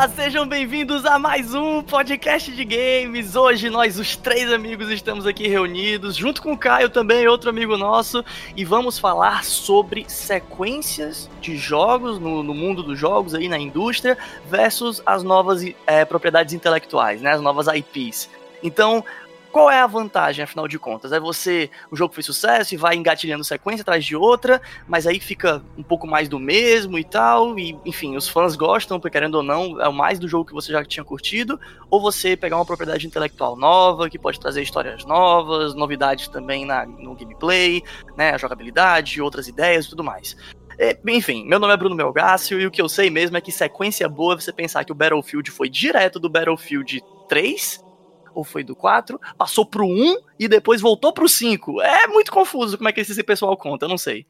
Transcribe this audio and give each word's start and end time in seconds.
Olá, 0.00 0.08
sejam 0.08 0.48
bem-vindos 0.48 1.04
a 1.04 1.18
mais 1.18 1.52
um 1.52 1.82
podcast 1.82 2.50
de 2.50 2.64
games. 2.64 3.36
Hoje 3.36 3.68
nós, 3.68 3.98
os 3.98 4.16
três 4.16 4.50
amigos, 4.50 4.88
estamos 4.88 5.26
aqui 5.26 5.46
reunidos, 5.46 6.16
junto 6.16 6.40
com 6.40 6.54
o 6.54 6.56
Caio 6.56 6.88
também, 6.88 7.28
outro 7.28 7.50
amigo 7.50 7.76
nosso, 7.76 8.24
e 8.56 8.64
vamos 8.64 8.98
falar 8.98 9.44
sobre 9.44 10.06
sequências 10.08 11.28
de 11.42 11.54
jogos 11.54 12.18
no, 12.18 12.42
no 12.42 12.54
mundo 12.54 12.82
dos 12.82 12.98
jogos 12.98 13.34
aí 13.34 13.46
na 13.46 13.58
indústria 13.58 14.16
versus 14.48 15.02
as 15.04 15.22
novas 15.22 15.62
é, 15.86 16.02
propriedades 16.06 16.54
intelectuais, 16.54 17.20
né, 17.20 17.32
as 17.32 17.42
novas 17.42 17.66
IPs. 17.66 18.30
Então, 18.62 19.04
qual 19.50 19.70
é 19.70 19.80
a 19.80 19.86
vantagem, 19.86 20.42
afinal 20.42 20.68
de 20.68 20.78
contas? 20.78 21.12
É 21.12 21.20
você, 21.20 21.70
o 21.90 21.96
jogo 21.96 22.14
fez 22.14 22.26
sucesso 22.26 22.74
e 22.74 22.76
vai 22.76 22.96
engatilhando 22.96 23.44
sequência 23.44 23.82
atrás 23.82 24.04
de 24.04 24.14
outra, 24.14 24.60
mas 24.86 25.06
aí 25.06 25.18
fica 25.18 25.62
um 25.76 25.82
pouco 25.82 26.06
mais 26.06 26.28
do 26.28 26.38
mesmo 26.38 26.98
e 26.98 27.04
tal, 27.04 27.58
e 27.58 27.78
enfim, 27.84 28.16
os 28.16 28.28
fãs 28.28 28.56
gostam, 28.56 29.00
porque 29.00 29.18
querendo 29.18 29.36
ou 29.36 29.42
não, 29.42 29.80
é 29.80 29.88
o 29.88 29.92
mais 29.92 30.18
do 30.18 30.28
jogo 30.28 30.46
que 30.46 30.54
você 30.54 30.72
já 30.72 30.84
tinha 30.84 31.04
curtido, 31.04 31.58
ou 31.90 32.00
você 32.00 32.36
pegar 32.36 32.56
uma 32.56 32.64
propriedade 32.64 33.06
intelectual 33.06 33.56
nova, 33.56 34.08
que 34.08 34.18
pode 34.18 34.38
trazer 34.38 34.62
histórias 34.62 35.04
novas, 35.04 35.74
novidades 35.74 36.28
também 36.28 36.64
na, 36.64 36.86
no 36.86 37.14
gameplay, 37.14 37.82
né, 38.16 38.30
a 38.30 38.38
jogabilidade, 38.38 39.20
outras 39.20 39.48
ideias 39.48 39.86
e 39.86 39.90
tudo 39.90 40.04
mais. 40.04 40.36
É, 40.78 40.98
enfim, 41.08 41.44
meu 41.44 41.58
nome 41.58 41.74
é 41.74 41.76
Bruno 41.76 41.94
Melgácio 41.94 42.58
e 42.58 42.66
o 42.66 42.70
que 42.70 42.80
eu 42.80 42.88
sei 42.88 43.10
mesmo 43.10 43.36
é 43.36 43.40
que 43.40 43.52
sequência 43.52 44.08
boa 44.08 44.34
é 44.34 44.40
você 44.40 44.52
pensar 44.52 44.84
que 44.84 44.92
o 44.92 44.94
Battlefield 44.94 45.50
foi 45.50 45.68
direto 45.68 46.18
do 46.18 46.30
Battlefield 46.30 47.02
3 47.28 47.89
ou 48.34 48.44
foi 48.44 48.62
do 48.62 48.76
4, 48.76 49.18
passou 49.36 49.64
pro 49.64 49.86
1 49.86 50.16
e 50.38 50.48
depois 50.48 50.80
voltou 50.80 51.12
pro 51.12 51.28
5. 51.28 51.80
É 51.82 52.06
muito 52.06 52.30
confuso 52.30 52.76
como 52.76 52.88
é 52.88 52.92
que 52.92 53.00
esse 53.00 53.22
pessoal 53.22 53.56
conta, 53.56 53.86
eu 53.86 53.88
não 53.88 53.98
sei. 53.98 54.26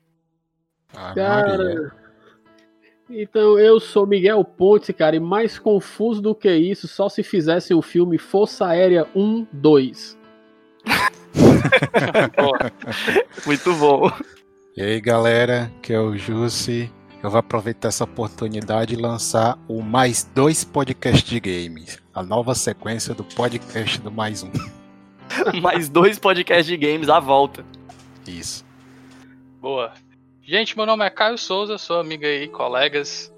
Ah, 0.94 1.12
cara, 1.14 1.92
então 3.08 3.58
eu 3.58 3.80
sou 3.80 4.06
Miguel 4.06 4.44
Pontes, 4.44 4.94
cara, 4.96 5.16
e 5.16 5.20
mais 5.20 5.58
confuso 5.58 6.22
do 6.22 6.34
que 6.34 6.52
isso, 6.52 6.86
só 6.86 7.08
se 7.08 7.22
fizesse 7.22 7.74
o 7.74 7.82
filme 7.82 8.18
Força 8.18 8.66
Aérea 8.66 9.06
1, 9.14 9.46
2. 9.52 10.18
muito 13.46 13.74
bom. 13.74 14.10
E 14.76 14.82
aí, 14.82 15.00
galera, 15.00 15.70
que 15.82 15.92
é 15.92 16.00
o 16.00 16.16
Jussi. 16.16 16.90
Eu 17.22 17.28
vou 17.28 17.38
aproveitar 17.38 17.88
essa 17.88 18.04
oportunidade 18.04 18.94
e 18.94 18.96
lançar 18.96 19.58
o 19.68 19.82
mais 19.82 20.24
dois 20.34 20.64
podcasts 20.64 21.28
de 21.28 21.38
games. 21.38 21.98
A 22.14 22.22
nova 22.22 22.54
sequência 22.54 23.14
do 23.14 23.22
podcast 23.22 24.00
do 24.00 24.10
mais 24.10 24.42
um. 24.42 24.50
mais 25.60 25.90
dois 25.90 26.18
podcasts 26.18 26.66
de 26.66 26.78
games 26.78 27.10
à 27.10 27.20
volta. 27.20 27.62
Isso. 28.26 28.64
Boa. 29.60 29.92
Gente, 30.40 30.74
meu 30.74 30.86
nome 30.86 31.04
é 31.04 31.10
Caio 31.10 31.36
Souza, 31.36 31.76
sou 31.76 32.00
amigo 32.00 32.24
aí, 32.24 32.48
colegas 32.48 33.30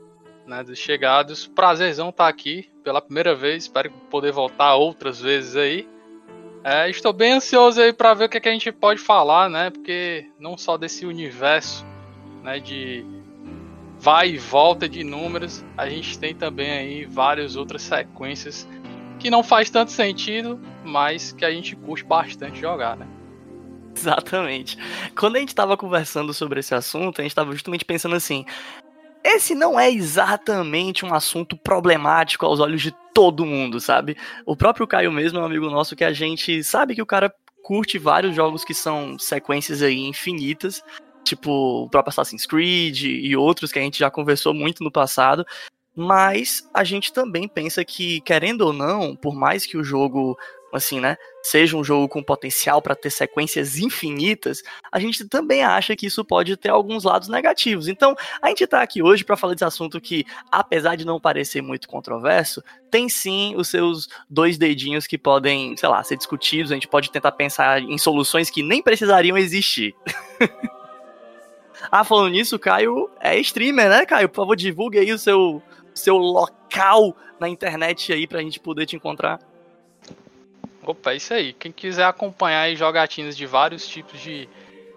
né, 0.47 0.62
dos 0.62 0.78
chegados. 0.78 1.48
Prazerzão 1.48 2.10
estar 2.10 2.28
aqui 2.28 2.70
pela 2.84 3.03
primeira 3.03 3.34
vez, 3.34 3.64
espero 3.64 3.91
poder 4.08 4.30
voltar 4.30 4.77
outras 4.77 5.20
vezes 5.20 5.56
aí. 5.56 5.88
É, 6.62 6.88
estou 6.88 7.12
bem 7.12 7.33
ansioso 7.33 7.80
aí 7.80 7.92
para 7.92 8.14
ver 8.14 8.27
o 8.27 8.28
que, 8.28 8.36
é 8.36 8.41
que, 8.41 8.48
a 8.48 8.53
gente 8.53 8.70
pode 8.70 9.00
falar, 9.00 9.50
né? 9.50 9.70
Porque 9.70 10.30
não 10.38 10.56
só 10.56 10.78
desse 10.78 11.05
universo, 11.05 11.84
né, 12.44 12.60
de 12.60 13.05
vai 14.03 14.31
e 14.31 14.39
volta 14.39 14.89
de 14.89 15.05
números, 15.05 15.64
a 15.78 15.89
gente 15.89 16.19
tem 16.19 16.34
também 16.34 16.72
aí 16.72 17.05
várias 17.05 17.55
outras 17.55 17.83
sequências 17.83 18.69
que 19.20 19.31
não 19.31 19.44
faz 19.44 19.70
tanto 19.70 19.92
sentido, 19.92 20.61
mas 20.84 21.31
que 21.31 21.44
a 21.44 21.53
gente 21.53 21.77
curte 21.77 22.05
bastante 22.05 22.61
jogar, 22.61 22.97
né? 22.97 23.06
Exatamente. 23.97 24.77
Quando 25.17 25.36
a 25.36 25.39
gente 25.39 25.50
estava 25.50 25.77
conversando 25.77 26.34
sobre 26.34 26.59
esse 26.59 26.75
assunto, 26.75 27.21
a 27.21 27.22
gente 27.22 27.31
estava 27.31 27.53
justamente 27.53 27.84
pensando 27.84 28.16
assim: 28.16 28.44
esse 29.22 29.54
não 29.54 29.78
é 29.78 29.88
exatamente 29.88 31.06
um 31.06 31.15
assunto 31.15 31.56
problemático 31.56 32.44
aos 32.44 32.59
olhos 32.59 32.82
de 32.82 32.93
todo 33.15 33.47
mundo, 33.47 33.78
sabe? 33.78 34.16
O 34.44 34.56
próprio 34.56 34.87
Caio 34.87 35.12
mesmo 35.12 35.38
é 35.38 35.43
um 35.43 35.47
amigo 35.47 35.71
nosso 35.71 35.94
que 35.94 36.03
a 36.03 36.12
gente 36.12 36.65
sabe 36.65 36.97
que 36.97 37.03
o 37.03 37.06
cara 37.06 37.32
curte 37.62 37.98
vários 37.98 38.34
jogos 38.34 38.65
que 38.65 38.75
são 38.75 39.16
sequências 39.16 39.81
aí 39.81 40.00
infinitas 40.00 40.82
tipo 41.25 41.84
o 41.84 41.88
próprio 41.88 42.10
Assassin's 42.10 42.47
Creed 42.47 43.03
e 43.05 43.37
outros 43.37 43.72
que 43.72 43.78
a 43.78 43.83
gente 43.83 43.99
já 43.99 44.10
conversou 44.10 44.53
muito 44.53 44.83
no 44.83 44.91
passado. 44.91 45.44
Mas 45.94 46.69
a 46.72 46.84
gente 46.84 47.12
também 47.12 47.47
pensa 47.47 47.84
que, 47.84 48.21
querendo 48.22 48.62
ou 48.62 48.72
não, 48.72 49.15
por 49.15 49.34
mais 49.34 49.66
que 49.66 49.77
o 49.77 49.84
jogo, 49.84 50.38
assim, 50.72 50.99
né, 51.00 51.19
seja 51.43 51.77
um 51.77 51.84
jogo 51.84 52.09
com 52.09 52.22
potencial 52.22 52.81
para 52.81 52.94
ter 52.94 53.10
sequências 53.10 53.77
infinitas, 53.77 54.62
a 54.91 54.99
gente 54.99 55.28
também 55.28 55.62
acha 55.62 55.94
que 55.94 56.06
isso 56.06 56.25
pode 56.25 56.56
ter 56.56 56.71
alguns 56.71 57.05
lados 57.05 57.28
negativos. 57.28 57.89
Então, 57.89 58.16
a 58.41 58.49
gente 58.49 58.65
está 58.65 58.81
aqui 58.81 59.03
hoje 59.03 59.22
para 59.22 59.37
falar 59.37 59.53
desse 59.53 59.66
assunto 59.66 60.00
que, 60.00 60.25
apesar 60.50 60.97
de 60.97 61.04
não 61.04 61.21
parecer 61.21 61.60
muito 61.60 61.87
controverso, 61.87 62.62
tem 62.91 63.06
sim 63.10 63.54
os 63.54 63.69
seus 63.69 64.09
dois 64.31 64.56
dedinhos 64.56 65.06
que 65.06 65.19
podem, 65.19 65.77
sei 65.77 65.91
lá, 65.91 66.03
ser 66.03 66.16
discutidos. 66.16 66.72
A 66.72 66.75
gente 66.75 66.89
pode 66.89 67.10
tentar 67.10 67.33
pensar 67.33 67.83
em 67.83 67.99
soluções 67.99 68.49
que 68.49 68.62
nem 68.62 68.83
precisariam 68.83 69.37
existir. 69.37 69.94
Ah, 71.91 72.04
falando 72.04 72.31
nisso, 72.31 72.59
Caio 72.59 73.10
é 73.20 73.38
streamer, 73.38 73.88
né, 73.88 74.06
Caio? 74.06 74.28
Por 74.28 74.37
favor, 74.37 74.56
divulgue 74.56 74.98
aí 74.98 75.12
o 75.12 75.19
seu, 75.19 75.62
seu 75.94 76.16
local 76.16 77.16
na 77.41 77.48
internet 77.48 78.12
aí 78.12 78.26
pra 78.26 78.41
gente 78.41 78.60
poder 78.60 78.87
te 78.87 78.97
encontrar. 78.97 79.41
Opa, 80.84 81.12
é 81.12 81.16
isso 81.16 81.32
aí. 81.32 81.53
Quem 81.53 81.71
quiser 81.71 82.04
acompanhar 82.04 82.62
aí 82.62 82.76
jogatinas 82.76 83.37
de 83.37 83.47
vários 83.47 83.87
tipos 83.87 84.21
de, 84.21 84.48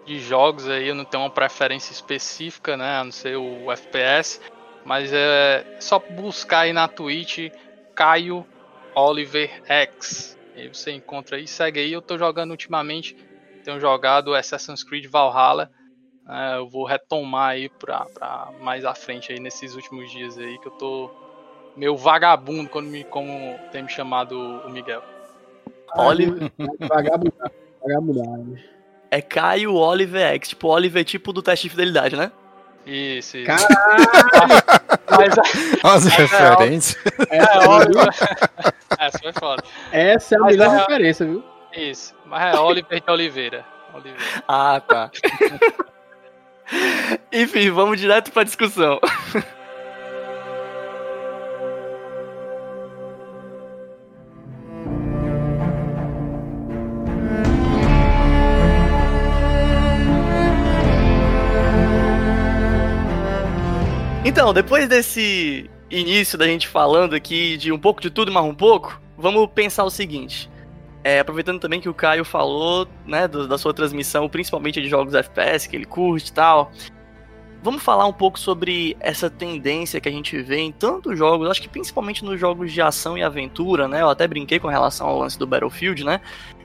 de 0.04 0.18
jogos 0.18 0.68
aí, 0.68 0.88
eu 0.88 0.94
não 0.94 1.04
tenho 1.04 1.22
uma 1.22 1.30
preferência 1.30 1.92
específica, 1.92 2.76
né? 2.76 2.98
A 2.98 3.04
não 3.04 3.12
ser 3.12 3.36
o 3.36 3.70
FPS. 3.70 4.40
Mas 4.84 5.12
é 5.12 5.64
só 5.80 5.98
buscar 5.98 6.60
aí 6.60 6.72
na 6.72 6.88
Twitch 6.88 7.50
Caio 7.94 8.46
Oliver 8.94 9.62
X. 9.66 10.36
Aí 10.56 10.68
você 10.68 10.92
encontra 10.92 11.36
aí, 11.36 11.46
segue 11.46 11.80
aí. 11.80 11.92
Eu 11.92 12.02
tô 12.02 12.16
jogando 12.16 12.50
ultimamente, 12.50 13.16
tenho 13.64 13.78
jogado 13.80 14.34
Assassin's 14.34 14.82
Creed 14.82 15.06
Valhalla 15.06 15.70
é, 16.28 16.56
eu 16.56 16.68
vou 16.68 16.84
retomar 16.84 17.50
aí 17.50 17.68
pra, 17.68 18.06
pra 18.06 18.48
mais 18.60 18.84
à 18.84 18.94
frente 18.94 19.32
aí 19.32 19.38
nesses 19.40 19.74
últimos 19.74 20.10
dias 20.10 20.36
aí 20.38 20.58
que 20.58 20.66
eu 20.68 20.72
tô 20.72 21.10
meio 21.76 21.96
vagabundo 21.96 22.68
quando 22.68 22.86
me, 22.86 23.04
como 23.04 23.58
tem 23.72 23.82
me 23.82 23.88
chamado 23.88 24.36
o 24.38 24.70
Miguel. 24.70 25.02
Oliver. 25.96 26.50
Vagabundagem. 26.80 27.56
Vagabundagem. 27.82 28.64
É 29.10 29.22
Caio 29.22 29.74
Oliver 29.74 30.34
X, 30.34 30.48
tipo 30.50 30.68
Oliver 30.68 31.04
tipo 31.04 31.32
do 31.32 31.40
teste 31.42 31.64
de 31.64 31.70
fidelidade, 31.70 32.16
né? 32.16 32.32
Isso, 32.84 33.36
isso. 33.38 33.46
Caralho! 33.46 34.04
Mas, 35.10 35.84
As 35.84 36.04
referências. 36.06 37.02
É, 37.30 37.38
é 37.38 37.68
Oliver. 37.68 38.08
Essa 38.98 39.18
foi 39.18 39.32
foda. 39.32 39.62
Essa 39.92 40.34
é 40.34 40.38
a 40.38 40.40
Mas 40.40 40.56
melhor 40.56 40.74
é- 40.74 40.78
referência, 40.78 41.26
viu? 41.26 41.44
Isso. 41.72 42.14
Mas 42.26 42.54
é 42.54 42.58
Oliver 42.60 43.00
de 43.00 43.10
Oliveira. 43.10 43.64
Oliveira. 43.94 44.18
Ah, 44.46 44.80
tá. 44.80 45.10
Enfim, 47.32 47.70
vamos 47.70 48.00
direto 48.00 48.32
pra 48.32 48.42
discussão. 48.44 49.00
Então, 64.24 64.52
depois 64.52 64.88
desse 64.88 65.70
início 65.90 66.36
da 66.36 66.46
gente 66.46 66.68
falando 66.68 67.14
aqui 67.14 67.56
de 67.56 67.72
um 67.72 67.78
pouco 67.78 68.00
de 68.00 68.10
tudo, 68.10 68.30
mas 68.30 68.44
um 68.44 68.54
pouco, 68.54 69.00
vamos 69.16 69.48
pensar 69.54 69.84
o 69.84 69.90
seguinte. 69.90 70.50
É, 71.06 71.20
aproveitando 71.20 71.60
também 71.60 71.80
que 71.80 71.88
o 71.88 71.94
Caio 71.94 72.24
falou, 72.24 72.88
né, 73.06 73.28
do- 73.28 73.46
da 73.46 73.56
sua 73.56 73.72
transmissão, 73.72 74.28
principalmente 74.28 74.82
de 74.82 74.88
jogos 74.88 75.14
FPS, 75.14 75.68
que 75.68 75.76
ele 75.76 75.84
curte 75.84 76.30
e 76.30 76.32
tal. 76.32 76.72
Vamos 77.62 77.80
falar 77.80 78.06
um 78.06 78.12
pouco 78.12 78.36
sobre 78.40 78.96
essa 78.98 79.30
tendência 79.30 80.00
que 80.00 80.08
a 80.08 80.12
gente 80.12 80.36
vê 80.42 80.58
em 80.58 80.72
tantos 80.72 81.16
jogos, 81.16 81.48
acho 81.48 81.62
que 81.62 81.68
principalmente 81.68 82.24
nos 82.24 82.40
jogos 82.40 82.72
de 82.72 82.82
ação 82.82 83.16
e 83.16 83.22
aventura, 83.22 83.86
né? 83.86 84.02
Eu 84.02 84.08
até 84.08 84.26
brinquei 84.26 84.58
com 84.58 84.66
relação 84.66 85.06
ao 85.06 85.20
lance 85.20 85.38
do 85.38 85.46
Battlefield, 85.46 86.02
né? 86.02 86.20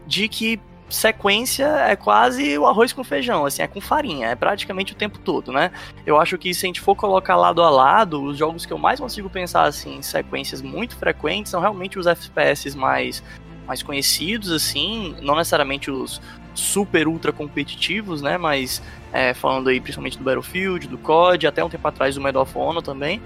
De 0.08 0.28
que 0.28 0.60
sequência 0.90 1.68
é 1.68 1.96
quase 1.96 2.58
o 2.58 2.66
arroz 2.66 2.92
com 2.92 3.04
feijão, 3.04 3.46
assim, 3.46 3.62
é 3.62 3.68
com 3.68 3.80
farinha, 3.80 4.30
é 4.30 4.36
praticamente 4.36 4.94
o 4.94 4.96
tempo 4.96 5.20
todo, 5.20 5.52
né? 5.52 5.70
Eu 6.04 6.20
acho 6.20 6.36
que 6.40 6.52
se 6.52 6.66
a 6.66 6.68
gente 6.68 6.82
for 6.82 6.96
colocar 6.96 7.36
lado 7.36 7.62
a 7.62 7.70
lado, 7.70 8.24
os 8.24 8.40
jogos 8.40 8.66
que 8.66 8.74
eu 8.74 8.80
mais 8.80 9.00
consigo 9.00 9.30
pensar 9.30 9.66
assim, 9.66 9.98
em 9.98 10.02
sequências 10.02 10.64
muito 10.64 10.96
frequentes 10.96 11.52
são 11.52 11.62
realmente 11.62 12.00
os 12.00 12.08
FPS 12.08 12.76
mais 12.76 13.24
mais 13.72 13.82
conhecidos, 13.82 14.52
assim, 14.52 15.16
não 15.22 15.38
necessariamente 15.38 15.90
os 15.90 16.22
super 16.54 17.08
ultra 17.08 17.32
competitivos, 17.32 18.22
né? 18.22 18.38
Mas 18.38 18.82
é, 19.14 19.34
falando 19.34 19.70
aí 19.70 19.80
principalmente 19.80 20.18
do 20.18 20.24
Battlefield, 20.26 20.90
do 20.90 20.98
COD, 20.98 21.48
até 21.48 21.64
um 21.64 21.70
tempo 21.70 21.88
atrás 21.88 22.16
do 22.16 22.22
Medal 22.22 22.44
of 22.44 22.58
Honor 22.58 22.84
também. 22.84 23.22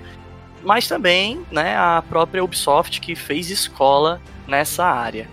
Mas 0.63 0.87
também, 0.87 1.43
né, 1.51 1.75
a 1.75 2.03
própria 2.07 2.43
Ubisoft 2.43 3.01
que 3.01 3.15
fez 3.15 3.49
escola 3.49 4.21
nessa 4.47 4.85
área. 4.85 5.27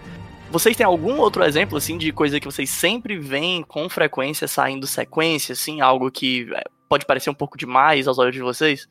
Vocês 0.50 0.76
têm 0.76 0.86
algum 0.86 1.18
outro 1.18 1.44
exemplo, 1.44 1.76
assim, 1.76 1.98
de 1.98 2.10
coisa 2.10 2.40
que 2.40 2.46
vocês 2.46 2.70
sempre 2.70 3.18
veem 3.18 3.62
com 3.62 3.88
frequência 3.90 4.48
saindo 4.48 4.86
sequência, 4.86 5.52
assim, 5.52 5.82
algo 5.82 6.10
que 6.10 6.50
é, 6.54 6.64
pode 6.88 7.04
parecer 7.04 7.28
um 7.28 7.34
pouco 7.34 7.58
demais 7.58 8.08
aos 8.08 8.18
olhos 8.18 8.34
de 8.34 8.40
vocês? 8.40 8.88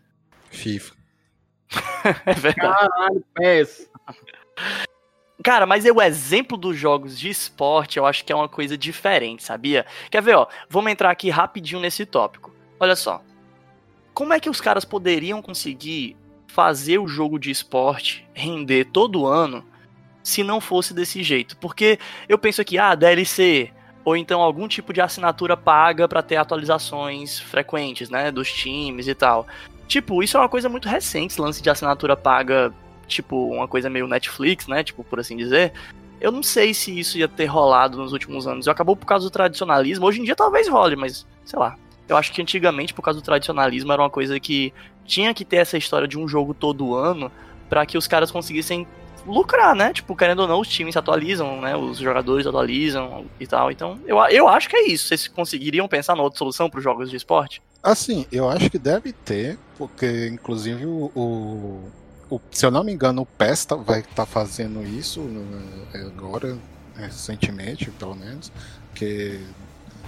FIFA. 0.52 0.94
é 2.26 2.34
verdade. 2.34 2.56
Caralho, 2.56 3.26
PES. 3.34 3.90
Cara, 5.44 5.66
mas 5.66 5.86
o 5.86 6.02
exemplo 6.02 6.58
dos 6.58 6.78
jogos 6.78 7.18
de 7.18 7.30
esporte 7.30 7.98
eu 7.98 8.06
acho 8.06 8.24
que 8.24 8.32
é 8.32 8.36
uma 8.36 8.50
coisa 8.50 8.78
diferente, 8.78 9.44
sabia? 9.44 9.86
Quer 10.10 10.22
ver, 10.22 10.36
ó? 10.36 10.48
Vamos 10.70 10.92
entrar 10.92 11.10
aqui 11.10 11.30
rapidinho 11.30 11.82
nesse 11.82 12.06
tópico. 12.06 12.54
Olha 12.80 12.96
só. 12.96 13.22
Como 14.14 14.34
é 14.34 14.40
que 14.40 14.50
os 14.50 14.62
caras 14.62 14.86
poderiam 14.86 15.42
conseguir 15.42 16.16
fazer 16.48 17.00
o 17.00 17.08
jogo 17.08 17.40
de 17.40 17.50
esporte 17.50 18.28
render 18.34 18.86
todo 18.86 19.26
ano 19.26 19.66
se 20.22 20.44
não 20.44 20.62
fosse 20.62 20.94
desse 20.94 21.24
jeito? 21.24 21.58
Porque 21.58 21.98
eu 22.30 22.38
penso 22.38 22.62
aqui, 22.62 22.78
ah, 22.78 22.94
DLC, 22.94 23.72
ou 24.04 24.16
então 24.16 24.42
algum 24.42 24.68
tipo 24.68 24.94
de 24.94 25.02
assinatura 25.02 25.56
paga 25.56 26.08
para 26.08 26.22
ter 26.22 26.36
atualizações 26.36 27.40
frequentes, 27.40 28.10
né, 28.10 28.32
dos 28.32 28.52
times 28.52 29.08
e 29.08 29.16
tal. 29.16 29.48
Tipo, 29.88 30.22
isso 30.22 30.38
é 30.38 30.40
uma 30.40 30.50
coisa 30.50 30.70
muito 30.70 30.88
recente, 30.88 31.34
esse 31.34 31.42
lance 31.42 31.62
de 31.62 31.70
assinatura 31.70 32.16
paga, 32.16 32.74
tipo, 33.08 33.50
uma 33.52 33.68
coisa 33.68 33.90
meio 33.90 34.08
Netflix, 34.08 34.68
né, 34.68 34.84
tipo, 34.84 35.04
por 35.04 35.20
assim 35.20 35.36
dizer. 35.36 35.74
Eu 36.20 36.32
não 36.32 36.44
sei 36.44 36.74
se 36.74 36.98
isso 36.98 37.18
ia 37.18 37.28
ter 37.28 37.46
rolado 37.46 37.98
nos 37.98 38.14
últimos 38.14 38.46
anos. 38.46 38.68
Acabou 38.68 38.96
por 38.96 39.08
causa 39.08 39.26
do 39.26 39.32
tradicionalismo. 39.32 40.06
Hoje 40.06 40.22
em 40.22 40.24
dia 40.24 40.36
talvez 40.36 40.68
role, 40.68 40.96
mas 40.96 41.26
sei 41.44 41.58
lá. 41.58 41.76
Eu 42.08 42.18
acho 42.18 42.32
que 42.32 42.42
antigamente, 42.42 42.94
por 42.94 43.02
causa 43.02 43.20
do 43.20 43.24
tradicionalismo, 43.24 43.92
era 43.92 44.02
uma 44.02 44.10
coisa 44.10 44.40
que 44.40 44.74
tinha 45.06 45.34
que 45.34 45.46
ter 45.46 45.58
essa 45.58 45.78
história 45.78 46.08
de 46.08 46.20
um 46.20 46.28
jogo 46.28 46.54
todo 46.54 46.94
ano 46.94 47.32
para 47.70 47.86
que 47.86 47.98
os 47.98 48.06
caras 48.06 48.30
conseguissem 48.30 48.86
lucrar, 49.26 49.76
né? 49.76 49.94
Tipo, 49.94 50.16
querendo 50.16 50.40
ou 50.40 50.48
não, 50.48 50.60
os 50.60 50.68
times 50.68 50.96
atualizam, 50.98 51.62
né? 51.62 51.76
Os 51.76 51.98
jogadores 51.98 52.46
atualizam 52.46 53.26
e 53.40 53.48
tal. 53.48 53.72
Então, 53.72 54.00
eu, 54.06 54.18
eu 54.26 54.48
acho 54.48 54.70
que 54.70 54.76
é 54.76 54.88
isso. 54.88 55.08
Vocês 55.08 55.28
conseguiriam 55.28 55.88
pensar 55.88 56.16
numa 56.16 56.24
outra 56.24 56.40
solução 56.40 56.70
para 56.70 56.80
os 56.80 56.84
jogos 56.84 57.10
de 57.10 57.16
esporte? 57.16 57.62
Assim, 57.82 58.26
eu 58.32 58.48
acho 58.50 58.70
que 58.70 58.78
deve 58.78 59.12
ter, 59.12 59.58
porque 59.78 60.28
inclusive 60.28 60.86
o, 60.86 61.12
o, 61.16 61.92
o 62.32 62.42
se 62.50 62.66
eu 62.66 62.72
não 62.72 62.84
me 62.84 62.94
engano, 62.94 63.22
o 63.24 63.26
PES 63.26 63.66
tá, 63.66 63.76
vai 63.76 64.00
estar 64.00 64.14
tá 64.14 64.26
fazendo 64.26 64.82
isso 64.84 65.20
né, 65.22 65.88
agora, 66.08 66.58
recentemente, 66.96 67.92
pelo 67.92 68.16
menos, 68.16 68.52
que 68.96 69.40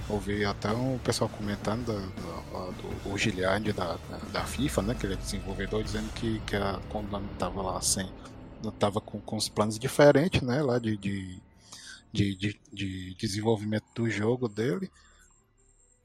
ouvi 0.08 0.44
até 0.44 0.70
um 0.70 0.98
pessoal 0.98 1.28
comentando 1.28 1.86
do 1.86 3.10
o 3.10 3.18
Giliard 3.18 3.72
da, 3.72 3.98
da, 4.32 4.44
FIFA, 4.44 4.82
né, 4.82 4.94
que 4.94 5.06
ele 5.06 5.14
é 5.14 5.16
desenvolvedor, 5.16 5.82
dizendo 5.82 6.10
que, 6.14 6.40
que 6.40 6.56
a, 6.56 6.80
quando 6.88 7.20
estava 7.32 7.62
lá 7.62 7.80
sem 7.80 8.08
estava 8.64 9.00
com, 9.00 9.20
com 9.20 9.36
os 9.36 9.48
planos 9.48 9.78
diferentes, 9.78 10.40
né, 10.40 10.62
lá 10.62 10.78
de, 10.78 10.96
de, 10.96 11.38
de, 12.10 12.34
de, 12.34 12.60
de 12.72 13.14
desenvolvimento 13.14 13.84
do 13.94 14.08
jogo 14.08 14.48
dele. 14.48 14.90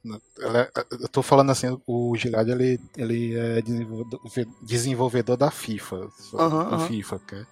É, 0.05 0.71
eu 0.91 1.05
estou 1.05 1.21
falando 1.21 1.51
assim, 1.51 1.77
o 1.85 2.15
Gilad 2.15 2.47
ele, 2.47 2.79
ele 2.97 3.37
é 3.37 3.61
desenvolvedor, 4.61 5.37
da 5.37 5.51
FIFA, 5.51 6.07
uhum, 6.33 6.71
uhum. 6.71 6.79
FIFA, 6.87 7.19
que 7.19 7.45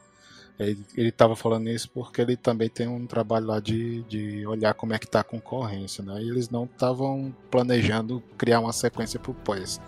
ele 0.60 1.10
estava 1.10 1.36
falando 1.36 1.70
isso 1.70 1.90
porque 1.90 2.22
ele 2.22 2.36
também 2.36 2.68
tem 2.68 2.88
um 2.88 3.06
trabalho 3.06 3.46
lá 3.46 3.60
de, 3.60 4.02
de 4.04 4.46
olhar 4.48 4.74
como 4.74 4.94
é 4.94 4.98
que 4.98 5.06
está 5.06 5.20
a 5.20 5.24
concorrência, 5.24 6.04
né? 6.04 6.22
E 6.22 6.30
eles 6.30 6.50
não 6.50 6.66
estavam 6.66 7.34
planejando 7.52 8.24
criar 8.38 8.60
uma 8.60 8.74
sequência 8.74 9.20
para 9.20 9.32
o 9.32 9.36
PES. 9.36 9.80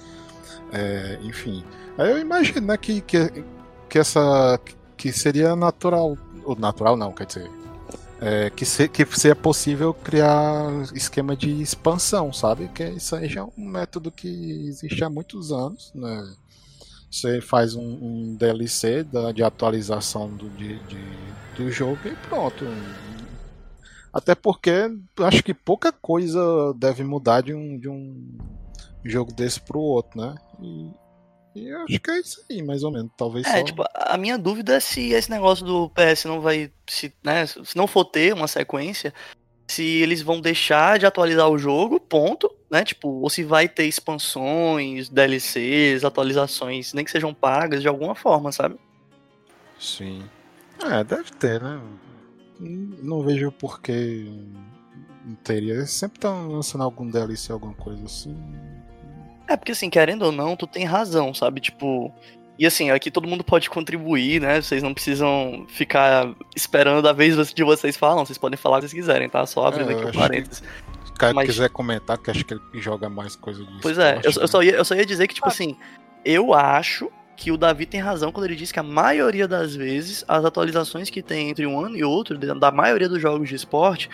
É, 0.71 1.17
enfim, 1.23 1.63
eu 1.97 2.19
imagino 2.19 2.67
né, 2.67 2.77
que, 2.77 3.01
que, 3.01 3.44
que 3.89 3.97
essa 3.97 4.59
que 4.95 5.11
seria 5.11 5.56
natural, 5.56 6.15
ou 6.44 6.56
natural 6.56 6.95
não, 6.95 7.11
quer 7.13 7.25
dizer, 7.25 7.50
é, 8.21 8.50
que, 8.50 8.66
se, 8.66 8.88
que 8.88 9.06
seria 9.18 9.36
possível 9.36 9.94
criar 9.94 10.83
esquema 10.94 11.36
de 11.36 11.62
expansão, 11.62 12.33
sabe? 12.33 12.68
Que 12.69 12.83
isso 12.89 13.16
aí 13.16 13.30
já 13.30 13.42
é 13.42 13.44
um 13.44 13.66
método 13.66 14.12
que 14.12 14.27
existe 14.68 15.04
há 15.04 15.10
muitos 15.10 15.51
anos, 15.51 15.92
né? 15.95 16.36
Você 17.10 17.42
faz 17.42 17.75
um, 17.75 17.81
um 17.81 18.36
DLC 18.36 19.04
da, 19.04 19.31
de 19.31 19.42
atualização 19.42 20.30
do, 20.30 20.50
de, 20.50 20.77
de, 20.80 21.01
do 21.56 21.71
jogo 21.71 22.00
e 22.06 22.16
pronto. 22.27 22.66
Até 24.13 24.36
porque 24.36 24.92
acho 25.19 25.44
que 25.44 25.54
pouca 25.54 25.92
coisa 25.92 26.39
deve 26.75 27.04
mudar 27.04 27.42
de 27.42 27.54
um, 27.54 27.80
de 27.80 27.88
um 27.88 28.38
jogo 29.04 29.33
desse 29.33 29.60
pro 29.62 29.80
outro, 29.80 30.19
né? 30.19 30.36
E, 30.62 30.92
e 31.55 31.67
eu 31.67 31.81
acho 31.81 31.99
que 31.99 32.11
é 32.11 32.19
isso 32.19 32.43
aí, 32.49 32.61
mais 32.61 32.83
ou 32.83 32.91
menos. 32.91 33.11
Talvez 33.17 33.45
é, 33.47 33.57
só... 33.57 33.63
tipo, 33.63 33.83
a 33.93 34.17
minha 34.17 34.37
dúvida 34.37 34.75
é 34.75 34.79
se 34.79 35.11
esse 35.11 35.29
negócio 35.29 35.65
do 35.65 35.89
PS 35.89 36.25
não 36.25 36.41
vai. 36.41 36.71
Se, 36.87 37.13
né, 37.23 37.45
se 37.45 37.75
não 37.75 37.87
for 37.87 38.05
ter 38.05 38.33
uma 38.33 38.47
sequência, 38.47 39.13
se 39.67 39.83
eles 39.83 40.21
vão 40.21 40.41
deixar 40.41 40.97
de 40.99 41.05
atualizar 41.05 41.49
o 41.49 41.57
jogo, 41.57 41.99
ponto, 41.99 42.49
né? 42.71 42.83
Tipo, 42.83 43.09
ou 43.09 43.29
se 43.29 43.43
vai 43.43 43.67
ter 43.67 43.85
expansões, 43.85 45.09
DLCs, 45.09 46.03
atualizações, 46.03 46.93
nem 46.93 47.05
que 47.05 47.11
sejam 47.11 47.33
pagas 47.33 47.81
de 47.81 47.87
alguma 47.87 48.15
forma, 48.15 48.51
sabe? 48.51 48.77
Sim. 49.79 50.23
É, 50.83 51.03
deve 51.03 51.31
ter, 51.31 51.61
né? 51.61 51.81
Não 52.59 53.21
vejo 53.21 53.51
por 53.51 53.81
que 53.81 54.25
não 55.25 55.35
teria. 55.35 55.73
Eles 55.73 55.91
sempre 55.91 56.17
estão 56.17 56.47
lançando 56.47 56.83
algum 56.83 57.09
DLC, 57.09 57.51
alguma 57.51 57.73
coisa 57.73 58.03
assim. 58.05 58.35
É, 59.49 59.57
porque 59.57 59.71
assim, 59.71 59.89
querendo 59.89 60.21
ou 60.21 60.31
não, 60.31 60.55
tu 60.55 60.67
tem 60.67 60.85
razão, 60.85 61.33
sabe? 61.33 61.59
Tipo. 61.59 62.13
E 62.57 62.67
assim, 62.67 62.91
aqui 62.91 63.09
todo 63.09 63.27
mundo 63.27 63.43
pode 63.43 63.69
contribuir, 63.69 64.41
né? 64.41 64.61
Vocês 64.61 64.83
não 64.83 64.93
precisam 64.93 65.65
ficar 65.69 66.29
esperando 66.55 67.07
a 67.07 67.13
vez 67.13 67.53
de 67.53 67.63
vocês 67.63 67.97
falam, 67.97 68.25
vocês 68.25 68.37
podem 68.37 68.57
falar 68.57 68.77
o 68.77 68.81
que 68.81 68.89
vocês 68.89 68.99
quiserem, 69.01 69.29
tá? 69.29 69.45
Só 69.45 69.65
abrindo 69.65 69.91
é, 69.91 69.95
aqui 69.95 70.05
o 70.05 70.13
parênteses. 70.13 70.61
Se 71.05 71.11
o 71.11 71.13
cara 71.15 71.33
Mas... 71.33 71.47
quiser 71.47 71.69
comentar, 71.69 72.17
que 72.17 72.29
acho 72.29 72.45
que 72.45 72.53
ele 72.53 72.61
joga 72.73 73.09
mais 73.09 73.35
coisa 73.35 73.63
disso. 73.63 73.79
Pois 73.81 73.97
é, 73.97 74.19
eu, 74.23 74.31
eu, 74.41 74.47
só 74.47 74.61
ia, 74.61 74.73
eu 74.73 74.85
só 74.85 74.93
ia 74.93 75.05
dizer 75.05 75.25
que, 75.27 75.33
tipo 75.33 75.47
ah. 75.47 75.51
assim, 75.51 75.77
eu 76.25 76.53
acho 76.53 77.09
que 77.37 77.49
o 77.49 77.57
Davi 77.57 77.85
tem 77.85 78.01
razão 78.01 78.29
quando 78.29 78.45
ele 78.45 78.57
diz 78.57 78.73
que 78.73 78.79
a 78.79 78.83
maioria 78.83 79.47
das 79.47 79.73
vezes 79.73 80.25
as 80.27 80.43
atualizações 80.43 81.09
que 81.09 81.23
tem 81.23 81.49
entre 81.49 81.65
um 81.65 81.79
ano 81.79 81.95
e 81.95 82.03
outro, 82.03 82.37
da 82.37 82.71
maioria 82.71 83.07
dos 83.07 83.21
jogos 83.21 83.47
de 83.47 83.55
esporte, 83.55 84.09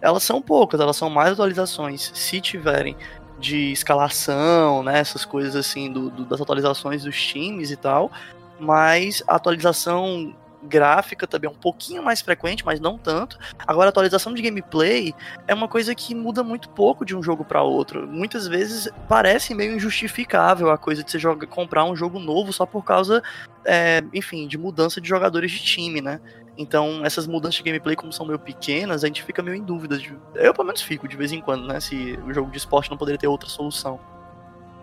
elas 0.00 0.22
são 0.22 0.40
poucas, 0.40 0.80
elas 0.80 0.96
são 0.96 1.10
mais 1.10 1.32
atualizações 1.32 2.10
se 2.14 2.40
tiverem 2.40 2.96
de 3.40 3.72
escalação, 3.72 4.82
né, 4.82 4.98
essas 4.98 5.24
coisas 5.24 5.56
assim, 5.56 5.90
do, 5.90 6.10
do, 6.10 6.24
das 6.24 6.40
atualizações 6.40 7.04
dos 7.04 7.20
times 7.20 7.70
e 7.70 7.76
tal, 7.76 8.10
mas 8.58 9.22
a 9.26 9.36
atualização 9.36 10.34
gráfica 10.62 11.26
também 11.26 11.48
é 11.48 11.50
um 11.50 11.56
pouquinho 11.56 12.02
mais 12.02 12.20
frequente, 12.20 12.64
mas 12.64 12.80
não 12.80 12.98
tanto. 12.98 13.38
Agora, 13.66 13.88
a 13.88 13.90
atualização 13.90 14.34
de 14.34 14.42
gameplay 14.42 15.14
é 15.48 15.54
uma 15.54 15.68
coisa 15.68 15.94
que 15.94 16.14
muda 16.14 16.42
muito 16.42 16.68
pouco 16.68 17.04
de 17.04 17.16
um 17.16 17.22
jogo 17.22 17.44
para 17.44 17.62
outro. 17.62 18.06
Muitas 18.06 18.46
vezes 18.46 18.88
parece 19.08 19.54
meio 19.54 19.74
injustificável 19.74 20.70
a 20.70 20.78
coisa 20.78 21.02
de 21.02 21.10
você 21.10 21.18
joga, 21.18 21.46
comprar 21.46 21.84
um 21.84 21.96
jogo 21.96 22.18
novo 22.18 22.52
só 22.52 22.66
por 22.66 22.84
causa, 22.84 23.22
é, 23.64 24.02
enfim, 24.12 24.46
de 24.46 24.58
mudança 24.58 25.00
de 25.00 25.08
jogadores 25.08 25.50
de 25.50 25.60
time, 25.60 26.00
né? 26.00 26.20
Então, 26.56 27.04
essas 27.04 27.26
mudanças 27.26 27.56
de 27.56 27.62
gameplay, 27.62 27.96
como 27.96 28.12
são 28.12 28.26
meio 28.26 28.38
pequenas, 28.38 29.02
a 29.02 29.06
gente 29.06 29.22
fica 29.22 29.42
meio 29.42 29.56
em 29.56 29.62
dúvida. 29.62 29.96
De... 29.96 30.14
Eu, 30.34 30.52
pelo 30.52 30.66
menos, 30.66 30.82
fico 30.82 31.08
de 31.08 31.16
vez 31.16 31.32
em 31.32 31.40
quando, 31.40 31.66
né? 31.66 31.80
Se 31.80 32.18
o 32.26 32.32
jogo 32.32 32.50
de 32.50 32.58
esporte 32.58 32.90
não 32.90 32.98
poderia 32.98 33.18
ter 33.18 33.26
outra 33.26 33.48
solução. 33.48 33.98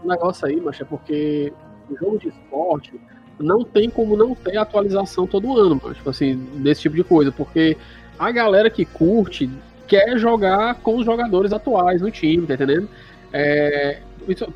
O 0.04 0.08
negócio 0.08 0.48
aí, 0.48 0.60
mas 0.60 0.80
é 0.80 0.84
porque 0.84 1.54
o 1.90 1.96
jogo 1.98 2.18
de 2.18 2.30
esporte 2.30 3.00
não 3.40 3.64
tem 3.64 3.90
como 3.90 4.18
não 4.18 4.34
ter 4.34 4.58
atualização 4.58 5.28
todo 5.28 5.58
ano, 5.58 5.80
mas, 5.84 5.98
tipo 5.98 6.10
assim, 6.10 6.36
desse 6.56 6.82
tipo 6.82 6.96
de 6.96 7.04
coisa, 7.04 7.32
porque 7.32 7.78
a 8.18 8.32
galera 8.32 8.70
que 8.70 8.84
curte 8.84 9.50
quer 9.88 10.18
jogar 10.18 10.76
com 10.76 10.98
os 10.98 11.06
jogadores 11.06 11.54
atuais 11.54 12.02
no 12.02 12.12
time, 12.12 12.46
tá 12.48 12.56
entendendo? 12.56 12.90
É, 13.32 14.02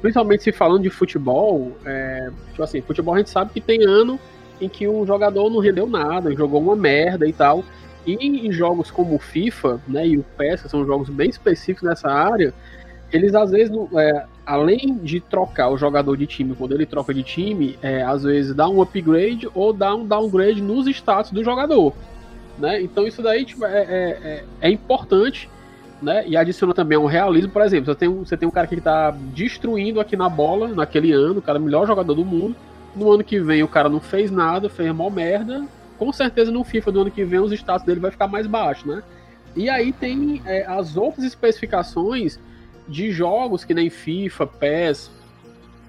principalmente 0.02 0.44
se 0.44 0.52
falando 0.52 0.84
de 0.84 0.90
futebol, 0.90 1.78
é, 1.86 2.32
tipo 2.50 2.64
assim, 2.64 2.82
futebol 2.82 3.16
a 3.16 3.20
gente 3.20 3.30
sabe 3.30 3.54
que 3.54 3.62
tem 3.62 3.84
ano 3.84 4.20
em 4.62 4.70
que 4.70 4.88
o 4.88 5.06
jogador 5.06 5.50
não 5.50 5.60
rendeu 5.60 5.88
nada, 5.88 6.34
jogou 6.36 6.62
uma 6.62 6.76
merda 6.76 7.28
e 7.28 7.34
tal. 7.34 7.64
E 8.06 8.14
em 8.14 8.52
jogos 8.52 8.90
como 8.90 9.16
o 9.16 9.20
FIFA, 9.20 9.80
né, 9.88 10.08
e 10.08 10.18
o 10.18 10.24
PES, 10.38 10.64
que 10.64 10.70
são 10.70 10.86
jogos 10.86 11.10
bem 11.10 11.30
específicos 11.30 11.88
nessa 11.88 12.10
área, 12.10 12.54
eles 13.12 13.36
às 13.36 13.52
vezes, 13.52 13.76
é, 13.98 14.26
além 14.46 14.98
de 15.04 15.20
trocar 15.20 15.70
o 15.70 15.78
jogador 15.78 16.16
de 16.16 16.26
time, 16.26 16.56
quando 16.56 16.74
ele 16.74 16.86
troca 16.86 17.14
de 17.14 17.22
time, 17.22 17.78
é, 17.82 18.02
às 18.02 18.24
vezes 18.24 18.56
dá 18.56 18.68
um 18.70 18.82
upgrade 18.82 19.48
ou 19.54 19.74
dá 19.74 19.94
um 19.94 20.06
downgrade 20.06 20.62
nos 20.62 20.88
status 20.88 21.32
do 21.32 21.44
jogador. 21.44 21.94
Né? 22.58 22.82
Então 22.82 23.06
isso 23.06 23.22
daí 23.22 23.46
tipo, 23.46 23.66
é, 23.66 23.82
é, 23.82 24.20
é, 24.24 24.44
é 24.62 24.70
importante 24.70 25.50
né? 26.02 26.24
E 26.28 26.36
adiciona 26.36 26.74
também 26.74 26.98
um 26.98 27.06
realismo, 27.06 27.52
por 27.52 27.62
exemplo, 27.62 27.86
você 27.86 27.96
tem 27.96 28.10
um, 28.10 28.26
você 28.26 28.36
tem 28.36 28.48
um 28.48 28.52
cara 28.52 28.66
que 28.66 28.76
está 28.76 29.12
destruindo 29.12 30.00
aqui 30.00 30.18
na 30.18 30.28
bola 30.28 30.70
naquele 30.70 31.12
ano, 31.12 31.40
o 31.40 31.42
cara 31.42 31.60
é 31.60 31.62
o 31.62 31.64
melhor 31.64 31.86
jogador 31.86 32.16
do 32.16 32.26
mundo. 32.26 32.56
No 32.96 33.12
ano 33.12 33.24
que 33.24 33.40
vem 33.40 33.64
o 33.64 33.68
cara 33.68 33.90
não 33.90 34.00
fez 34.00 34.30
nada, 34.30 34.70
fez 34.70 34.94
mal 34.94 35.10
merda. 35.10 35.66
Com 35.98 36.12
certeza 36.12 36.52
no 36.52 36.64
FIFA 36.64 36.92
do 36.92 37.02
ano 37.02 37.12
que 37.12 37.24
vem 37.24 37.40
os 37.40 37.52
status 37.52 37.86
dele 37.86 38.00
vai 38.00 38.12
ficar 38.12 38.28
mais 38.28 38.48
baixo, 38.48 38.88
né? 38.88 39.04
E 39.56 39.70
aí 39.70 39.92
tem 39.92 40.42
é, 40.46 40.66
as 40.66 40.98
outras 40.98 41.26
especificações 41.26 42.40
de 42.88 43.12
jogos 43.12 43.64
que 43.64 43.74
nem 43.74 43.90
FIFA, 43.90 44.48
PES, 44.48 45.12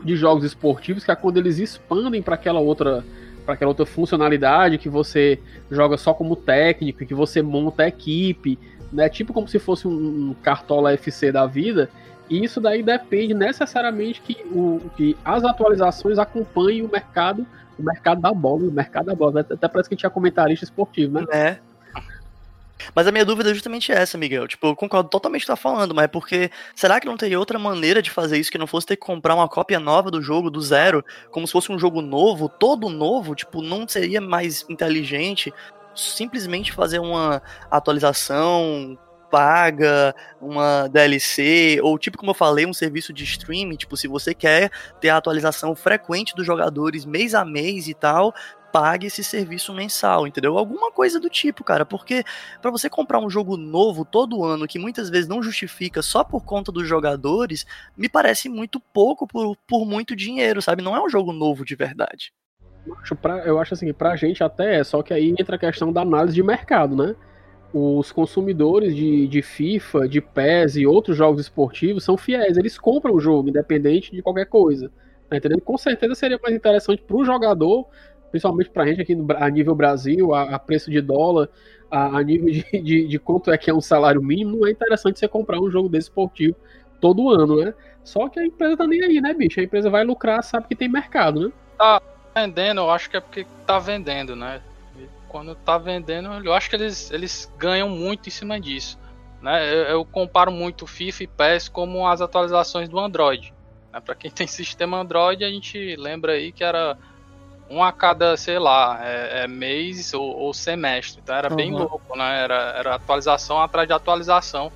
de 0.04 0.16
jogos 0.16 0.44
esportivos, 0.44 1.04
que 1.04 1.11
é 1.11 1.16
quando 1.16 1.37
eles 1.37 1.59
expandem 1.59 2.23
para 2.23 2.35
aquela 2.35 2.61
outra 2.61 3.04
para 3.44 3.54
aquela 3.54 3.71
outra 3.71 3.85
funcionalidade 3.85 4.78
que 4.78 4.88
você 4.88 5.37
joga 5.68 5.97
só 5.97 6.14
como 6.14 6.37
técnico, 6.37 7.04
que 7.04 7.12
você 7.12 7.42
monta 7.42 7.82
a 7.82 7.88
equipe, 7.88 8.56
né? 8.92 9.09
Tipo 9.09 9.32
como 9.32 9.49
se 9.49 9.59
fosse 9.59 9.88
um, 9.88 10.30
um 10.30 10.35
cartola 10.42 10.92
FC 10.92 11.32
da 11.32 11.44
vida, 11.44 11.90
e 12.29 12.45
isso 12.45 12.61
daí 12.61 12.83
depende 12.83 13.35
necessariamente 13.35 14.21
que, 14.21 14.43
o, 14.50 14.81
que 14.97 15.17
as 15.25 15.45
atualizações 15.45 16.19
acompanhem 16.19 16.83
o 16.83 16.91
mercado 16.91 17.47
o 17.79 17.83
mercado 17.83 18.21
da 18.21 18.33
bola, 18.33 18.62
o 18.62 18.71
mercado 18.71 19.07
da 19.07 19.14
bola. 19.14 19.41
Até 19.41 19.69
parece 19.69 19.88
que 19.88 19.97
tinha 19.97 20.11
comentarista 20.11 20.64
esportivo, 20.64 21.21
né? 21.21 21.26
É. 21.33 21.59
Mas 22.95 23.07
a 23.07 23.12
minha 23.12 23.25
dúvida 23.25 23.50
é 23.50 23.55
justamente 23.55 23.93
essa, 23.93 24.19
Miguel. 24.19 24.49
Tipo, 24.49 24.69
eu 24.69 24.76
concordo 24.76 25.09
totalmente 25.09 25.47
com 25.47 25.52
o 25.52 25.57
que 25.57 25.61
tá 25.61 25.71
falando, 25.71 25.95
mas 25.95 26.05
é 26.05 26.09
porque 26.09 26.50
será 26.75 26.99
que 26.99 27.07
não 27.07 27.17
teria 27.17 27.38
outra 27.38 27.59
maneira 27.59 28.02
de 28.02 28.11
fazer 28.11 28.38
isso 28.38 28.50
que 28.50 28.59
não 28.59 28.67
fosse 28.67 28.87
ter 28.87 28.97
que 28.97 29.07
comprar 29.07 29.35
uma 29.35 29.49
cópia 29.49 29.79
nova 29.79 30.11
do 30.11 30.21
jogo 30.21 30.50
do 30.50 30.61
zero, 30.61 31.05
como 31.31 31.47
se 31.47 31.52
fosse 31.52 31.71
um 31.71 31.79
jogo 31.79 32.02
novo, 32.02 32.49
todo 32.49 32.88
novo? 32.88 33.35
Tipo, 33.35 33.62
não 33.62 33.87
seria 33.87 34.21
mais 34.21 34.64
inteligente 34.69 35.52
simplesmente 35.95 36.73
fazer 36.73 36.99
uma 36.99 37.43
atualização 37.71 38.99
paga, 39.33 40.15
uma 40.39 40.89
DLC, 40.89 41.81
ou 41.83 41.99
tipo 41.99 42.19
como 42.19 42.33
eu 42.33 42.35
falei, 42.35 42.67
um 42.67 42.75
serviço 42.75 43.15
de 43.15 43.25
streaming, 43.25 43.77
tipo, 43.77 43.97
se 43.97 44.07
você 44.07 44.35
quer 44.35 44.71
ter 45.01 45.09
a 45.09 45.17
atualização 45.17 45.75
frequente 45.75 46.37
dos 46.37 46.45
jogadores 46.45 47.07
mês 47.07 47.35
a 47.35 47.43
mês 47.43 47.89
e 47.89 47.95
tal, 47.95 48.35
pague 48.71 49.07
esse 49.07 49.25
serviço 49.25 49.73
mensal, 49.73 50.27
entendeu? 50.27 50.59
Alguma 50.59 50.93
coisa 50.93 51.19
do 51.19 51.31
tipo, 51.31 51.65
cara, 51.65 51.87
porque 51.87 52.23
para 52.61 52.71
você 52.71 52.91
comprar 52.91 53.21
um 53.21 53.31
jogo 53.31 53.57
novo 53.57 54.05
todo 54.05 54.45
ano, 54.45 54.69
que 54.69 54.79
muitas 54.79 55.09
vezes 55.09 55.27
não 55.27 55.43
justifica 55.43 56.03
só 56.03 56.23
por 56.23 56.45
conta 56.45 56.71
dos 56.71 56.87
jogadores, 56.87 57.65
me 57.97 58.11
parece 58.11 58.51
muito 58.51 58.79
pouco 58.79 59.27
por, 59.27 59.57
por 59.67 59.87
muito 59.87 60.15
dinheiro, 60.15 60.61
sabe? 60.61 60.83
Não 60.83 60.95
é 60.95 61.03
um 61.03 61.09
jogo 61.09 61.33
novo 61.33 61.65
de 61.65 61.75
verdade. 61.75 62.35
Eu 62.87 62.99
acho, 62.99 63.17
pra, 63.17 63.39
eu 63.47 63.59
acho 63.59 63.73
assim, 63.73 63.91
pra 63.95 64.15
gente 64.15 64.45
até 64.45 64.81
é, 64.81 64.85
só 64.85 65.03
que 65.03 65.15
aí 65.15 65.35
entra 65.39 65.57
a 65.57 65.59
questão 65.59 65.91
da 65.91 66.03
análise 66.03 66.35
de 66.35 66.43
mercado, 66.43 66.95
né? 66.95 67.15
Os 67.73 68.12
consumidores 68.12 68.95
de, 68.95 69.26
de 69.26 69.41
FIFA, 69.41 70.07
de 70.07 70.21
PES 70.21 70.76
e 70.76 70.87
outros 70.87 71.17
jogos 71.17 71.41
esportivos 71.41 72.05
são 72.05 72.17
fiéis, 72.17 72.57
eles 72.57 72.79
compram 72.79 73.14
o 73.14 73.21
jogo, 73.21 73.49
independente 73.49 74.12
de 74.12 74.23
qualquer 74.23 74.47
coisa. 74.47 74.91
Tá 75.29 75.37
entendendo? 75.37 75.62
Com 75.62 75.79
certeza 75.79 76.14
seria 76.14 76.38
mais 76.43 76.55
interessante 76.55 77.02
para 77.02 77.17
o 77.17 77.25
jogador 77.25 77.87
principalmente 78.33 78.71
para 78.71 78.85
a 78.85 78.87
gente 78.87 79.02
aqui 79.02 79.14
no, 79.14 79.26
a 79.37 79.49
nível 79.50 79.75
Brasil, 79.75 80.35
a, 80.35 80.55
a 80.55 80.59
preço 80.59 80.91
de 80.91 81.00
dólar, 81.02 81.49
a, 81.91 82.19
a 82.19 82.23
nível 82.23 82.50
de, 82.50 82.64
de, 82.83 83.07
de, 83.07 83.19
quanto 83.19 83.52
é 83.52 83.59
que 83.59 83.71
é 83.71 83.75
um 83.75 83.81
salário 83.81 84.23
mínimo, 84.23 84.57
não 84.57 84.67
é 84.67 84.71
interessante 84.71 85.19
você 85.19 85.29
comprar 85.29 85.61
um 85.61 85.71
jogo 85.71 85.88
desse 85.88 86.09
esportivo 86.09 86.57
todo 86.99 87.29
ano, 87.29 87.62
né? 87.62 87.75
Só 88.02 88.29
que 88.29 88.41
a 88.41 88.47
empresa 88.47 88.76
tá 88.76 88.87
nem 88.87 89.02
aí, 89.02 89.21
né, 89.21 89.35
bicho? 89.35 89.61
A 89.61 89.62
empresa 89.62 89.91
vai 89.91 90.02
lucrar, 90.02 90.43
sabe 90.43 90.67
que 90.67 90.75
tem 90.75 90.88
mercado, 90.88 91.49
né? 91.49 91.52
Tá 91.79 92.00
vendendo, 92.35 92.81
eu 92.81 92.91
acho 92.91 93.11
que 93.11 93.17
é 93.19 93.21
porque 93.21 93.47
tá 93.67 93.79
vendendo, 93.79 94.35
né? 94.35 94.62
Quando 95.33 95.55
tá 95.55 95.79
vendendo, 95.79 96.29
eu 96.45 96.53
acho 96.53 96.69
que 96.69 96.77
eles, 96.77 97.11
eles 97.11 97.51
ganham 97.57 97.89
muito 97.89 98.29
em 98.29 98.31
cima 98.31 98.61
disso. 98.61 98.99
Né? 99.41 99.67
Eu, 99.75 99.83
eu 99.85 100.05
comparo 100.05 100.53
muito 100.53 100.87
FIFA 100.87 101.25
e 101.25 101.27
PES 101.27 101.69
como 101.71 102.07
as 102.07 102.21
atualizações 102.21 102.87
do 102.87 103.01
Android. 103.01 103.53
Né? 103.91 103.99
Para 103.99 104.15
quem 104.15 104.31
tem 104.31 104.47
sistema 104.47 104.99
Android, 104.99 105.43
a 105.43 105.51
gente 105.51 105.97
lembra 105.97 106.35
aí 106.35 106.53
que 106.53 106.62
era 106.62 106.99
um 107.71 107.83
a 107.83 107.91
cada, 107.91 108.37
sei 108.37 108.59
lá, 108.59 109.01
é, 109.03 109.45
é 109.45 109.49
mês 109.49 110.12
ou, 110.12 110.23
ou, 110.23 110.53
semestre. 110.53 111.23
Então 111.25 111.35
era 111.35 111.49
uhum. 111.49 111.57
bem 111.57 111.73
louco, 111.73 112.15
né? 112.15 112.43
Era, 112.43 112.75
era 112.77 112.95
atualização 112.97 113.59
atrás 113.62 113.89
de 113.89 113.95
atualização 113.95 114.71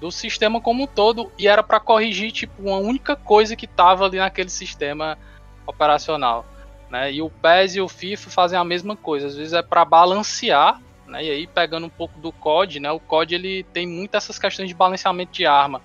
do 0.00 0.10
sistema 0.10 0.62
como 0.62 0.84
um 0.84 0.86
todo 0.86 1.30
e 1.38 1.46
era 1.46 1.62
para 1.62 1.78
corrigir 1.78 2.32
tipo 2.32 2.62
uma 2.62 2.78
única 2.78 3.14
coisa 3.14 3.54
que 3.54 3.66
tava 3.66 4.06
ali 4.06 4.16
naquele 4.16 4.48
sistema 4.48 5.18
operacional, 5.66 6.46
né? 6.90 7.12
E 7.12 7.22
o 7.22 7.30
PES 7.30 7.76
e 7.76 7.80
o 7.80 7.88
FIFA 7.88 8.30
fazem 8.30 8.58
a 8.58 8.64
mesma 8.64 8.96
coisa, 8.96 9.28
às 9.28 9.36
vezes 9.36 9.52
é 9.52 9.62
para 9.62 9.84
balancear, 9.84 10.80
né? 11.06 11.24
E 11.24 11.30
aí 11.30 11.46
pegando 11.46 11.86
um 11.86 11.90
pouco 11.90 12.18
do 12.18 12.32
COD, 12.32 12.80
né? 12.80 12.90
O 12.90 13.00
COD 13.00 13.34
ele 13.34 13.62
tem 13.72 13.86
muitas 13.86 14.24
essas 14.24 14.38
questões 14.38 14.68
de 14.68 14.74
balanceamento 14.74 15.32
de 15.32 15.46
arma, 15.46 15.80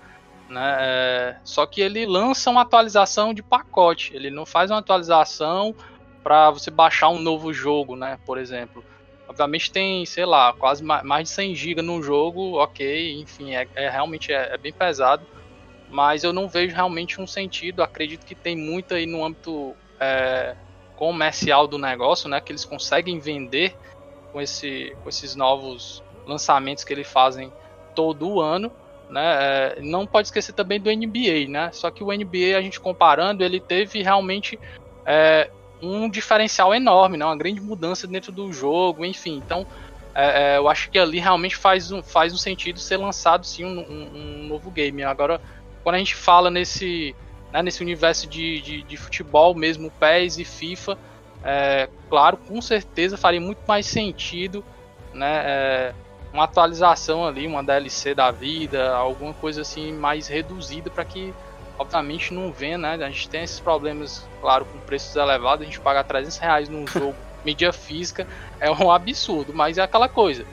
né? 0.50 0.78
É... 0.80 1.36
Só 1.44 1.66
que 1.66 1.80
ele 1.80 2.06
lança 2.06 2.50
uma 2.50 2.62
atualização 2.62 3.34
de 3.34 3.44
pacote, 3.44 4.16
ele 4.16 4.30
não 4.30 4.46
faz 4.46 4.72
uma 4.72 4.80
atualização 4.80 5.76
para 6.24 6.50
você 6.50 6.72
baixar 6.72 7.10
um 7.10 7.20
novo 7.20 7.54
jogo, 7.54 7.96
né? 7.96 8.20
Por 8.26 8.38
exemplo. 8.38 8.84
Obviamente 9.28 9.72
tem, 9.72 10.06
sei 10.06 10.26
lá, 10.26 10.54
quase 10.54 10.84
mais 10.84 11.30
de 11.30 11.30
100 11.30 11.56
GB 11.56 11.82
no 11.82 12.02
jogo, 12.02 12.60
ok, 12.60 13.20
enfim, 13.20 13.56
é, 13.56 13.68
é 13.74 13.90
realmente 13.90 14.32
é, 14.32 14.54
é, 14.54 14.58
bem 14.58 14.72
pesado, 14.72 15.26
mas 15.90 16.24
eu 16.24 16.32
não 16.32 16.48
vejo 16.48 16.76
realmente 16.76 17.20
um 17.20 17.26
sentido. 17.26 17.82
Acredito 17.82 18.24
que 18.24 18.36
tem 18.36 18.56
muito 18.56 18.94
aí 18.94 19.08
no 19.08 19.26
âmbito 19.26 19.76
é, 20.00 20.56
comercial 20.96 21.68
do 21.68 21.78
negócio, 21.78 22.30
né? 22.30 22.40
Que 22.40 22.52
eles 22.52 22.66
conseguem 22.66 23.20
vender 23.20 23.76
com, 24.32 24.42
esse, 24.42 24.96
com 25.04 25.10
esses 25.10 25.36
novos 25.36 26.04
lançamentos 26.26 26.84
que 26.84 26.94
eles 26.94 27.08
fazem 27.08 27.52
todo 27.94 28.42
ano. 28.42 28.72
Né? 29.10 29.22
É, 29.24 29.82
não 29.82 30.06
pode 30.06 30.28
esquecer 30.28 30.54
também 30.54 30.80
do 30.80 30.90
NBA, 30.90 31.48
né? 31.48 31.70
Só 31.72 31.92
que 31.92 32.04
o 32.04 32.08
NBA, 32.08 32.58
a 32.58 32.62
gente 32.62 32.80
comparando, 32.80 33.44
ele 33.44 33.60
teve 33.60 34.02
realmente 34.02 34.60
é, 35.06 35.50
um 35.82 36.10
diferencial 36.10 36.74
enorme, 36.74 37.18
né? 37.18 37.26
uma 37.26 37.38
grande 37.38 37.62
mudança 37.62 38.08
dentro 38.08 38.32
do 38.32 38.52
jogo, 38.52 39.06
enfim. 39.06 39.36
Então, 39.38 39.66
é, 40.14 40.54
é, 40.54 40.58
eu 40.58 40.68
acho 40.68 40.90
que 40.90 40.98
ali 40.98 41.20
realmente 41.20 41.56
faz 41.56 41.92
um, 41.92 42.02
faz 42.02 42.34
um 42.34 42.38
sentido 42.38 42.80
ser 42.80 42.98
lançado 42.98 43.46
sim 43.46 43.66
um, 43.66 43.80
um, 43.80 44.12
um 44.16 44.48
novo 44.48 44.72
game. 44.72 45.04
Agora, 45.04 45.42
quando 45.84 45.96
a 45.96 46.00
gente 46.00 46.16
fala 46.16 46.50
nesse, 46.50 47.16
né, 47.56 47.62
nesse 47.62 47.82
universo 47.82 48.28
de, 48.28 48.60
de, 48.60 48.82
de, 48.84 48.98
futebol 48.98 49.56
mesmo, 49.56 49.90
PES 49.92 50.40
e 50.40 50.44
FIFA, 50.44 50.98
é, 51.42 51.88
claro, 52.10 52.36
com 52.36 52.62
certeza 52.62 53.16
faria 53.16 53.40
muito 53.40 53.60
mais 53.66 53.86
sentido 53.86 54.62
né, 55.14 55.42
é, 55.46 55.94
uma 56.34 56.44
atualização 56.44 57.26
ali, 57.26 57.48
uma 57.48 57.64
DLC 57.64 58.14
da 58.14 58.30
vida, 58.30 58.94
alguma 58.94 59.34
coisa 59.34 59.62
assim 59.62 59.94
mais 59.94 60.28
reduzida 60.28 60.90
para 60.90 61.06
que 61.06 61.34
obviamente 61.80 62.34
não 62.34 62.52
vê, 62.52 62.78
né? 62.78 62.96
A 62.96 63.10
gente 63.10 63.30
tem 63.30 63.44
esses 63.44 63.60
problemas, 63.60 64.28
claro, 64.42 64.66
com 64.66 64.78
preços 64.80 65.16
elevados, 65.16 65.62
a 65.62 65.66
gente 65.66 65.80
pagar 65.80 66.04
300 66.04 66.38
reais 66.38 66.68
num 66.68 66.86
jogo 66.86 67.16
mídia 67.46 67.72
física 67.72 68.28
é 68.60 68.70
um 68.70 68.92
absurdo, 68.92 69.54
mas 69.54 69.78
é 69.78 69.82
aquela 69.82 70.10
coisa. 70.10 70.46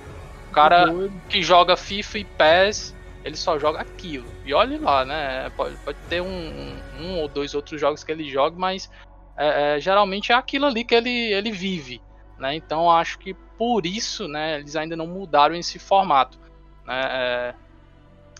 O 0.51 0.53
cara 0.53 0.87
que 1.29 1.43
joga 1.43 1.77
FIFA 1.77 2.19
e 2.19 2.25
PES, 2.25 2.95
ele 3.25 3.37
só 3.37 3.59
joga 3.59 3.81
aquilo. 3.81 4.27
E 4.45 4.53
olhe 4.53 4.79
lá, 4.79 5.05
né? 5.05 5.51
Pode, 5.57 5.77
pode 5.77 5.99
ter 6.09 6.21
um, 6.21 6.77
um, 7.01 7.19
ou 7.19 7.29
dois 7.29 7.55
outros 7.55 7.81
jogos 7.81 8.03
que 8.03 8.13
ele 8.13 8.31
joga, 8.31 8.57
mas 8.59 8.91
é, 9.37 9.77
é, 9.77 9.81
geralmente 9.81 10.33
é 10.33 10.35
aquilo 10.35 10.67
ali 10.67 10.85
que 10.85 10.95
ele, 10.95 11.33
ele 11.33 11.51
vive. 11.51 12.01
Né? 12.39 12.57
Então 12.57 12.91
acho 12.91 13.19
que 13.19 13.35
por 13.57 13.87
isso 13.87 14.27
né, 14.27 14.59
eles 14.59 14.75
ainda 14.75 14.97
não 14.97 15.07
mudaram 15.07 15.55
esse 15.55 15.79
formato. 15.79 16.39
Né? 16.85 17.01
É, 17.05 17.55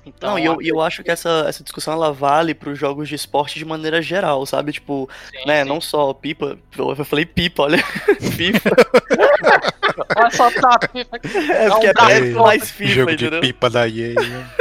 então, 0.05 0.31
não, 0.31 0.39
e 0.39 0.45
eu, 0.45 0.61
eu 0.61 0.81
acho 0.81 1.03
que 1.05 1.11
essa, 1.11 1.45
essa 1.49 1.63
discussão 1.63 1.95
ela 1.95 2.13
vale 2.13 2.55
para 2.55 2.71
os 2.71 2.79
jogos 2.79 3.09
de 3.09 3.15
esporte 3.15 3.59
de 3.59 3.65
maneira 3.65 4.03
geral, 4.03 4.45
sabe? 4.45 4.73
Tipo, 4.73 5.09
sim, 5.31 5.47
né, 5.47 5.63
sim. 5.63 5.69
não 5.69 5.81
só 5.81 6.13
pipa, 6.13 6.59
eu 6.77 7.05
falei 7.05 7.25
pipa, 7.25 7.63
olha, 7.63 7.79
FIFA. 8.19 8.71
Olha 10.17 10.31
só 10.31 10.51
tá, 10.51 10.79
pipa. 10.79 11.17
É 11.17 11.69
porque 11.69 11.87
é, 11.87 11.93
é 12.19 12.31
mais 12.33 12.71
FIFA, 12.71 12.95
jogo 12.95 13.11
entendeu? 13.11 13.41
de 13.41 13.47
pipa 13.47 13.71
da 13.71 13.89
EA. 13.89 14.15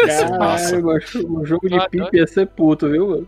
Caralho, 0.06 0.86
o 1.28 1.46
jogo 1.46 1.70
de 1.70 1.90
pipa 1.90 2.10
ia 2.14 2.28
ser 2.28 2.48
puto, 2.48 2.90
viu, 2.90 3.10
mano? 3.10 3.28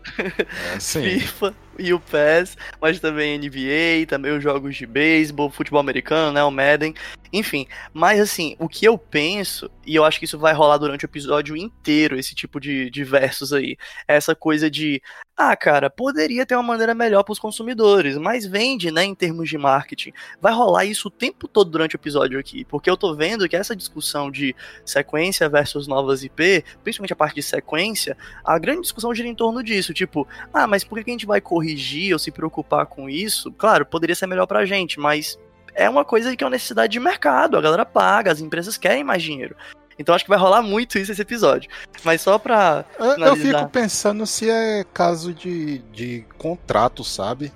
É, 0.76 0.80
sim. 0.80 1.20
FIFA, 1.20 1.54
e 1.78 1.94
o 1.94 2.00
PES, 2.00 2.58
mas 2.82 3.00
também 3.00 3.38
NBA, 3.38 4.06
também 4.08 4.32
os 4.32 4.44
jogos 4.44 4.76
de 4.76 4.86
beisebol, 4.86 5.50
futebol 5.50 5.80
americano, 5.80 6.32
né, 6.32 6.44
o 6.44 6.52
Madden, 6.52 6.94
enfim. 7.32 7.68
Mas 7.94 8.20
assim, 8.20 8.56
o 8.60 8.70
que 8.70 8.86
eu 8.86 8.98
penso, 8.98 9.70
e 9.86 9.96
eu 9.96 10.06
acho 10.06 10.20
que 10.20 10.26
isso 10.26 10.38
vai 10.38 10.54
rolar 10.54 10.78
durante 10.78 11.04
o 11.04 11.08
episódio 11.08 11.58
inteiro, 11.58 12.18
esse 12.18 12.36
tipo 12.36 12.60
de, 12.60 12.90
de 12.90 13.04
versos 13.04 13.52
aí, 13.52 13.76
é 14.08 14.16
essa 14.16 14.36
coisa 14.36 14.70
de, 14.70 15.02
ah, 15.36 15.56
cara, 15.56 15.90
poderia 15.90 16.46
ter 16.46 16.56
uma 16.56 16.62
maneira 16.62 16.94
melhor 16.94 17.24
para 17.24 17.32
os 17.32 17.40
consumidores, 17.40 18.18
mas 18.18 18.46
vende, 18.46 18.92
né, 18.92 19.04
em 19.04 19.16
termos 19.16 19.50
de 19.50 19.58
marketing. 19.58 20.14
Vai 20.40 20.54
rolar 20.54 20.86
isso 20.86 21.08
o 21.08 21.12
tempo 21.12 21.48
todo 21.48 21.72
durante 21.72 21.96
o 21.96 21.98
episódio 21.98 22.40
aqui, 22.40 22.64
porque 22.66 22.90
eu 22.90 22.96
tô 22.96 23.16
vendo 23.16 23.50
que 23.50 23.56
essa 23.56 23.76
discussão 23.76 24.30
de 24.30 24.56
sequência 24.86 25.50
versus 25.50 25.88
novas 25.88 26.24
IP, 26.24 26.64
principalmente 26.84 27.14
a 27.14 27.16
parte 27.16 27.36
de 27.36 27.44
sequência, 27.44 28.16
a 28.44 28.60
grande 28.60 28.82
discussão 28.82 29.14
gira 29.14 29.28
em 29.28 29.36
torno 29.36 29.64
disso, 29.64 29.92
tipo, 29.92 30.28
ah, 30.54 30.68
mas 30.68 30.84
por 30.84 31.04
que 31.04 31.10
a 31.10 31.14
gente 31.14 31.26
vai 31.26 31.42
corrigir 31.64 32.14
ou 32.14 32.20
se 32.20 32.32
preocupar 32.32 32.86
com 32.86 33.10
isso? 33.10 33.52
Claro, 33.52 33.86
poderia 33.86 34.16
ser 34.16 34.28
melhor 34.28 34.46
pra 34.46 34.66
gente, 34.66 35.00
mas 35.00 35.38
é 35.74 35.90
uma 35.90 36.04
coisa 36.04 36.36
que 36.36 36.44
é 36.44 36.48
uma 36.48 36.52
necessidade 36.52 36.92
de 36.92 37.00
mercado, 37.00 37.58
a 37.58 37.62
galera 37.62 37.86
paga, 37.86 38.32
as 38.32 38.42
empresas 38.42 38.78
querem 38.78 39.04
mais 39.04 39.24
dinheiro. 39.24 39.56
Então 39.98 40.14
acho 40.14 40.26
que 40.26 40.30
vai 40.30 40.40
rolar 40.40 40.62
muito 40.62 40.98
isso 40.98 41.12
esse 41.12 41.22
episódio. 41.22 41.70
Mas 42.04 42.22
só 42.22 42.38
pra. 42.40 42.84
Eu, 43.00 43.26
eu 43.26 43.36
fico 43.36 43.70
pensando 43.70 44.26
se 44.26 44.50
é 44.50 44.84
caso 44.92 45.34
de, 45.34 45.80
de 45.92 46.26
contrato, 46.38 47.04
sabe? 47.04 47.54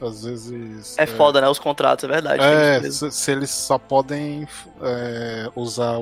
Às 0.00 0.24
vezes. 0.24 0.98
É, 0.98 1.02
é 1.02 1.06
foda, 1.06 1.40
né? 1.40 1.48
Os 1.48 1.58
contratos, 1.58 2.04
é 2.04 2.08
verdade. 2.08 2.42
É, 2.42 2.90
se, 2.90 3.10
se, 3.10 3.30
eles 3.30 3.50
só 3.50 3.78
podem 3.78 4.48
é, 4.82 5.50
usar 5.54 5.98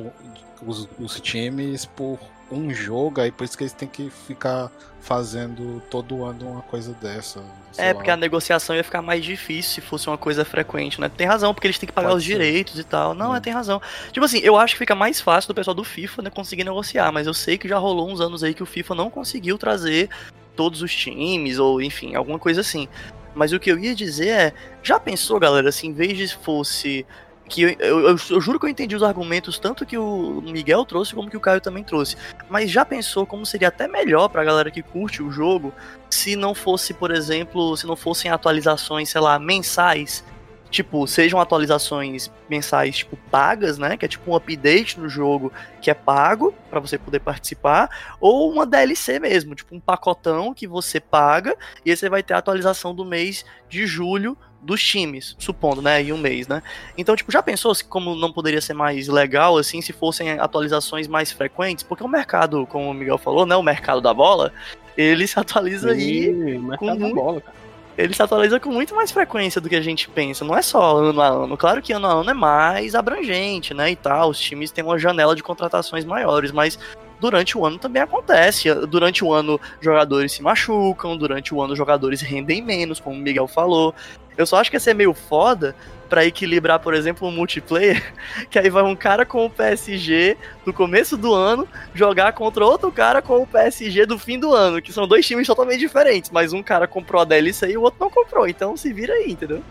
os, 0.64 0.88
os 1.00 1.20
times 1.20 1.84
por 1.84 2.18
um 2.52 2.72
jogo, 2.72 3.20
aí 3.20 3.30
por 3.30 3.44
isso 3.44 3.56
que 3.56 3.64
eles 3.64 3.72
têm 3.72 3.88
que 3.88 4.10
ficar 4.10 4.70
fazendo 5.00 5.82
todo 5.90 6.24
ano 6.24 6.48
uma 6.48 6.62
coisa 6.62 6.92
dessa. 6.94 7.42
É, 7.76 7.88
lá. 7.88 7.94
porque 7.94 8.10
a 8.10 8.16
negociação 8.16 8.76
ia 8.76 8.84
ficar 8.84 9.02
mais 9.02 9.24
difícil 9.24 9.74
se 9.74 9.80
fosse 9.80 10.06
uma 10.06 10.18
coisa 10.18 10.44
frequente, 10.44 11.00
né? 11.00 11.08
Tem 11.08 11.26
razão, 11.26 11.52
porque 11.52 11.66
eles 11.66 11.78
têm 11.78 11.86
que 11.86 11.92
pagar 11.92 12.08
Pode 12.08 12.18
os 12.18 12.24
ser. 12.24 12.32
direitos 12.32 12.78
e 12.78 12.84
tal. 12.84 13.14
Não, 13.14 13.32
hum. 13.32 13.36
é, 13.36 13.40
tem 13.40 13.52
razão. 13.52 13.80
Tipo 14.12 14.24
assim, 14.24 14.38
eu 14.38 14.56
acho 14.56 14.74
que 14.74 14.78
fica 14.78 14.94
mais 14.94 15.20
fácil 15.20 15.48
do 15.48 15.54
pessoal 15.54 15.74
do 15.74 15.82
FIFA 15.82 16.22
né, 16.22 16.30
conseguir 16.30 16.64
negociar, 16.64 17.10
mas 17.10 17.26
eu 17.26 17.34
sei 17.34 17.58
que 17.58 17.68
já 17.68 17.78
rolou 17.78 18.08
uns 18.08 18.20
anos 18.20 18.44
aí 18.44 18.54
que 18.54 18.62
o 18.62 18.66
FIFA 18.66 18.94
não 18.94 19.10
conseguiu 19.10 19.58
trazer 19.58 20.08
todos 20.54 20.82
os 20.82 20.94
times, 20.94 21.58
ou 21.58 21.80
enfim, 21.80 22.14
alguma 22.14 22.38
coisa 22.38 22.60
assim. 22.60 22.88
Mas 23.34 23.52
o 23.52 23.58
que 23.58 23.72
eu 23.72 23.78
ia 23.78 23.94
dizer 23.94 24.28
é, 24.28 24.54
já 24.82 25.00
pensou, 25.00 25.40
galera, 25.40 25.72
se 25.72 25.86
em 25.86 25.92
vez 25.92 26.16
de 26.16 26.34
fosse 26.36 27.06
que 27.52 27.62
eu, 27.62 27.70
eu, 27.78 28.16
eu, 28.30 28.40
juro 28.40 28.58
que 28.58 28.64
eu 28.64 28.70
entendi 28.70 28.96
os 28.96 29.02
argumentos 29.02 29.58
tanto 29.58 29.84
que 29.84 29.98
o 29.98 30.40
Miguel 30.40 30.86
trouxe 30.86 31.14
como 31.14 31.28
que 31.28 31.36
o 31.36 31.40
Caio 31.40 31.60
também 31.60 31.84
trouxe. 31.84 32.16
Mas 32.48 32.70
já 32.70 32.82
pensou 32.82 33.26
como 33.26 33.44
seria 33.44 33.68
até 33.68 33.86
melhor 33.86 34.28
pra 34.28 34.42
galera 34.42 34.70
que 34.70 34.82
curte 34.82 35.22
o 35.22 35.30
jogo 35.30 35.72
se 36.08 36.34
não 36.34 36.54
fosse, 36.54 36.94
por 36.94 37.10
exemplo, 37.10 37.76
se 37.76 37.86
não 37.86 37.94
fossem 37.94 38.30
atualizações, 38.30 39.10
sei 39.10 39.20
lá, 39.20 39.38
mensais 39.38 40.24
tipo, 40.70 41.06
sejam 41.06 41.38
atualizações 41.38 42.30
mensais, 42.48 42.96
tipo, 42.96 43.14
pagas, 43.30 43.76
né? 43.76 43.94
Que 43.94 44.06
é 44.06 44.08
tipo 44.08 44.30
um 44.30 44.34
update 44.34 44.98
no 44.98 45.06
jogo 45.06 45.52
que 45.82 45.90
é 45.90 45.94
pago 45.94 46.54
para 46.70 46.80
você 46.80 46.96
poder 46.96 47.20
participar, 47.20 47.90
ou 48.18 48.50
uma 48.50 48.64
DLC 48.64 49.20
mesmo, 49.20 49.54
tipo 49.54 49.76
um 49.76 49.80
pacotão 49.80 50.54
que 50.54 50.66
você 50.66 50.98
paga 50.98 51.54
e 51.84 51.90
aí 51.90 51.96
você 51.96 52.08
vai 52.08 52.22
ter 52.22 52.32
a 52.32 52.38
atualização 52.38 52.94
do 52.94 53.04
mês 53.04 53.44
de 53.68 53.86
julho 53.86 54.36
dos 54.62 54.82
times, 54.82 55.34
supondo, 55.38 55.82
né, 55.82 56.00
em 56.00 56.12
um 56.12 56.18
mês, 56.18 56.46
né? 56.46 56.62
Então, 56.96 57.16
tipo, 57.16 57.32
já 57.32 57.42
pensou 57.42 57.74
se 57.74 57.84
como 57.84 58.14
não 58.14 58.32
poderia 58.32 58.60
ser 58.60 58.74
mais 58.74 59.08
legal 59.08 59.58
assim 59.58 59.82
se 59.82 59.92
fossem 59.92 60.38
atualizações 60.38 61.08
mais 61.08 61.32
frequentes? 61.32 61.82
Porque 61.82 62.04
o 62.04 62.08
mercado, 62.08 62.66
como 62.66 62.88
o 62.88 62.94
Miguel 62.94 63.18
falou, 63.18 63.44
né, 63.44 63.56
o 63.56 63.62
mercado 63.62 64.00
da 64.00 64.14
bola, 64.14 64.52
ele 64.96 65.26
se 65.26 65.38
atualiza 65.38 65.94
Sim, 65.94 66.00
aí 66.00 66.56
o 66.56 66.62
mercado 66.62 66.98
da 66.98 67.08
bola, 67.08 67.40
cara 67.40 67.62
ele 67.96 68.14
se 68.14 68.22
atualiza 68.22 68.58
com 68.58 68.70
muito 68.70 68.94
mais 68.94 69.12
frequência 69.12 69.60
do 69.60 69.68
que 69.68 69.76
a 69.76 69.80
gente 69.80 70.08
pensa. 70.08 70.44
Não 70.44 70.56
é 70.56 70.62
só 70.62 70.96
ano 70.96 71.20
a 71.20 71.28
ano. 71.28 71.56
Claro 71.56 71.82
que 71.82 71.92
ano 71.92 72.06
a 72.06 72.12
ano 72.12 72.30
é 72.30 72.34
mais 72.34 72.94
abrangente, 72.94 73.74
né? 73.74 73.90
E 73.90 73.96
tal. 73.96 74.30
Os 74.30 74.40
times 74.40 74.70
têm 74.70 74.82
uma 74.82 74.98
janela 74.98 75.36
de 75.36 75.42
contratações 75.42 76.04
maiores, 76.04 76.52
mas 76.52 76.78
durante 77.20 77.56
o 77.56 77.64
ano 77.66 77.78
também 77.78 78.02
acontece. 78.02 78.72
Durante 78.86 79.24
o 79.24 79.32
ano, 79.32 79.60
jogadores 79.80 80.32
se 80.32 80.42
machucam, 80.42 81.16
durante 81.16 81.54
o 81.54 81.60
ano, 81.60 81.76
jogadores 81.76 82.20
rendem 82.22 82.62
menos, 82.62 82.98
como 82.98 83.16
o 83.16 83.18
Miguel 83.18 83.46
falou. 83.46 83.94
Eu 84.36 84.46
só 84.46 84.56
acho 84.56 84.70
que 84.70 84.76
ia 84.76 84.80
ser 84.80 84.94
meio 84.94 85.12
foda 85.12 85.74
para 86.08 86.26
equilibrar, 86.26 86.78
por 86.78 86.92
exemplo, 86.92 87.26
um 87.26 87.30
multiplayer, 87.30 88.12
que 88.50 88.58
aí 88.58 88.68
vai 88.68 88.82
um 88.82 88.94
cara 88.94 89.24
com 89.24 89.46
o 89.46 89.50
PSG 89.50 90.36
do 90.62 90.70
começo 90.70 91.16
do 91.16 91.32
ano 91.32 91.66
jogar 91.94 92.32
contra 92.34 92.66
outro 92.66 92.92
cara 92.92 93.22
com 93.22 93.42
o 93.42 93.46
PSG 93.46 94.04
do 94.04 94.18
fim 94.18 94.38
do 94.38 94.52
ano, 94.52 94.82
que 94.82 94.92
são 94.92 95.08
dois 95.08 95.26
times 95.26 95.46
totalmente 95.46 95.80
diferentes, 95.80 96.30
mas 96.30 96.52
um 96.52 96.62
cara 96.62 96.86
comprou 96.86 97.22
a 97.22 97.24
DLC 97.24 97.70
e 97.70 97.78
o 97.78 97.82
outro 97.82 97.98
não 97.98 98.10
comprou, 98.10 98.46
então 98.46 98.76
se 98.76 98.92
vira 98.92 99.14
aí, 99.14 99.32
entendeu? 99.32 99.62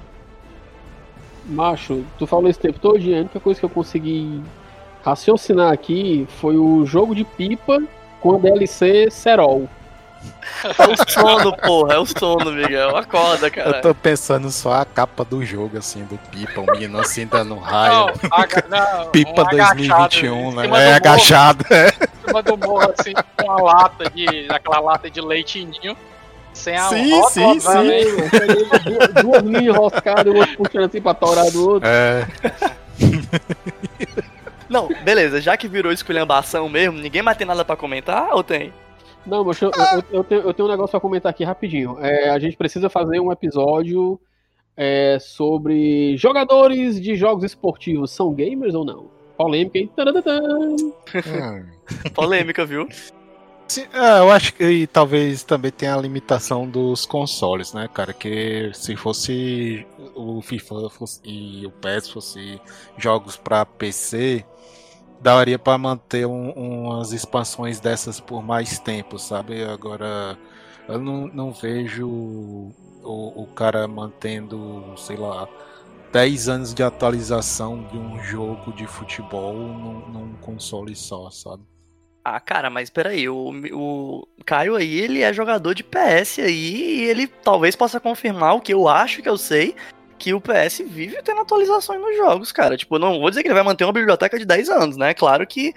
Macho, 1.45 2.03
tu 2.17 2.25
falou 2.25 2.49
esse 2.49 2.59
tempo 2.59 2.79
todo, 2.79 2.97
a 2.97 3.19
única 3.19 3.39
coisa 3.39 3.59
que 3.59 3.65
eu 3.65 3.69
consegui 3.69 4.41
raciocinar 5.03 5.71
aqui 5.71 6.27
foi 6.39 6.57
o 6.57 6.85
jogo 6.87 7.13
de 7.13 7.23
pipa 7.23 7.83
com 8.19 8.35
a 8.35 8.39
DLC 8.39 9.11
Serol. 9.11 9.69
É 10.63 10.87
o 10.87 11.09
sono, 11.09 11.57
porra, 11.57 11.93
é 11.95 11.97
o 11.97 12.05
sono, 12.05 12.51
Miguel. 12.51 12.95
Acorda, 12.95 13.49
cara. 13.49 13.77
Eu 13.77 13.81
tô 13.81 13.95
pensando 13.95 14.51
só 14.51 14.73
a 14.73 14.85
capa 14.85 15.25
do 15.25 15.43
jogo, 15.43 15.77
assim, 15.77 16.03
do 16.05 16.17
Pipa, 16.29 16.61
o 16.61 16.65
menino 16.71 16.99
assim 16.99 17.25
dando 17.25 17.57
raio. 17.57 18.13
Não, 18.69 18.97
não, 18.99 19.05
Pipa 19.11 19.41
um 19.41 19.49
2021, 19.49 20.55
né? 20.55 20.67
É 20.67 20.93
agachado. 20.93 21.65
É. 21.71 21.87
Em 21.87 22.27
cima 22.27 22.43
do 22.43 22.57
morro, 22.57 22.93
assim, 22.97 23.13
com 23.37 23.45
uma 23.45 23.61
lata 23.61 24.09
de. 24.09 24.47
aquela 24.49 24.79
lata 24.79 25.09
de 25.09 25.21
leitinho. 25.21 25.97
Sem 26.53 26.75
a 26.75 26.89
sim, 26.89 27.11
rótulo, 27.11 27.53
sim, 27.53 27.59
sim. 27.61 29.21
Duas 29.23 29.41
linhas 29.41 29.63
enroscadas, 29.63 30.33
o 30.33 30.37
outro 30.37 30.57
puxando 30.57 30.83
assim 30.83 31.01
pra 31.01 31.13
torar 31.13 31.49
do 31.49 31.69
outro. 31.69 31.89
É. 31.89 32.27
Não, 34.69 34.89
beleza, 35.03 35.41
já 35.41 35.55
que 35.57 35.67
virou 35.67 35.91
esculhambação 35.91 36.69
mesmo, 36.69 36.97
ninguém 36.97 37.21
mais 37.21 37.37
tem 37.37 37.47
nada 37.47 37.63
pra 37.63 37.75
comentar 37.75 38.29
ou 38.33 38.43
tem? 38.43 38.73
Não, 39.25 39.43
mas 39.43 39.61
eu, 39.61 39.71
eu, 39.71 40.03
eu, 40.11 40.23
tenho, 40.23 40.41
eu 40.41 40.53
tenho 40.53 40.67
um 40.67 40.71
negócio 40.71 40.91
pra 40.91 40.99
comentar 40.99 41.29
aqui 41.29 41.43
rapidinho. 41.43 41.97
É, 41.99 42.29
a 42.29 42.39
gente 42.39 42.57
precisa 42.57 42.89
fazer 42.89 43.19
um 43.19 43.31
episódio 43.31 44.19
é, 44.75 45.17
sobre 45.19 46.17
jogadores 46.17 46.99
de 46.99 47.15
jogos 47.15 47.43
esportivos. 47.43 48.11
São 48.11 48.33
gamers 48.33 48.73
ou 48.73 48.85
não? 48.85 49.05
Polêmica, 49.37 49.77
hein? 49.77 49.91
Hum. 49.97 50.91
Polêmica, 52.13 52.65
viu? 52.65 52.87
Sim, 53.71 53.85
é, 53.93 54.19
eu 54.19 54.29
acho 54.29 54.53
que 54.53 54.85
talvez 54.87 55.43
também 55.43 55.71
tenha 55.71 55.95
a 55.95 56.01
limitação 56.01 56.67
dos 56.67 57.05
consoles, 57.05 57.73
né, 57.73 57.87
cara? 57.87 58.11
Que 58.11 58.69
se 58.73 58.97
fosse 58.97 59.85
o 60.13 60.41
FIFA 60.41 60.89
fosse, 60.89 61.21
e 61.23 61.65
o 61.65 61.71
PES 61.71 62.09
fosse 62.09 62.59
jogos 62.97 63.37
para 63.37 63.65
PC, 63.65 64.43
daria 65.21 65.59
para 65.59 65.77
manter 65.77 66.25
um, 66.25 66.51
umas 66.51 67.11
expansões 67.13 67.79
dessas 67.79 68.19
por 68.19 68.41
mais 68.41 68.79
tempo, 68.79 69.19
sabe? 69.19 69.63
Agora 69.63 70.37
eu 70.87 70.99
não, 70.99 71.27
não 71.27 71.51
vejo 71.53 72.07
o, 72.07 72.73
o 73.03 73.47
cara 73.55 73.87
mantendo, 73.87 74.93
sei 74.97 75.15
lá, 75.15 75.47
10 76.11 76.49
anos 76.49 76.73
de 76.73 76.83
atualização 76.83 77.83
de 77.83 77.97
um 77.97 78.21
jogo 78.21 78.73
de 78.73 78.85
futebol 78.85 79.53
num, 79.53 80.09
num 80.09 80.33
console 80.41 80.95
só, 80.95 81.29
sabe? 81.29 81.63
Ah, 82.23 82.39
cara, 82.39 82.69
mas 82.69 82.89
peraí, 82.89 83.27
o, 83.27 83.51
o 83.71 84.27
Caio 84.45 84.75
aí, 84.75 84.99
ele 84.99 85.21
é 85.21 85.33
jogador 85.33 85.73
de 85.73 85.83
PS 85.83 86.39
aí 86.39 86.99
e 86.99 87.01
ele 87.05 87.25
talvez 87.25 87.75
possa 87.75 87.99
confirmar 87.99 88.55
o 88.55 88.61
que 88.61 88.73
eu 88.73 88.87
acho 88.87 89.23
que 89.23 89.29
eu 89.29 89.37
sei, 89.37 89.75
que 90.21 90.35
o 90.35 90.39
PS 90.39 90.83
vive 90.85 91.19
tendo 91.23 91.41
atualizações 91.41 91.99
nos 91.99 92.15
jogos, 92.15 92.51
cara. 92.51 92.77
Tipo, 92.77 92.99
não 92.99 93.19
vou 93.19 93.31
dizer 93.31 93.41
que 93.41 93.47
ele 93.47 93.55
vai 93.55 93.63
manter 93.63 93.85
uma 93.85 93.91
biblioteca 93.91 94.37
de 94.37 94.45
10 94.45 94.69
anos, 94.69 94.95
né? 94.95 95.15
Claro 95.15 95.47
que 95.47 95.73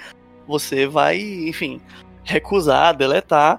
você 0.47 0.87
vai, 0.87 1.19
enfim, 1.19 1.81
recusar, 2.23 2.95
deletar 2.95 3.59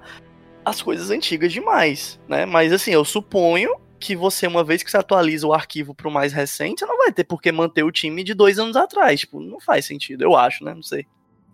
as 0.64 0.84
coisas 0.84 1.10
antigas 1.10 1.52
demais, 1.52 2.20
né? 2.28 2.46
Mas 2.46 2.72
assim, 2.72 2.92
eu 2.92 3.04
suponho 3.04 3.76
que 4.00 4.16
você, 4.16 4.46
uma 4.46 4.64
vez 4.64 4.84
que 4.84 4.92
você 4.92 4.98
atualiza 4.98 5.48
o 5.48 5.54
arquivo 5.56 5.96
para 5.96 6.08
o 6.08 6.12
mais 6.12 6.32
recente, 6.34 6.82
você 6.82 6.86
não 6.86 7.00
vai 7.00 7.12
ter 7.12 7.24
por 7.24 7.42
que 7.42 7.52
manter 7.52 7.82
o 7.82 7.92
time 7.92 8.24
de 8.24 8.36
dois 8.36 8.60
anos 8.60 8.76
atrás. 8.76 9.22
Tipo, 9.22 9.40
não 9.40 9.60
faz 9.60 9.88
sentido, 9.88 10.22
eu 10.22 10.36
acho, 10.36 10.64
né? 10.64 10.72
Não 10.76 10.84
sei. 10.84 11.08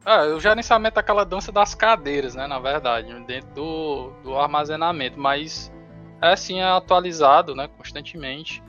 Ah, 0.03 0.23
o 0.25 0.41
gerenciamento 0.41 0.99
é 0.99 1.01
aquela 1.01 1.23
dança 1.23 1.53
das 1.53 1.73
cadeiras, 1.73 2.35
né? 2.35 2.47
Na 2.47 2.59
verdade, 2.59 3.13
dentro 3.25 3.49
do, 3.51 4.09
do 4.23 4.37
armazenamento, 4.37 5.17
mas 5.17 5.71
é 6.21 6.33
assim, 6.33 6.59
é 6.59 6.65
atualizado, 6.65 7.55
né? 7.55 7.69
Constantemente. 7.77 8.61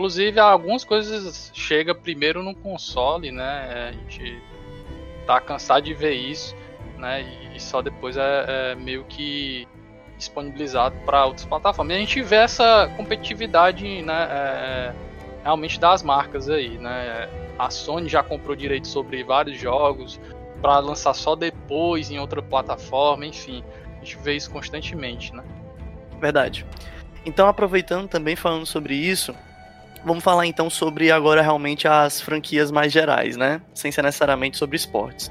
Inclusive, 0.00 0.40
algumas 0.40 0.82
coisas 0.82 1.50
chega 1.52 1.94
primeiro 1.94 2.42
no 2.42 2.54
console, 2.54 3.30
né? 3.30 3.90
A 3.90 3.92
gente 3.92 4.42
tá 5.26 5.38
cansado 5.38 5.84
de 5.84 5.92
ver 5.92 6.14
isso, 6.14 6.56
né? 6.96 7.20
E 7.54 7.60
só 7.60 7.82
depois 7.82 8.16
é, 8.16 8.70
é 8.72 8.74
meio 8.76 9.04
que 9.04 9.68
disponibilizado 10.16 10.96
para 11.04 11.26
outras 11.26 11.44
plataformas. 11.44 11.92
E 11.92 11.96
a 11.96 12.00
gente 12.00 12.22
vê 12.22 12.36
essa 12.36 12.90
competitividade, 12.96 14.00
né? 14.00 14.26
É, 14.30 14.94
realmente 15.44 15.78
das 15.78 16.02
marcas 16.02 16.48
aí, 16.48 16.78
né? 16.78 17.28
A 17.58 17.68
Sony 17.68 18.08
já 18.08 18.22
comprou 18.22 18.56
direito 18.56 18.88
sobre 18.88 19.22
vários 19.22 19.60
jogos 19.60 20.18
para 20.62 20.78
lançar 20.78 21.12
só 21.12 21.36
depois 21.36 22.10
em 22.10 22.18
outra 22.18 22.40
plataforma, 22.40 23.26
enfim, 23.26 23.62
a 24.00 24.02
gente 24.02 24.16
vê 24.16 24.34
isso 24.34 24.50
constantemente, 24.50 25.34
né? 25.34 25.44
Verdade. 26.18 26.64
Então, 27.26 27.46
aproveitando 27.46 28.08
também 28.08 28.34
falando 28.34 28.64
sobre 28.64 28.94
isso, 28.94 29.36
Vamos 30.04 30.24
falar 30.24 30.46
então 30.46 30.70
sobre 30.70 31.10
agora 31.10 31.42
realmente 31.42 31.86
as 31.86 32.20
franquias 32.20 32.70
mais 32.70 32.92
gerais, 32.92 33.36
né? 33.36 33.60
Sem 33.74 33.92
ser 33.92 34.02
necessariamente 34.02 34.56
sobre 34.56 34.76
esportes. 34.76 35.30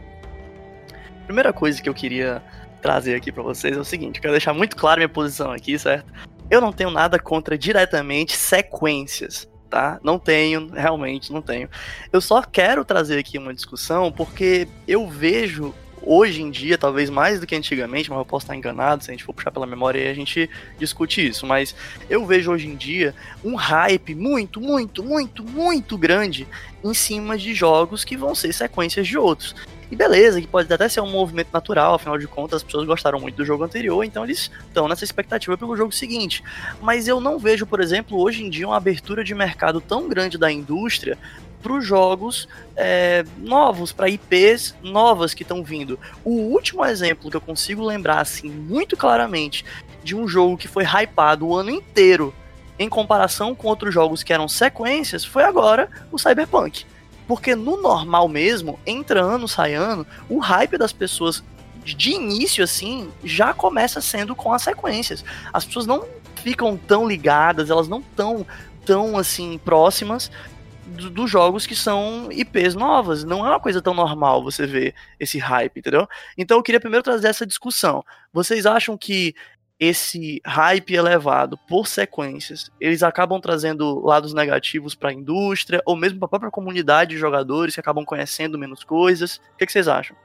Primeira 1.25 1.51
coisa 1.51 1.82
que 1.82 1.89
eu 1.89 1.93
queria 1.93 2.41
trazer 2.82 3.15
aqui 3.15 3.32
para 3.32 3.43
vocês 3.43 3.75
é 3.75 3.79
o 3.79 3.84
seguinte, 3.84 4.21
quero 4.21 4.34
deixar 4.34 4.53
muito 4.53 4.75
claro 4.75 4.99
minha 4.99 5.10
posição 5.10 5.51
aqui, 5.51 5.77
certo? 5.77 6.12
Eu 6.49 6.62
não 6.62 6.71
tenho 6.71 6.89
nada 6.89 7.19
contra 7.19 7.58
diretamente 7.58 8.36
sequências, 8.36 9.49
tá? 9.69 9.99
Não 10.03 10.17
tenho, 10.17 10.69
realmente 10.71 11.32
não 11.32 11.41
tenho. 11.41 11.69
Eu 12.12 12.21
só 12.21 12.41
quero 12.41 12.86
trazer 12.86 13.19
aqui 13.19 13.38
uma 13.38 13.53
discussão 13.53 14.12
porque 14.12 14.67
eu 14.88 15.08
vejo 15.08 15.73
hoje 16.01 16.41
em 16.41 16.49
dia, 16.49 16.77
talvez 16.77 17.09
mais 17.09 17.39
do 17.39 17.47
que 17.47 17.55
antigamente, 17.55 18.09
mas 18.09 18.19
eu 18.19 18.25
posso 18.25 18.45
estar 18.45 18.55
enganado, 18.55 19.03
se 19.03 19.09
a 19.09 19.13
gente 19.13 19.23
for 19.23 19.33
puxar 19.33 19.51
pela 19.51 19.65
memória 19.65 20.01
aí 20.01 20.07
a 20.07 20.13
gente 20.13 20.49
discute 20.77 21.27
isso, 21.27 21.45
mas 21.45 21.75
eu 22.09 22.25
vejo 22.25 22.51
hoje 22.51 22.67
em 22.67 22.75
dia 22.75 23.13
um 23.43 23.55
hype 23.55 24.15
muito, 24.15 24.62
muito, 24.62 25.03
muito, 25.03 25.43
muito 25.43 25.97
grande 25.97 26.47
em 26.83 26.93
cima 26.93 27.38
de 27.38 27.53
jogos 27.53 28.03
que 28.03 28.15
vão 28.15 28.33
ser 28.33 28.53
sequências 28.53 29.07
de 29.07 29.17
outros. 29.17 29.55
E 29.91 29.95
beleza, 29.95 30.39
que 30.39 30.45
pode 30.45 30.71
até 30.71 30.88
ser 30.88 31.01
um 31.01 31.09
movimento 31.09 31.49
natural, 31.51 31.95
afinal 31.95 32.17
de 32.17 32.27
contas 32.27 32.57
as 32.57 32.63
pessoas 32.63 32.85
gostaram 32.85 33.19
muito 33.19 33.35
do 33.35 33.45
jogo 33.45 33.63
anterior, 33.63 34.03
então 34.03 34.23
eles 34.23 34.51
estão 34.67 34.88
nessa 34.88 35.03
expectativa 35.03 35.57
pelo 35.57 35.75
jogo 35.75 35.91
seguinte. 35.91 36.43
Mas 36.79 37.07
eu 37.07 37.19
não 37.19 37.39
vejo, 37.39 37.65
por 37.65 37.79
exemplo, 37.79 38.19
hoje 38.19 38.43
em 38.43 38.49
dia 38.51 38.67
uma 38.67 38.77
abertura 38.77 39.23
de 39.23 39.33
mercado 39.33 39.81
tão 39.81 40.07
grande 40.07 40.38
da 40.38 40.51
indústria 40.51 41.17
para 41.61 41.73
os 41.73 41.85
jogos 41.85 42.47
é, 42.75 43.25
novos, 43.37 43.91
para 43.91 44.09
IPs 44.09 44.75
novas 44.81 45.33
que 45.33 45.43
estão 45.43 45.63
vindo. 45.63 45.99
O 46.23 46.31
último 46.31 46.85
exemplo 46.85 47.29
que 47.29 47.37
eu 47.37 47.41
consigo 47.41 47.85
lembrar 47.85 48.19
assim 48.19 48.49
muito 48.49 48.95
claramente 48.95 49.65
de 50.03 50.15
um 50.15 50.27
jogo 50.27 50.57
que 50.57 50.67
foi 50.67 50.83
hypado 50.83 51.47
o 51.47 51.55
ano 51.55 51.69
inteiro 51.69 52.33
em 52.77 52.87
comparação 52.87 53.53
com 53.53 53.67
outros 53.67 53.93
jogos 53.93 54.23
que 54.23 54.31
eram 54.31 54.47
sequências 54.47 55.25
foi 55.25 55.43
agora 55.43 55.89
o 56.11 56.17
Cyberpunk. 56.17 56.85
Porque 57.27 57.53
no 57.53 57.79
normal 57.79 58.27
mesmo, 58.27 58.79
entra 58.87 59.21
ano, 59.21 59.47
sai 59.47 59.73
ano, 59.73 60.07
o 60.29 60.39
hype 60.39 60.77
das 60.77 60.93
pessoas 60.93 61.43
de 61.83 62.11
início 62.11 62.63
assim 62.63 63.09
já 63.23 63.53
começa 63.53 64.01
sendo 64.01 64.35
com 64.35 64.53
as 64.53 64.61
sequências. 64.61 65.23
As 65.53 65.65
pessoas 65.65 65.85
não 65.85 66.05
ficam 66.35 66.77
tão 66.77 67.07
ligadas, 67.07 67.69
elas 67.69 67.87
não 67.87 67.99
estão 67.99 68.45
tão 68.85 69.17
assim 69.17 69.59
próximas 69.63 70.31
dos 70.89 71.30
jogos 71.30 71.65
que 71.65 71.75
são 71.75 72.30
IPs 72.32 72.75
novas. 72.75 73.23
Não 73.23 73.45
é 73.45 73.49
uma 73.49 73.60
coisa 73.60 73.82
tão 73.82 73.93
normal 73.93 74.43
você 74.43 74.65
ver 74.65 74.93
esse 75.19 75.38
hype, 75.38 75.78
entendeu? 75.78 76.08
Então 76.38 76.58
eu 76.58 76.63
queria 76.63 76.80
primeiro 76.80 77.04
trazer 77.04 77.28
essa 77.28 77.45
discussão. 77.45 78.04
Vocês 78.34 78.65
acham 78.65 78.97
que 78.97 79.34
esse 79.80 80.41
hype 80.45 80.93
elevado 80.93 81.58
por 81.67 81.88
sequências, 81.88 82.69
eles 82.82 83.02
acabam 83.02 83.39
trazendo 83.39 84.02
lados 84.02 84.34
negativos 84.34 84.93
para 84.93 85.10
a 85.10 85.13
indústria 85.13 85.82
ou 85.86 85.95
mesmo 85.95 86.19
para 86.19 86.25
a 86.25 86.30
própria 86.30 86.52
comunidade 86.52 87.12
de 87.12 87.17
jogadores 87.17 87.73
que 87.73 87.80
acabam 87.80 88.04
conhecendo 88.04 88.60
menos 88.60 88.84
coisas? 88.84 89.38
O 89.54 89.58
que, 89.58 89.65
que 89.65 89.71
vocês 89.71 89.88
acham? 89.88 90.17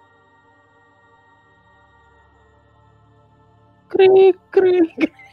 Cri, 3.88 4.34
cri, 4.50 4.94
cri. 4.96 5.23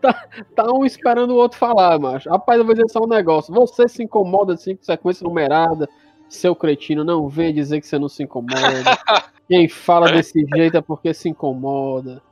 Tá, 0.00 0.28
tá, 0.54 0.72
um 0.72 0.84
esperando 0.84 1.30
o 1.30 1.36
outro 1.36 1.58
falar, 1.58 1.98
macho. 1.98 2.28
Rapaz, 2.28 2.58
eu 2.58 2.64
vou 2.64 2.74
dizer 2.74 2.88
só 2.90 3.02
um 3.02 3.08
negócio. 3.08 3.52
Você 3.54 3.88
se 3.88 4.02
incomoda 4.02 4.54
assim 4.54 4.76
com 4.76 4.82
sequência 4.82 5.24
numerada, 5.24 5.88
seu 6.28 6.54
cretino, 6.54 7.04
não 7.04 7.28
vem 7.28 7.54
dizer 7.54 7.80
que 7.80 7.86
você 7.86 7.98
não 7.98 8.08
se 8.08 8.22
incomoda. 8.22 8.58
Quem 9.48 9.68
fala 9.68 10.12
desse 10.12 10.46
jeito 10.54 10.76
é 10.76 10.80
porque 10.80 11.12
se 11.12 11.28
incomoda. 11.28 12.22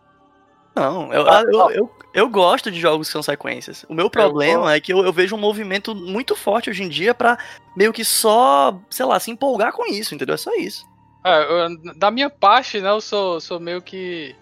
Não, 0.74 1.12
eu, 1.12 1.26
eu, 1.26 1.70
eu, 1.70 1.90
eu, 2.14 2.28
gosto 2.28 2.70
de 2.70 2.78
jogos 2.78 3.08
que 3.08 3.12
são 3.12 3.22
sequências. 3.22 3.84
O 3.88 3.94
meu 3.94 4.08
problema 4.08 4.72
é 4.72 4.80
que 4.80 4.92
eu, 4.92 5.04
eu 5.04 5.12
vejo 5.12 5.34
um 5.34 5.38
movimento 5.38 5.92
muito 5.92 6.36
forte 6.36 6.70
hoje 6.70 6.84
em 6.84 6.88
dia 6.88 7.12
para 7.12 7.36
meio 7.76 7.92
que 7.92 8.04
só, 8.04 8.78
sei 8.88 9.04
lá, 9.04 9.18
se 9.18 9.32
empolgar 9.32 9.72
com 9.72 9.84
isso, 9.92 10.14
entendeu? 10.14 10.34
É 10.34 10.38
só 10.38 10.54
isso. 10.54 10.86
É, 11.24 11.68
da 11.96 12.12
minha 12.12 12.30
parte, 12.30 12.80
né, 12.80 12.90
eu 12.90 13.00
sou, 13.00 13.40
sou 13.40 13.58
meio 13.58 13.82
que 13.82 14.36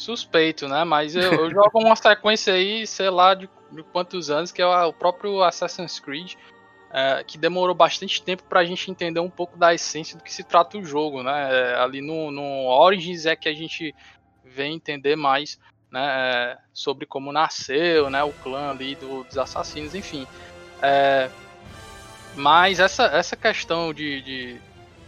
suspeito, 0.00 0.68
né? 0.68 0.84
Mas 0.84 1.14
eu, 1.14 1.32
eu 1.32 1.50
jogo 1.50 1.80
uma 1.80 1.96
sequência 1.96 2.54
aí, 2.54 2.86
sei 2.86 3.10
lá 3.10 3.34
de, 3.34 3.48
de, 3.70 3.82
quantos 3.82 4.30
anos, 4.30 4.52
que 4.52 4.62
é 4.62 4.66
o 4.66 4.92
próprio 4.92 5.42
Assassin's 5.42 5.98
Creed, 6.00 6.34
é, 6.90 7.22
que 7.24 7.36
demorou 7.36 7.74
bastante 7.74 8.22
tempo 8.22 8.42
pra 8.44 8.64
gente 8.64 8.90
entender 8.90 9.20
um 9.20 9.30
pouco 9.30 9.58
da 9.58 9.74
essência 9.74 10.16
do 10.16 10.22
que 10.22 10.32
se 10.32 10.44
trata 10.44 10.78
o 10.78 10.84
jogo, 10.84 11.22
né? 11.22 11.48
É, 11.50 11.74
ali 11.76 12.00
no, 12.00 12.30
no 12.30 12.66
Origins 12.68 13.26
é 13.26 13.36
que 13.36 13.48
a 13.48 13.54
gente 13.54 13.94
vem 14.44 14.74
entender 14.74 15.16
mais 15.16 15.58
né, 15.90 16.00
é, 16.00 16.58
sobre 16.72 17.06
como 17.06 17.32
nasceu, 17.32 18.08
né? 18.08 18.22
O 18.22 18.32
clã 18.32 18.70
ali 18.70 18.94
do, 18.94 19.24
dos 19.24 19.36
assassinos, 19.36 19.94
enfim. 19.94 20.26
É, 20.80 21.28
mas 22.34 22.78
essa, 22.78 23.04
essa 23.06 23.36
questão 23.36 23.92
de, 23.92 24.22
de 24.22 24.60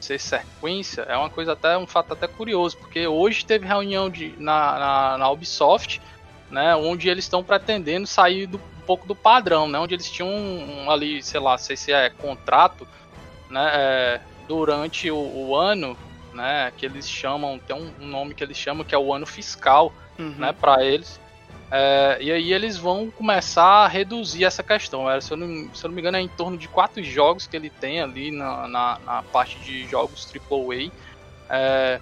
ser 0.05 0.19
sequência 0.19 1.03
é 1.03 1.17
uma 1.17 1.31
coisa 1.31 1.53
até 1.53 1.77
um 1.77 1.87
fato 1.87 2.13
até 2.13 2.27
curioso, 2.27 2.77
porque 2.77 3.07
hoje 3.07 3.45
teve 3.45 3.67
reunião 3.67 4.09
de, 4.11 4.35
na, 4.39 4.79
na, 4.79 5.19
na 5.19 5.31
Ubisoft, 5.31 6.01
né, 6.51 6.75
onde 6.75 7.09
eles 7.09 7.25
estão 7.25 7.45
pretendendo 7.45 8.07
sair 8.07 8.47
do, 8.47 8.59
um 8.59 8.87
pouco 8.87 9.07
do 9.07 9.15
padrão, 9.15 9.69
né, 9.69 9.79
onde 9.79 9.95
eles 9.95 10.11
tinham 10.11 10.29
um, 10.29 10.85
um 10.85 10.91
ali, 10.91 11.23
sei 11.23 11.41
lá, 11.41 11.57
sei 11.57 11.77
se 11.77 11.93
é 11.93 12.11
contrato, 12.11 12.87
né, 13.49 13.71
é, 13.75 14.21
durante 14.49 15.11
o, 15.11 15.17
o, 15.17 15.57
ano, 15.57 15.97
né, 16.33 16.73
que 16.77 16.85
eles 16.85 17.09
chamam, 17.09 17.59
tem 17.59 17.77
um, 17.77 17.91
um, 18.01 18.07
nome 18.07 18.35
que 18.35 18.43
eles 18.43 18.57
chamam 18.57 18.85
que 18.85 18.95
é 18.95 18.99
o 18.99 19.13
ano 19.15 19.27
fiscal, 19.27 19.93
uhum. 20.19 20.35
né, 20.39 20.53
para 20.53 20.85
eles, 20.85 21.21
é, 21.71 22.19
e 22.21 22.33
aí 22.33 22.53
eles 22.53 22.77
vão 22.77 23.11
começar 23.11 23.85
a 23.85 23.89
reduzir 23.89 24.45
essa 24.45 24.63
questão. 24.63 25.09
É, 25.09 25.21
se, 25.21 25.31
eu 25.33 25.37
não, 25.37 25.73
se 25.73 25.85
eu 25.85 25.89
não 25.89 25.95
me 25.95 26.01
engano, 26.01 26.17
é 26.17 26.21
em 26.21 26.29
torno 26.29 26.59
de 26.59 26.67
quatro 26.67 27.03
jogos 27.03 27.47
que 27.47 27.57
ele 27.57 27.71
tem 27.71 28.01
ali 28.01 28.33
na, 28.33 28.67
na, 28.67 28.99
na 29.07 29.23
parte 29.23 29.59
de 29.61 29.87
jogos 29.87 30.27
AAA. 30.35 30.91
É, 31.49 32.01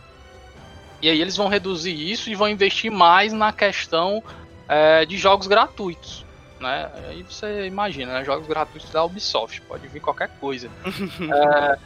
e 1.02 1.10
aí 1.10 1.20
eles 1.20 1.36
vão 1.36 1.48
reduzir 1.48 1.92
isso 1.92 2.30
e 2.30 2.34
vão 2.34 2.48
investir 2.48 2.90
mais 2.90 3.32
na 3.32 3.52
questão 3.52 4.22
é, 4.66 5.04
de 5.04 5.18
jogos 5.18 5.46
gratuitos. 5.46 6.24
Né? 6.58 6.90
Aí 7.08 7.22
você 7.22 7.66
imagina, 7.66 8.14
né? 8.14 8.24
jogos 8.24 8.48
gratuitos 8.48 8.90
da 8.90 9.04
Ubisoft, 9.04 9.60
pode 9.62 9.86
vir 9.86 10.00
qualquer 10.00 10.30
coisa. 10.40 10.70
é, 11.30 11.78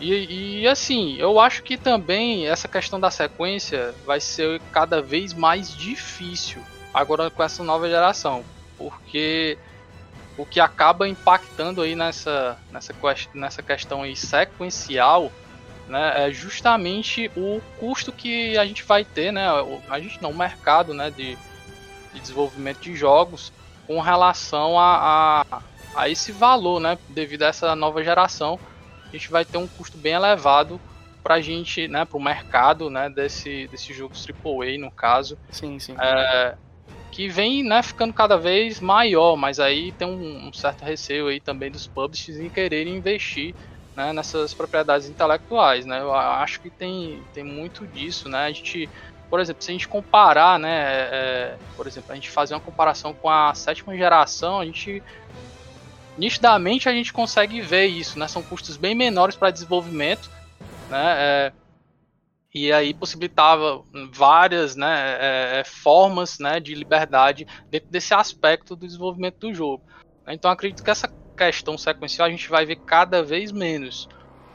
e, 0.00 0.60
e, 0.62 0.68
assim, 0.68 1.16
eu 1.18 1.40
acho 1.40 1.62
que 1.62 1.76
também 1.76 2.46
essa 2.46 2.68
questão 2.68 3.00
da 3.00 3.10
sequência 3.10 3.92
vai 4.06 4.20
ser 4.20 4.60
cada 4.72 5.02
vez 5.02 5.34
mais 5.34 5.76
difícil 5.76 6.62
agora 6.92 7.30
com 7.30 7.42
essa 7.42 7.62
nova 7.62 7.88
geração, 7.88 8.44
porque 8.76 9.58
o 10.36 10.46
que 10.46 10.60
acaba 10.60 11.08
impactando 11.08 11.82
aí 11.82 11.94
nessa, 11.94 12.56
nessa, 12.70 12.94
nessa 13.34 13.62
questão 13.62 14.02
aí 14.02 14.16
sequencial 14.16 15.30
né, 15.86 16.28
é 16.28 16.32
justamente 16.32 17.30
o 17.36 17.60
custo 17.78 18.12
que 18.12 18.56
a 18.56 18.64
gente 18.64 18.84
vai 18.84 19.04
ter, 19.04 19.32
né, 19.32 19.46
a 19.88 20.00
gente 20.00 20.22
não, 20.22 20.30
o 20.30 20.36
mercado 20.36 20.94
né, 20.94 21.10
de, 21.10 21.36
de 22.12 22.20
desenvolvimento 22.20 22.80
de 22.80 22.94
jogos 22.94 23.52
com 23.86 24.00
relação 24.00 24.78
a, 24.78 25.44
a, 25.50 25.62
a 25.96 26.08
esse 26.08 26.30
valor, 26.30 26.80
né, 26.80 26.96
devido 27.08 27.42
a 27.42 27.48
essa 27.48 27.74
nova 27.74 28.02
geração, 28.04 28.58
a 29.04 29.12
gente 29.12 29.30
vai 29.30 29.44
ter 29.44 29.58
um 29.58 29.66
custo 29.66 29.98
bem 29.98 30.12
elevado 30.12 30.80
para 31.22 31.34
a 31.34 31.40
gente, 31.40 31.88
né, 31.88 32.04
para 32.04 32.16
o 32.16 32.22
mercado, 32.22 32.88
né, 32.88 33.10
desse, 33.10 33.66
desse 33.68 33.92
jogos 33.92 34.24
AAA 34.26 34.78
no 34.78 34.90
caso. 34.90 35.36
Sim, 35.50 35.78
sim. 35.80 35.96
É, 36.00 36.54
que 37.20 37.28
vem 37.28 37.62
né, 37.62 37.82
ficando 37.82 38.14
cada 38.14 38.38
vez 38.38 38.80
maior, 38.80 39.36
mas 39.36 39.60
aí 39.60 39.92
tem 39.92 40.08
um, 40.08 40.48
um 40.48 40.52
certo 40.54 40.82
receio 40.82 41.28
aí 41.28 41.38
também 41.38 41.70
dos 41.70 41.86
publishers 41.86 42.40
em 42.40 42.48
quererem 42.48 42.96
investir 42.96 43.54
né, 43.94 44.10
nessas 44.10 44.54
propriedades 44.54 45.06
intelectuais, 45.06 45.84
né? 45.84 46.00
Eu 46.00 46.14
acho 46.14 46.62
que 46.62 46.70
tem, 46.70 47.22
tem 47.34 47.44
muito 47.44 47.86
disso, 47.86 48.26
né? 48.26 48.46
A 48.46 48.50
gente, 48.50 48.88
por 49.28 49.38
exemplo, 49.38 49.62
se 49.62 49.70
a 49.70 49.74
gente 49.74 49.86
comparar, 49.86 50.58
né, 50.58 50.82
é, 50.82 51.56
por 51.76 51.86
exemplo, 51.86 52.10
a 52.10 52.14
gente 52.14 52.30
fazer 52.30 52.54
uma 52.54 52.60
comparação 52.60 53.12
com 53.12 53.28
a 53.28 53.52
sétima 53.52 53.94
geração, 53.94 54.58
a 54.58 54.64
gente 54.64 55.02
nitidamente 56.16 56.88
a 56.88 56.92
gente 56.92 57.12
consegue 57.12 57.60
ver 57.60 57.84
isso, 57.84 58.18
né? 58.18 58.28
São 58.28 58.42
custos 58.42 58.78
bem 58.78 58.94
menores 58.94 59.36
para 59.36 59.50
desenvolvimento, 59.50 60.30
né? 60.88 61.16
É, 61.18 61.52
e 62.52 62.72
aí 62.72 62.92
possibilitava 62.92 63.82
várias 64.12 64.74
né, 64.74 65.16
é, 65.20 65.60
é, 65.60 65.64
formas 65.64 66.38
né, 66.38 66.58
de 66.58 66.74
liberdade 66.74 67.46
dentro 67.70 67.88
desse 67.88 68.12
aspecto 68.12 68.74
do 68.74 68.86
desenvolvimento 68.86 69.38
do 69.38 69.54
jogo. 69.54 69.84
Então 70.26 70.50
acredito 70.50 70.82
que 70.82 70.90
essa 70.90 71.08
questão 71.36 71.78
sequencial 71.78 72.26
a 72.26 72.30
gente 72.30 72.48
vai 72.48 72.66
ver 72.66 72.76
cada 72.76 73.22
vez 73.22 73.52
menos. 73.52 74.08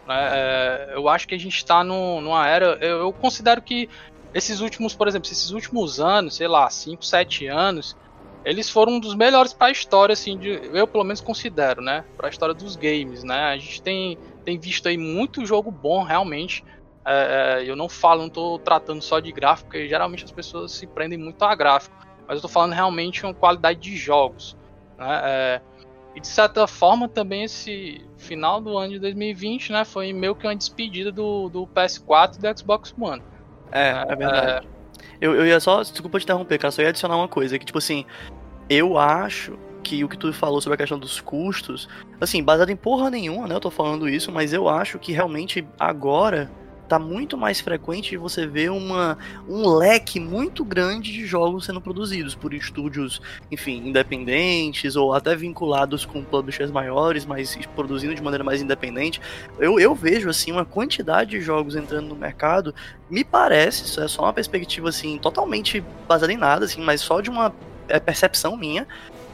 Né? 0.05 0.29
É, 0.31 0.91
eu 0.93 1.07
acho 1.07 1.27
que 1.27 1.35
a 1.35 1.39
gente 1.39 1.55
está 1.55 1.83
numa 1.83 2.47
era. 2.47 2.77
Eu, 2.81 2.99
eu, 2.99 3.13
considero 3.13 3.61
que 3.61 3.89
esses 4.33 4.59
últimos, 4.59 4.93
por 4.93 5.07
exemplo, 5.07 5.29
esses 5.29 5.51
últimos 5.51 5.99
anos, 5.99 6.35
sei 6.35 6.47
lá, 6.47 6.69
5, 6.69 7.03
7 7.03 7.47
anos, 7.47 7.95
eles 8.43 8.69
foram 8.69 8.93
um 8.93 8.99
dos 8.99 9.15
melhores 9.15 9.53
para 9.53 9.67
a 9.67 9.71
história, 9.71 10.13
assim, 10.13 10.37
de, 10.37 10.49
eu 10.73 10.85
pelo 10.85 11.03
menos 11.03 11.21
considero, 11.21 11.81
né? 11.81 12.03
Para 12.17 12.27
a 12.27 12.29
história 12.29 12.53
dos 12.53 12.75
games, 12.75 13.23
né? 13.23 13.45
A 13.45 13.57
gente 13.57 13.81
tem, 13.81 14.17
tem 14.43 14.59
visto 14.59 14.87
aí 14.87 14.97
muito 14.97 15.45
jogo 15.45 15.71
bom 15.71 16.03
realmente 16.03 16.63
é, 17.05 17.61
é, 17.61 17.69
eu 17.69 17.75
não 17.75 17.87
falo, 17.87 18.21
não 18.21 18.27
estou 18.27 18.57
tratando 18.57 19.01
só 19.01 19.19
de 19.19 19.31
gráfico, 19.31 19.69
porque 19.69 19.87
geralmente 19.87 20.25
as 20.25 20.31
pessoas 20.31 20.71
se 20.71 20.87
prendem 20.87 21.19
muito 21.19 21.41
a 21.43 21.53
gráfico, 21.53 21.95
mas 22.21 22.29
eu 22.31 22.35
estou 22.35 22.49
falando 22.49 22.73
realmente 22.73 23.23
uma 23.23 23.33
qualidade 23.33 23.79
de 23.79 23.95
jogos. 23.95 24.57
Né? 24.97 25.21
É, 25.23 25.61
e 26.15 26.19
de 26.19 26.27
certa 26.27 26.65
forma 26.65 27.07
também 27.07 27.43
esse 27.43 28.03
final 28.17 28.59
do 28.59 28.75
ano 28.75 28.93
de 28.93 28.99
2020 28.99 29.71
né, 29.71 29.85
foi 29.85 30.11
meio 30.13 30.33
que 30.33 30.47
uma 30.47 30.55
despedida 30.55 31.11
do, 31.11 31.49
do 31.49 31.67
PS4 31.67 32.37
e 32.37 32.39
do 32.39 32.59
Xbox 32.59 32.95
One. 32.99 33.21
É, 33.71 33.89
é, 33.89 34.05
é 34.07 34.15
verdade. 34.15 34.67
Eu, 35.21 35.35
eu 35.35 35.45
ia 35.45 35.59
só, 35.59 35.81
desculpa 35.81 36.19
te 36.19 36.23
interromper, 36.23 36.57
cara, 36.57 36.71
só 36.71 36.81
ia 36.81 36.89
adicionar 36.89 37.17
uma 37.17 37.27
coisa, 37.27 37.59
que 37.59 37.65
tipo 37.65 37.77
assim, 37.77 38.03
eu 38.67 38.97
acho 38.97 39.59
que 39.83 40.03
o 40.03 40.09
que 40.09 40.17
tu 40.17 40.33
falou 40.33 40.59
sobre 40.59 40.73
a 40.73 40.77
questão 40.77 40.97
dos 40.97 41.21
custos, 41.21 41.87
assim, 42.19 42.43
baseado 42.43 42.71
em 42.71 42.75
porra 42.75 43.11
nenhuma, 43.11 43.47
né, 43.47 43.53
eu 43.53 43.59
tô 43.59 43.69
falando 43.69 44.09
isso, 44.09 44.31
mas 44.31 44.53
eu 44.53 44.67
acho 44.67 44.97
que 44.97 45.11
realmente 45.11 45.65
agora 45.79 46.49
tá 46.87 46.99
muito 46.99 47.37
mais 47.37 47.59
frequente 47.59 48.11
de 48.11 48.17
você 48.17 48.45
ver 48.45 48.71
uma, 48.71 49.17
um 49.47 49.67
leque 49.69 50.19
muito 50.19 50.63
grande 50.63 51.11
de 51.11 51.25
jogos 51.25 51.65
sendo 51.65 51.81
produzidos 51.81 52.35
por 52.35 52.53
estúdios, 52.53 53.21
enfim, 53.51 53.87
independentes 53.87 54.95
ou 54.95 55.13
até 55.13 55.35
vinculados 55.35 56.05
com 56.05 56.23
publishers 56.23 56.71
maiores, 56.71 57.25
mas 57.25 57.57
produzindo 57.75 58.15
de 58.15 58.21
maneira 58.21 58.43
mais 58.43 58.61
independente. 58.61 59.21
Eu, 59.59 59.79
eu 59.79 59.93
vejo 59.95 60.29
assim 60.29 60.51
uma 60.51 60.65
quantidade 60.65 61.31
de 61.31 61.41
jogos 61.41 61.75
entrando 61.75 62.07
no 62.07 62.15
mercado. 62.15 62.73
Me 63.09 63.23
parece, 63.23 63.83
isso 63.83 64.01
é 64.01 64.07
só 64.07 64.23
uma 64.23 64.33
perspectiva 64.33 64.89
assim 64.89 65.17
totalmente 65.17 65.83
baseada 66.07 66.33
em 66.33 66.37
nada, 66.37 66.65
assim, 66.65 66.81
mas 66.81 67.01
só 67.01 67.21
de 67.21 67.29
uma 67.29 67.53
é, 67.87 67.99
percepção 67.99 68.55
minha 68.55 68.87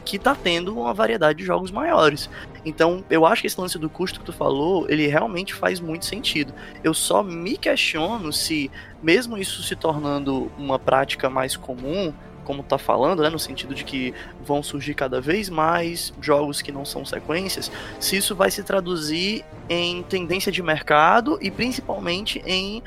que 0.04 0.18
tá 0.18 0.36
tendo 0.36 0.78
uma 0.78 0.94
variedade 0.94 1.40
de 1.40 1.46
jogos 1.46 1.72
maiores. 1.72 2.30
Então, 2.63 3.04
eu 3.10 3.26
acho 3.26 3.41
que 3.41 3.47
esse 3.47 3.60
lance 3.60 3.80
do 3.80 3.89
custo 3.89 4.19
que 4.19 4.26
tu 4.26 4.34
falou, 4.34 4.86
ele 4.89 5.08
realmente 5.08 5.54
faz 5.54 5.80
muito 5.80 6.06
sentido. 6.06 6.54
Eu 6.84 6.93
só 6.93 7.24
me 7.24 7.58
questiono 7.58 8.32
se, 8.32 8.69
mesmo 9.02 9.38
isso 9.38 9.63
se 9.63 9.76
tornando 9.76 10.52
uma 10.58 10.78
prática 10.78 11.30
mais 11.30 11.58
comum, 11.58 12.13
como 12.43 12.63
tá 12.63 12.78
falando, 12.78 13.21
né, 13.24 13.30
no 13.30 13.39
sentido 13.39 13.74
de 13.74 13.84
que 13.84 14.13
vão 14.43 14.62
surgir 14.62 14.93
cada 14.93 15.21
vez 15.21 15.50
mais 15.50 16.13
jogos 16.21 16.62
que 16.62 16.71
não 16.71 16.84
são 16.84 17.06
sequências, 17.06 17.71
se 18.00 18.17
isso 18.17 18.36
vai 18.36 18.52
se 18.52 18.63
traduzir 18.63 19.45
em 19.69 20.04
tendência 20.04 20.52
de 20.52 20.62
mercado 20.62 21.38
e 21.41 21.50
principalmente 21.50 22.41
em 22.45 22.84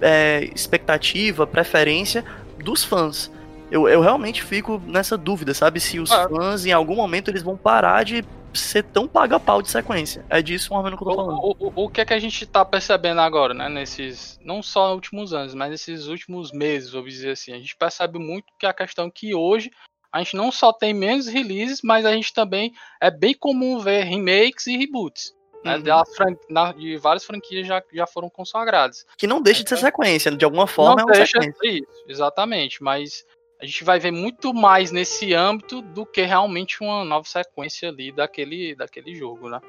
é, 0.00 0.48
expectativa, 0.54 1.46
preferência 1.46 2.24
dos 2.62 2.84
fãs. 2.84 3.30
Eu, 3.70 3.88
eu 3.88 4.00
realmente 4.00 4.42
fico 4.42 4.82
nessa 4.86 5.16
dúvida, 5.16 5.54
sabe? 5.54 5.78
Se 5.78 5.98
os 6.00 6.10
Ah. 6.10 6.28
fãs, 6.28 6.66
em 6.66 6.72
algum 6.72 6.96
momento, 6.96 7.28
eles 7.30 7.42
vão 7.42 7.56
parar 7.56 8.04
de 8.04 8.24
ser 8.54 8.82
tão 8.84 9.06
paga-pau 9.08 9.62
de 9.62 9.70
sequência. 9.70 10.24
É 10.28 10.40
disso 10.42 10.72
mais 10.72 10.78
ou 10.80 10.84
menos 10.84 10.98
que 10.98 11.04
eu 11.04 11.08
tô 11.10 11.14
falando. 11.16 11.38
O, 11.38 11.56
o, 11.58 11.68
o- 11.68 11.84
o 11.84 11.88
que 11.88 12.00
é 12.00 12.04
que 12.04 12.14
a 12.14 12.18
gente 12.18 12.44
tá 12.46 12.64
percebendo 12.64 13.20
agora, 13.20 13.54
né? 13.54 13.68
Nesses. 13.68 14.38
Não 14.42 14.62
só 14.62 14.86
nos 14.88 14.94
últimos 14.96 15.32
anos, 15.32 15.54
mas 15.54 15.70
nesses 15.70 16.06
últimos 16.06 16.52
meses, 16.52 16.92
vou 16.92 17.02
dizer 17.04 17.32
assim. 17.32 17.52
A 17.52 17.58
gente 17.58 17.76
percebe 17.76 18.18
muito 18.18 18.46
que 18.58 18.66
a 18.66 18.72
questão 18.74 19.06
é 19.06 19.10
que 19.10 19.34
hoje 19.34 19.70
a 20.12 20.18
gente 20.18 20.36
não 20.36 20.50
só 20.50 20.72
tem 20.72 20.92
menos 20.92 21.26
releases, 21.28 21.80
mas 21.84 22.04
a 22.04 22.12
gente 22.12 22.32
também. 22.34 22.72
É 23.00 23.10
bem 23.10 23.34
comum 23.34 23.78
ver 23.78 24.02
remakes 24.04 24.66
e 24.66 24.76
reboots. 24.76 25.34
Né, 25.62 25.76
Uhum. 25.76 26.72
de 26.78 26.96
várias 26.96 27.22
franquias 27.22 27.66
já, 27.66 27.82
já 27.92 28.06
foram 28.06 28.30
consagradas. 28.30 29.04
Que 29.18 29.26
não 29.26 29.42
deixa 29.42 29.62
de 29.62 29.68
ser 29.68 29.76
sequência, 29.76 30.30
de 30.30 30.42
alguma 30.42 30.66
forma 30.66 30.92
não 30.92 31.00
é 31.02 31.04
uma 31.04 31.12
deixa 31.12 31.38
sequência. 31.42 31.78
isso, 31.82 32.04
exatamente. 32.08 32.82
Mas 32.82 33.26
a 33.60 33.66
gente 33.66 33.84
vai 33.84 33.98
ver 33.98 34.10
muito 34.10 34.54
mais 34.54 34.90
nesse 34.90 35.34
âmbito 35.34 35.82
do 35.82 36.06
que 36.06 36.22
realmente 36.22 36.82
uma 36.82 37.04
nova 37.04 37.28
sequência 37.28 37.90
ali 37.90 38.10
daquele, 38.10 38.74
daquele 38.74 39.14
jogo, 39.14 39.48
né? 39.48 39.60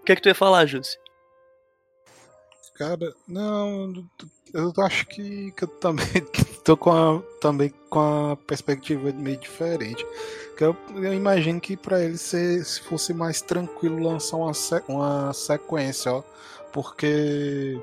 O 0.00 0.04
que 0.04 0.12
é 0.12 0.16
que 0.16 0.22
tu 0.22 0.28
ia 0.28 0.34
falar, 0.34 0.64
Júlio? 0.64 0.86
Cara, 2.74 3.12
não, 3.26 3.92
eu 4.54 4.72
acho 4.78 5.06
que, 5.06 5.50
que 5.50 5.64
eu 5.64 5.68
também 5.68 6.06
que 6.32 6.44
tô 6.62 6.76
com 6.76 6.90
a, 6.90 7.20
também 7.40 7.74
com 7.90 8.30
a 8.30 8.36
perspectiva 8.36 9.12
meio 9.12 9.36
diferente. 9.36 10.06
Que 10.56 10.64
eu, 10.64 10.76
eu 10.94 11.12
imagino 11.12 11.60
que 11.60 11.76
pra 11.76 12.02
ele 12.02 12.16
se, 12.16 12.64
se 12.64 12.80
fosse 12.82 13.12
mais 13.12 13.42
tranquilo 13.42 14.02
lançar 14.02 14.36
uma, 14.36 14.52
uma 14.88 15.32
sequência, 15.32 16.12
ó, 16.12 16.22
porque 16.72 17.78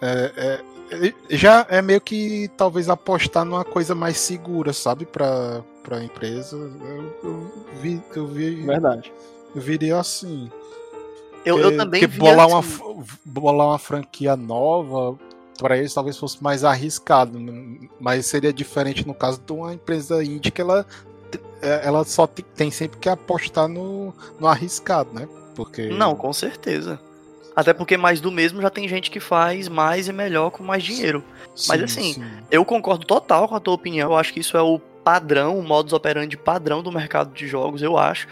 é, 0.00 0.60
é, 0.90 1.14
já 1.30 1.66
é 1.68 1.82
meio 1.82 2.00
que 2.00 2.48
talvez 2.56 2.88
apostar 2.88 3.44
numa 3.44 3.64
coisa 3.64 3.94
mais 3.94 4.16
segura, 4.18 4.72
sabe, 4.72 5.04
pra, 5.04 5.62
pra 5.82 6.02
empresa. 6.02 6.56
Eu, 6.56 7.14
eu 7.22 7.52
vi, 7.80 8.02
eu 8.14 8.26
vi, 8.26 8.54
Verdade. 8.62 9.12
eu 9.54 9.60
viria 9.60 9.98
assim. 9.98 10.50
Eu, 11.44 11.56
eu 11.58 11.62
Porque- 11.64 11.76
também 11.76 12.00
porque 12.00 12.12
vi 12.14 12.18
bolar, 12.18 12.46
assim, 12.58 12.82
uma, 12.82 13.04
bolar 13.24 13.66
uma 13.68 13.78
franquia 13.78 14.36
nova 14.36 15.18
para 15.58 15.76
eles 15.78 15.92
talvez 15.94 16.16
fosse 16.16 16.42
mais 16.42 16.62
arriscado, 16.64 17.38
n- 17.38 17.90
mas 18.00 18.26
seria 18.26 18.52
diferente 18.52 19.06
no 19.06 19.14
caso 19.14 19.40
de 19.44 19.52
uma 19.52 19.72
empresa 19.74 20.22
indie 20.22 20.50
que 20.50 20.60
ela 20.60 20.84
é, 21.60 21.80
ela 21.84 22.04
só 22.04 22.26
te- 22.26 22.42
tem 22.42 22.70
sempre 22.70 22.98
que 22.98 23.08
apostar 23.08 23.66
no, 23.68 24.12
no 24.38 24.46
arriscado, 24.46 25.10
né? 25.12 25.28
Porque 25.56 25.88
Não, 25.88 26.14
com 26.14 26.32
certeza. 26.32 27.00
Até 27.58 27.74
porque 27.74 27.96
mais 27.96 28.20
do 28.20 28.30
mesmo 28.30 28.62
já 28.62 28.70
tem 28.70 28.86
gente 28.86 29.10
que 29.10 29.18
faz 29.18 29.66
mais 29.66 30.06
e 30.06 30.12
melhor 30.12 30.50
com 30.50 30.62
mais 30.62 30.80
dinheiro. 30.80 31.24
mas 31.66 31.80
Sim, 31.80 31.82
assim, 31.82 32.12
sim. 32.12 32.24
Eu 32.52 32.64
concordo 32.64 33.04
total 33.04 33.48
com 33.48 33.56
a 33.56 33.58
tua 33.58 33.74
opinião. 33.74 34.12
Eu 34.12 34.16
acho 34.16 34.32
que 34.32 34.38
isso 34.38 34.56
é 34.56 34.62
o 34.62 34.78
padrão, 34.78 35.58
o 35.58 35.62
modus 35.64 35.92
operandi 35.92 36.36
padrão 36.36 36.84
do 36.84 36.92
mercado 36.92 37.34
de 37.34 37.48
jogos, 37.48 37.82
eu 37.82 37.98
acho, 37.98 38.28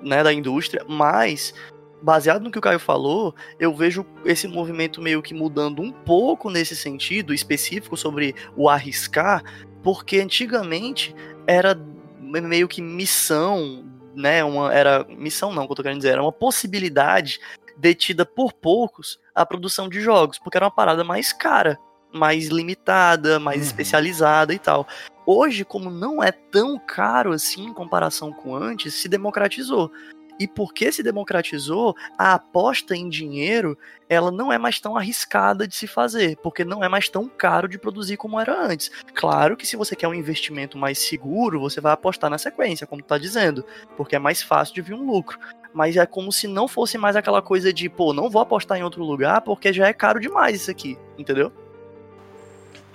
né, 0.00 0.22
da 0.22 0.32
indústria. 0.32 0.84
Mas, 0.86 1.52
baseado 2.00 2.44
no 2.44 2.52
que 2.52 2.58
o 2.60 2.62
Caio 2.62 2.78
falou, 2.78 3.34
eu 3.58 3.74
vejo 3.74 4.06
esse 4.24 4.46
movimento 4.46 5.02
meio 5.02 5.20
que 5.22 5.34
mudando 5.34 5.82
um 5.82 5.90
pouco 5.90 6.48
nesse 6.48 6.76
sentido 6.76 7.34
específico 7.34 7.96
sobre 7.96 8.32
o 8.56 8.68
arriscar, 8.68 9.42
porque 9.82 10.20
antigamente 10.20 11.16
era 11.48 11.76
meio 12.20 12.68
que 12.68 12.80
missão, 12.80 13.84
né? 14.14 14.44
Uma, 14.44 14.72
era 14.72 15.04
missão 15.08 15.52
não, 15.52 15.66
que 15.66 15.72
eu 15.72 15.76
tô 15.76 15.82
querendo 15.82 15.98
dizer, 15.98 16.10
era 16.10 16.22
uma 16.22 16.30
possibilidade 16.30 17.40
detida 17.78 18.26
por 18.26 18.52
poucos 18.52 19.18
a 19.34 19.46
produção 19.46 19.88
de 19.88 20.00
jogos, 20.00 20.38
porque 20.38 20.58
era 20.58 20.66
uma 20.66 20.70
parada 20.70 21.04
mais 21.04 21.32
cara 21.32 21.78
mais 22.12 22.48
limitada, 22.48 23.38
mais 23.38 23.58
Uhum. 23.58 23.66
especializada 23.66 24.54
e 24.54 24.58
tal. 24.58 24.86
Hoje, 25.26 25.64
como 25.64 25.90
não 25.90 26.22
é 26.22 26.32
tão 26.32 26.78
caro 26.78 27.32
assim 27.32 27.66
em 27.66 27.72
comparação 27.74 28.32
com 28.32 28.54
antes, 28.54 28.94
se 28.94 29.08
democratizou. 29.08 29.92
E 30.40 30.46
porque 30.46 30.92
se 30.92 31.02
democratizou, 31.02 31.96
a 32.16 32.34
aposta 32.34 32.94
em 32.94 33.08
dinheiro, 33.08 33.76
ela 34.08 34.30
não 34.30 34.52
é 34.52 34.56
mais 34.56 34.78
tão 34.78 34.96
arriscada 34.96 35.66
de 35.66 35.74
se 35.74 35.88
fazer, 35.88 36.36
porque 36.36 36.64
não 36.64 36.82
é 36.82 36.88
mais 36.88 37.08
tão 37.08 37.28
caro 37.28 37.68
de 37.68 37.76
produzir 37.76 38.16
como 38.16 38.38
era 38.40 38.56
antes. 38.64 38.88
Claro 39.14 39.56
que 39.56 39.66
se 39.66 39.76
você 39.76 39.96
quer 39.96 40.06
um 40.06 40.14
investimento 40.14 40.78
mais 40.78 41.00
seguro, 41.00 41.58
você 41.58 41.80
vai 41.80 41.92
apostar 41.92 42.30
na 42.30 42.38
sequência, 42.38 42.86
como 42.86 43.02
tu 43.02 43.06
tá 43.06 43.18
dizendo, 43.18 43.64
porque 43.96 44.14
é 44.14 44.18
mais 44.20 44.40
fácil 44.40 44.76
de 44.76 44.82
vir 44.82 44.94
um 44.94 45.04
lucro. 45.04 45.40
Mas 45.72 45.96
é 45.96 46.06
como 46.06 46.32
se 46.32 46.46
não 46.46 46.66
fosse 46.66 46.96
mais 46.96 47.16
aquela 47.16 47.42
coisa 47.42 47.72
de, 47.72 47.88
pô, 47.88 48.12
não 48.12 48.30
vou 48.30 48.40
apostar 48.42 48.78
em 48.78 48.82
outro 48.82 49.04
lugar 49.04 49.40
porque 49.42 49.72
já 49.72 49.86
é 49.86 49.92
caro 49.92 50.20
demais 50.20 50.56
isso 50.56 50.70
aqui, 50.70 50.98
entendeu? 51.18 51.52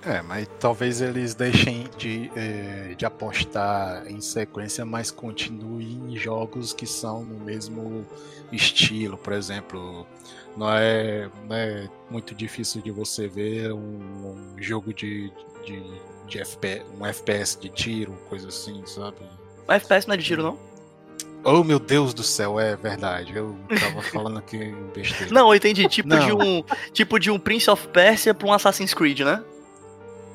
É, 0.06 0.20
mas 0.20 0.46
talvez 0.60 1.00
eles 1.00 1.34
deixem 1.34 1.86
de, 1.96 2.30
eh, 2.36 2.94
de 2.94 3.06
apostar 3.06 4.06
em 4.06 4.20
sequência, 4.20 4.84
mas 4.84 5.10
continuem 5.10 6.12
em 6.12 6.16
jogos 6.16 6.74
que 6.74 6.86
são 6.86 7.24
no 7.24 7.42
mesmo 7.42 8.06
estilo. 8.52 9.16
Por 9.16 9.32
exemplo, 9.32 10.06
não 10.56 10.70
é, 10.70 11.30
não 11.48 11.56
é 11.56 11.88
muito 12.10 12.34
difícil 12.34 12.82
de 12.82 12.90
você 12.90 13.26
ver 13.26 13.72
um, 13.72 13.78
um 13.78 14.54
jogo 14.58 14.92
de, 14.92 15.32
de, 15.64 15.82
de 16.26 16.38
FPS, 16.38 16.84
um 17.00 17.06
FPS 17.06 17.58
de 17.58 17.70
tiro, 17.70 18.12
coisa 18.28 18.48
assim, 18.48 18.84
sabe? 18.84 19.16
Mas 19.66 19.82
FPS 19.82 20.06
não 20.06 20.14
é 20.14 20.18
de 20.18 20.24
tiro, 20.24 20.42
não? 20.42 20.58
Oh 21.44 21.62
meu 21.62 21.78
Deus 21.78 22.14
do 22.14 22.22
céu, 22.22 22.58
é 22.58 22.74
verdade. 22.76 23.36
Eu 23.36 23.56
tava 23.78 24.00
falando 24.10 24.38
aqui 24.38 24.74
besteira. 24.94 25.32
Não, 25.32 25.48
eu 25.50 25.54
entendi. 25.54 25.86
Tipo, 25.88 26.08
Não. 26.08 26.26
De, 26.26 26.32
um, 26.32 26.64
tipo 26.92 27.18
de 27.18 27.30
um 27.30 27.38
Prince 27.38 27.70
of 27.70 27.86
Persia 27.88 28.32
pra 28.34 28.48
um 28.48 28.52
Assassin's 28.52 28.94
Creed, 28.94 29.20
né? 29.20 29.42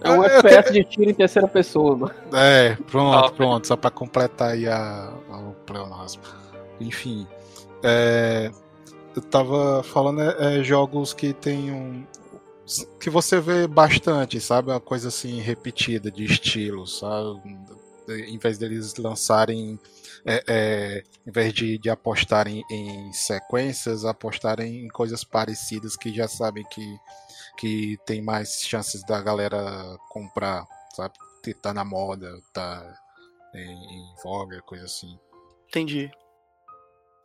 É 0.01 0.11
um 0.11 0.23
FPS 0.23 0.71
de 0.71 0.83
tiro 0.85 1.09
em 1.09 1.13
terceira 1.13 1.47
pessoa, 1.47 1.95
mano. 1.97 2.13
É, 2.33 2.77
pronto, 2.89 3.21
Top. 3.23 3.35
pronto, 3.35 3.67
só 3.67 3.75
pra 3.75 3.89
completar 3.91 4.51
aí 4.51 4.65
a, 4.67 5.11
a- 5.29 5.37
o 5.39 5.53
pleonasmo. 5.65 6.21
Enfim, 6.79 7.27
é, 7.83 8.49
eu 9.13 9.21
tava 9.21 9.83
falando 9.83 10.21
é, 10.21 10.59
é, 10.59 10.63
jogos 10.63 11.11
que 11.13 11.33
tem 11.33 11.71
um. 11.71 12.05
que 12.99 13.09
você 13.09 13.41
vê 13.41 13.67
bastante, 13.67 14.39
sabe? 14.39 14.71
Uma 14.71 14.79
coisa 14.79 15.09
assim 15.09 15.41
repetida 15.41 16.09
de 16.09 16.23
estilo, 16.23 16.87
sabe? 16.87 17.57
Em 18.07 18.37
vez 18.37 18.57
deles 18.57 18.95
lançarem. 18.95 19.77
É, 20.25 20.43
é, 20.47 21.03
em 21.25 21.31
vez 21.31 21.53
de, 21.53 21.77
de 21.77 21.89
apostarem 21.89 22.63
em 22.69 23.11
sequências, 23.13 24.05
apostarem 24.05 24.85
em 24.85 24.87
coisas 24.89 25.23
parecidas 25.23 25.95
que 25.95 26.13
já 26.13 26.27
sabem 26.27 26.63
que, 26.69 26.97
que 27.57 27.97
tem 28.05 28.21
mais 28.21 28.61
chances 28.61 29.03
da 29.05 29.21
galera 29.21 29.97
comprar, 30.09 30.65
sabe? 30.95 31.13
Que 31.43 31.53
tá 31.53 31.73
na 31.73 31.85
moda, 31.85 32.41
tá 32.53 32.83
em, 33.53 33.61
em 33.61 34.15
voga, 34.23 34.61
coisa 34.61 34.85
assim. 34.85 35.17
Entendi. 35.67 36.11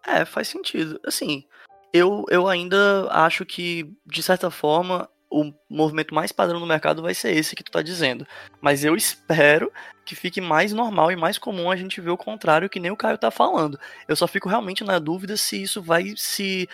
É, 0.06 0.24
faz 0.24 0.48
sentido. 0.48 1.00
Assim, 1.04 1.44
eu, 1.92 2.24
eu 2.28 2.46
ainda 2.48 3.08
acho 3.10 3.44
que, 3.46 3.96
de 4.04 4.22
certa 4.22 4.50
forma, 4.50 5.08
o 5.36 5.52
movimento 5.68 6.14
mais 6.14 6.30
padrão 6.30 6.60
no 6.60 6.66
mercado 6.66 7.02
vai 7.02 7.12
ser 7.12 7.32
esse 7.36 7.56
que 7.56 7.64
tu 7.64 7.72
tá 7.72 7.82
dizendo. 7.82 8.24
Mas 8.60 8.84
eu 8.84 8.94
espero 8.94 9.72
que 10.04 10.14
fique 10.14 10.40
mais 10.40 10.72
normal 10.72 11.10
e 11.10 11.16
mais 11.16 11.38
comum 11.38 11.70
a 11.70 11.76
gente 11.76 12.00
ver 12.00 12.10
o 12.10 12.16
contrário, 12.16 12.68
que 12.70 12.78
nem 12.78 12.92
o 12.92 12.96
Caio 12.96 13.18
tá 13.18 13.30
falando. 13.32 13.78
Eu 14.06 14.14
só 14.14 14.28
fico 14.28 14.48
realmente 14.48 14.84
na 14.84 14.98
dúvida 15.00 15.36
se 15.36 15.60
isso 15.60 15.82
vai 15.82 16.14
se. 16.16 16.68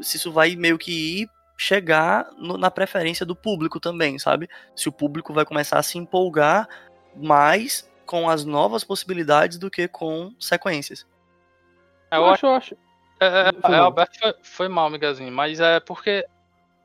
se 0.00 0.16
isso 0.16 0.30
vai 0.30 0.54
meio 0.54 0.78
que 0.78 1.22
ir 1.22 1.28
chegar 1.56 2.28
no- 2.38 2.56
na 2.58 2.70
preferência 2.70 3.26
do 3.26 3.34
público 3.34 3.80
também, 3.80 4.18
sabe? 4.18 4.48
Se 4.76 4.88
o 4.88 4.92
público 4.92 5.32
vai 5.32 5.44
começar 5.44 5.78
a 5.78 5.82
se 5.82 5.98
empolgar 5.98 6.68
mais 7.16 7.88
com 8.06 8.28
as 8.28 8.44
novas 8.44 8.84
possibilidades 8.84 9.58
do 9.58 9.70
que 9.70 9.88
com 9.88 10.32
sequências. 10.38 11.06
É, 12.10 12.16
Eu 12.16 12.26
acho, 12.26 12.46
eu 12.46 12.54
acho. 12.54 12.76
É, 13.20 13.48
é, 13.48 13.68
mal. 13.68 13.84
Alberto 13.84 14.18
foi, 14.18 14.34
foi 14.42 14.68
mal, 14.68 14.90
Migazinho, 14.90 15.32
mas 15.32 15.60
é 15.60 15.80
porque, 15.80 16.24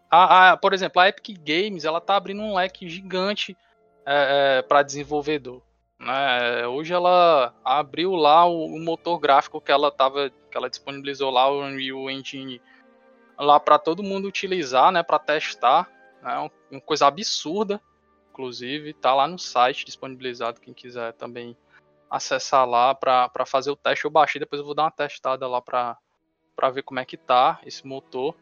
a, 0.09 0.51
a- 0.51 0.57
por 0.57 0.73
exemplo, 0.73 1.01
a 1.01 1.07
Epic 1.09 1.37
Games 1.39 1.85
ela 1.85 2.01
tá 2.01 2.15
abrindo 2.15 2.41
um 2.41 2.55
leque 2.55 2.89
gigante 2.89 3.57
é, 4.05 4.61
para 4.63 4.81
desenvolvedor. 4.83 5.61
Né? 5.99 6.65
Hoje 6.67 6.93
ela 6.93 7.53
abriu 7.63 8.15
lá 8.15 8.45
o, 8.45 8.65
o 8.65 8.79
motor 8.79 9.19
gráfico 9.19 9.59
que 9.59 9.71
ela 9.71 9.91
tava, 9.91 10.29
que 10.29 10.57
ela 10.57 10.69
disponibilizou 10.69 11.29
lá 11.29 11.49
o 11.49 11.61
Unreal 11.61 12.09
Engine 12.09 12.61
lá 13.37 13.59
para 13.59 13.77
todo 13.77 14.03
mundo 14.03 14.27
utilizar, 14.27 14.91
né, 14.91 15.01
para 15.03 15.19
testar, 15.19 15.89
né, 16.21 16.39
um- 16.39 16.49
uma 16.71 16.81
coisa 16.81 17.07
absurda, 17.07 17.81
inclusive, 18.31 18.93
tá 18.93 19.13
lá 19.13 19.27
no 19.27 19.37
site 19.37 19.85
disponibilizado 19.85 20.59
quem 20.61 20.73
quiser 20.73 21.13
também 21.13 21.55
acessar 22.09 22.67
lá 22.67 22.95
para 22.95 23.45
fazer 23.45 23.69
o 23.71 23.75
teste. 23.75 24.05
Eu 24.05 24.11
baixei, 24.11 24.39
depois 24.39 24.59
eu 24.59 24.65
vou 24.65 24.73
dar 24.73 24.83
uma 24.83 24.91
testada 24.91 25.47
lá 25.47 25.61
para 25.61 25.97
ver 26.73 26.83
como 26.83 26.99
é 26.99 27.05
que 27.05 27.17
tá 27.17 27.59
esse 27.65 27.85
motor. 27.85 28.35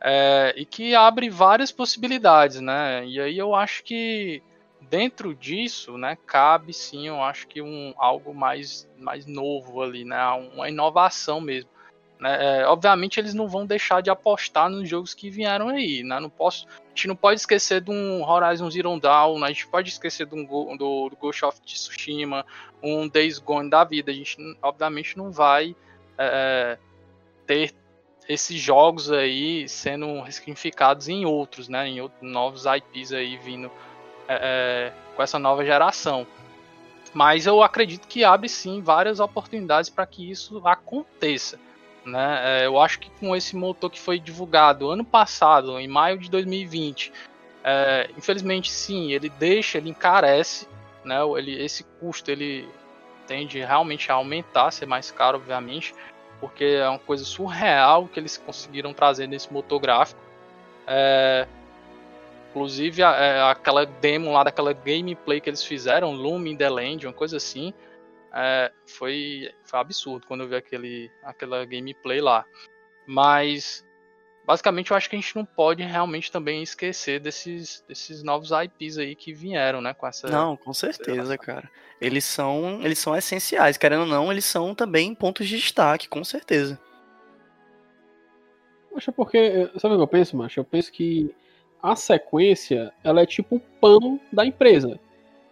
É, 0.00 0.54
e 0.56 0.64
que 0.64 0.94
abre 0.94 1.28
várias 1.30 1.72
possibilidades, 1.72 2.60
né? 2.60 3.04
E 3.06 3.20
aí 3.20 3.38
eu 3.38 3.54
acho 3.54 3.82
que 3.82 4.42
dentro 4.80 5.34
disso, 5.34 5.96
né, 5.98 6.16
cabe 6.26 6.72
sim, 6.72 7.08
eu 7.08 7.20
acho 7.22 7.48
que 7.48 7.60
um 7.60 7.92
algo 7.96 8.34
mais 8.34 8.88
mais 8.98 9.26
novo 9.26 9.82
ali, 9.82 10.04
né? 10.04 10.22
Uma 10.54 10.68
inovação 10.68 11.40
mesmo. 11.40 11.70
Né? 12.18 12.60
É, 12.60 12.66
obviamente 12.66 13.20
eles 13.20 13.34
não 13.34 13.46
vão 13.46 13.66
deixar 13.66 14.00
de 14.00 14.08
apostar 14.08 14.70
nos 14.70 14.88
jogos 14.88 15.12
que 15.12 15.28
vieram 15.28 15.68
aí, 15.68 16.02
né? 16.02 16.18
Não 16.18 16.30
posso, 16.30 16.66
a 16.68 16.88
gente 16.88 17.08
não 17.08 17.16
pode 17.16 17.40
esquecer 17.40 17.80
de 17.80 17.90
um 17.90 18.22
Horizon 18.22 18.70
Zero 18.70 18.98
Dawn, 18.98 19.38
né? 19.38 19.46
a 19.46 19.48
gente 19.50 19.66
pode 19.68 19.90
esquecer 19.90 20.26
de 20.26 20.34
um 20.34 20.44
do, 20.44 21.08
do 21.10 21.16
Ghost 21.16 21.44
of 21.44 21.60
Tsushima, 21.60 22.44
um 22.82 23.06
Days 23.08 23.38
Gone 23.38 23.68
da 23.68 23.84
vida. 23.84 24.10
A 24.10 24.14
gente 24.14 24.36
obviamente 24.62 25.16
não 25.16 25.30
vai 25.30 25.76
é, 26.18 26.78
é 26.78 26.78
ter 27.46 27.74
esses 28.28 28.60
jogos 28.60 29.10
aí 29.10 29.68
sendo 29.68 30.20
ressignificados 30.20 31.08
em 31.08 31.24
outros, 31.24 31.68
né? 31.68 31.88
Em 31.88 32.00
outros, 32.00 32.20
novos 32.22 32.64
IPs 32.66 33.12
aí 33.12 33.36
vindo 33.36 33.70
é, 34.28 34.92
é, 34.92 34.92
com 35.14 35.22
essa 35.22 35.38
nova 35.38 35.64
geração. 35.64 36.26
Mas 37.14 37.46
eu 37.46 37.62
acredito 37.62 38.06
que 38.06 38.24
abre 38.24 38.48
sim 38.48 38.82
várias 38.82 39.20
oportunidades 39.20 39.88
para 39.88 40.06
que 40.06 40.30
isso 40.30 40.60
aconteça. 40.66 41.58
Né? 42.04 42.62
É, 42.62 42.66
eu 42.66 42.78
acho 42.78 43.00
que 43.00 43.10
com 43.18 43.34
esse 43.34 43.56
motor 43.56 43.90
que 43.90 43.98
foi 43.98 44.18
divulgado 44.20 44.90
ano 44.90 45.04
passado, 45.04 45.78
em 45.80 45.88
maio 45.88 46.18
de 46.18 46.30
2020, 46.30 47.12
é, 47.64 48.10
infelizmente 48.16 48.70
sim, 48.70 49.12
ele 49.12 49.28
deixa, 49.28 49.78
ele 49.78 49.90
encarece, 49.90 50.68
né? 51.04 51.16
ele, 51.36 51.60
esse 51.60 51.82
custo 51.98 52.30
ele 52.30 52.68
tende 53.26 53.58
realmente 53.58 54.12
a 54.12 54.14
aumentar, 54.14 54.70
ser 54.70 54.86
mais 54.86 55.10
caro, 55.10 55.38
obviamente, 55.38 55.94
porque 56.40 56.64
é 56.64 56.88
uma 56.88 56.98
coisa 56.98 57.24
surreal 57.24 58.06
que 58.08 58.20
eles 58.20 58.36
conseguiram 58.36 58.92
trazer 58.92 59.26
nesse 59.26 59.52
motor 59.52 59.80
gráfico. 59.80 60.20
É, 60.86 61.46
inclusive 62.50 63.02
a, 63.02 63.10
é, 63.14 63.42
aquela 63.50 63.84
demo 63.84 64.32
lá 64.32 64.44
daquela 64.44 64.72
gameplay 64.72 65.40
que 65.40 65.50
eles 65.50 65.64
fizeram, 65.64 66.14
in 66.46 66.56
the 66.56 66.68
Land, 66.68 67.06
uma 67.06 67.12
coisa 67.12 67.36
assim, 67.36 67.74
é, 68.32 68.70
foi, 68.86 69.50
foi 69.64 69.80
absurdo 69.80 70.26
quando 70.26 70.42
eu 70.42 70.48
vi 70.48 70.56
aquele, 70.56 71.10
aquela 71.22 71.64
gameplay 71.64 72.20
lá. 72.20 72.44
Mas 73.06 73.86
basicamente 74.46 74.90
eu 74.90 74.96
acho 74.96 75.10
que 75.10 75.16
a 75.16 75.18
gente 75.18 75.34
não 75.34 75.44
pode 75.44 75.82
realmente 75.82 76.30
também 76.30 76.62
esquecer 76.62 77.20
desses, 77.20 77.84
desses 77.88 78.22
novos 78.22 78.50
IPs 78.50 78.98
aí 78.98 79.14
que 79.14 79.32
vieram, 79.32 79.80
né, 79.80 79.92
com 79.92 80.06
essa 80.06 80.28
Não, 80.28 80.56
com 80.56 80.72
certeza, 80.72 81.36
cara. 81.36 81.68
Eles 82.00 82.24
são, 82.24 82.80
eles 82.82 82.98
são 82.98 83.16
essenciais, 83.16 83.76
querendo 83.76 84.02
ou 84.02 84.06
não, 84.06 84.30
eles 84.30 84.44
são 84.44 84.74
também 84.74 85.14
pontos 85.14 85.48
de 85.48 85.56
destaque, 85.56 86.08
com 86.08 86.22
certeza. 86.22 86.78
Acho 88.94 89.12
porque, 89.12 89.70
sabe 89.76 89.94
o 89.94 89.98
que 89.98 90.02
eu 90.02 90.08
penso, 90.08 90.36
macho? 90.36 90.60
Eu 90.60 90.64
penso 90.64 90.90
que 90.90 91.34
a 91.82 91.94
sequência, 91.94 92.92
ela 93.04 93.20
é 93.20 93.26
tipo 93.26 93.56
o 93.56 93.60
pão 93.60 94.20
da 94.32 94.46
empresa 94.46 94.98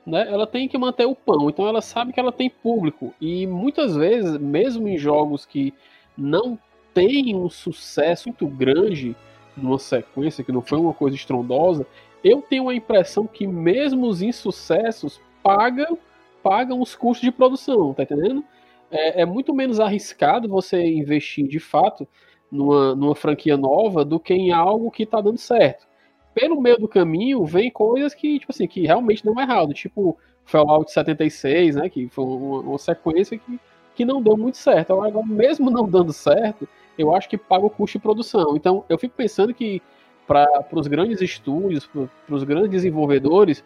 né, 0.07 0.27
ela 0.29 0.47
tem 0.47 0.69
que 0.69 0.77
manter 0.77 1.07
o 1.07 1.15
pão, 1.15 1.49
então 1.49 1.67
ela 1.67 1.81
sabe 1.81 2.13
que 2.13 2.21
ela 2.21 2.33
tem 2.33 2.51
público. 2.51 3.15
E 3.21 3.47
muitas 3.47 3.97
vezes, 3.97 4.37
mesmo 4.39 4.87
em 4.89 4.99
jogos 4.99 5.47
que 5.47 5.73
não 6.17 6.59
têm 6.95 7.35
um 7.35 7.51
sucesso 7.51 8.29
muito 8.29 8.47
grande 8.47 9.15
numa 9.57 9.79
sequência, 9.79 10.43
que 10.43 10.53
não 10.53 10.63
foi 10.63 10.79
uma 10.79 10.95
coisa 10.95 11.17
estrondosa, 11.17 11.87
eu 12.23 12.41
tenho 12.41 12.69
a 12.69 12.75
impressão 12.75 13.27
que 13.27 13.47
mesmo 13.47 14.07
os 14.07 14.23
insucessos 14.23 15.21
pagam, 15.43 15.99
pagam 16.43 16.81
os 16.81 16.95
custos 16.95 17.25
de 17.25 17.31
produção, 17.31 17.93
tá 17.93 18.05
entendendo? 18.05 18.43
É, 18.91 19.23
é 19.23 19.27
muito 19.27 19.55
menos 19.55 19.79
arriscado 19.79 20.49
você 20.49 20.83
investir 20.83 21.47
de 21.47 21.61
fato 21.61 22.09
numa, 22.51 22.95
numa 22.95 23.15
franquia 23.15 23.57
nova 23.57 24.05
do 24.05 24.19
que 24.19 24.33
em 24.33 24.53
algo 24.53 24.91
que 24.91 25.03
está 25.03 25.21
dando 25.21 25.39
certo 25.39 25.87
pelo 26.35 26.61
meio 26.61 26.79
do 26.79 26.89
caminho 26.89 27.45
vem 27.45 27.71
coisas 27.71 28.13
que, 28.13 28.41
tipo 28.41 28.51
assim, 28.51 28.67
que 28.67 28.85
realmente 28.85 29.25
não 29.25 29.39
é 29.41 29.45
errado, 29.45 29.73
tipo 29.73 30.19
Fallout 30.45 30.91
76, 30.91 31.77
né, 31.77 31.89
que 31.89 32.09
foi 32.09 32.25
uma, 32.25 32.61
uma, 32.61 32.79
sequência 32.79 33.39
que, 33.39 33.61
que 33.95 34.05
não 34.05 34.21
deu 34.21 34.37
muito 34.37 34.59
certo. 34.59 34.93
Agora, 35.01 35.25
mesmo 35.25 35.71
não 35.71 35.89
dando 35.89 36.13
certo, 36.13 36.69
eu 36.99 37.15
acho 37.15 37.29
que 37.29 37.37
paga 37.37 37.67
o 37.67 37.71
custo 37.71 37.99
de 37.99 38.03
produção. 38.03 38.57
Então, 38.57 38.85
eu 38.89 38.99
fico 38.99 39.15
pensando 39.17 39.53
que 39.53 39.83
para 40.27 40.67
os 40.73 40.87
grandes 40.87 41.21
estúdios, 41.21 41.87
para 41.87 42.35
os 42.35 42.45
grandes 42.45 42.71
desenvolvedores, 42.71 43.63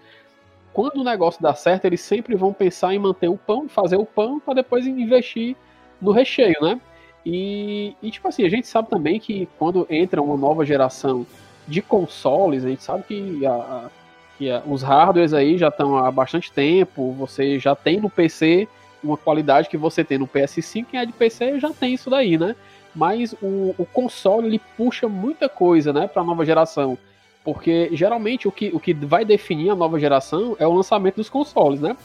quando 0.72 1.00
o 1.00 1.04
negócio 1.04 1.42
dá 1.42 1.54
certo, 1.54 1.84
eles 1.84 2.00
sempre 2.00 2.34
vão 2.34 2.52
pensar 2.52 2.94
em 2.94 2.98
manter 2.98 3.28
o 3.28 3.36
pão, 3.36 3.68
fazer 3.68 3.96
o 3.96 4.06
pão, 4.06 4.40
para 4.40 4.54
depois 4.54 4.86
investir 4.86 5.56
no 6.00 6.12
recheio, 6.12 6.56
né? 6.60 6.80
E, 7.24 7.94
e, 8.02 8.10
tipo 8.10 8.28
assim, 8.28 8.44
a 8.44 8.48
gente 8.48 8.66
sabe 8.66 8.88
também 8.88 9.18
que 9.18 9.48
quando 9.58 9.86
entra 9.90 10.22
uma 10.22 10.36
nova 10.36 10.64
geração 10.64 11.26
de 11.66 11.82
consoles, 11.82 12.64
a 12.64 12.68
gente 12.68 12.82
sabe 12.82 13.02
que, 13.04 13.44
a, 13.44 13.90
que 14.38 14.50
a, 14.50 14.62
os 14.66 14.82
hardwares 14.82 15.34
aí 15.34 15.58
já 15.58 15.68
estão 15.68 15.98
há 15.98 16.10
bastante 16.10 16.50
tempo, 16.50 17.12
você 17.12 17.58
já 17.58 17.74
tem 17.74 18.00
no 18.00 18.08
PC 18.08 18.68
uma 19.02 19.16
qualidade 19.16 19.68
que 19.68 19.76
você 19.76 20.02
tem 20.02 20.18
no 20.18 20.26
PS5, 20.26 20.86
quem 20.90 21.00
é 21.00 21.06
de 21.06 21.12
PC 21.12 21.60
já 21.60 21.70
tem 21.70 21.94
isso 21.94 22.08
daí, 22.08 22.38
né? 22.38 22.56
Mas 22.94 23.33
o, 23.42 23.74
o 23.79 23.87
console 23.87 24.46
ele 24.46 24.61
puxa 24.77 25.09
muita 25.09 25.48
coisa, 25.48 25.92
né, 25.92 26.09
para 26.09 26.22
a 26.22 26.24
nova 26.24 26.44
geração, 26.44 26.98
porque 27.44 27.90
geralmente 27.92 28.48
o 28.48 28.53
que, 28.53 28.70
o 28.72 28.81
que 28.81 28.92
vai 28.92 29.24
definir 29.24 29.70
a 29.70 29.77
nova 29.77 29.98
geração 29.98 30.57
é 30.59 30.66
o 30.66 30.72
lançamento 30.72 31.16
dos 31.16 31.29
consoles, 31.29 31.81
né? 31.81 31.96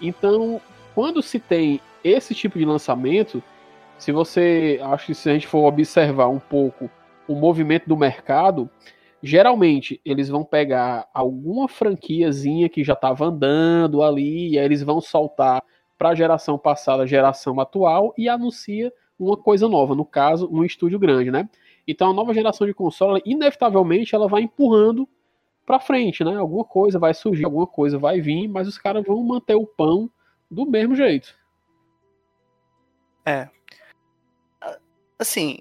Então, 0.00 0.60
quando 0.94 1.22
se 1.22 1.38
tem 1.38 1.80
esse 2.02 2.34
tipo 2.34 2.58
de 2.58 2.64
lançamento, 2.64 3.42
se 3.98 4.10
você, 4.10 4.80
acho 4.82 5.06
que 5.06 5.14
se 5.14 5.30
a 5.30 5.32
gente 5.34 5.46
for 5.46 5.64
observar 5.66 6.28
um 6.28 6.40
pouco 6.40 6.90
o 7.28 7.34
movimento 7.34 7.88
do 7.88 7.96
mercado, 7.96 8.68
Geralmente, 9.22 10.00
eles 10.04 10.28
vão 10.28 10.44
pegar 10.44 11.08
alguma 11.14 11.68
franquiazinha 11.68 12.68
que 12.68 12.82
já 12.82 12.94
estava 12.94 13.26
andando 13.26 14.02
ali, 14.02 14.54
e 14.54 14.58
aí 14.58 14.64
eles 14.64 14.82
vão 14.82 15.00
soltar 15.00 15.62
para 15.96 16.08
a 16.08 16.14
geração 16.14 16.58
passada, 16.58 17.06
geração 17.06 17.60
atual, 17.60 18.12
e 18.18 18.28
anuncia 18.28 18.92
uma 19.18 19.36
coisa 19.36 19.68
nova, 19.68 19.94
no 19.94 20.04
caso, 20.04 20.48
um 20.50 20.64
estúdio 20.64 20.98
grande, 20.98 21.30
né? 21.30 21.48
Então 21.86 22.10
a 22.10 22.14
nova 22.14 22.32
geração 22.32 22.66
de 22.66 22.74
console, 22.74 23.22
inevitavelmente, 23.24 24.14
ela 24.14 24.28
vai 24.28 24.42
empurrando 24.42 25.08
para 25.66 25.80
frente, 25.80 26.24
né? 26.24 26.36
Alguma 26.36 26.64
coisa 26.64 26.98
vai 26.98 27.14
surgir, 27.14 27.44
alguma 27.44 27.66
coisa 27.66 27.98
vai 27.98 28.20
vir, 28.20 28.48
mas 28.48 28.68
os 28.68 28.78
caras 28.78 29.04
vão 29.04 29.22
manter 29.22 29.54
o 29.54 29.66
pão 29.66 30.10
do 30.50 30.66
mesmo 30.66 30.94
jeito. 30.94 31.34
É. 33.24 33.48
Assim, 35.18 35.58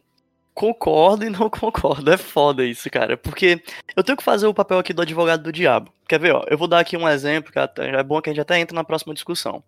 Concordo 0.53 1.25
e 1.25 1.29
não 1.29 1.49
concordo. 1.49 2.11
É 2.11 2.17
foda 2.17 2.63
isso, 2.63 2.89
cara. 2.89 3.17
Porque 3.17 3.63
eu 3.95 4.03
tenho 4.03 4.17
que 4.17 4.23
fazer 4.23 4.47
o 4.47 4.53
papel 4.53 4.79
aqui 4.79 4.93
do 4.93 5.01
advogado 5.01 5.43
do 5.43 5.51
diabo. 5.51 5.91
Quer 6.07 6.19
ver, 6.19 6.35
ó? 6.35 6.43
Eu 6.47 6.57
vou 6.57 6.67
dar 6.67 6.79
aqui 6.79 6.97
um 6.97 7.07
exemplo, 7.07 7.51
que 7.51 7.59
é 7.59 8.03
bom 8.03 8.21
que 8.21 8.29
a 8.29 8.33
gente 8.33 8.41
até 8.41 8.59
entre 8.59 8.75
na 8.75 8.83
próxima 8.83 9.13
discussão. 9.13 9.63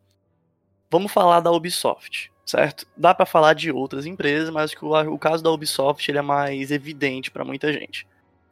Vamos 0.91 1.11
falar 1.11 1.39
da 1.39 1.51
Ubisoft, 1.51 2.31
certo? 2.45 2.85
Dá 2.95 3.13
para 3.13 3.25
falar 3.25 3.53
de 3.53 3.71
outras 3.71 4.05
empresas, 4.05 4.49
mas 4.49 4.73
o, 4.81 5.17
caso 5.17 5.43
da 5.43 5.51
Ubisoft 5.51 6.09
ele 6.09 6.17
é 6.17 6.21
mais 6.21 6.71
evidente 6.71 7.31
para 7.31 7.45
muita 7.45 7.71
gente. 7.71 8.07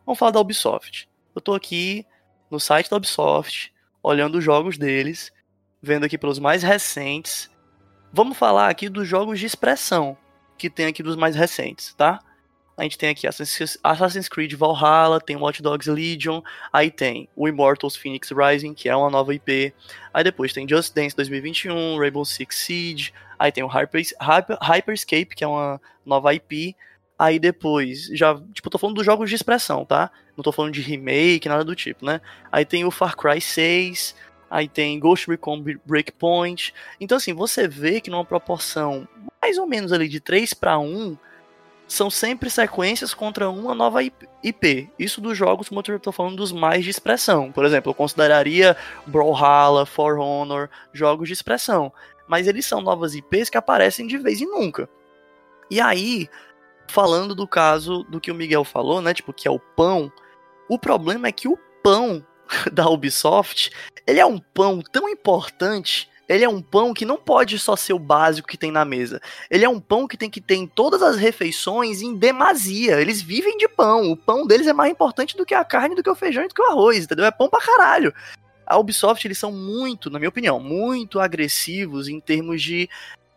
Vamos 0.06 0.20
falar 0.20 0.32
da 0.32 0.40
Ubisoft. 0.40 1.10
Eu 1.36 1.42
tô 1.42 1.54
aqui 1.54 2.06
no 2.50 2.60
site 2.60 2.90
da 2.90 2.98
Ubisoft, 2.98 3.74
olhando 4.02 4.38
os 4.38 4.44
jogos 4.44 4.78
deles, 4.78 5.32
vendo 5.82 6.06
aqui 6.06 6.18
pelos 6.18 6.40
mais 6.40 6.64
recentes. 6.64 7.50
Vamos 8.12 8.38
falar 8.38 8.70
aqui 8.70 8.90
dos 8.90 9.08
jogos 9.08 9.40
de 9.40 9.46
expressão, 9.46 10.18
que 10.58 10.70
tem 10.70 10.88
aqui 10.88 11.02
dos 11.02 11.16
mais 11.16 11.36
recentes, 11.36 11.94
tá? 11.94 12.20
A 12.78 12.84
gente 12.84 12.98
tem 12.98 13.10
aqui 13.10 13.28
Assassin's 13.28 14.30
Creed 14.30 14.54
Valhalla, 14.54 15.20
tem 15.20 15.36
Watch 15.36 15.62
Dogs 15.62 15.90
Legion, 15.90 16.42
aí 16.72 16.90
tem 16.90 17.28
o 17.36 17.48
Immortals 17.48 17.96
Phoenix 17.96 18.32
Rising, 18.32 18.74
que 18.74 18.90
é 18.90 18.96
uma 18.96 19.10
nova 19.10 19.36
IP, 19.36 19.74
aí 20.14 20.24
depois 20.24 20.54
tem 20.54 20.68
Just 20.68 20.94
Dance 20.94 21.16
2021, 21.16 22.00
Rainbow 22.00 22.26
Six 22.26 22.56
Siege, 22.56 23.14
aí 23.38 23.52
tem 23.52 23.64
o 23.64 23.68
Hyper, 23.68 24.02
Hyper, 24.20 24.58
Hyperscape, 24.62 25.36
que 25.36 25.44
é 25.44 25.48
uma 25.48 25.80
nova 26.06 26.34
IP, 26.34 26.76
aí 27.20 27.38
depois, 27.38 28.06
já, 28.14 28.42
tipo, 28.54 28.70
tô 28.70 28.80
falando 28.80 28.96
dos 28.96 29.06
jogos 29.06 29.30
de 29.30 29.36
expressão, 29.36 29.86
tá? 29.86 30.10
Não 30.36 30.44
tô 30.44 30.52
falando 30.52 30.74
de 30.74 30.82
remake, 30.82 31.48
nada 31.48 31.64
do 31.64 31.76
tipo, 31.76 32.04
né? 32.04 32.20
Aí 32.52 32.66
tem 32.66 32.84
o 32.84 32.90
Far 32.90 33.16
Cry 33.16 33.40
6, 33.40 34.16
aí 34.50 34.68
tem 34.68 35.00
Ghost 35.00 35.30
Recon 35.30 35.64
Breakpoint. 35.86 36.74
Então, 37.00 37.18
assim, 37.18 37.34
você 37.34 37.68
vê 37.68 38.02
que 38.02 38.10
numa 38.10 38.26
proporção 38.26 39.08
mais 39.40 39.58
ou 39.60 39.68
menos 39.68 39.92
ali 39.92 40.08
de 40.08 40.20
3 40.20 40.54
para 40.54 40.80
1, 40.80 41.16
são 41.92 42.10
sempre 42.10 42.50
sequências 42.50 43.14
contra 43.14 43.50
uma 43.50 43.76
nova 43.76 44.02
IP. 44.02 44.90
Isso 44.98 45.20
dos 45.20 45.38
jogos, 45.38 45.68
como 45.68 45.84
eu 45.86 46.00
tô 46.00 46.14
falando, 46.14 46.38
dos 46.38 46.54
mais 46.54 46.86
de 46.86 46.90
expressão. 46.90 47.52
Por 47.52 47.66
exemplo, 47.66 47.90
eu 47.90 47.94
consideraria 47.94 48.78
Brawlhalla, 49.06 49.86
For 49.86 50.18
Honor, 50.18 50.70
jogos 50.94 51.28
de 51.28 51.34
expressão. 51.34 51.92
Mas 52.30 52.48
eles 52.48 52.66
são 52.66 52.80
novas 52.80 53.14
IPs 53.14 53.50
que 53.50 53.58
aparecem 53.58 54.08
de 54.08 54.18
vez 54.18 54.40
em 54.40 54.46
nunca. 54.46 54.88
E 55.70 55.82
aí, 55.82 56.30
falando 56.88 57.36
do 57.36 57.46
caso 57.46 58.04
do 58.06 58.22
que 58.22 58.32
o 58.32 58.36
Miguel 58.36 58.64
falou, 58.64 59.02
né? 59.02 59.14
Tipo, 59.14 59.34
que 59.34 59.46
é 59.46 59.52
o 59.52 59.60
pão. 59.60 60.10
O 60.70 60.80
problema 60.80 61.28
é 61.28 61.32
que 61.34 61.50
o 61.50 61.60
pão 61.84 62.26
da 62.72 62.88
Ubisoft, 62.88 63.70
ele 64.08 64.22
é 64.22 64.26
um 64.26 64.40
pão 64.40 64.82
tão 64.82 65.10
importante 65.10 66.10
ele 66.32 66.46
é 66.46 66.50
um 66.50 66.62
pão 66.62 66.94
que 66.94 67.04
não 67.04 67.18
pode 67.18 67.60
só 67.60 67.76
ser 67.76 67.92
o 67.92 68.00
básico 68.00 68.48
que 68.48 68.58
tem 68.58 68.72
na 68.72 68.86
mesa. 68.86 69.22
Ele 69.50 69.66
é 69.66 69.70
um 69.70 69.82
pão 69.82 70.08
que 70.08 70.16
tem 70.16 70.30
que 70.30 70.40
ter 70.40 70.56
em 70.56 70.66
todas 70.66 71.02
as 71.02 71.18
refeições 71.18 72.02
em 72.02 72.16
demasia. 72.16 73.02
Eles 73.02 73.22
vivem 73.22 73.58
de 73.58 73.68
pão. 73.68 74.10
O 74.10 74.16
pão 74.16 74.48
deles 74.48 74.66
é 74.66 74.72
mais 74.72 74.92
importante 74.92 75.36
do 75.36 75.46
que 75.46 75.54
a 75.54 75.66
carne, 75.66 75.94
do 75.94 76.02
que 76.02 76.10
o 76.10 76.16
feijão 76.16 76.46
e 76.46 76.48
do 76.48 76.56
que 76.56 76.62
o 76.62 76.72
arroz, 76.72 77.04
entendeu? 77.04 77.26
É 77.26 77.32
pão 77.32 77.50
pra 77.50 77.60
caralho. 77.60 78.14
A 78.66 78.78
Ubisoft, 78.78 79.28
eles 79.28 79.38
são 79.38 79.52
muito, 79.52 80.10
na 80.10 80.20
minha 80.20 80.30
opinião, 80.30 80.58
muito 80.58 81.20
agressivos 81.20 82.08
em 82.08 82.22
termos 82.22 82.62
de 82.62 82.90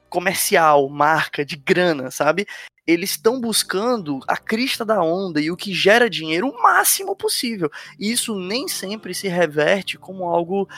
comercial, 0.08 0.88
marca, 0.88 1.44
de 1.44 1.56
grana, 1.56 2.12
sabe? 2.12 2.46
eles 2.86 3.12
estão 3.12 3.40
buscando 3.40 4.20
a 4.28 4.36
crista 4.36 4.84
da 4.84 5.02
onda 5.02 5.40
e 5.40 5.50
o 5.50 5.56
que 5.56 5.72
gera 5.72 6.08
dinheiro 6.08 6.48
o 6.48 6.62
máximo 6.62 7.16
possível. 7.16 7.70
E 7.98 8.12
isso 8.12 8.38
nem 8.38 8.68
sempre 8.68 9.14
se 9.14 9.26
reverte 9.26 9.96
como 9.96 10.24
algo 10.24 10.68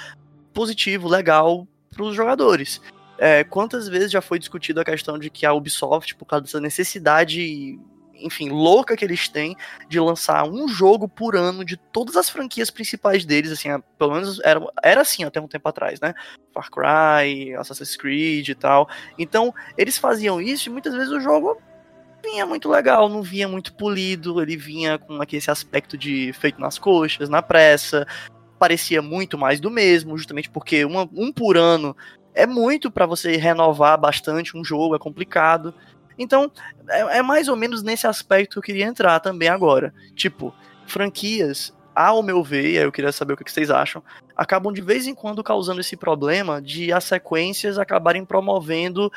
positivo, 0.55 1.09
legal 1.09 1.67
para 1.97 2.05
os 2.05 2.15
jogadores. 2.15 2.81
É, 3.19 3.43
quantas 3.45 3.89
vezes 3.89 4.11
já 4.11 4.21
foi 4.21 4.39
discutido 4.39 4.81
a 4.81 4.85
questão 4.85 5.19
de 5.19 5.31
que 5.31 5.47
a 5.47 5.53
Ubisoft, 5.53 6.15
por 6.17 6.27
causa 6.27 6.45
dessa 6.45 6.61
necessidade 6.61 7.79
enfim, 8.21 8.49
louca 8.49 8.97
que 8.97 9.05
eles 9.05 9.29
têm 9.29 9.57
de 9.89 10.01
lançar 10.01 10.45
um 10.49 10.69
jogo 10.69 11.09
por 11.09 11.37
ano 11.37 11.65
de 11.65 11.77
todas 11.77 12.17
as 12.17 12.29
franquias 12.29 12.71
principais 12.71 13.25
deles, 13.25 13.51
assim, 13.53 13.69
pelo 13.99 14.15
menos 14.15 14.41
era, 14.43 14.61
era 14.83 15.01
assim 15.01 15.25
até 15.25 15.41
um 15.41 15.49
tempo 15.49 15.69
atrás, 15.69 16.01
né? 16.01 16.15
Far 16.53 16.71
Cry, 16.71 17.55
Assassin's 17.55 17.97
Creed 17.97 18.49
e 18.49 18.55
tal. 18.55 18.89
Então, 19.19 19.55
eles 19.77 19.99
faziam 19.99 20.41
isso 20.41 20.69
e 20.69 20.73
muitas 20.73 20.95
vezes 20.95 21.11
o 21.11 21.21
jogo 21.21 21.61
vinha 22.23 22.47
muito 22.47 22.69
legal, 22.69 23.09
não 23.09 23.23
vinha 23.23 23.47
muito 23.47 23.75
polido, 23.75 24.41
ele 24.43 24.57
vinha 24.57 24.99
com 24.99 25.21
aquele 25.21 25.43
aspecto 25.47 25.97
de 25.97 26.33
feito 26.33 26.61
nas 26.61 26.79
coxas, 26.79 27.29
na 27.29 27.43
pressa, 27.43 28.07
parecia 28.59 29.03
muito 29.03 29.37
mais 29.39 29.61
do 29.61 29.71
mesmo, 29.71 30.17
justamente 30.17 30.51
porque 30.51 30.85
uma, 30.85 31.09
um 31.15 31.33
por 31.33 31.57
ano 31.57 31.97
é 32.35 32.47
muito 32.47 32.91
para 32.91 33.07
você 33.07 33.37
renovar 33.37 33.99
bastante 33.99 34.57
um 34.57 34.65
jogo, 34.65 34.95
é 34.95 34.99
complicado. 34.99 35.75
Então, 36.19 36.51
é, 36.89 37.19
é, 37.19 37.23
mais 37.23 37.49
ou 37.49 37.57
menos 37.57 37.83
nesse 37.83 38.07
aspecto 38.07 38.53
que 38.53 38.59
eu 38.59 38.63
queria 38.63 38.87
entrar 38.87 39.21
também 39.21 39.49
agora. 39.49 39.93
Tipo, 40.15 40.55
franquias, 40.87 41.75
ao 41.95 42.23
meu 42.23 42.43
ver, 42.43 42.71
e 42.71 42.79
aí 42.79 42.85
eu 42.85 42.93
queria 42.93 43.11
saber 43.11 43.33
o 43.33 43.37
que 43.37 43.51
vocês 43.51 43.71
acham, 43.71 44.03
acabam 44.37 44.73
de 44.73 44.83
vez 44.83 45.07
em 45.07 45.15
quando 45.15 45.43
causando 45.43 45.81
esse 45.81 45.97
problema 45.97 46.61
de 46.61 46.93
as 46.93 47.05
sequências 47.05 47.79
acabarem 47.79 48.25
promovendo 48.25 49.11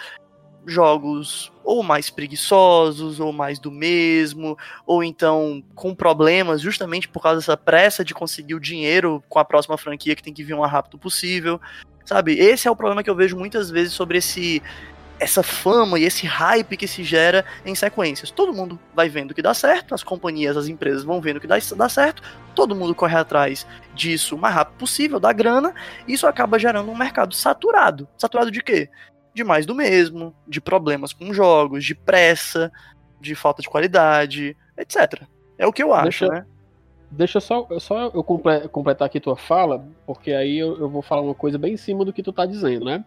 jogos 0.65 1.51
ou 1.63 1.83
mais 1.83 2.09
preguiçosos, 2.09 3.19
ou 3.19 3.31
mais 3.31 3.59
do 3.59 3.71
mesmo, 3.71 4.57
ou 4.85 5.03
então 5.03 5.63
com 5.75 5.93
problemas 5.93 6.61
justamente 6.61 7.07
por 7.07 7.21
causa 7.21 7.39
dessa 7.39 7.57
pressa 7.57 8.03
de 8.03 8.13
conseguir 8.13 8.55
o 8.55 8.59
dinheiro 8.59 9.23
com 9.29 9.39
a 9.39 9.45
próxima 9.45 9.77
franquia 9.77 10.15
que 10.15 10.23
tem 10.23 10.33
que 10.33 10.43
vir 10.43 10.53
o 10.53 10.59
mais 10.59 10.71
rápido 10.71 10.97
possível. 10.97 11.59
Sabe? 12.05 12.33
Esse 12.39 12.67
é 12.67 12.71
o 12.71 12.75
problema 12.75 13.03
que 13.03 13.09
eu 13.09 13.15
vejo 13.15 13.37
muitas 13.37 13.69
vezes 13.69 13.93
sobre 13.93 14.17
esse 14.17 14.63
essa 15.19 15.43
fama 15.43 15.99
e 15.99 16.05
esse 16.05 16.25
hype 16.25 16.77
que 16.77 16.87
se 16.87 17.03
gera 17.03 17.45
em 17.65 17.75
sequências. 17.75 18.31
Todo 18.31 18.53
mundo 18.53 18.79
vai 18.95 19.09
vendo 19.09 19.33
que 19.33 19.41
dá 19.41 19.53
certo, 19.53 19.93
as 19.93 20.01
companhias, 20.01 20.55
as 20.55 20.67
empresas 20.67 21.03
vão 21.03 21.19
vendo 21.19 21.39
que 21.39 21.47
dá, 21.47 21.57
dá 21.75 21.89
certo, 21.89 22.23
todo 22.55 22.75
mundo 22.75 22.95
corre 22.95 23.17
atrás 23.17 23.67
disso 23.93 24.35
o 24.35 24.39
mais 24.39 24.55
rápido 24.55 24.77
possível, 24.77 25.19
da 25.19 25.33
grana, 25.33 25.73
e 26.07 26.13
isso 26.13 26.25
acaba 26.25 26.57
gerando 26.57 26.89
um 26.89 26.95
mercado 26.95 27.35
saturado. 27.35 28.07
Saturado 28.17 28.49
de 28.49 28.63
quê? 28.63 28.89
De 29.33 29.43
mais 29.43 29.65
do 29.65 29.75
mesmo, 29.75 30.33
de 30.47 30.59
problemas 30.59 31.13
com 31.13 31.33
jogos, 31.33 31.85
de 31.85 31.95
pressa, 31.95 32.71
de 33.19 33.35
falta 33.35 33.61
de 33.61 33.69
qualidade, 33.69 34.55
etc. 34.77 35.23
É 35.57 35.67
o 35.67 35.73
que 35.73 35.83
eu 35.83 35.93
acho, 35.93 36.25
deixa, 36.25 36.27
né? 36.27 36.45
Deixa 37.11 37.39
só, 37.39 37.67
só 37.79 38.11
eu 38.13 38.23
completar 38.23 39.05
aqui 39.05 39.19
tua 39.19 39.35
fala, 39.35 39.85
porque 40.05 40.31
aí 40.31 40.57
eu, 40.57 40.79
eu 40.79 40.89
vou 40.89 41.01
falar 41.01 41.21
uma 41.21 41.35
coisa 41.35 41.57
bem 41.57 41.73
em 41.73 41.77
cima 41.77 42.03
do 42.03 42.13
que 42.13 42.23
tu 42.23 42.33
tá 42.33 42.45
dizendo, 42.45 42.85
né? 42.85 43.03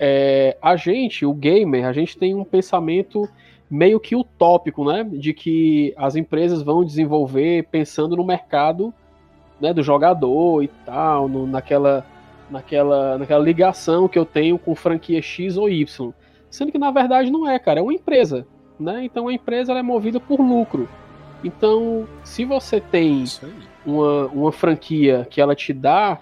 é, 0.00 0.56
a 0.62 0.76
gente, 0.76 1.26
o 1.26 1.34
gamer, 1.34 1.86
a 1.86 1.92
gente 1.92 2.16
tem 2.16 2.34
um 2.34 2.42
pensamento 2.42 3.28
meio 3.70 4.00
que 4.00 4.16
utópico, 4.16 4.82
né? 4.90 5.04
De 5.04 5.34
que 5.34 5.92
as 5.96 6.16
empresas 6.16 6.62
vão 6.62 6.82
desenvolver 6.82 7.68
pensando 7.70 8.16
no 8.16 8.24
mercado 8.24 8.94
né, 9.60 9.74
do 9.74 9.82
jogador 9.82 10.64
e 10.64 10.68
tal, 10.86 11.28
no, 11.28 11.46
naquela, 11.46 12.06
naquela, 12.50 13.18
naquela 13.18 13.42
ligação 13.42 14.08
que 14.08 14.18
eu 14.18 14.24
tenho 14.24 14.58
com 14.58 14.74
franquia 14.74 15.22
X 15.22 15.56
ou 15.56 15.68
Y. 15.68 16.12
Sendo 16.50 16.72
que 16.72 16.78
na 16.78 16.90
verdade 16.90 17.30
não 17.30 17.48
é, 17.48 17.58
cara, 17.58 17.80
é 17.80 17.82
uma 17.82 17.94
empresa. 17.94 18.46
Né? 18.78 19.04
Então 19.04 19.28
a 19.28 19.32
empresa 19.32 19.72
é 19.72 19.82
movida 19.82 20.18
por 20.18 20.40
lucro. 20.40 20.88
Então, 21.42 22.06
se 22.22 22.44
você 22.44 22.80
tem 22.80 23.24
uma, 23.84 24.26
uma 24.26 24.52
franquia 24.52 25.26
que 25.30 25.40
ela 25.40 25.54
te 25.54 25.72
dá 25.72 26.18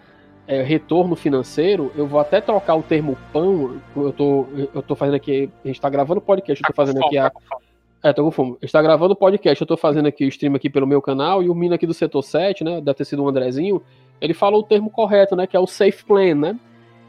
é, 0.46 0.62
retorno 0.62 1.14
financeiro, 1.14 1.92
eu 1.96 2.06
vou 2.06 2.20
até 2.20 2.40
trocar 2.40 2.74
o 2.76 2.82
termo 2.82 3.16
pão. 3.32 3.80
Eu 3.96 4.12
tô, 4.12 4.46
eu 4.74 4.82
tô 4.82 4.94
fazendo 4.94 5.16
aqui. 5.16 5.50
A 5.64 5.68
gente 5.68 5.80
tá 5.80 5.90
gravando 5.90 6.20
podcast, 6.20 6.62
eu 6.62 6.68
tô 6.68 6.74
fazendo 6.74 7.04
aqui 7.04 7.18
a. 7.18 7.30
É, 8.02 8.12
tô 8.12 8.24
com 8.24 8.30
fome. 8.30 8.56
Está 8.62 8.80
gravando 8.80 9.12
o 9.12 9.16
podcast, 9.16 9.60
eu 9.60 9.66
tô 9.66 9.76
fazendo 9.76 10.06
aqui 10.06 10.24
o 10.24 10.28
stream 10.28 10.54
aqui 10.54 10.70
pelo 10.70 10.86
meu 10.86 11.02
canal, 11.02 11.42
e 11.42 11.50
o 11.50 11.54
menino 11.54 11.74
aqui 11.74 11.86
do 11.86 11.92
setor 11.92 12.22
7, 12.22 12.62
né? 12.62 12.80
Deve 12.80 12.94
ter 12.94 13.04
sido 13.04 13.24
o 13.24 13.28
Andrezinho, 13.28 13.82
ele 14.20 14.34
falou 14.34 14.60
o 14.60 14.64
termo 14.64 14.90
correto, 14.90 15.36
né? 15.36 15.46
Que 15.46 15.56
é 15.56 15.60
o 15.60 15.66
safe 15.66 16.04
plan, 16.04 16.34
né? 16.34 16.58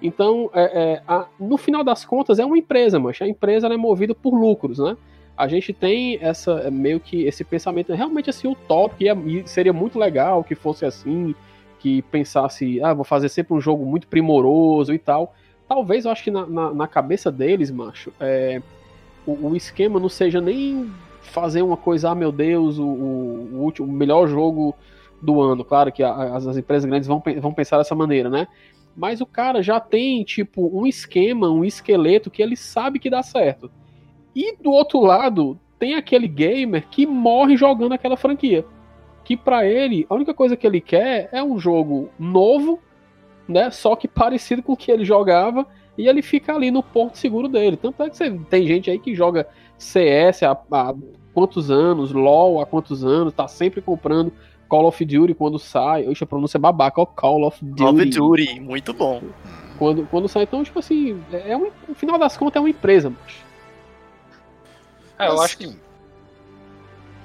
Então, 0.01 0.49
é, 0.53 0.63
é, 0.63 1.01
a, 1.07 1.27
no 1.39 1.57
final 1.57 1.83
das 1.83 2.05
contas, 2.05 2.39
é 2.39 2.45
uma 2.45 2.57
empresa, 2.57 2.99
mas 2.99 3.21
a 3.21 3.27
empresa 3.27 3.67
é 3.67 3.77
movida 3.77 4.15
por 4.15 4.33
lucros, 4.33 4.79
né? 4.79 4.95
A 5.35 5.47
gente 5.47 5.73
tem 5.73 6.17
essa 6.21 6.51
é, 6.51 6.71
meio 6.71 6.99
que 6.99 7.23
esse 7.23 7.43
pensamento 7.43 7.93
realmente 7.93 8.29
assim 8.29 8.47
utópico, 8.47 9.03
e, 9.03 9.39
e 9.39 9.47
seria 9.47 9.73
muito 9.73 9.99
legal 9.99 10.43
que 10.43 10.55
fosse 10.55 10.85
assim, 10.85 11.35
que 11.79 12.01
pensasse, 12.03 12.81
ah, 12.81 12.93
vou 12.93 13.05
fazer 13.05 13.29
sempre 13.29 13.53
um 13.53 13.61
jogo 13.61 13.85
muito 13.85 14.07
primoroso 14.07 14.93
e 14.93 14.99
tal. 14.99 15.33
Talvez 15.67 16.05
eu 16.05 16.11
acho 16.11 16.23
que 16.23 16.31
na, 16.31 16.45
na, 16.45 16.73
na 16.73 16.87
cabeça 16.87 17.31
deles, 17.31 17.69
macho, 17.71 18.11
é, 18.19 18.61
o, 19.25 19.49
o, 19.49 19.55
esquema 19.55 19.99
não 19.99 20.09
seja 20.09 20.41
nem 20.41 20.89
fazer 21.21 21.61
uma 21.61 21.77
coisa, 21.77 22.09
ah, 22.09 22.15
meu 22.15 22.31
Deus, 22.31 22.79
o, 22.79 22.85
o, 22.85 23.49
o 23.53 23.63
último, 23.63 23.87
o 23.87 23.91
melhor 23.91 24.27
jogo 24.27 24.75
do 25.21 25.41
ano. 25.41 25.63
Claro 25.63 25.91
que 25.91 26.03
as, 26.03 26.47
as 26.47 26.57
empresas 26.57 26.85
grandes 26.85 27.07
vão, 27.07 27.21
vão 27.39 27.53
pensar 27.53 27.77
dessa 27.77 27.95
maneira, 27.95 28.29
né? 28.29 28.47
Mas 28.95 29.21
o 29.21 29.25
cara 29.25 29.61
já 29.61 29.79
tem, 29.79 30.23
tipo, 30.23 30.69
um 30.77 30.85
esquema, 30.85 31.49
um 31.49 31.63
esqueleto 31.63 32.31
que 32.31 32.41
ele 32.41 32.55
sabe 32.55 32.99
que 32.99 33.09
dá 33.09 33.23
certo. 33.23 33.71
E 34.35 34.55
do 34.57 34.71
outro 34.71 34.99
lado, 34.99 35.59
tem 35.77 35.95
aquele 35.95 36.27
gamer 36.27 36.87
que 36.89 37.05
morre 37.05 37.55
jogando 37.55 37.93
aquela 37.93 38.17
franquia 38.17 38.65
que 39.29 39.37
para 39.37 39.63
ele 39.63 40.07
a 40.09 40.15
única 40.15 40.33
coisa 40.33 40.57
que 40.57 40.65
ele 40.65 40.81
quer 40.81 41.29
é 41.31 41.43
um 41.43 41.59
jogo 41.59 42.09
novo, 42.17 42.79
né? 43.47 43.69
Só 43.69 43.95
que 43.95 44.07
parecido 44.07 44.63
com 44.63 44.73
o 44.73 44.75
que 44.75 44.91
ele 44.91 45.05
jogava 45.05 45.67
e 45.95 46.07
ele 46.07 46.23
fica 46.23 46.55
ali 46.55 46.71
no 46.71 46.81
porto 46.81 47.19
seguro 47.19 47.47
dele. 47.47 47.77
Tanto 47.77 48.01
é 48.01 48.09
que 48.09 48.17
você 48.17 48.31
tem 48.49 48.65
gente 48.65 48.89
aí 48.89 48.97
que 48.97 49.13
joga 49.13 49.47
CS 49.77 50.41
há, 50.41 50.57
há 50.71 50.95
quantos 51.31 51.69
anos, 51.69 52.11
LoL 52.11 52.59
há 52.59 52.65
quantos 52.65 53.05
anos, 53.05 53.31
tá 53.31 53.47
sempre 53.47 53.83
comprando 53.83 54.33
Call 54.69 54.87
of 54.87 55.03
Duty 55.03 55.33
quando 55.33 55.59
sai. 55.59 56.07
Oxe, 56.07 56.23
a 56.23 56.27
pronúncia 56.27 56.57
é 56.57 56.59
babaca, 56.59 57.01
ó, 57.01 57.05
Call 57.05 57.45
of 57.45 57.57
Duty. 57.63 57.81
Call 57.81 57.93
of 57.93 58.05
Duty, 58.05 58.59
muito 58.59 58.93
bom. 58.93 59.21
Quando, 59.77 60.05
quando 60.07 60.27
sai, 60.27 60.43
então, 60.43 60.63
tipo 60.63 60.79
assim, 60.79 61.21
é 61.31 61.57
um, 61.57 61.71
no 61.87 61.95
final 61.95 62.19
das 62.19 62.37
contas 62.37 62.57
é 62.57 62.59
uma 62.59 62.69
empresa, 62.69 63.09
mas. 63.09 63.33
É, 65.17 65.27
eu 65.27 65.41
acho 65.41 65.57
que 65.57 65.75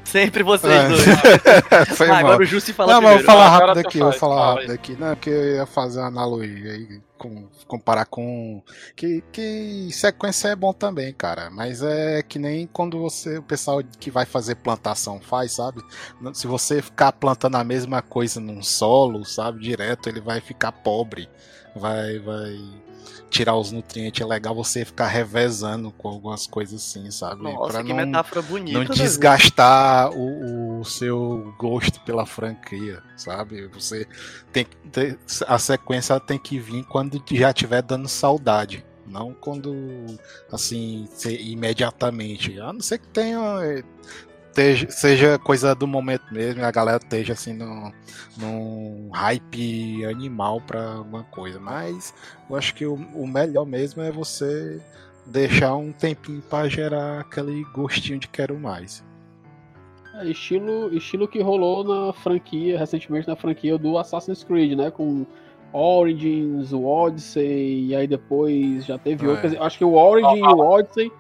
Sempre 0.05 0.43
vocês 0.43 0.73
é. 0.73 0.89
dois. 0.89 1.05
Foi 1.97 2.09
ah, 2.11 2.19
agora 2.19 2.43
o 2.43 2.45
Justi 2.45 2.73
fala 2.73 2.93
Não, 2.93 3.01
primeiro. 3.01 3.25
mas 3.25 3.27
vou 3.27 3.35
falar 3.35 3.47
ah, 3.47 3.59
rápido 3.59 3.79
aqui, 3.79 3.99
vou 3.99 4.13
falar 4.13 4.55
rápido 4.55 4.73
aqui. 4.73 4.97
Não, 4.99 5.15
porque 5.15 5.31
eu 5.31 5.55
ia 5.57 5.67
fazer 5.67 6.01
uma 6.01 6.09
analogia 6.09 6.73
aí, 6.73 7.01
com, 7.25 7.49
comparar 7.67 8.05
com... 8.05 8.63
Que, 8.95 9.23
que 9.33 9.89
sequência 9.93 10.49
é 10.49 10.57
bom 10.57 10.73
também, 10.73 11.13
cara. 11.13 11.51
Mas 11.51 11.83
é 11.83 12.23
que 12.23 12.39
nem 12.39 12.67
quando 12.67 12.99
você, 12.99 13.39
o 13.39 13.43
pessoal 13.43 13.83
que 13.99 14.11
vai 14.11 14.27
fazer 14.27 14.57
plantação 14.57 15.21
faz, 15.21 15.53
sabe? 15.53 15.83
Se 16.35 16.47
você 16.47 16.83
ficar 16.83 17.13
plantando 17.13 17.57
a 17.57 17.65
mesma 17.65 18.03
coisa 18.03 18.41
num 18.41 18.63
solo, 18.63 19.25
sabe, 19.25 19.61
direto, 19.61 20.09
ele 20.09 20.21
vai 20.21 20.41
ficar 20.41 20.73
pobre. 20.73 21.29
Vai, 21.75 22.19
vai 22.19 22.57
tirar 23.35 23.57
os 23.57 23.73
nutrientes, 23.73 24.21
é 24.21 24.25
legal 24.25 24.55
você 24.55 24.85
ficar 24.85 25.09
revezando 25.09 25.91
com 25.91 26.09
algumas 26.09 26.47
coisas 26.47 26.81
assim, 26.81 27.11
sabe? 27.11 27.43
Nossa, 27.43 27.73
pra 27.73 27.83
que 27.83 27.93
não, 27.93 28.07
metáfora 28.07 28.43
bonita. 28.43 28.79
Não 28.79 28.85
desgastar 28.85 30.13
o, 30.13 30.81
o, 30.81 30.85
seu 30.85 31.53
gosto 31.59 32.01
pela 32.03 32.25
franquia, 32.25 33.03
sabe? 33.17 33.67
Você 33.69 34.07
tem 34.53 34.65
que 34.65 34.77
ter, 34.89 35.19
a 35.49 35.59
sequência 35.59 36.21
tem 36.21 36.39
que 36.39 36.61
vir 36.61 36.85
quando 36.85 37.14
já 37.33 37.51
estiver 37.51 37.83
dando 37.83 38.09
saudade. 38.09 38.85
Não 39.07 39.35
quando, 39.35 39.75
assim, 40.51 41.07
imediatamente. 41.41 42.59
A 42.59 42.73
não 42.73 42.81
ser 42.81 42.99
que 42.99 43.09
tenha 43.09 43.83
esteja, 44.55 44.91
seja 44.91 45.39
coisa 45.39 45.75
do 45.75 45.87
momento 45.87 46.33
mesmo 46.33 46.65
a 46.65 46.71
galera 46.71 46.99
esteja 46.99 47.33
assim 47.33 47.53
num, 47.53 47.93
num 48.39 49.11
hype 49.13 50.05
animal 50.07 50.61
para 50.61 50.95
alguma 50.95 51.25
coisa. 51.25 51.59
Mas 51.59 52.15
eu 52.49 52.57
acho 52.57 52.75
que 52.75 52.87
o, 52.87 52.95
o 52.95 53.27
melhor 53.27 53.67
mesmo 53.67 54.03
é 54.03 54.11
você 54.11 54.81
deixar 55.27 55.75
um 55.75 55.93
tempinho 55.93 56.43
para 56.43 56.69
gerar 56.69 57.21
aquele 57.21 57.65
gostinho 57.73 58.19
de 58.19 58.29
quero 58.29 58.59
mais. 58.59 59.05
É, 60.15 60.27
estilo, 60.27 60.95
estilo 60.95 61.27
que 61.27 61.43
rolou 61.43 61.83
na 61.83 62.13
franquia, 62.13 62.79
recentemente 62.79 63.27
na 63.27 63.35
franquia 63.35 63.77
do 63.77 63.99
Assassin's 63.99 64.45
Creed, 64.45 64.79
né? 64.79 64.91
Com 64.91 65.27
Origins, 65.77 66.73
o 66.73 66.85
Odyssey, 66.85 67.87
e 67.87 67.97
aí 67.97 68.07
depois 68.07 68.85
já 68.85 68.97
teve 68.97 69.27
é. 69.27 69.29
outro. 69.29 69.63
Acho 69.63 69.79
que 69.79 69.85
o 69.85 69.95
Origin 69.95 70.39
e 70.39 70.43
o 70.43 70.59
Odyssey 70.61 71.11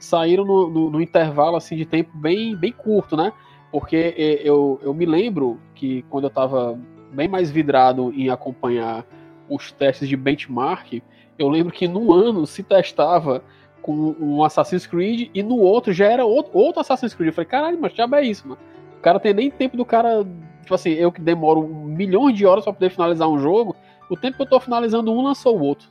saíram 0.00 0.44
no, 0.44 0.68
no, 0.68 0.90
no, 0.90 1.00
intervalo 1.00 1.56
assim 1.56 1.76
de 1.76 1.84
tempo 1.84 2.10
bem, 2.16 2.56
bem 2.56 2.72
curto, 2.72 3.16
né? 3.16 3.32
Porque 3.70 4.14
eu, 4.42 4.80
eu 4.82 4.92
me 4.92 5.06
lembro 5.06 5.60
que 5.74 6.02
quando 6.10 6.24
eu 6.24 6.28
estava 6.28 6.76
bem 7.12 7.28
mais 7.28 7.50
vidrado 7.50 8.12
em 8.16 8.30
acompanhar 8.30 9.06
os 9.48 9.70
testes 9.70 10.08
de 10.08 10.16
benchmark, 10.16 11.00
eu 11.38 11.48
lembro 11.48 11.72
que 11.72 11.86
no 11.86 12.12
ano 12.12 12.46
se 12.46 12.62
testava 12.62 13.44
com 13.80 14.14
um 14.18 14.42
Assassin's 14.42 14.86
Creed 14.86 15.30
e 15.32 15.42
no 15.42 15.56
outro 15.56 15.92
já 15.92 16.06
era 16.06 16.24
outro, 16.24 16.58
outro 16.58 16.80
Assassin's 16.80 17.14
Creed. 17.14 17.28
Eu 17.28 17.34
falei, 17.34 17.48
caralho, 17.48 17.78
mas 17.80 17.94
já 17.94 18.08
é 18.12 18.22
isso, 18.22 18.48
mano. 18.48 18.60
O 18.98 19.00
cara 19.00 19.20
tem 19.20 19.32
nem 19.32 19.50
tempo 19.50 19.76
do 19.76 19.84
cara. 19.84 20.26
Tipo 20.62 20.74
assim, 20.74 20.90
eu 20.90 21.10
que 21.10 21.20
demoro 21.20 21.66
milhões 21.66 22.36
de 22.36 22.44
horas 22.44 22.64
pra 22.64 22.72
poder 22.72 22.90
finalizar 22.90 23.28
um 23.28 23.38
jogo, 23.38 23.74
o 24.10 24.16
tempo 24.16 24.36
que 24.36 24.42
eu 24.42 24.46
tô 24.46 24.60
finalizando 24.60 25.12
um 25.12 25.22
lançou 25.22 25.56
o 25.56 25.62
outro. 25.62 25.88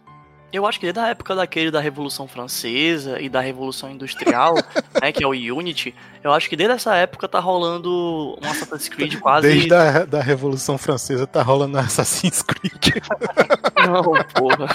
Eu 0.52 0.66
acho 0.66 0.80
que 0.80 0.86
desde 0.88 1.00
a 1.00 1.08
época 1.08 1.36
daquele 1.36 1.70
da 1.70 1.80
Revolução 1.80 2.28
Francesa 2.28 3.22
e 3.22 3.30
da 3.30 3.40
Revolução 3.40 3.92
Industrial, 3.92 4.56
né, 5.00 5.12
que 5.12 5.24
é 5.24 5.28
o 5.28 5.30
Unity, 5.30 5.94
eu 6.24 6.34
acho 6.34 6.50
que 6.50 6.56
desde 6.56 6.76
essa 6.76 6.96
época 6.96 7.28
tá 7.28 7.40
rolando 7.40 8.36
um 8.42 8.46
Assassin's 8.46 8.90
Creed 8.90 9.18
quase. 9.22 9.48
Desde 9.48 9.74
a 9.74 10.06
da 10.06 10.22
Revolução 10.22 10.78
Francesa 10.78 11.28
tá 11.28 11.44
rolando 11.44 11.78
Assassin's 11.78 12.42
Creed. 12.42 12.98
Não, 13.78 14.04
porra. 14.34 14.68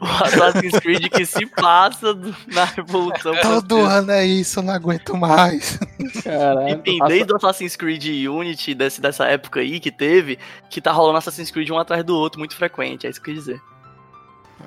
O 0.00 0.24
Assassin's 0.24 0.78
Creed 0.80 1.08
que 1.08 1.26
se 1.26 1.46
passa 1.46 2.14
do, 2.14 2.34
na 2.48 2.64
Revolução 2.64 3.34
Todo 3.42 3.80
ano 3.80 4.10
é 4.12 4.24
isso, 4.24 4.60
eu 4.60 4.62
não 4.62 4.74
aguento 4.74 5.16
mais. 5.16 5.78
Caralho. 6.22 6.68
Enfim, 6.68 6.98
desde 7.06 7.32
o 7.32 7.36
Assassin's 7.36 7.76
Creed 7.76 8.04
Unity, 8.28 8.74
desse, 8.74 9.00
dessa 9.00 9.26
época 9.26 9.60
aí 9.60 9.80
que 9.80 9.90
teve, 9.90 10.38
que 10.70 10.80
tá 10.80 10.92
rolando 10.92 11.18
Assassin's 11.18 11.50
Creed 11.50 11.70
um 11.70 11.78
atrás 11.78 12.04
do 12.04 12.16
outro, 12.16 12.38
muito 12.38 12.56
frequente, 12.56 13.06
é 13.06 13.10
isso 13.10 13.22
que 13.22 13.30
eu 13.30 13.34
quis 13.34 13.44
dizer. 13.44 13.62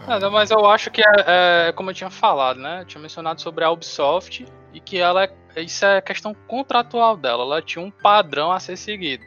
Nada, 0.07 0.29
mas 0.29 0.51
eu 0.51 0.65
acho 0.65 0.91
que 0.91 1.01
é, 1.01 1.67
é 1.67 1.71
como 1.71 1.89
eu 1.89 1.93
tinha 1.93 2.09
falado, 2.09 2.59
né? 2.59 2.81
Eu 2.81 2.85
tinha 2.85 3.01
mencionado 3.01 3.41
sobre 3.41 3.63
a 3.63 3.71
Ubisoft 3.71 4.45
e 4.73 4.79
que 4.79 4.97
ela 4.97 5.23
é, 5.23 5.61
isso 5.61 5.85
é 5.85 6.01
questão 6.01 6.33
contratual 6.47 7.17
dela. 7.17 7.43
Ela 7.43 7.61
tinha 7.61 7.83
um 7.83 7.91
padrão 7.91 8.51
a 8.51 8.59
ser 8.59 8.77
seguido, 8.77 9.23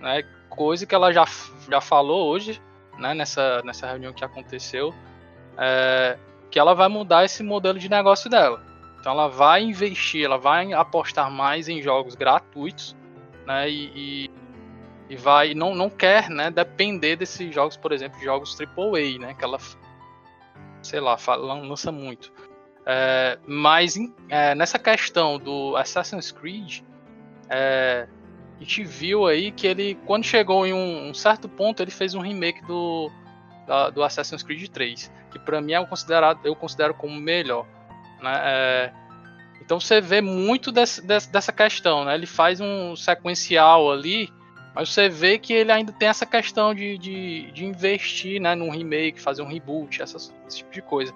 né? 0.00 0.22
Coisa 0.48 0.86
que 0.86 0.94
ela 0.94 1.12
já, 1.12 1.26
já 1.70 1.80
falou 1.80 2.28
hoje, 2.28 2.60
né? 2.98 3.14
Nessa, 3.14 3.62
nessa 3.62 3.86
reunião 3.86 4.12
que 4.12 4.24
aconteceu, 4.24 4.94
é, 5.56 6.18
que 6.50 6.58
ela 6.58 6.74
vai 6.74 6.88
mudar 6.88 7.24
esse 7.24 7.42
modelo 7.42 7.78
de 7.78 7.88
negócio 7.88 8.30
dela. 8.30 8.62
Então 9.00 9.12
ela 9.12 9.28
vai 9.28 9.62
investir, 9.62 10.24
ela 10.24 10.38
vai 10.38 10.72
apostar 10.72 11.30
mais 11.30 11.68
em 11.68 11.80
jogos 11.80 12.14
gratuitos, 12.14 12.96
né? 13.46 13.68
E, 13.70 13.92
e, 13.94 14.30
e 15.10 15.16
vai 15.16 15.54
não, 15.54 15.74
não 15.74 15.88
quer, 15.88 16.28
né? 16.28 16.50
Depender 16.50 17.16
desses 17.16 17.54
jogos, 17.54 17.76
por 17.76 17.92
exemplo, 17.92 18.20
jogos 18.20 18.58
AAA, 18.60 19.18
né? 19.18 19.34
Que 19.34 19.44
ela 19.44 19.58
sei 20.86 21.00
lá, 21.00 21.18
fala, 21.18 21.54
lança 21.54 21.90
muito. 21.90 22.32
É, 22.84 23.38
mas 23.46 23.96
é, 24.28 24.54
nessa 24.54 24.78
questão 24.78 25.38
do 25.38 25.76
Assassin's 25.76 26.30
Creed, 26.30 26.82
é, 27.48 28.06
a 28.56 28.62
gente 28.62 28.84
viu 28.84 29.26
aí 29.26 29.52
que 29.52 29.66
ele, 29.66 29.98
quando 30.06 30.24
chegou 30.24 30.66
em 30.66 30.72
um, 30.72 31.10
um 31.10 31.14
certo 31.14 31.48
ponto, 31.48 31.82
ele 31.82 31.90
fez 31.90 32.14
um 32.14 32.20
remake 32.20 32.64
do, 32.66 33.10
da, 33.66 33.90
do 33.90 34.02
Assassin's 34.02 34.42
Creed 34.42 34.68
3, 34.68 35.12
que 35.30 35.38
para 35.38 35.60
mim 35.60 35.72
é 35.72 35.84
considerado, 35.84 36.40
eu 36.44 36.56
considero 36.56 36.94
como 36.94 37.20
melhor. 37.20 37.66
Né? 38.22 38.40
É, 38.44 38.92
então 39.60 39.78
você 39.78 40.00
vê 40.00 40.20
muito 40.20 40.72
desse, 40.72 41.02
desse, 41.02 41.30
dessa 41.30 41.52
questão, 41.52 42.04
né? 42.04 42.14
ele 42.14 42.26
faz 42.26 42.60
um 42.60 42.96
sequencial 42.96 43.92
ali, 43.92 44.32
mas 44.74 44.90
você 44.90 45.08
vê 45.08 45.38
que 45.38 45.52
ele 45.52 45.72
ainda 45.72 45.92
tem 45.92 46.08
essa 46.08 46.24
questão 46.26 46.74
de, 46.74 46.98
de, 46.98 47.50
de 47.50 47.64
investir 47.64 48.40
né, 48.40 48.54
num 48.54 48.70
remake, 48.70 49.20
fazer 49.20 49.42
um 49.42 49.48
reboot, 49.48 50.02
essas, 50.02 50.34
esse 50.46 50.58
tipo 50.58 50.70
de 50.70 50.82
coisa. 50.82 51.14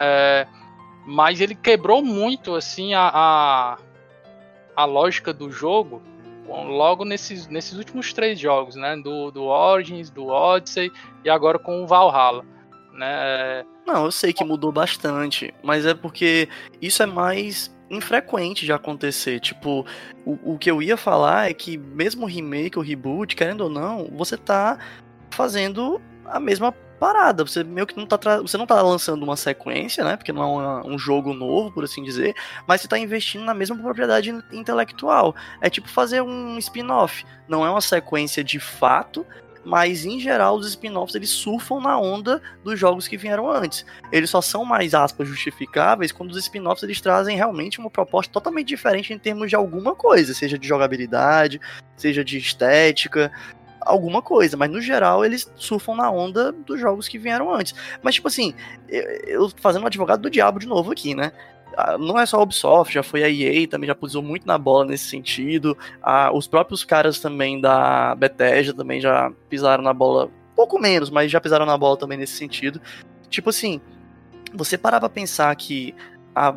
É, 0.00 0.46
mas 1.06 1.40
ele 1.40 1.54
quebrou 1.54 2.04
muito 2.04 2.54
assim 2.54 2.94
a, 2.94 3.10
a, 3.12 3.78
a, 4.76 4.84
lógica 4.84 5.32
do 5.32 5.50
jogo 5.50 6.02
logo 6.48 7.04
nesses, 7.04 7.46
nesses 7.48 7.76
últimos 7.76 8.12
três 8.12 8.38
jogos, 8.38 8.74
né? 8.74 8.96
Do, 8.96 9.30
do 9.30 9.44
Origins, 9.44 10.10
do 10.10 10.26
Odyssey 10.26 10.90
e 11.24 11.30
agora 11.30 11.58
com 11.58 11.82
o 11.82 11.86
Valhalla. 11.86 12.44
Né? 12.92 13.64
Não, 13.86 14.06
eu 14.06 14.10
sei 14.10 14.32
que 14.32 14.44
mudou 14.44 14.72
bastante, 14.72 15.54
mas 15.62 15.86
é 15.86 15.94
porque 15.94 16.48
isso 16.82 17.02
é 17.02 17.06
mais 17.06 17.72
infrequente 17.90 18.64
de 18.64 18.72
acontecer. 18.72 19.40
Tipo, 19.40 19.86
o, 20.26 20.54
o 20.54 20.58
que 20.58 20.70
eu 20.70 20.82
ia 20.82 20.96
falar 20.96 21.50
é 21.50 21.54
que 21.54 21.78
mesmo 21.78 22.24
o 22.24 22.28
remake 22.28 22.78
ou 22.78 22.84
reboot, 22.84 23.36
querendo 23.36 23.62
ou 23.62 23.70
não, 23.70 24.10
você 24.16 24.36
tá 24.36 24.78
fazendo 25.30 26.00
a 26.24 26.40
mesma 26.40 26.74
parada. 26.98 27.44
Você 27.44 27.64
meio 27.64 27.86
que 27.86 27.96
não 27.96 28.06
tá 28.06 28.38
você 28.38 28.56
não 28.56 28.66
tá 28.66 28.80
lançando 28.82 29.22
uma 29.22 29.36
sequência, 29.36 30.04
né? 30.04 30.16
Porque 30.16 30.32
não 30.32 30.42
é 30.42 30.46
uma, 30.46 30.86
um 30.86 30.98
jogo 30.98 31.32
novo, 31.32 31.72
por 31.72 31.84
assim 31.84 32.02
dizer, 32.02 32.34
mas 32.66 32.80
você 32.80 32.88
tá 32.88 32.98
investindo 32.98 33.44
na 33.44 33.54
mesma 33.54 33.76
propriedade 33.76 34.30
intelectual. 34.52 35.34
É 35.60 35.70
tipo 35.70 35.88
fazer 35.88 36.22
um 36.22 36.58
spin-off. 36.58 37.24
Não 37.48 37.64
é 37.64 37.70
uma 37.70 37.80
sequência 37.80 38.44
de 38.44 38.60
fato, 38.60 39.24
mas 39.64 40.04
em 40.04 40.18
geral 40.18 40.56
os 40.56 40.66
spin-offs 40.66 41.14
eles 41.14 41.28
surfam 41.28 41.80
na 41.80 41.98
onda 41.98 42.40
dos 42.64 42.78
jogos 42.78 43.06
que 43.06 43.16
vieram 43.16 43.50
antes. 43.50 43.84
Eles 44.10 44.30
só 44.30 44.40
são 44.40 44.64
mais 44.64 44.94
aspas 44.94 45.28
justificáveis 45.28 46.10
quando 46.10 46.30
os 46.30 46.38
spin-offs 46.38 46.82
eles 46.82 47.00
trazem 47.00 47.36
realmente 47.36 47.78
uma 47.78 47.90
proposta 47.90 48.32
totalmente 48.32 48.68
diferente 48.68 49.12
em 49.12 49.18
termos 49.18 49.50
de 49.50 49.56
alguma 49.56 49.94
coisa, 49.94 50.32
seja 50.32 50.58
de 50.58 50.66
jogabilidade, 50.66 51.60
seja 51.96 52.24
de 52.24 52.38
estética, 52.38 53.30
alguma 53.88 54.22
coisa, 54.22 54.56
mas 54.56 54.70
no 54.70 54.80
geral 54.80 55.24
eles 55.24 55.50
surfam 55.56 55.94
na 55.94 56.10
onda 56.10 56.52
dos 56.52 56.78
jogos 56.80 57.08
que 57.08 57.18
vieram 57.18 57.52
antes. 57.52 57.74
Mas 58.02 58.16
tipo 58.16 58.28
assim, 58.28 58.54
eu 58.88 59.50
fazendo 59.56 59.82
um 59.82 59.86
advogado 59.86 60.20
do 60.20 60.30
diabo 60.30 60.58
de 60.58 60.66
novo 60.66 60.92
aqui, 60.92 61.14
né? 61.14 61.32
não 61.98 62.18
é 62.18 62.26
só 62.26 62.38
a 62.38 62.42
Ubisoft, 62.42 62.92
já 62.92 63.02
foi 63.02 63.22
a 63.22 63.30
EA, 63.30 63.68
também 63.68 63.86
já 63.86 63.94
pisou 63.94 64.22
muito 64.22 64.46
na 64.46 64.58
bola 64.58 64.84
nesse 64.84 65.04
sentido. 65.04 65.76
Ah, 66.02 66.30
os 66.32 66.48
próprios 66.48 66.84
caras 66.84 67.20
também 67.20 67.60
da 67.60 68.14
Bethesda 68.16 68.74
também 68.74 69.00
já 69.00 69.30
pisaram 69.48 69.82
na 69.82 69.92
bola, 69.92 70.28
pouco 70.56 70.78
menos, 70.78 71.08
mas 71.08 71.30
já 71.30 71.40
pisaram 71.40 71.64
na 71.64 71.78
bola 71.78 71.96
também 71.96 72.18
nesse 72.18 72.34
sentido. 72.34 72.80
Tipo 73.28 73.50
assim, 73.50 73.80
você 74.52 74.76
parar 74.76 74.98
pra 74.98 75.08
pensar 75.08 75.54
que 75.54 75.94
a 76.34 76.54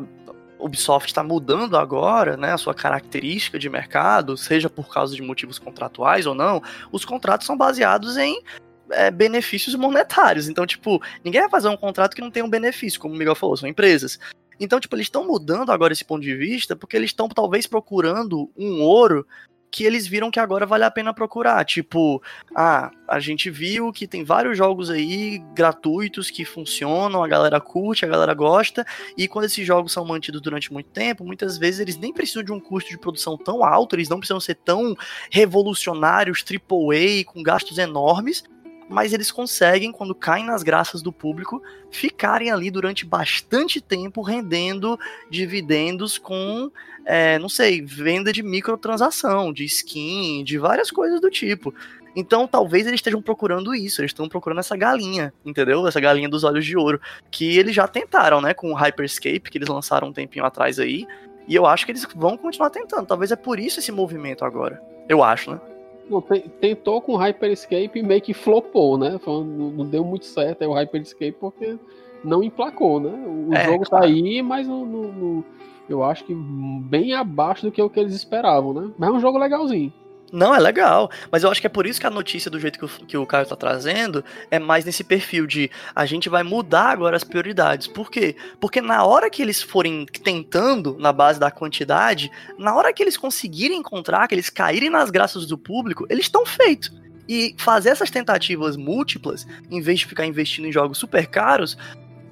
Ubisoft 0.62 1.08
está 1.08 1.22
mudando 1.22 1.76
agora, 1.76 2.36
né, 2.36 2.52
a 2.52 2.58
sua 2.58 2.74
característica 2.74 3.58
de 3.58 3.68
mercado, 3.68 4.36
seja 4.36 4.70
por 4.70 4.88
causa 4.92 5.14
de 5.14 5.22
motivos 5.22 5.58
contratuais 5.58 6.26
ou 6.26 6.34
não, 6.34 6.62
os 6.90 7.04
contratos 7.04 7.46
são 7.46 7.56
baseados 7.56 8.16
em 8.16 8.42
é, 8.90 9.10
benefícios 9.10 9.74
monetários. 9.74 10.48
Então, 10.48 10.66
tipo, 10.66 11.02
ninguém 11.24 11.40
vai 11.40 11.50
fazer 11.50 11.68
um 11.68 11.76
contrato 11.76 12.14
que 12.14 12.22
não 12.22 12.30
tem 12.30 12.42
um 12.42 12.50
benefício, 12.50 13.00
como 13.00 13.14
o 13.14 13.16
Miguel 13.16 13.34
falou, 13.34 13.56
são 13.56 13.68
empresas. 13.68 14.18
Então, 14.60 14.78
tipo, 14.78 14.94
eles 14.94 15.06
estão 15.06 15.26
mudando 15.26 15.72
agora 15.72 15.92
esse 15.92 16.04
ponto 16.04 16.22
de 16.22 16.36
vista 16.36 16.76
porque 16.76 16.96
eles 16.96 17.10
estão 17.10 17.28
talvez 17.28 17.66
procurando 17.66 18.50
um 18.56 18.80
ouro 18.82 19.26
que 19.72 19.84
eles 19.84 20.06
viram 20.06 20.30
que 20.30 20.38
agora 20.38 20.66
vale 20.66 20.84
a 20.84 20.90
pena 20.90 21.14
procurar. 21.14 21.64
Tipo, 21.64 22.22
ah, 22.54 22.90
a 23.08 23.18
gente 23.18 23.48
viu 23.48 23.90
que 23.90 24.06
tem 24.06 24.22
vários 24.22 24.56
jogos 24.56 24.90
aí 24.90 25.42
gratuitos 25.54 26.30
que 26.30 26.44
funcionam, 26.44 27.24
a 27.24 27.28
galera 27.28 27.58
curte, 27.58 28.04
a 28.04 28.08
galera 28.08 28.34
gosta, 28.34 28.84
e 29.16 29.26
quando 29.26 29.46
esses 29.46 29.66
jogos 29.66 29.90
são 29.92 30.04
mantidos 30.04 30.42
durante 30.42 30.70
muito 30.70 30.90
tempo, 30.90 31.24
muitas 31.24 31.56
vezes 31.56 31.80
eles 31.80 31.96
nem 31.96 32.12
precisam 32.12 32.42
de 32.42 32.52
um 32.52 32.60
custo 32.60 32.90
de 32.90 32.98
produção 32.98 33.36
tão 33.38 33.64
alto, 33.64 33.96
eles 33.96 34.10
não 34.10 34.18
precisam 34.18 34.40
ser 34.40 34.56
tão 34.56 34.94
revolucionários, 35.30 36.44
AAA, 36.44 37.24
com 37.24 37.42
gastos 37.42 37.78
enormes, 37.78 38.44
mas 38.88 39.12
eles 39.12 39.30
conseguem, 39.30 39.92
quando 39.92 40.14
caem 40.14 40.44
nas 40.44 40.62
graças 40.62 41.02
do 41.02 41.12
público, 41.12 41.62
ficarem 41.90 42.50
ali 42.50 42.70
durante 42.70 43.06
bastante 43.06 43.80
tempo 43.80 44.22
rendendo 44.22 44.98
dividendos 45.30 46.18
com, 46.18 46.70
é, 47.04 47.38
não 47.38 47.48
sei, 47.48 47.82
venda 47.82 48.32
de 48.32 48.42
microtransação, 48.42 49.52
de 49.52 49.64
skin, 49.64 50.44
de 50.44 50.58
várias 50.58 50.90
coisas 50.90 51.20
do 51.20 51.30
tipo. 51.30 51.74
Então, 52.14 52.46
talvez 52.46 52.86
eles 52.86 52.98
estejam 52.98 53.22
procurando 53.22 53.74
isso, 53.74 54.00
eles 54.00 54.10
estão 54.10 54.28
procurando 54.28 54.58
essa 54.58 54.76
galinha, 54.76 55.32
entendeu? 55.44 55.86
Essa 55.86 56.00
galinha 56.00 56.28
dos 56.28 56.44
olhos 56.44 56.64
de 56.64 56.76
ouro, 56.76 57.00
que 57.30 57.56
eles 57.56 57.74
já 57.74 57.88
tentaram, 57.88 58.40
né, 58.40 58.52
com 58.52 58.70
o 58.70 58.74
Hyperscape, 58.74 59.50
que 59.50 59.56
eles 59.56 59.68
lançaram 59.68 60.08
um 60.08 60.12
tempinho 60.12 60.44
atrás 60.44 60.78
aí, 60.78 61.06
e 61.48 61.54
eu 61.54 61.66
acho 61.66 61.86
que 61.86 61.92
eles 61.92 62.06
vão 62.14 62.36
continuar 62.36 62.70
tentando. 62.70 63.06
Talvez 63.06 63.32
é 63.32 63.36
por 63.36 63.58
isso 63.58 63.80
esse 63.80 63.90
movimento 63.90 64.44
agora. 64.44 64.80
Eu 65.08 65.22
acho, 65.22 65.50
né? 65.52 65.60
Não, 66.08 66.20
tentou 66.60 67.00
com 67.00 67.12
o 67.12 67.16
Hyperscape 67.16 67.98
e 67.98 68.02
meio 68.02 68.20
que 68.20 68.34
flopou, 68.34 68.98
né? 68.98 69.18
Não, 69.26 69.86
deu 69.86 70.04
muito 70.04 70.26
certo 70.26 70.62
aí 70.62 70.68
o 70.68 70.74
Hyperscape 70.74 71.36
porque 71.38 71.78
não 72.24 72.42
emplacou, 72.42 73.00
né? 73.00 73.10
O 73.10 73.54
é, 73.54 73.64
jogo 73.64 73.84
claro. 73.84 74.04
tá 74.04 74.10
aí, 74.10 74.42
mas 74.42 74.66
no, 74.66 74.84
no, 74.84 75.12
no, 75.12 75.44
eu 75.88 76.02
acho 76.02 76.24
que 76.24 76.34
bem 76.34 77.14
abaixo 77.14 77.66
do 77.66 77.72
que 77.72 77.80
o 77.80 77.90
que 77.90 78.00
eles 78.00 78.14
esperavam, 78.14 78.72
né? 78.72 78.90
Mas 78.98 79.10
é 79.10 79.12
um 79.12 79.20
jogo 79.20 79.38
legalzinho. 79.38 79.92
Não, 80.32 80.54
é 80.54 80.58
legal. 80.58 81.10
Mas 81.30 81.44
eu 81.44 81.50
acho 81.50 81.60
que 81.60 81.66
é 81.66 81.70
por 81.70 81.86
isso 81.86 82.00
que 82.00 82.06
a 82.06 82.10
notícia, 82.10 82.50
do 82.50 82.58
jeito 82.58 82.78
que 82.78 82.84
o, 82.86 82.88
que 82.88 83.16
o 83.18 83.26
Caio 83.26 83.46
tá 83.46 83.54
trazendo, 83.54 84.24
é 84.50 84.58
mais 84.58 84.82
nesse 84.82 85.04
perfil 85.04 85.46
de 85.46 85.70
a 85.94 86.06
gente 86.06 86.30
vai 86.30 86.42
mudar 86.42 86.88
agora 86.88 87.14
as 87.14 87.22
prioridades. 87.22 87.86
Por 87.86 88.10
quê? 88.10 88.34
Porque 88.58 88.80
na 88.80 89.04
hora 89.04 89.28
que 89.28 89.42
eles 89.42 89.60
forem 89.60 90.06
tentando, 90.06 90.96
na 90.98 91.12
base 91.12 91.38
da 91.38 91.50
quantidade, 91.50 92.30
na 92.58 92.74
hora 92.74 92.94
que 92.94 93.02
eles 93.02 93.18
conseguirem 93.18 93.78
encontrar, 93.78 94.26
que 94.26 94.34
eles 94.34 94.48
caírem 94.48 94.88
nas 94.88 95.10
graças 95.10 95.46
do 95.46 95.58
público, 95.58 96.06
eles 96.08 96.24
estão 96.24 96.46
feitos. 96.46 96.90
E 97.28 97.54
fazer 97.58 97.90
essas 97.90 98.10
tentativas 98.10 98.74
múltiplas, 98.74 99.46
em 99.70 99.82
vez 99.82 100.00
de 100.00 100.06
ficar 100.06 100.24
investindo 100.24 100.66
em 100.66 100.72
jogos 100.72 100.96
super 100.96 101.26
caros, 101.26 101.76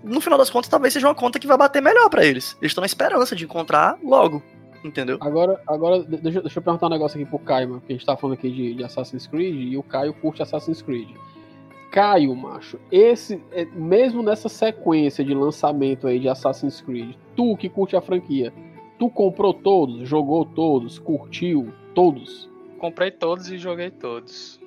no 0.02 0.22
final 0.22 0.38
das 0.38 0.48
contas, 0.48 0.70
talvez 0.70 0.94
seja 0.94 1.06
uma 1.06 1.14
conta 1.14 1.38
que 1.38 1.46
vai 1.46 1.58
bater 1.58 1.82
melhor 1.82 2.08
para 2.08 2.24
eles. 2.24 2.56
Eles 2.62 2.70
estão 2.70 2.80
na 2.80 2.86
esperança 2.86 3.36
de 3.36 3.44
encontrar 3.44 3.98
logo. 4.02 4.42
Entendeu? 4.82 5.18
Agora, 5.20 5.60
agora 5.66 6.02
deixa, 6.02 6.40
deixa 6.40 6.58
eu 6.58 6.62
perguntar 6.62 6.86
um 6.86 6.90
negócio 6.90 7.20
aqui 7.20 7.28
pro 7.28 7.38
Caio, 7.38 7.68
porque 7.68 7.92
a 7.92 7.96
gente 7.96 8.06
tá 8.06 8.16
falando 8.16 8.34
aqui 8.34 8.50
de, 8.50 8.74
de 8.74 8.84
Assassin's 8.84 9.26
Creed 9.26 9.72
e 9.72 9.76
o 9.76 9.82
Caio 9.82 10.14
curte 10.14 10.42
Assassin's 10.42 10.80
Creed. 10.80 11.08
Caio, 11.90 12.34
macho, 12.36 12.78
esse, 12.90 13.42
é, 13.50 13.64
mesmo 13.64 14.22
nessa 14.22 14.48
sequência 14.48 15.24
de 15.24 15.34
lançamento 15.34 16.06
aí 16.06 16.20
de 16.20 16.28
Assassin's 16.28 16.80
Creed, 16.80 17.16
tu 17.34 17.56
que 17.56 17.68
curte 17.68 17.96
a 17.96 18.00
franquia, 18.00 18.52
tu 18.98 19.10
comprou 19.10 19.52
todos, 19.52 20.08
jogou 20.08 20.44
todos, 20.44 20.98
curtiu 20.98 21.72
todos? 21.94 22.48
Comprei 22.78 23.10
todos 23.10 23.50
e 23.50 23.58
joguei 23.58 23.90
todos. 23.90 24.60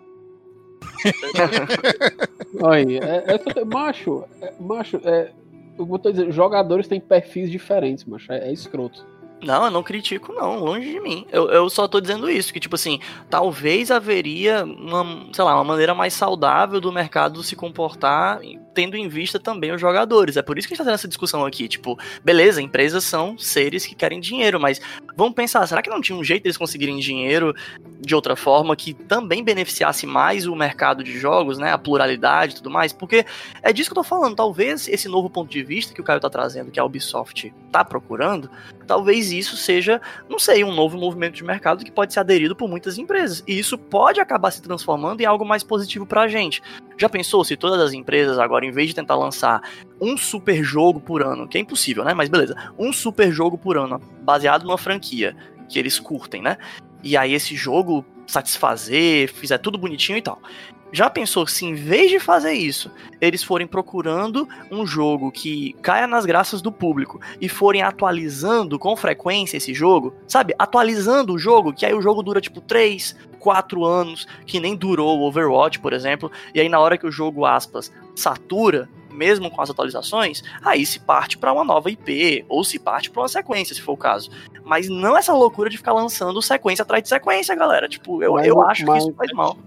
Aí, 2.70 2.98
é, 2.98 3.60
é, 3.60 3.66
macho, 3.66 4.26
é, 4.42 4.54
macho, 4.60 5.02
é, 5.04 5.32
eu 5.78 5.86
vou 5.86 5.98
dizer, 5.98 6.32
jogadores 6.32 6.88
têm 6.88 7.00
perfis 7.00 7.50
diferentes, 7.50 8.06
macho, 8.06 8.32
é, 8.32 8.50
é 8.50 8.54
escroto. 8.54 9.06
Não, 9.44 9.66
eu 9.66 9.72
não 9.72 9.84
critico, 9.84 10.32
não, 10.32 10.60
longe 10.60 10.90
de 10.90 11.00
mim. 11.00 11.26
Eu, 11.32 11.50
eu 11.50 11.70
só 11.70 11.88
tô 11.88 12.00
dizendo 12.00 12.30
isso, 12.30 12.54
que, 12.54 12.60
tipo 12.60 12.76
assim, 12.76 13.00
talvez 13.30 13.92
haveria 13.92 14.64
uma, 14.64 15.28
sei 15.34 15.44
lá, 15.44 15.56
uma 15.56 15.64
maneira 15.64 15.94
mais 15.94 16.14
saudável 16.14 16.80
do 16.80 16.92
mercado 16.92 17.44
se 17.44 17.56
comportar, 17.56 18.40
tendo 18.74 18.96
em 18.96 19.08
vista 19.08 19.40
também 19.40 19.72
os 19.74 19.82
jogadores. 19.82 20.38
É 20.38 20.42
por 20.42 20.58
isso 20.58 20.68
que 20.68 20.74
a 20.74 20.76
gente 20.76 20.84
tá 20.84 20.86
tendo 20.86 20.96
essa 20.96 21.08
discussão 21.08 21.46
aqui. 21.46 21.68
Tipo, 21.68 22.00
beleza, 22.24 22.62
empresas 22.62 23.04
são 23.04 23.38
seres 23.38 23.86
que 23.86 23.96
querem 23.96 24.20
dinheiro, 24.20 24.60
mas 24.60 24.80
vamos 25.16 25.34
pensar, 25.34 25.68
será 25.68 25.82
que 25.82 25.90
não 25.90 26.02
tinha 26.02 26.18
um 26.18 26.24
jeito 26.24 26.44
deles 26.44 26.58
conseguirem 26.58 26.98
dinheiro 27.00 27.54
de 28.00 28.16
outra 28.16 28.36
forma 28.36 28.76
que 28.76 28.94
também 28.94 29.44
beneficiasse 29.44 30.06
mais 30.06 30.48
o 30.48 30.56
mercado 30.56 31.04
de 31.04 31.18
jogos, 31.18 31.58
né? 31.58 31.72
A 31.72 31.78
pluralidade 31.78 32.54
e 32.54 32.56
tudo 32.58 32.70
mais? 32.70 32.94
Porque 32.94 33.26
é 33.62 33.74
disso 33.74 33.90
que 33.90 33.98
eu 33.98 34.04
tô 34.04 34.08
falando. 34.08 34.36
Talvez 34.36 34.88
esse 34.88 35.10
novo 35.10 35.30
ponto 35.30 35.52
de 35.52 35.64
vista 35.64 35.94
que 35.94 36.02
o 36.02 36.04
Caio 36.04 36.20
tá 36.20 36.30
trazendo, 36.30 36.72
que 36.72 36.80
a 36.80 36.86
Ubisoft 36.86 37.54
tá 37.72 37.84
procurando, 37.84 38.50
talvez 38.88 39.33
isso 39.38 39.58
seja, 39.58 40.02
não 40.30 40.40
sei, 40.40 40.64
um 40.64 40.74
novo 40.74 40.98
movimento 40.98 41.36
de 41.36 41.44
mercado 41.44 41.84
que 41.84 41.92
pode 41.92 42.14
ser 42.14 42.20
aderido 42.20 42.56
por 42.56 42.70
muitas 42.70 42.98
empresas. 42.98 43.44
E 43.48 43.58
isso 43.58 43.78
pode 43.78 44.20
acabar 44.20 44.52
se 44.52 44.62
transformando 44.62 45.22
em 45.22 45.26
algo 45.26 45.46
mais 45.46 45.64
positivo 45.64 46.06
pra 46.06 46.28
gente. 46.28 46.62
Já 46.98 47.10
pensou 47.10 47.44
se 47.44 47.56
todas 47.56 47.80
as 47.80 47.94
empresas 47.94 48.40
agora, 48.40 48.66
em 48.66 48.72
vez 48.72 48.90
de 48.90 48.96
tentar 48.96 49.16
lançar 49.16 49.62
um 50.00 50.18
super 50.18 50.64
jogo 50.64 51.00
por 51.00 51.24
ano, 51.24 51.48
que 51.48 51.58
é 51.58 51.62
impossível, 51.62 52.04
né? 52.04 52.14
Mas 52.14 52.30
beleza, 52.30 52.56
um 52.78 52.92
super 52.92 53.32
jogo 53.32 53.58
por 53.58 53.78
ano, 53.78 54.00
baseado 54.22 54.64
numa 54.64 54.78
franquia 54.78 55.36
que 55.70 55.80
eles 55.80 56.00
curtem, 56.00 56.42
né? 56.42 56.58
E 57.04 57.18
aí 57.18 57.34
esse 57.34 57.56
jogo 57.56 58.06
satisfazer, 58.28 59.32
fizer 59.32 59.58
tudo 59.58 59.78
bonitinho 59.78 60.18
e 60.18 60.22
tal. 60.22 60.42
Já 60.94 61.10
pensou 61.10 61.48
se 61.48 61.66
em 61.66 61.74
vez 61.74 62.12
de 62.12 62.20
fazer 62.20 62.54
isso, 62.54 62.92
eles 63.20 63.44
forem 63.44 63.66
procurando 63.66 64.48
um 64.70 64.86
jogo 64.86 65.32
que 65.32 65.74
caia 65.82 66.06
nas 66.06 66.24
graças 66.24 66.62
do 66.62 66.72
público 66.72 67.20
e 67.42 67.50
forem 67.50 67.82
atualizando 67.82 68.78
com 68.78 68.96
frequência 68.96 69.58
esse 69.58 69.74
jogo, 69.74 70.14
sabe? 70.28 70.54
Atualizando 70.58 71.34
o 71.34 71.40
jogo, 71.40 71.74
que 71.74 71.84
aí 71.84 71.96
o 71.96 72.02
jogo 72.02 72.22
dura 72.22 72.40
tipo 72.40 72.62
3, 72.62 73.18
4 73.40 73.84
anos, 73.84 74.28
que 74.46 74.60
nem 74.60 74.76
durou 74.76 75.18
o 75.18 75.24
Overwatch, 75.24 75.80
por 75.80 75.94
exemplo, 75.94 76.32
e 76.54 76.62
aí 76.62 76.70
na 76.70 76.80
hora 76.80 76.96
que 76.96 77.08
o 77.08 77.12
jogo, 77.12 77.44
aspas, 77.44 77.92
satura, 78.16 78.88
mesmo 79.10 79.50
com 79.50 79.64
as 79.64 79.72
atualizações, 79.72 80.44
aí 80.64 80.86
se 80.86 81.00
parte 81.00 81.40
para 81.40 81.52
uma 81.52 81.64
nova 81.64 81.90
IP, 81.90 82.46
ou 82.48 82.64
se 82.64 82.78
parte 82.78 83.10
para 83.10 83.24
uma 83.24 83.28
sequência, 83.28 83.74
se 83.74 83.82
for 83.82 83.94
o 83.94 83.98
caso. 83.98 84.30
Mas 84.64 84.88
não 84.88 85.18
essa 85.18 85.34
loucura 85.34 85.72
de 85.72 85.78
ficar 85.78 85.94
lançando 85.94 86.40
sequência 86.40 86.84
atrás 86.84 87.02
de 87.02 87.10
sequência, 87.10 87.56
galera. 87.56 87.90
Tipo, 87.90 88.22
eu, 88.22 88.38
eu 88.40 88.62
acho 88.62 88.86
mas, 88.86 89.04
que 89.04 89.10
isso 89.10 89.18
faz 89.18 89.32
mal. 89.32 89.58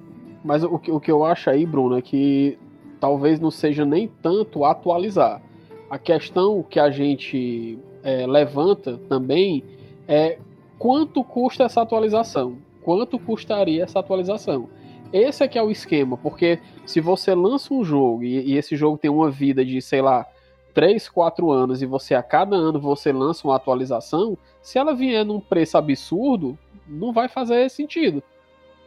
Mas 0.47 0.62
o 0.62 0.78
que, 0.78 0.92
o 0.92 1.01
que 1.01 1.11
eu 1.11 1.24
acho 1.24 1.51
aí, 1.51 1.66
Bruno, 1.66 1.99
é 1.99 2.01
que 2.01 2.57
talvez 3.01 3.40
não 3.40 3.51
seja 3.51 3.84
nem 3.84 4.07
tanto 4.07 4.64
atualizar. 4.64 5.42
A 5.90 5.99
questão 5.99 6.62
que 6.62 6.78
a 6.78 6.88
gente 6.88 7.76
é, 8.05 8.24
levanta 8.28 8.97
também 9.09 9.64
é 10.07 10.38
quanto 10.78 11.24
custa 11.24 11.64
essa 11.64 11.82
atualização? 11.82 12.59
Quanto 12.82 13.18
custaria 13.18 13.82
essa 13.82 13.99
atualização? 13.99 14.68
Esse 15.12 15.42
é 15.42 15.49
que 15.49 15.59
é 15.59 15.62
o 15.62 15.70
esquema, 15.70 16.16
porque 16.16 16.61
se 16.84 17.01
você 17.01 17.34
lança 17.34 17.74
um 17.74 17.82
jogo 17.82 18.22
e, 18.22 18.53
e 18.53 18.57
esse 18.57 18.76
jogo 18.76 18.97
tem 18.97 19.11
uma 19.11 19.30
vida 19.30 19.64
de, 19.64 19.82
sei 19.82 20.01
lá, 20.01 20.26
3, 20.74 21.09
4 21.09 21.51
anos 21.51 21.82
e 21.82 21.86
você 21.86 22.14
a 22.14 22.22
cada 22.22 22.55
ano 22.55 22.78
você 22.78 23.12
lança 23.12 23.49
uma 23.49 23.57
atualização, 23.57 24.38
se 24.62 24.78
ela 24.78 24.94
vier 24.94 25.24
num 25.24 25.40
preço 25.40 25.76
absurdo, 25.76 26.57
não 26.86 27.12
vai 27.12 27.28
fazer 27.28 27.68
sentido. 27.68 28.22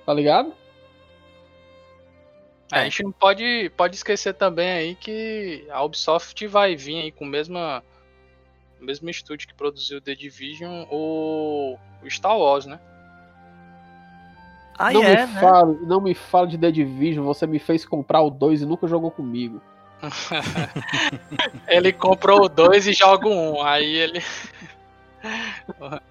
Tá 0.06 0.14
ligado? 0.14 0.54
É, 2.72 2.82
a 2.82 2.84
gente 2.84 3.04
não 3.04 3.12
pode, 3.12 3.72
pode 3.76 3.96
esquecer 3.96 4.34
também 4.34 4.70
aí 4.70 4.96
que 4.96 5.66
a 5.72 5.84
Ubisoft 5.84 6.46
vai 6.48 6.76
vir 6.76 7.02
aí 7.02 7.12
com 7.12 7.26
o 7.26 7.28
mesmo, 7.28 7.58
o 8.80 8.84
mesmo 8.84 9.10
estúdio 9.10 9.48
que 9.48 9.54
produziu 9.54 10.00
The 10.00 10.14
Division, 10.14 10.86
o, 10.90 11.78
o 12.04 12.10
Star 12.10 12.38
Wars, 12.38 12.66
né? 12.68 12.80
Ah, 14.78 14.94
não, 14.94 15.04
é, 15.04 15.26
me 15.26 15.34
né? 15.34 15.42
fala, 15.42 15.74
não 15.82 16.00
me 16.00 16.14
fala 16.14 16.48
de 16.48 16.58
The 16.58 16.72
Division, 16.72 17.26
você 17.26 17.46
me 17.48 17.60
fez 17.60 17.86
comprar 17.86 18.22
o 18.22 18.30
2 18.30 18.62
e 18.62 18.66
nunca 18.66 18.88
jogou 18.88 19.12
comigo. 19.12 19.62
ele 21.68 21.92
comprou 21.92 22.46
o 22.46 22.50
2 22.50 22.88
e 22.88 22.94
joga 22.94 23.28
um, 23.28 23.62
aí 23.62 23.94
ele. 23.94 24.24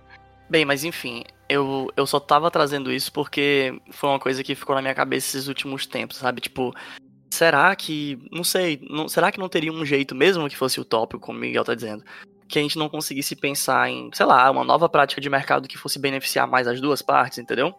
Bem, 0.51 0.65
mas 0.65 0.83
enfim, 0.83 1.25
eu, 1.49 1.93
eu 1.97 2.07
só 2.07 2.19
tava 2.19 2.51
trazendo 2.51 2.93
isso 2.93 3.13
porque 3.13 3.81
foi 3.91 4.09
uma 4.09 4.19
coisa 4.19 4.43
que 4.43 4.55
ficou 4.55 4.75
na 4.75 4.83
minha 4.83 4.95
cabeça 4.95 5.37
esses 5.37 5.49
últimos 5.49 5.87
tempos, 5.87 6.17
sabe? 6.17 6.41
Tipo, 6.41 6.75
será 7.31 7.75
que. 7.77 8.19
Não 8.31 8.45
sei, 8.45 8.81
não, 8.89 9.09
será 9.09 9.31
que 9.31 9.39
não 9.39 9.49
teria 9.49 9.73
um 9.73 9.85
jeito, 9.85 10.15
mesmo 10.15 10.49
que 10.49 10.57
fosse 10.57 10.81
utópico, 10.81 11.21
como 11.21 11.39
o 11.39 11.41
Miguel 11.41 11.65
tá 11.65 11.75
dizendo, 11.75 12.03
que 12.49 12.59
a 12.59 12.63
gente 12.63 12.79
não 12.79 12.89
conseguisse 12.89 13.37
pensar 13.37 13.91
em, 13.91 14.11
sei 14.13 14.27
lá, 14.27 14.51
uma 14.51 14.65
nova 14.65 14.89
prática 14.89 15.21
de 15.21 15.29
mercado 15.29 15.69
que 15.69 15.79
fosse 15.79 15.99
beneficiar 15.99 16.47
mais 16.47 16.67
as 16.67 16.81
duas 16.81 17.03
partes, 17.03 17.39
entendeu? 17.39 17.75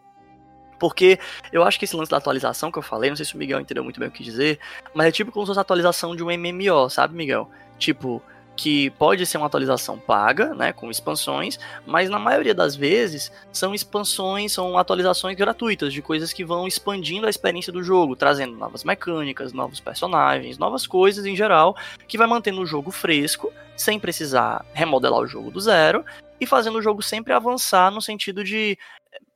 Porque 0.78 1.18
eu 1.52 1.62
acho 1.62 1.78
que 1.78 1.84
esse 1.84 1.94
lance 1.94 2.10
da 2.10 2.16
atualização 2.16 2.72
que 2.72 2.78
eu 2.78 2.82
falei, 2.82 3.10
não 3.10 3.16
sei 3.16 3.26
se 3.26 3.34
o 3.34 3.38
Miguel 3.38 3.60
entendeu 3.60 3.84
muito 3.84 4.00
bem 4.00 4.08
o 4.08 4.12
que 4.12 4.22
dizer, 4.22 4.58
mas 4.94 5.08
é 5.08 5.12
tipo 5.12 5.30
como 5.30 5.44
se 5.44 5.50
fosse 5.50 5.58
a 5.58 5.62
atualização 5.62 6.16
de 6.16 6.22
um 6.22 6.28
MMO, 6.28 6.88
sabe, 6.88 7.14
Miguel? 7.14 7.50
Tipo, 7.78 8.22
que 8.60 8.90
pode 8.90 9.24
ser 9.24 9.38
uma 9.38 9.46
atualização 9.46 9.98
paga, 9.98 10.54
né, 10.54 10.70
com 10.70 10.90
expansões, 10.90 11.58
mas 11.86 12.10
na 12.10 12.18
maioria 12.18 12.54
das 12.54 12.76
vezes 12.76 13.32
são 13.50 13.74
expansões, 13.74 14.52
são 14.52 14.76
atualizações 14.76 15.34
gratuitas 15.34 15.94
de 15.94 16.02
coisas 16.02 16.30
que 16.30 16.44
vão 16.44 16.68
expandindo 16.68 17.26
a 17.26 17.30
experiência 17.30 17.72
do 17.72 17.82
jogo, 17.82 18.14
trazendo 18.14 18.54
novas 18.54 18.84
mecânicas, 18.84 19.54
novos 19.54 19.80
personagens, 19.80 20.58
novas 20.58 20.86
coisas 20.86 21.24
em 21.24 21.34
geral, 21.34 21.74
que 22.06 22.18
vai 22.18 22.26
mantendo 22.26 22.60
o 22.60 22.66
jogo 22.66 22.90
fresco, 22.90 23.50
sem 23.78 23.98
precisar 23.98 24.62
remodelar 24.74 25.20
o 25.20 25.26
jogo 25.26 25.50
do 25.50 25.58
zero 25.58 26.04
e 26.38 26.44
fazendo 26.44 26.76
o 26.76 26.82
jogo 26.82 27.02
sempre 27.02 27.32
avançar 27.32 27.90
no 27.90 28.02
sentido 28.02 28.44
de, 28.44 28.76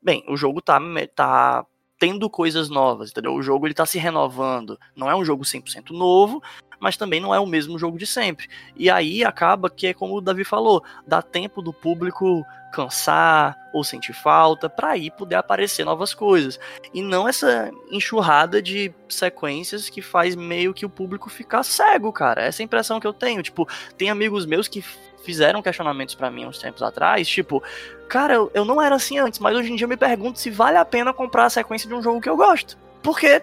bem, 0.03 0.23
o 0.29 0.37
jogo 0.37 0.61
tá, 0.61 0.79
tá 1.15 1.65
tendo 2.05 2.29
coisas 2.29 2.69
novas, 2.69 3.11
entendeu? 3.11 3.33
O 3.33 3.43
jogo 3.43 3.67
ele 3.67 3.73
tá 3.73 3.87
se 3.87 3.99
renovando. 3.99 4.79
Não 4.95 5.11
é 5.11 5.17
um 5.17 5.25
jogo 5.25 5.43
100% 5.43 5.89
novo, 5.89 6.43
mas 6.79 6.99
também 6.99 7.19
não 7.19 7.35
é 7.35 7.41
o 7.41 7.47
mesmo 7.47 7.79
jogo 7.79 7.97
de 7.97 8.07
sempre. 8.07 8.47
E 8.77 8.91
aí 8.91 9.25
acaba 9.25 9.71
que 9.71 9.87
é 9.87 9.95
como 9.95 10.15
o 10.15 10.21
Davi 10.21 10.45
falou, 10.45 10.85
dá 11.07 11.23
tempo 11.23 11.63
do 11.63 11.73
público 11.73 12.45
cansar 12.75 13.57
ou 13.73 13.83
sentir 13.83 14.13
falta 14.13 14.69
para 14.69 14.91
aí 14.91 15.11
poder 15.11 15.37
aparecer 15.37 15.83
novas 15.83 16.13
coisas. 16.13 16.61
E 16.93 17.01
não 17.01 17.27
essa 17.27 17.71
enxurrada 17.91 18.61
de 18.61 18.93
sequências 19.09 19.89
que 19.89 20.03
faz 20.03 20.37
meio 20.37 20.75
que 20.75 20.85
o 20.85 20.91
público 20.91 21.31
ficar 21.31 21.63
cego, 21.63 22.13
cara. 22.13 22.43
Essa 22.43 22.61
é 22.61 22.65
a 22.65 22.67
impressão 22.67 23.01
que 23.01 23.07
eu 23.07 23.15
tenho. 23.15 23.43
Tipo, 23.43 23.67
tem 23.97 24.11
amigos 24.11 24.45
meus 24.45 24.69
que 24.69 24.85
fizeram 25.25 25.63
questionamentos 25.63 26.15
para 26.15 26.31
mim 26.31 26.47
uns 26.47 26.59
tempos 26.59 26.83
atrás, 26.83 27.27
tipo, 27.27 27.63
cara, 28.09 28.35
eu, 28.35 28.51
eu 28.55 28.65
não 28.65 28.81
era 28.81 28.95
assim 28.95 29.19
antes, 29.19 29.39
mas 29.41 29.57
hoje 29.57 29.73
em 29.73 29.77
dia 29.77 29.85
eu 29.85 29.89
me 29.89 29.97
pergunto 29.97 30.39
se 30.39 30.51
vale 30.51 30.77
a 30.77 30.85
pena 30.85 31.13
comprar 31.13 31.47
a 31.47 31.51
sequência 31.51 31.89
de 31.89 31.95
um 31.95 32.03
jogo 32.03 32.21
que 32.21 32.29
eu 32.29 32.37
gosto. 32.37 32.79
Porque 33.03 33.43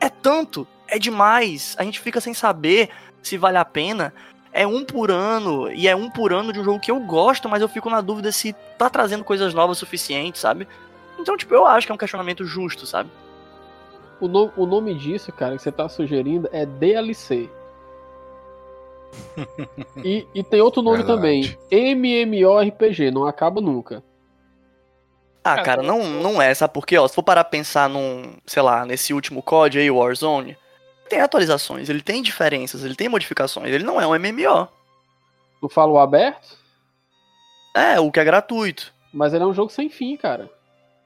é 0.00 0.08
tanto, 0.08 0.66
é 0.86 0.98
demais. 0.98 1.76
A 1.78 1.84
gente 1.84 2.00
fica 2.00 2.20
sem 2.20 2.34
saber 2.34 2.90
se 3.22 3.36
vale 3.36 3.58
a 3.58 3.64
pena. 3.64 4.12
É 4.52 4.66
um 4.66 4.84
por 4.84 5.10
ano, 5.10 5.70
e 5.70 5.86
é 5.86 5.94
um 5.94 6.10
por 6.10 6.32
ano 6.32 6.52
de 6.52 6.58
um 6.58 6.64
jogo 6.64 6.80
que 6.80 6.90
eu 6.90 6.98
gosto, 7.00 7.48
mas 7.48 7.60
eu 7.60 7.68
fico 7.68 7.90
na 7.90 8.00
dúvida 8.00 8.32
se 8.32 8.54
tá 8.78 8.88
trazendo 8.88 9.22
coisas 9.22 9.52
novas 9.52 9.76
o 9.76 9.80
suficiente, 9.80 10.38
sabe? 10.38 10.66
Então, 11.18 11.36
tipo, 11.36 11.54
eu 11.54 11.66
acho 11.66 11.86
que 11.86 11.92
é 11.92 11.94
um 11.94 11.98
questionamento 11.98 12.44
justo, 12.44 12.86
sabe? 12.86 13.10
O, 14.20 14.26
no, 14.26 14.50
o 14.56 14.66
nome 14.66 14.94
disso, 14.94 15.30
cara, 15.32 15.56
que 15.56 15.62
você 15.62 15.70
tá 15.70 15.88
sugerindo 15.88 16.48
é 16.50 16.64
DLC. 16.64 17.50
E, 20.04 20.26
e, 20.34 20.42
tem 20.42 20.60
outro 20.60 20.82
nome 20.82 20.98
Verdade. 20.98 21.16
também, 21.16 21.94
MMORPG, 21.94 23.10
não 23.10 23.26
acaba 23.26 23.60
nunca. 23.60 24.02
Ah, 25.44 25.62
cara, 25.62 25.82
não, 25.82 26.04
não 26.04 26.42
é, 26.42 26.52
sabe 26.52 26.74
por 26.74 26.86
quê? 26.86 26.98
Ó, 26.98 27.08
se 27.08 27.14
for 27.14 27.22
parar 27.22 27.40
a 27.40 27.44
pensar 27.44 27.88
num, 27.88 28.34
sei 28.44 28.62
lá, 28.62 28.84
nesse 28.84 29.14
último 29.14 29.42
COD 29.42 29.78
aí, 29.78 29.90
Warzone, 29.90 30.56
tem 31.08 31.20
atualizações, 31.20 31.88
ele 31.88 32.02
tem 32.02 32.22
diferenças, 32.22 32.84
ele 32.84 32.94
tem 32.94 33.08
modificações, 33.08 33.72
ele 33.72 33.84
não 33.84 34.00
é 34.00 34.06
um 34.06 34.18
MMO. 34.18 34.68
Tu 35.60 35.68
fala 35.68 35.92
o 35.92 35.98
aberto? 35.98 36.56
É, 37.74 37.98
o 37.98 38.10
que 38.10 38.20
é 38.20 38.24
gratuito. 38.24 38.92
Mas 39.12 39.32
ele 39.32 39.42
é 39.42 39.46
um 39.46 39.54
jogo 39.54 39.70
sem 39.70 39.88
fim, 39.88 40.16
cara. 40.16 40.50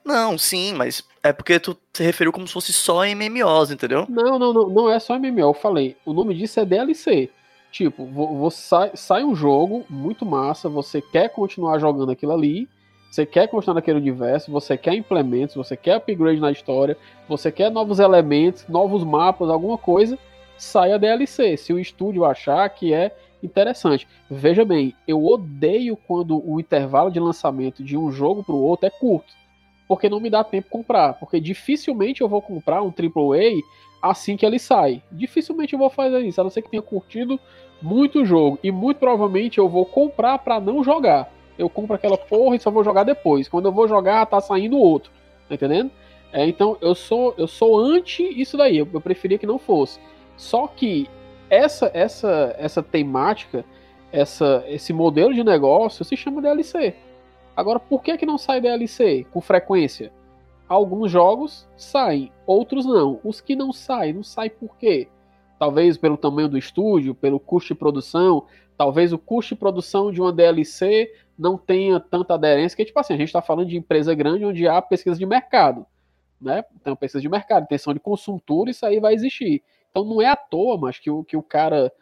Não, 0.04 0.36
sim, 0.36 0.72
mas 0.72 1.04
é 1.22 1.32
porque 1.32 1.60
tu 1.60 1.76
se 1.92 2.02
referiu 2.02 2.32
como 2.32 2.46
se 2.46 2.52
fosse 2.52 2.72
só 2.72 3.04
MMOs, 3.04 3.70
entendeu? 3.70 4.06
Não, 4.08 4.38
não, 4.38 4.52
não, 4.52 4.68
não 4.68 4.90
é 4.90 4.98
só 4.98 5.16
MMO, 5.16 5.40
eu 5.40 5.54
falei. 5.54 5.96
O 6.04 6.12
nome 6.12 6.34
disso 6.34 6.58
é 6.58 6.64
DLC. 6.64 7.30
Tipo, 7.72 8.04
você 8.06 8.56
sai, 8.58 8.90
sai 8.94 9.24
um 9.24 9.34
jogo 9.34 9.86
muito 9.88 10.26
massa, 10.26 10.68
você 10.68 11.00
quer 11.00 11.30
continuar 11.30 11.78
jogando 11.78 12.12
aquilo 12.12 12.32
ali, 12.32 12.68
você 13.10 13.24
quer 13.24 13.48
continuar 13.48 13.76
naquele 13.76 13.98
universo, 13.98 14.52
você 14.52 14.76
quer 14.76 14.94
implementos, 14.94 15.56
você 15.56 15.74
quer 15.74 15.94
upgrade 15.94 16.38
na 16.38 16.52
história, 16.52 16.98
você 17.26 17.50
quer 17.50 17.70
novos 17.70 17.98
elementos, 17.98 18.68
novos 18.68 19.02
mapas, 19.02 19.48
alguma 19.48 19.78
coisa, 19.78 20.18
sai 20.58 20.92
a 20.92 20.98
DLC, 20.98 21.56
se 21.56 21.72
o 21.72 21.78
estúdio 21.78 22.26
achar 22.26 22.68
que 22.68 22.92
é 22.92 23.16
interessante. 23.42 24.06
Veja 24.30 24.66
bem, 24.66 24.94
eu 25.08 25.24
odeio 25.24 25.96
quando 25.96 26.46
o 26.46 26.60
intervalo 26.60 27.10
de 27.10 27.18
lançamento 27.18 27.82
de 27.82 27.96
um 27.96 28.12
jogo 28.12 28.44
para 28.44 28.54
o 28.54 28.62
outro 28.62 28.86
é 28.86 28.90
curto, 28.90 29.32
porque 29.92 30.08
não 30.08 30.20
me 30.20 30.30
dá 30.30 30.42
tempo 30.42 30.70
comprar, 30.70 31.12
porque 31.12 31.38
dificilmente 31.38 32.22
eu 32.22 32.28
vou 32.28 32.40
comprar 32.40 32.82
um 32.82 32.86
AAA 32.86 33.60
assim 34.00 34.38
que 34.38 34.46
ele 34.46 34.58
sai. 34.58 35.02
Dificilmente 35.12 35.74
eu 35.74 35.78
vou 35.78 35.90
fazer 35.90 36.20
isso, 36.20 36.40
a 36.40 36.44
não 36.44 36.50
ser 36.50 36.62
que 36.62 36.70
tenha 36.70 36.80
curtido 36.80 37.38
muito 37.82 38.22
o 38.22 38.24
jogo 38.24 38.58
e 38.62 38.72
muito 38.72 38.96
provavelmente 38.96 39.58
eu 39.58 39.68
vou 39.68 39.84
comprar 39.84 40.38
para 40.38 40.58
não 40.58 40.82
jogar. 40.82 41.30
Eu 41.58 41.68
compro 41.68 41.94
aquela 41.94 42.16
porra 42.16 42.56
e 42.56 42.58
só 42.58 42.70
vou 42.70 42.82
jogar 42.82 43.04
depois. 43.04 43.50
Quando 43.50 43.66
eu 43.66 43.72
vou 43.72 43.86
jogar, 43.86 44.24
tá 44.24 44.40
saindo 44.40 44.78
outro. 44.78 45.12
Tá 45.46 45.56
entendendo? 45.56 45.90
É, 46.32 46.46
então 46.46 46.78
eu 46.80 46.94
sou 46.94 47.34
eu 47.36 47.46
sou 47.46 47.78
anti 47.78 48.22
isso 48.40 48.56
daí. 48.56 48.78
Eu, 48.78 48.88
eu 48.94 49.00
preferia 49.00 49.36
que 49.36 49.44
não 49.44 49.58
fosse. 49.58 50.00
Só 50.38 50.66
que 50.68 51.06
essa 51.50 51.90
essa 51.92 52.56
essa 52.58 52.82
temática, 52.82 53.62
essa 54.10 54.64
esse 54.66 54.90
modelo 54.94 55.34
de 55.34 55.44
negócio 55.44 56.02
se 56.02 56.16
chama 56.16 56.40
DLC. 56.40 56.94
Agora, 57.56 57.78
por 57.78 58.02
que 58.02 58.16
que 58.16 58.26
não 58.26 58.38
sai 58.38 58.60
DLC 58.60 59.26
com 59.30 59.40
frequência? 59.40 60.12
Alguns 60.68 61.10
jogos 61.10 61.68
saem, 61.76 62.32
outros 62.46 62.86
não. 62.86 63.20
Os 63.22 63.40
que 63.40 63.54
não 63.54 63.72
saem, 63.72 64.14
não 64.14 64.22
saem 64.22 64.50
por 64.50 64.76
quê? 64.76 65.08
Talvez 65.58 65.98
pelo 65.98 66.16
tamanho 66.16 66.48
do 66.48 66.56
estúdio, 66.56 67.14
pelo 67.14 67.38
custo 67.38 67.74
de 67.74 67.78
produção, 67.78 68.46
talvez 68.76 69.12
o 69.12 69.18
custo 69.18 69.54
de 69.54 69.58
produção 69.58 70.10
de 70.10 70.20
uma 70.20 70.32
DLC 70.32 71.12
não 71.38 71.58
tenha 71.58 72.00
tanta 72.00 72.34
aderência, 72.34 72.76
que 72.76 72.84
tipo 72.84 72.98
assim, 72.98 73.14
a 73.14 73.16
gente 73.16 73.28
está 73.28 73.42
falando 73.42 73.68
de 73.68 73.76
empresa 73.76 74.14
grande 74.14 74.44
onde 74.44 74.66
há 74.66 74.80
pesquisa 74.80 75.18
de 75.18 75.26
mercado, 75.26 75.86
né? 76.40 76.64
Então, 76.80 76.96
pesquisa 76.96 77.20
de 77.20 77.28
mercado, 77.28 77.64
intenção 77.64 77.92
de 77.92 78.00
consultura, 78.00 78.70
isso 78.70 78.84
aí 78.86 78.98
vai 78.98 79.14
existir. 79.14 79.62
Então 79.90 80.04
não 80.04 80.22
é 80.22 80.26
à 80.26 80.36
toa, 80.36 80.78
mas 80.78 80.98
que 80.98 81.10
o, 81.10 81.22
que 81.22 81.36
o 81.36 81.42
cara, 81.42 81.92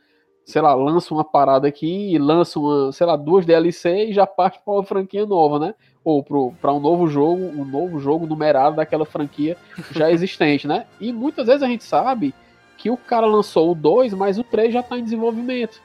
sei 0.51 0.61
lá, 0.61 0.75
lança 0.75 1.15
uma 1.15 1.25
parada 1.25 1.67
aqui 1.67 2.13
e 2.13 2.19
lança 2.19 2.59
uma, 2.59 2.93
sei 2.93 3.07
lá, 3.07 3.17
duas 3.17 3.47
DLC 3.47 4.07
e 4.07 4.13
já 4.13 4.27
parte 4.27 4.61
para 4.65 4.75
uma 4.75 4.85
franquia 4.85 5.25
nova, 5.25 5.59
né? 5.59 5.75
Ou 6.05 6.23
para 6.23 6.73
um 6.73 6.81
novo 6.81 7.07
jogo, 7.07 7.43
um 7.43 7.65
novo 7.65 8.01
jogo 8.01 8.27
numerado 8.27 8.77
daquela 8.77 9.07
franquia 9.07 9.57
já 9.93 10.11
existente, 10.13 10.67
né? 10.67 10.87
E 11.01 11.13
muitas 11.13 11.47
vezes 11.47 11.63
a 11.63 11.67
gente 11.67 11.85
sabe 11.85 12.35
que 12.77 12.91
o 12.91 12.97
cara 12.97 13.27
lançou 13.27 13.71
o 13.71 13.75
2, 13.75 14.13
mas 14.15 14.39
o 14.39 14.45
3 14.45 14.73
já 14.73 14.81
está 14.81 14.99
em 14.99 15.05
desenvolvimento. 15.05 15.81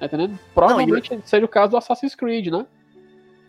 Tá 0.00 0.06
entendendo? 0.06 0.38
Provavelmente 0.54 1.14
não, 1.14 1.22
seja 1.24 1.44
o 1.44 1.48
caso 1.48 1.70
do 1.70 1.76
Assassin's 1.76 2.14
Creed, 2.14 2.48
né? 2.48 2.66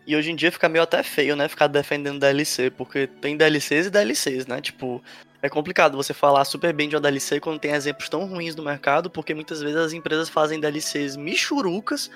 E 0.06 0.16
hoje 0.16 0.32
em 0.32 0.36
dia 0.36 0.52
fica 0.52 0.70
meio 0.70 0.84
até 0.84 1.02
feio, 1.02 1.36
né? 1.36 1.48
Ficar 1.48 1.68
defendendo 1.68 2.20
DLC, 2.20 2.70
porque 2.70 3.08
tem 3.08 3.38
DLCs 3.38 3.88
e 3.88 3.90
DLCs, 3.90 4.46
né? 4.46 4.62
Tipo, 4.62 5.02
é 5.44 5.50
complicado 5.50 5.98
você 5.98 6.14
falar 6.14 6.46
super 6.46 6.72
bem 6.72 6.88
de 6.88 6.96
uma 6.96 7.02
DLC 7.02 7.38
quando 7.42 7.60
tem 7.60 7.72
exemplos 7.72 8.08
tão 8.08 8.26
ruins 8.26 8.56
no 8.56 8.64
mercado, 8.64 9.10
porque 9.10 9.34
muitas 9.34 9.62
vezes 9.62 9.76
as 9.76 9.92
empresas 9.92 10.30
fazem 10.30 10.58
DLCs 10.58 11.18
michurucas 11.18 12.10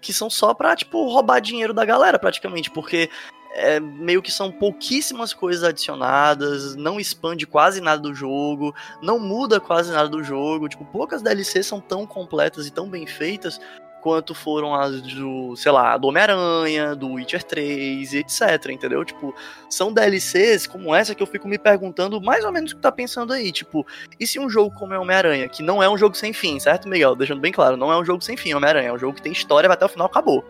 que 0.00 0.14
são 0.14 0.30
só 0.30 0.54
pra, 0.54 0.74
tipo, 0.74 1.06
roubar 1.12 1.40
dinheiro 1.40 1.74
da 1.74 1.84
galera, 1.84 2.18
praticamente, 2.18 2.70
porque 2.70 3.10
é, 3.52 3.78
meio 3.78 4.22
que 4.22 4.32
são 4.32 4.50
pouquíssimas 4.50 5.34
coisas 5.34 5.62
adicionadas, 5.62 6.74
não 6.74 6.98
expande 6.98 7.46
quase 7.46 7.82
nada 7.82 8.00
do 8.00 8.14
jogo, 8.14 8.74
não 9.02 9.18
muda 9.18 9.60
quase 9.60 9.92
nada 9.92 10.08
do 10.08 10.24
jogo, 10.24 10.66
tipo, 10.66 10.86
poucas 10.86 11.20
DLCs 11.20 11.66
são 11.66 11.82
tão 11.82 12.06
completas 12.06 12.66
e 12.66 12.70
tão 12.70 12.88
bem 12.88 13.06
feitas 13.06 13.60
quanto 14.00 14.34
foram 14.34 14.74
as 14.74 15.00
do, 15.02 15.54
sei 15.56 15.70
lá, 15.70 15.96
do 15.96 16.08
Homem-Aranha, 16.08 16.94
do 16.94 17.12
Witcher 17.12 17.42
3 17.42 18.12
e 18.12 18.18
etc, 18.18 18.70
entendeu? 18.70 19.04
Tipo, 19.04 19.34
são 19.68 19.92
DLCs 19.92 20.66
como 20.66 20.94
essa 20.94 21.14
que 21.14 21.22
eu 21.22 21.26
fico 21.26 21.46
me 21.46 21.58
perguntando 21.58 22.20
mais 22.20 22.44
ou 22.44 22.52
menos 22.52 22.72
o 22.72 22.76
que 22.76 22.82
tá 22.82 22.90
pensando 22.90 23.32
aí, 23.32 23.52
tipo, 23.52 23.86
e 24.18 24.26
se 24.26 24.38
um 24.38 24.48
jogo 24.48 24.74
como 24.76 24.94
é 24.94 24.98
Homem-Aranha, 24.98 25.48
que 25.48 25.62
não 25.62 25.82
é 25.82 25.88
um 25.88 25.98
jogo 25.98 26.16
sem 26.16 26.32
fim, 26.32 26.58
certo, 26.58 26.88
Miguel? 26.88 27.14
Deixando 27.14 27.40
bem 27.40 27.52
claro, 27.52 27.76
não 27.76 27.92
é 27.92 27.98
um 27.98 28.04
jogo 28.04 28.22
sem 28.22 28.36
fim, 28.36 28.54
Homem-Aranha, 28.54 28.88
é 28.88 28.92
um 28.92 28.98
jogo 28.98 29.14
que 29.14 29.22
tem 29.22 29.32
história, 29.32 29.68
vai 29.68 29.74
até 29.76 29.84
o 29.84 29.88
final, 29.88 30.06
acabou. 30.06 30.44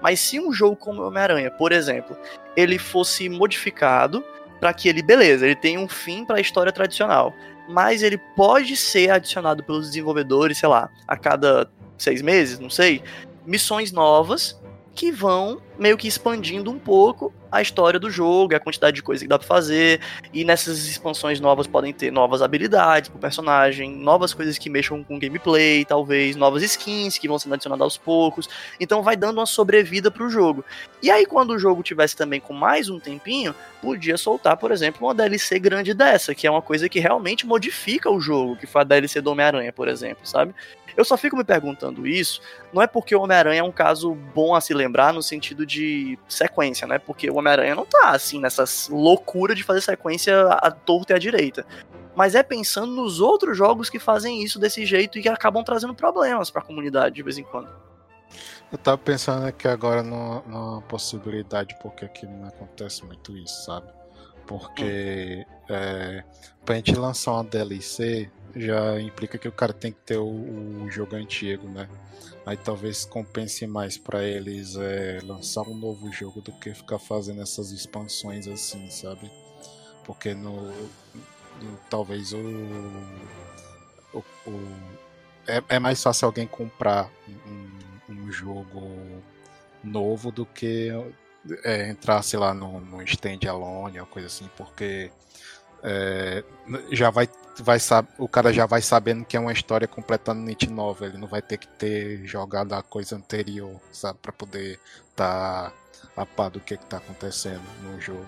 Mas 0.00 0.20
se 0.20 0.38
um 0.38 0.52
jogo 0.52 0.76
como 0.76 1.02
Homem-Aranha, 1.02 1.50
por 1.50 1.72
exemplo, 1.72 2.16
ele 2.56 2.78
fosse 2.78 3.28
modificado 3.28 4.24
para 4.60 4.72
que 4.72 4.88
ele, 4.88 5.02
beleza, 5.02 5.44
ele 5.44 5.56
tem 5.56 5.78
um 5.78 5.88
fim 5.88 6.24
para 6.24 6.36
a 6.36 6.40
história 6.40 6.72
tradicional, 6.72 7.34
mas 7.68 8.02
ele 8.02 8.18
pode 8.18 8.76
ser 8.76 9.10
adicionado 9.10 9.62
pelos 9.62 9.86
desenvolvedores, 9.88 10.58
sei 10.58 10.68
lá, 10.68 10.90
a 11.06 11.16
cada 11.16 11.70
seis 11.98 12.20
meses, 12.20 12.58
não 12.58 12.70
sei, 12.70 13.02
missões 13.46 13.92
novas 13.92 14.60
que 14.94 15.10
vão 15.10 15.60
meio 15.76 15.96
que 15.96 16.06
expandindo 16.06 16.70
um 16.70 16.78
pouco 16.78 17.32
a 17.50 17.60
história 17.62 18.00
do 18.00 18.10
jogo, 18.10 18.54
a 18.54 18.60
quantidade 18.60 18.96
de 18.96 19.02
coisa 19.02 19.24
que 19.24 19.28
dá 19.28 19.38
pra 19.38 19.46
fazer. 19.46 20.00
E 20.32 20.44
nessas 20.44 20.86
expansões 20.86 21.40
novas 21.40 21.66
podem 21.66 21.92
ter 21.92 22.10
novas 22.10 22.42
habilidades 22.42 23.08
pro 23.08 23.18
personagem, 23.18 23.94
novas 23.94 24.34
coisas 24.34 24.58
que 24.58 24.68
mexam 24.68 25.02
com 25.04 25.18
gameplay, 25.18 25.84
talvez, 25.84 26.36
novas 26.36 26.62
skins 26.62 27.18
que 27.18 27.28
vão 27.28 27.38
sendo 27.38 27.54
adicionadas 27.54 27.82
aos 27.82 27.96
poucos. 27.96 28.48
Então 28.80 29.02
vai 29.02 29.16
dando 29.16 29.38
uma 29.38 29.46
sobrevida 29.46 30.10
pro 30.10 30.28
jogo. 30.28 30.64
E 31.02 31.10
aí, 31.10 31.26
quando 31.26 31.50
o 31.50 31.58
jogo 31.58 31.82
tivesse 31.82 32.16
também 32.16 32.40
com 32.40 32.52
mais 32.52 32.88
um 32.88 32.98
tempinho, 32.98 33.54
podia 33.80 34.16
soltar, 34.16 34.56
por 34.56 34.72
exemplo, 34.72 35.06
uma 35.06 35.14
DLC 35.14 35.58
grande 35.58 35.94
dessa, 35.94 36.34
que 36.34 36.46
é 36.46 36.50
uma 36.50 36.62
coisa 36.62 36.88
que 36.88 36.98
realmente 36.98 37.46
modifica 37.46 38.10
o 38.10 38.20
jogo, 38.20 38.56
que 38.56 38.66
foi 38.66 38.80
a 38.80 38.84
DLC 38.84 39.20
do 39.20 39.30
Homem-Aranha, 39.30 39.72
por 39.72 39.86
exemplo, 39.86 40.26
sabe? 40.26 40.54
Eu 40.96 41.04
só 41.04 41.16
fico 41.16 41.36
me 41.36 41.44
perguntando 41.44 42.06
isso, 42.06 42.40
não 42.72 42.80
é 42.80 42.86
porque 42.86 43.16
o 43.16 43.22
Homem-Aranha 43.22 43.60
é 43.60 43.64
um 43.64 43.72
caso 43.72 44.14
bom 44.14 44.54
a 44.54 44.60
se 44.60 44.72
lembrar 44.72 45.12
no 45.12 45.22
sentido 45.22 45.66
de 45.66 46.18
sequência, 46.28 46.86
né? 46.86 46.98
Porque 46.98 47.28
o 47.28 47.36
Homem-Aranha 47.36 47.74
não 47.74 47.84
tá 47.84 48.10
assim 48.10 48.40
nessa 48.40 48.64
loucura 48.90 49.54
de 49.54 49.64
fazer 49.64 49.80
sequência 49.80 50.44
à 50.52 50.70
torta 50.70 51.12
e 51.12 51.16
à 51.16 51.18
direita. 51.18 51.66
Mas 52.14 52.34
é 52.34 52.42
pensando 52.42 52.92
nos 52.92 53.20
outros 53.20 53.58
jogos 53.58 53.90
que 53.90 53.98
fazem 53.98 54.42
isso 54.42 54.58
desse 54.58 54.86
jeito 54.86 55.18
e 55.18 55.22
que 55.22 55.28
acabam 55.28 55.64
trazendo 55.64 55.94
problemas 55.94 56.48
para 56.50 56.62
a 56.62 56.64
comunidade 56.64 57.16
de 57.16 57.22
vez 57.22 57.38
em 57.38 57.42
quando. 57.42 57.68
Eu 58.70 58.78
tava 58.78 58.98
pensando 58.98 59.46
aqui 59.46 59.68
agora 59.68 60.02
numa, 60.02 60.80
possibilidade, 60.82 61.76
porque 61.80 62.04
aqui 62.04 62.26
não 62.26 62.48
acontece 62.48 63.04
muito 63.04 63.36
isso, 63.36 63.64
sabe? 63.64 63.88
Porque 64.46 65.46
hum. 65.48 65.74
é, 65.74 66.24
pra 66.64 66.76
gente 66.76 66.94
lançar 66.94 67.32
uma 67.32 67.44
DLC, 67.44 68.30
já 68.56 69.00
implica 69.00 69.38
que 69.38 69.48
o 69.48 69.52
cara 69.52 69.72
tem 69.72 69.92
que 69.92 70.00
ter 70.00 70.16
o, 70.16 70.26
o 70.84 70.90
jogo 70.90 71.16
antigo, 71.16 71.68
né? 71.68 71.88
Aí 72.46 72.56
talvez 72.56 73.04
compense 73.04 73.66
mais 73.66 73.96
para 73.96 74.22
eles 74.22 74.76
é, 74.76 75.20
lançar 75.22 75.62
um 75.62 75.74
novo 75.74 76.12
jogo 76.12 76.40
do 76.40 76.52
que 76.52 76.74
ficar 76.74 76.98
fazendo 76.98 77.40
essas 77.40 77.70
expansões 77.70 78.46
assim, 78.46 78.90
sabe? 78.90 79.30
Porque 80.04 80.34
no, 80.34 80.70
no 80.70 81.78
talvez 81.88 82.32
o, 82.32 82.38
o, 84.12 84.24
o 84.46 85.04
é, 85.46 85.62
é, 85.68 85.78
mais 85.78 86.02
fácil 86.02 86.26
alguém 86.26 86.46
comprar 86.46 87.10
um, 87.46 88.12
um 88.12 88.32
jogo 88.32 89.22
novo 89.82 90.30
do 90.30 90.46
que 90.46 90.90
é, 91.62 91.88
entrar, 91.88 92.22
sei 92.22 92.38
lá, 92.38 92.54
no, 92.54 92.80
no 92.80 93.02
stand 93.02 93.40
alone 93.48 94.00
ou 94.00 94.06
coisa 94.06 94.26
assim, 94.28 94.48
porque 94.56 95.10
é, 95.82 96.42
já 96.90 97.10
vai, 97.10 97.28
vai 97.62 97.78
o 98.18 98.28
cara 98.28 98.52
já 98.52 98.66
vai 98.66 98.82
sabendo 98.82 99.24
que 99.24 99.36
é 99.36 99.40
uma 99.40 99.52
história 99.52 99.86
completamente 99.86 100.68
nova. 100.68 101.06
Ele 101.06 101.18
não 101.18 101.28
vai 101.28 101.42
ter 101.42 101.58
que 101.58 101.68
ter 101.68 102.24
jogado 102.26 102.72
a 102.72 102.82
coisa 102.82 103.16
anterior, 103.16 103.80
sabe, 103.92 104.18
para 104.20 104.32
poder 104.32 104.78
estar 105.10 105.70
tá 105.70 105.72
a 106.16 106.26
par 106.26 106.50
do 106.50 106.60
que 106.60 106.74
está 106.74 106.98
acontecendo 106.98 107.62
no 107.82 108.00
jogo. 108.00 108.26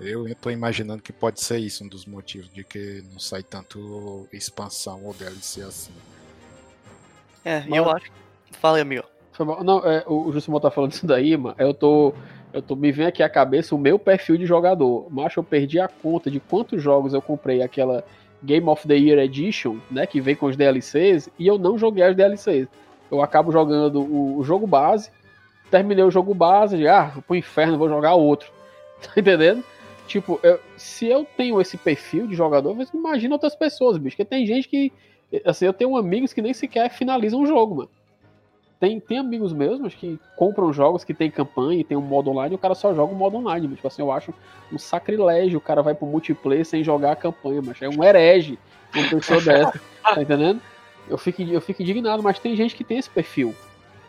Eu 0.00 0.28
estou 0.28 0.52
imaginando 0.52 1.02
que 1.02 1.12
pode 1.12 1.42
ser 1.42 1.58
isso 1.58 1.82
um 1.84 1.88
dos 1.88 2.04
motivos 2.04 2.52
de 2.52 2.62
que 2.62 3.02
não 3.10 3.18
sai 3.18 3.42
tanto 3.42 4.28
expansão 4.32 5.04
ou 5.04 5.14
DLC 5.14 5.62
assim. 5.62 5.92
É, 7.44 7.64
eu 7.68 7.90
acho. 7.90 8.10
Fala 8.60 8.76
aí, 8.76 8.82
amigo. 8.82 9.04
Não, 9.64 9.78
é, 9.86 10.02
o 10.06 10.32
Jusimon 10.32 10.60
tá 10.60 10.70
falando 10.70 10.92
isso 10.92 11.06
daí, 11.06 11.36
mano. 11.36 11.54
Eu 11.58 11.72
tô 11.72 12.14
eu 12.56 12.62
tô, 12.62 12.74
me 12.74 12.90
vem 12.90 13.06
aqui 13.06 13.22
à 13.22 13.28
cabeça 13.28 13.74
o 13.74 13.78
meu 13.78 13.98
perfil 13.98 14.38
de 14.38 14.46
jogador. 14.46 15.06
Macho, 15.10 15.40
eu 15.40 15.44
perdi 15.44 15.78
a 15.78 15.86
conta 15.86 16.30
de 16.30 16.40
quantos 16.40 16.82
jogos 16.82 17.12
eu 17.12 17.20
comprei 17.20 17.60
aquela 17.60 18.02
Game 18.42 18.66
of 18.66 18.88
the 18.88 18.96
Year 18.96 19.18
Edition, 19.18 19.76
né? 19.90 20.06
Que 20.06 20.22
vem 20.22 20.34
com 20.34 20.46
os 20.46 20.56
DLCs, 20.56 21.28
e 21.38 21.46
eu 21.46 21.58
não 21.58 21.76
joguei 21.76 22.02
as 22.02 22.16
DLCs. 22.16 22.66
Eu 23.10 23.20
acabo 23.20 23.52
jogando 23.52 24.00
o, 24.00 24.38
o 24.38 24.42
jogo 24.42 24.66
base, 24.66 25.10
terminei 25.70 26.02
o 26.02 26.10
jogo 26.10 26.32
base, 26.32 26.78
de, 26.78 26.88
ah, 26.88 27.12
pro 27.26 27.36
inferno, 27.36 27.76
vou 27.76 27.88
jogar 27.88 28.14
outro. 28.14 28.50
Tá 29.02 29.20
entendendo? 29.20 29.62
Tipo, 30.08 30.40
eu, 30.42 30.58
se 30.78 31.06
eu 31.06 31.26
tenho 31.36 31.60
esse 31.60 31.76
perfil 31.76 32.26
de 32.26 32.34
jogador, 32.34 32.72
você 32.72 32.96
imagina 32.96 33.34
outras 33.34 33.54
pessoas, 33.54 33.98
bicho. 33.98 34.16
Porque 34.16 34.24
tem 34.24 34.46
gente 34.46 34.66
que. 34.66 34.90
Assim, 35.44 35.66
eu 35.66 35.72
tenho 35.74 35.94
amigos 35.98 36.32
que 36.32 36.40
nem 36.40 36.54
sequer 36.54 36.88
finalizam 36.88 37.42
o 37.42 37.46
jogo, 37.46 37.74
mano. 37.74 37.90
Tem, 38.78 39.00
tem 39.00 39.18
amigos 39.18 39.54
meus 39.54 39.94
que 39.94 40.18
compram 40.36 40.70
jogos 40.70 41.02
que 41.02 41.14
tem 41.14 41.30
campanha 41.30 41.80
e 41.80 41.84
tem 41.84 41.96
um 41.96 42.02
modo 42.02 42.30
online 42.30 42.54
e 42.54 42.56
o 42.56 42.58
cara 42.58 42.74
só 42.74 42.94
joga 42.94 43.12
o 43.12 43.16
modo 43.16 43.38
online. 43.38 43.66
Mas, 43.66 43.76
tipo 43.76 43.88
assim, 43.88 44.02
eu 44.02 44.12
acho 44.12 44.34
um 44.70 44.78
sacrilégio 44.78 45.58
o 45.58 45.62
cara 45.62 45.82
vai 45.82 45.94
pro 45.94 46.06
multiplayer 46.06 46.64
sem 46.64 46.84
jogar 46.84 47.12
a 47.12 47.16
campanha, 47.16 47.62
mas 47.62 47.80
é 47.80 47.88
um 47.88 48.04
herege 48.04 48.58
uma 48.94 49.08
pessoa 49.08 49.40
dessa, 49.42 49.80
tá 50.02 50.20
entendendo? 50.20 50.60
Eu 51.08 51.16
fico, 51.16 51.40
eu 51.40 51.60
fico 51.60 51.82
indignado, 51.82 52.22
mas 52.22 52.38
tem 52.38 52.54
gente 52.54 52.74
que 52.74 52.84
tem 52.84 52.98
esse 52.98 53.08
perfil, 53.08 53.54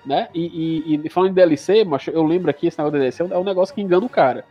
né? 0.05 0.27
E, 0.33 0.83
e, 0.85 1.01
e 1.05 1.09
falando 1.09 1.31
em 1.31 1.35
DLC, 1.35 1.85
mas 1.85 2.05
eu 2.07 2.23
lembro 2.23 2.49
aqui, 2.49 2.67
esse 2.67 2.77
negócio 2.77 2.93
de 2.93 2.99
DLC 2.99 3.23
é 3.23 3.37
um 3.37 3.43
negócio 3.43 3.73
que 3.73 3.81
engana 3.81 4.05
o 4.05 4.09
cara. 4.09 4.43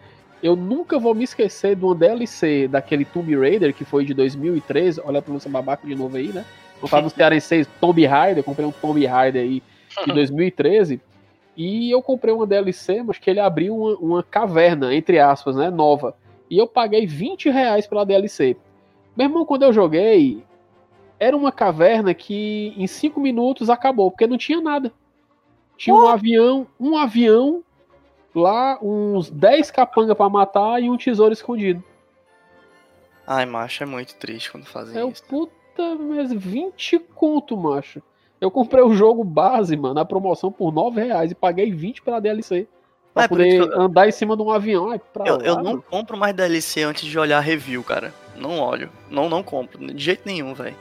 Eu 0.43 0.55
nunca 0.55 0.99
vou 0.99 1.15
me 1.15 1.25
esquecer 1.25 1.75
de 1.75 1.85
uma 1.85 1.95
DLC 1.95 2.69
daquele 2.69 3.05
Tomb 3.05 3.35
Raider 3.37 3.75
que 3.75 3.85
foi 3.85 4.05
de 4.05 4.15
2013, 4.15 5.03
olha 5.05 5.21
pra 5.21 5.33
nossa 5.33 5.49
babaca 5.49 5.87
de 5.87 5.95
novo 5.95 6.17
aí, 6.17 6.29
né? 6.29 6.45
Quando 6.81 6.95
anunciaram 6.95 7.39
seis 7.41 7.69
Tomb 7.81 8.07
Raider, 8.07 8.39
eu 8.39 8.45
comprei 8.45 8.67
um 8.67 8.73
Tomb 8.73 9.05
Raider 9.05 9.43
aí 9.43 9.63
de 10.05 10.13
2013. 10.13 11.01
E 11.57 11.91
eu 11.91 12.03
comprei 12.03 12.35
uma 12.35 12.47
DLC, 12.47 13.03
mas 13.03 13.19
que 13.19 13.31
ele 13.31 13.41
abriu 13.41 13.77
uma, 13.77 13.97
uma, 13.97 14.23
caverna, 14.23 14.95
entre 14.95 15.19
aspas, 15.19 15.57
né? 15.57 15.71
Nova. 15.71 16.15
E 16.51 16.59
eu 16.59 16.67
paguei 16.67 17.07
20 17.07 17.49
reais 17.49 17.87
pela 17.87 18.05
DLC. 18.05 18.57
Meu 19.17 19.27
irmão, 19.27 19.47
quando 19.47 19.63
eu 19.63 19.73
joguei, 19.73 20.45
era 21.19 21.37
uma 21.37 21.51
caverna 21.51 22.13
que 22.13 22.75
em 22.77 22.87
5 22.87 23.19
minutos 23.19 23.71
acabou, 23.71 24.11
porque 24.11 24.27
não 24.27 24.37
tinha 24.37 24.61
nada. 24.61 24.93
Tinha 25.77 25.95
um 25.97 26.07
avião, 26.07 26.67
um 26.79 26.97
avião 26.97 27.65
lá, 28.35 28.79
uns 28.83 29.31
10 29.31 29.71
capanga 29.71 30.15
para 30.15 30.29
matar 30.29 30.83
e 30.83 30.91
um 30.91 30.97
tesouro 30.97 31.33
escondido. 31.33 31.83
Ai, 33.27 33.45
macho, 33.45 33.83
é 33.83 33.87
muito 33.87 34.15
triste 34.17 34.53
quando 34.53 34.67
fazem 34.67 35.01
é 35.01 35.05
isso. 35.07 35.25
Puta, 35.25 35.95
mas 35.97 36.33
20 36.33 36.99
conto, 37.15 37.57
macho. 37.57 38.03
Eu 38.47 38.51
comprei 38.51 38.83
o 38.83 38.95
jogo 38.95 39.25
base, 39.25 39.77
mano, 39.77 39.95
na 39.95 40.05
promoção 40.05 40.53
por 40.53 40.73
9 40.73 41.03
reais 41.03 41.33
e 41.33 41.35
paguei 41.35 41.73
20 41.73 42.03
pela 42.03 42.21
DLC. 42.21 42.69
Pra 43.13 43.25
é, 43.25 43.29
poder 43.29 43.61
eu... 43.61 43.81
andar 43.81 44.09
em 44.09 44.13
cima 44.13 44.37
de 44.37 44.43
um 44.43 44.51
avião. 44.53 44.91
Ai, 44.91 45.01
eu, 45.25 45.37
lá, 45.37 45.45
eu 45.45 45.63
não 45.63 45.81
compro 45.81 46.17
mais 46.17 46.33
DLC 46.33 46.85
antes 46.85 47.05
de 47.09 47.19
olhar 47.19 47.41
review, 47.41 47.83
cara. 47.83 48.15
Não 48.37 48.61
olho. 48.61 48.89
Não, 49.11 49.29
não 49.29 49.43
compro. 49.43 49.85
De 49.93 50.03
jeito 50.03 50.23
nenhum, 50.25 50.55
velho. 50.55 50.77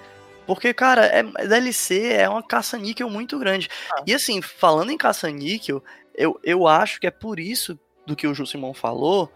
Porque, 0.46 0.74
cara, 0.76 1.06
é, 1.08 1.24
DLC 1.24 2.14
é 2.14 2.30
uma 2.30 2.44
caça-níquel 2.44 3.10
muito 3.10 3.40
grande. 3.40 3.68
Ah. 3.92 4.04
E 4.06 4.14
assim, 4.14 4.44
falando 4.44 4.92
em 4.92 4.98
caça-níquel, 4.98 5.84
eu, 6.14 6.40
eu 6.44 6.68
acho 6.68 7.00
que 7.00 7.08
é 7.08 7.12
por 7.12 7.40
isso 7.40 7.80
do 8.06 8.16
que 8.16 8.28
o 8.28 8.34
Ju 8.36 8.46
Simão 8.46 8.76
falou, 8.76 9.32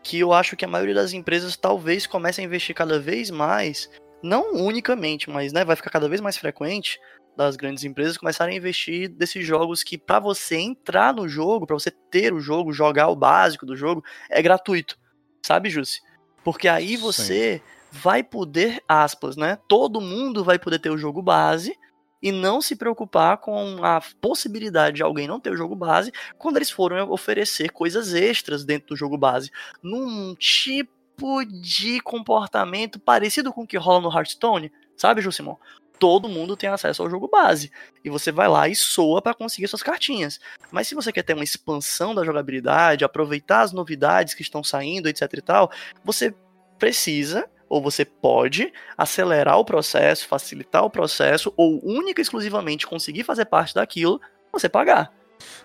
que 0.00 0.20
eu 0.20 0.32
acho 0.32 0.56
que 0.56 0.64
a 0.64 0.68
maioria 0.68 0.94
das 0.94 1.12
empresas 1.12 1.56
talvez 1.56 2.06
comece 2.06 2.40
a 2.40 2.44
investir 2.44 2.74
cada 2.74 3.00
vez 3.00 3.30
mais, 3.30 3.90
não 4.22 4.54
unicamente, 4.54 5.28
mas 5.28 5.52
né, 5.52 5.64
vai 5.64 5.74
ficar 5.74 5.90
cada 5.90 6.08
vez 6.08 6.20
mais 6.20 6.36
frequente 6.36 7.00
das 7.36 7.56
grandes 7.56 7.84
empresas 7.84 8.16
começarem 8.16 8.54
a 8.54 8.58
investir 8.58 9.08
desses 9.08 9.44
jogos 9.46 9.82
que 9.82 9.98
para 9.98 10.18
você 10.18 10.56
entrar 10.56 11.12
no 11.12 11.28
jogo, 11.28 11.66
para 11.66 11.74
você 11.74 11.90
ter 11.90 12.32
o 12.32 12.40
jogo, 12.40 12.72
jogar 12.72 13.08
o 13.08 13.16
básico 13.16 13.66
do 13.66 13.76
jogo, 13.76 14.04
é 14.30 14.40
gratuito. 14.40 14.98
Sabe, 15.44 15.68
Jussi? 15.68 16.00
Porque 16.42 16.68
aí 16.68 16.96
você 16.96 17.58
Sim. 17.58 17.62
vai 17.90 18.22
poder, 18.22 18.82
aspas, 18.88 19.36
né? 19.36 19.58
Todo 19.68 20.00
mundo 20.00 20.44
vai 20.44 20.58
poder 20.58 20.78
ter 20.78 20.90
o 20.90 20.98
jogo 20.98 21.22
base 21.22 21.76
e 22.22 22.32
não 22.32 22.62
se 22.62 22.74
preocupar 22.74 23.36
com 23.36 23.84
a 23.84 24.00
possibilidade 24.20 24.96
de 24.96 25.02
alguém 25.02 25.28
não 25.28 25.38
ter 25.38 25.50
o 25.50 25.56
jogo 25.56 25.76
base 25.76 26.10
quando 26.38 26.56
eles 26.56 26.70
forem 26.70 27.02
oferecer 27.02 27.70
coisas 27.70 28.14
extras 28.14 28.64
dentro 28.64 28.88
do 28.88 28.96
jogo 28.96 29.18
base. 29.18 29.50
Num 29.82 30.34
tipo 30.34 31.44
de 31.44 32.00
comportamento 32.00 32.98
parecido 32.98 33.52
com 33.52 33.62
o 33.62 33.66
que 33.66 33.76
rola 33.76 34.00
no 34.00 34.10
Hearthstone, 34.10 34.72
sabe, 34.96 35.20
Jusimon? 35.20 35.56
Todo 36.04 36.28
mundo 36.28 36.54
tem 36.54 36.68
acesso 36.68 37.02
ao 37.02 37.08
jogo 37.08 37.26
base. 37.26 37.72
E 38.04 38.10
você 38.10 38.30
vai 38.30 38.46
lá 38.46 38.68
e 38.68 38.76
soa 38.76 39.22
para 39.22 39.32
conseguir 39.32 39.68
suas 39.68 39.82
cartinhas. 39.82 40.38
Mas 40.70 40.86
se 40.86 40.94
você 40.94 41.10
quer 41.10 41.22
ter 41.22 41.32
uma 41.32 41.42
expansão 41.42 42.14
da 42.14 42.22
jogabilidade, 42.22 43.06
aproveitar 43.06 43.62
as 43.62 43.72
novidades 43.72 44.34
que 44.34 44.42
estão 44.42 44.62
saindo, 44.62 45.08
etc 45.08 45.32
e 45.32 45.40
tal, 45.40 45.70
você 46.04 46.34
precisa 46.78 47.48
ou 47.70 47.80
você 47.80 48.04
pode 48.04 48.70
acelerar 48.98 49.58
o 49.58 49.64
processo, 49.64 50.28
facilitar 50.28 50.84
o 50.84 50.90
processo, 50.90 51.54
ou 51.56 51.80
única 51.82 52.20
e 52.20 52.22
exclusivamente 52.22 52.86
conseguir 52.86 53.24
fazer 53.24 53.46
parte 53.46 53.74
daquilo, 53.74 54.20
você 54.52 54.68
pagar. 54.68 55.10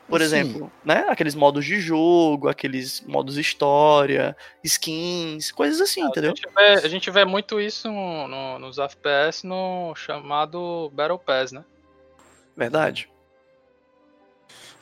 Por 0.07 0.19
Sim. 0.19 0.25
exemplo, 0.25 0.71
né? 0.83 1.05
Aqueles 1.09 1.35
modos 1.35 1.65
de 1.65 1.79
jogo, 1.79 2.47
aqueles 2.47 3.01
modos 3.01 3.37
história, 3.37 4.35
skins, 4.63 5.51
coisas 5.51 5.79
assim, 5.79 6.03
a 6.03 6.07
entendeu? 6.07 6.35
Gente 6.35 6.49
vê, 6.55 6.65
a 6.65 6.87
gente 6.87 7.11
vê 7.11 7.25
muito 7.25 7.59
isso 7.61 7.91
no, 7.91 8.27
no, 8.27 8.59
nos 8.59 8.77
FPS 8.79 9.45
no 9.45 9.93
chamado 9.95 10.89
Battle 10.93 11.19
Pass, 11.19 11.51
né? 11.51 11.63
Verdade. 12.57 13.09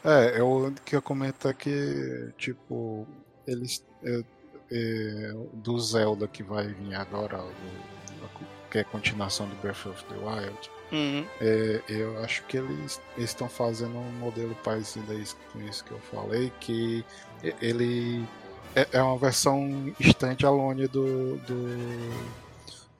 É, 0.03 0.39
eu 0.39 0.73
que 0.85 0.95
eu 0.95 1.01
comento 1.01 1.47
é 1.47 1.53
que, 1.53 2.31
tipo, 2.37 3.05
eles. 3.45 3.85
É, 4.03 4.23
é, 4.69 5.31
do 5.53 5.79
Zelda 5.79 6.27
que 6.27 6.43
vai 6.43 6.67
vir 6.67 6.93
agora, 6.95 7.37
do, 7.37 8.69
que 8.69 8.79
é 8.79 8.81
a 8.81 8.85
continuação 8.85 9.47
do 9.47 9.55
Breath 9.55 9.85
of 9.85 10.03
the 10.05 10.15
Wild 10.15 10.69
Uhum. 10.91 11.25
É, 11.41 11.81
eu 11.89 12.17
acho 12.23 12.43
que 12.43 12.57
eles 12.57 13.01
estão 13.17 13.49
fazendo 13.49 13.97
um 13.97 14.11
modelo 14.11 14.55
parecido 14.63 15.07
com 15.51 15.61
isso 15.61 15.83
que 15.83 15.91
eu 15.91 15.99
falei, 15.99 16.51
que 16.59 17.03
ele 17.61 18.25
é, 18.75 18.87
é 18.93 19.01
uma 19.01 19.17
versão 19.17 19.93
standalone 19.99 20.87
do, 20.87 21.37
do, 21.37 22.27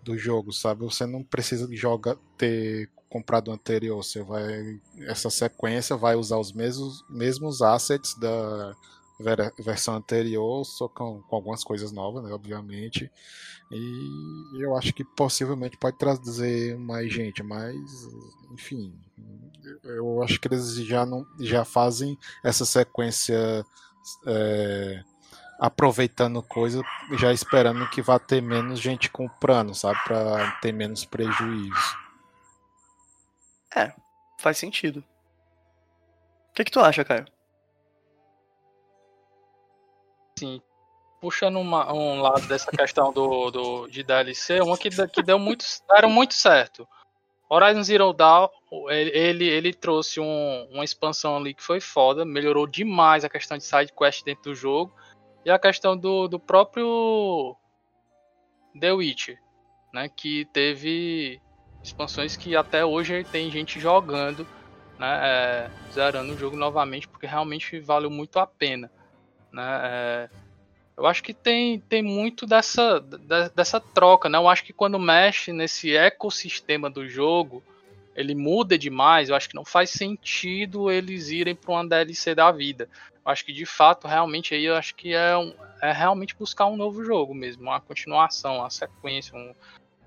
do 0.03 0.17
jogo, 0.17 0.51
sabe? 0.51 0.83
Você 0.83 1.05
não 1.05 1.23
precisa 1.23 1.67
jogar, 1.71 2.17
ter 2.37 2.89
comprado 3.09 3.49
o 3.49 3.53
anterior, 3.53 4.03
você 4.03 4.21
vai 4.21 4.79
essa 5.01 5.29
sequência 5.29 5.95
vai 5.95 6.15
usar 6.15 6.37
os 6.37 6.51
mesmos, 6.51 7.05
mesmos 7.09 7.61
assets 7.61 8.13
da 8.15 8.75
versão 9.19 9.95
anterior, 9.95 10.63
só 10.65 10.87
com, 10.87 11.21
com 11.21 11.35
algumas 11.35 11.63
coisas 11.63 11.91
novas, 11.91 12.23
né, 12.23 12.31
obviamente. 12.31 13.11
E 13.71 14.63
eu 14.63 14.77
acho 14.77 14.93
que 14.93 15.03
possivelmente 15.03 15.77
pode 15.77 15.97
trazer 15.97 16.77
mais 16.77 17.11
gente, 17.11 17.43
mas 17.43 17.75
enfim, 18.51 18.93
eu 19.83 20.21
acho 20.23 20.39
que 20.39 20.47
eles 20.47 20.75
já 20.75 21.05
não 21.05 21.25
já 21.39 21.65
fazem 21.65 22.17
essa 22.43 22.65
sequência 22.65 23.65
é, 24.25 25.03
aproveitando 25.59 26.41
coisa, 26.41 26.81
já 27.19 27.33
esperando 27.33 27.89
que 27.89 28.01
vá 28.01 28.19
ter 28.19 28.41
menos 28.41 28.79
gente 28.79 29.09
comprando, 29.09 29.73
sabe, 29.73 29.99
para 30.03 30.51
ter 30.61 30.71
menos 30.71 31.03
prejuízo. 31.03 31.97
É, 33.75 33.93
faz 34.39 34.57
sentido. 34.57 35.03
O 36.49 36.53
que, 36.53 36.63
que 36.63 36.71
tu 36.71 36.79
acha, 36.79 37.03
Caio? 37.03 37.25
Sim, 40.37 40.61
puxando 41.19 41.59
uma, 41.59 41.91
um 41.91 42.21
lado 42.21 42.47
dessa 42.47 42.69
questão 42.69 43.11
do, 43.11 43.49
do, 43.49 43.87
de 43.87 44.03
DLC, 44.03 44.61
uma 44.61 44.77
que, 44.77 44.89
que 45.07 45.23
deu 45.23 45.39
muito, 45.39 45.65
deram 45.89 46.09
muito 46.09 46.35
certo. 46.35 46.87
Horizon 47.49 47.83
Zero 47.83 48.13
Dawn, 48.13 48.49
ele, 48.89 49.45
ele 49.45 49.73
trouxe 49.73 50.19
um, 50.19 50.67
uma 50.71 50.83
expansão 50.83 51.37
ali 51.37 51.53
que 51.53 51.63
foi 51.63 51.79
foda, 51.79 52.25
melhorou 52.25 52.67
demais 52.67 53.23
a 53.23 53.29
questão 53.29 53.57
de 53.57 53.63
side 53.63 53.93
quest 53.93 54.23
dentro 54.23 54.43
do 54.51 54.55
jogo 54.55 54.93
e 55.45 55.49
a 55.49 55.57
questão 55.57 55.97
do, 55.97 56.27
do 56.27 56.39
próprio 56.39 57.55
The 58.79 58.91
Witcher, 58.91 59.41
né, 59.93 60.09
que 60.09 60.45
teve 60.51 61.41
expansões 61.81 62.35
que 62.35 62.53
até 62.55 62.85
hoje 62.85 63.23
tem 63.31 63.49
gente 63.49 63.79
jogando, 63.79 64.45
né, 64.99 65.19
é, 65.23 65.71
zerando 65.93 66.33
o 66.33 66.37
jogo 66.37 66.57
novamente 66.57 67.07
porque 67.07 67.25
realmente 67.25 67.79
valeu 67.79 68.09
muito 68.09 68.37
a 68.39 68.45
pena, 68.45 68.91
né, 69.51 69.81
é, 69.83 70.29
eu 70.97 71.05
acho 71.05 71.21
que 71.23 71.33
tem, 71.33 71.79
tem 71.79 72.01
muito 72.01 72.47
dessa, 72.47 72.99
dessa 73.55 73.79
troca, 73.79 74.27
né? 74.27 74.37
Eu 74.37 74.49
acho 74.49 74.63
que 74.63 74.73
quando 74.73 74.97
mexe 74.97 75.53
nesse 75.53 75.95
ecossistema 75.95 76.89
do 76.89 77.07
jogo, 77.07 77.63
ele 78.15 78.33
muda 78.33 78.79
demais. 78.79 79.29
Eu 79.29 79.35
acho 79.35 79.47
que 79.47 79.55
não 79.55 79.63
faz 79.63 79.91
sentido 79.91 80.89
eles 80.89 81.29
irem 81.29 81.53
para 81.53 81.71
uma 81.71 81.87
DLC 81.87 82.33
da 82.33 82.51
vida. 82.51 82.89
Eu 83.23 83.31
acho 83.31 83.45
que 83.45 83.53
de 83.53 83.65
fato, 83.65 84.07
realmente, 84.07 84.55
aí 84.55 84.65
eu 84.65 84.75
acho 84.75 84.95
que 84.95 85.13
é, 85.13 85.37
um, 85.37 85.53
é 85.83 85.91
realmente 85.91 86.35
buscar 86.35 86.65
um 86.65 86.75
novo 86.75 87.05
jogo 87.05 87.35
mesmo, 87.35 87.63
uma 87.63 87.79
continuação, 87.79 88.57
uma 88.57 88.69
sequência, 88.71 89.37
um, 89.37 89.53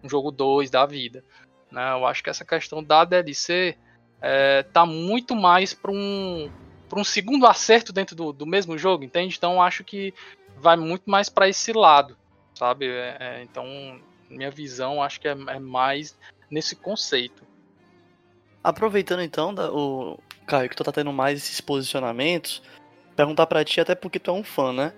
um 0.03 0.09
jogo 0.09 0.33
2 0.33 0.71
da 0.71 0.85
vida. 0.87 1.23
Né? 1.71 1.93
Eu 1.93 2.05
acho 2.05 2.21
que 2.21 2.31
essa 2.31 2.45
questão 2.45 2.83
da 2.83 3.05
DLC 3.05 3.79
é, 4.21 4.65
tá 4.65 4.85
muito 4.85 5.37
mais 5.37 5.73
para 5.73 5.93
um, 5.93 6.51
um 6.99 7.05
segundo 7.05 7.47
acerto 7.47 7.93
dentro 7.93 8.17
do, 8.17 8.33
do 8.33 8.47
mesmo 8.47 8.77
jogo, 8.77 9.05
entende? 9.05 9.35
Então 9.37 9.63
acho 9.63 9.85
que 9.85 10.13
vai 10.57 10.77
muito 10.77 11.09
mais 11.09 11.29
para 11.29 11.49
esse 11.49 11.73
lado, 11.73 12.17
sabe? 12.55 12.87
É, 12.87 13.17
é, 13.21 13.43
então, 13.43 14.01
minha 14.29 14.51
visão 14.51 15.03
acho 15.03 15.21
que 15.21 15.29
é, 15.29 15.33
é, 15.33 15.59
mais 15.59 16.17
nesse 16.51 16.75
conceito. 16.77 17.45
Aproveitando 18.63 19.23
então, 19.23 19.55
da, 19.55 19.73
o 19.73 20.19
Caio, 20.47 20.69
que 20.69 20.77
tu 20.77 20.85
tá 20.85 20.93
tendo 20.93 21.13
mais 21.13 21.39
esses 21.39 21.61
posicionamentos, 21.61 22.63
perguntar 23.17 23.47
para 23.47 23.65
ti, 23.65 23.81
até 23.81 23.95
porque 23.95 24.19
tu 24.19 24.31
é 24.31 24.35
um 24.35 24.45
fã, 24.45 24.73
né? 24.73 24.93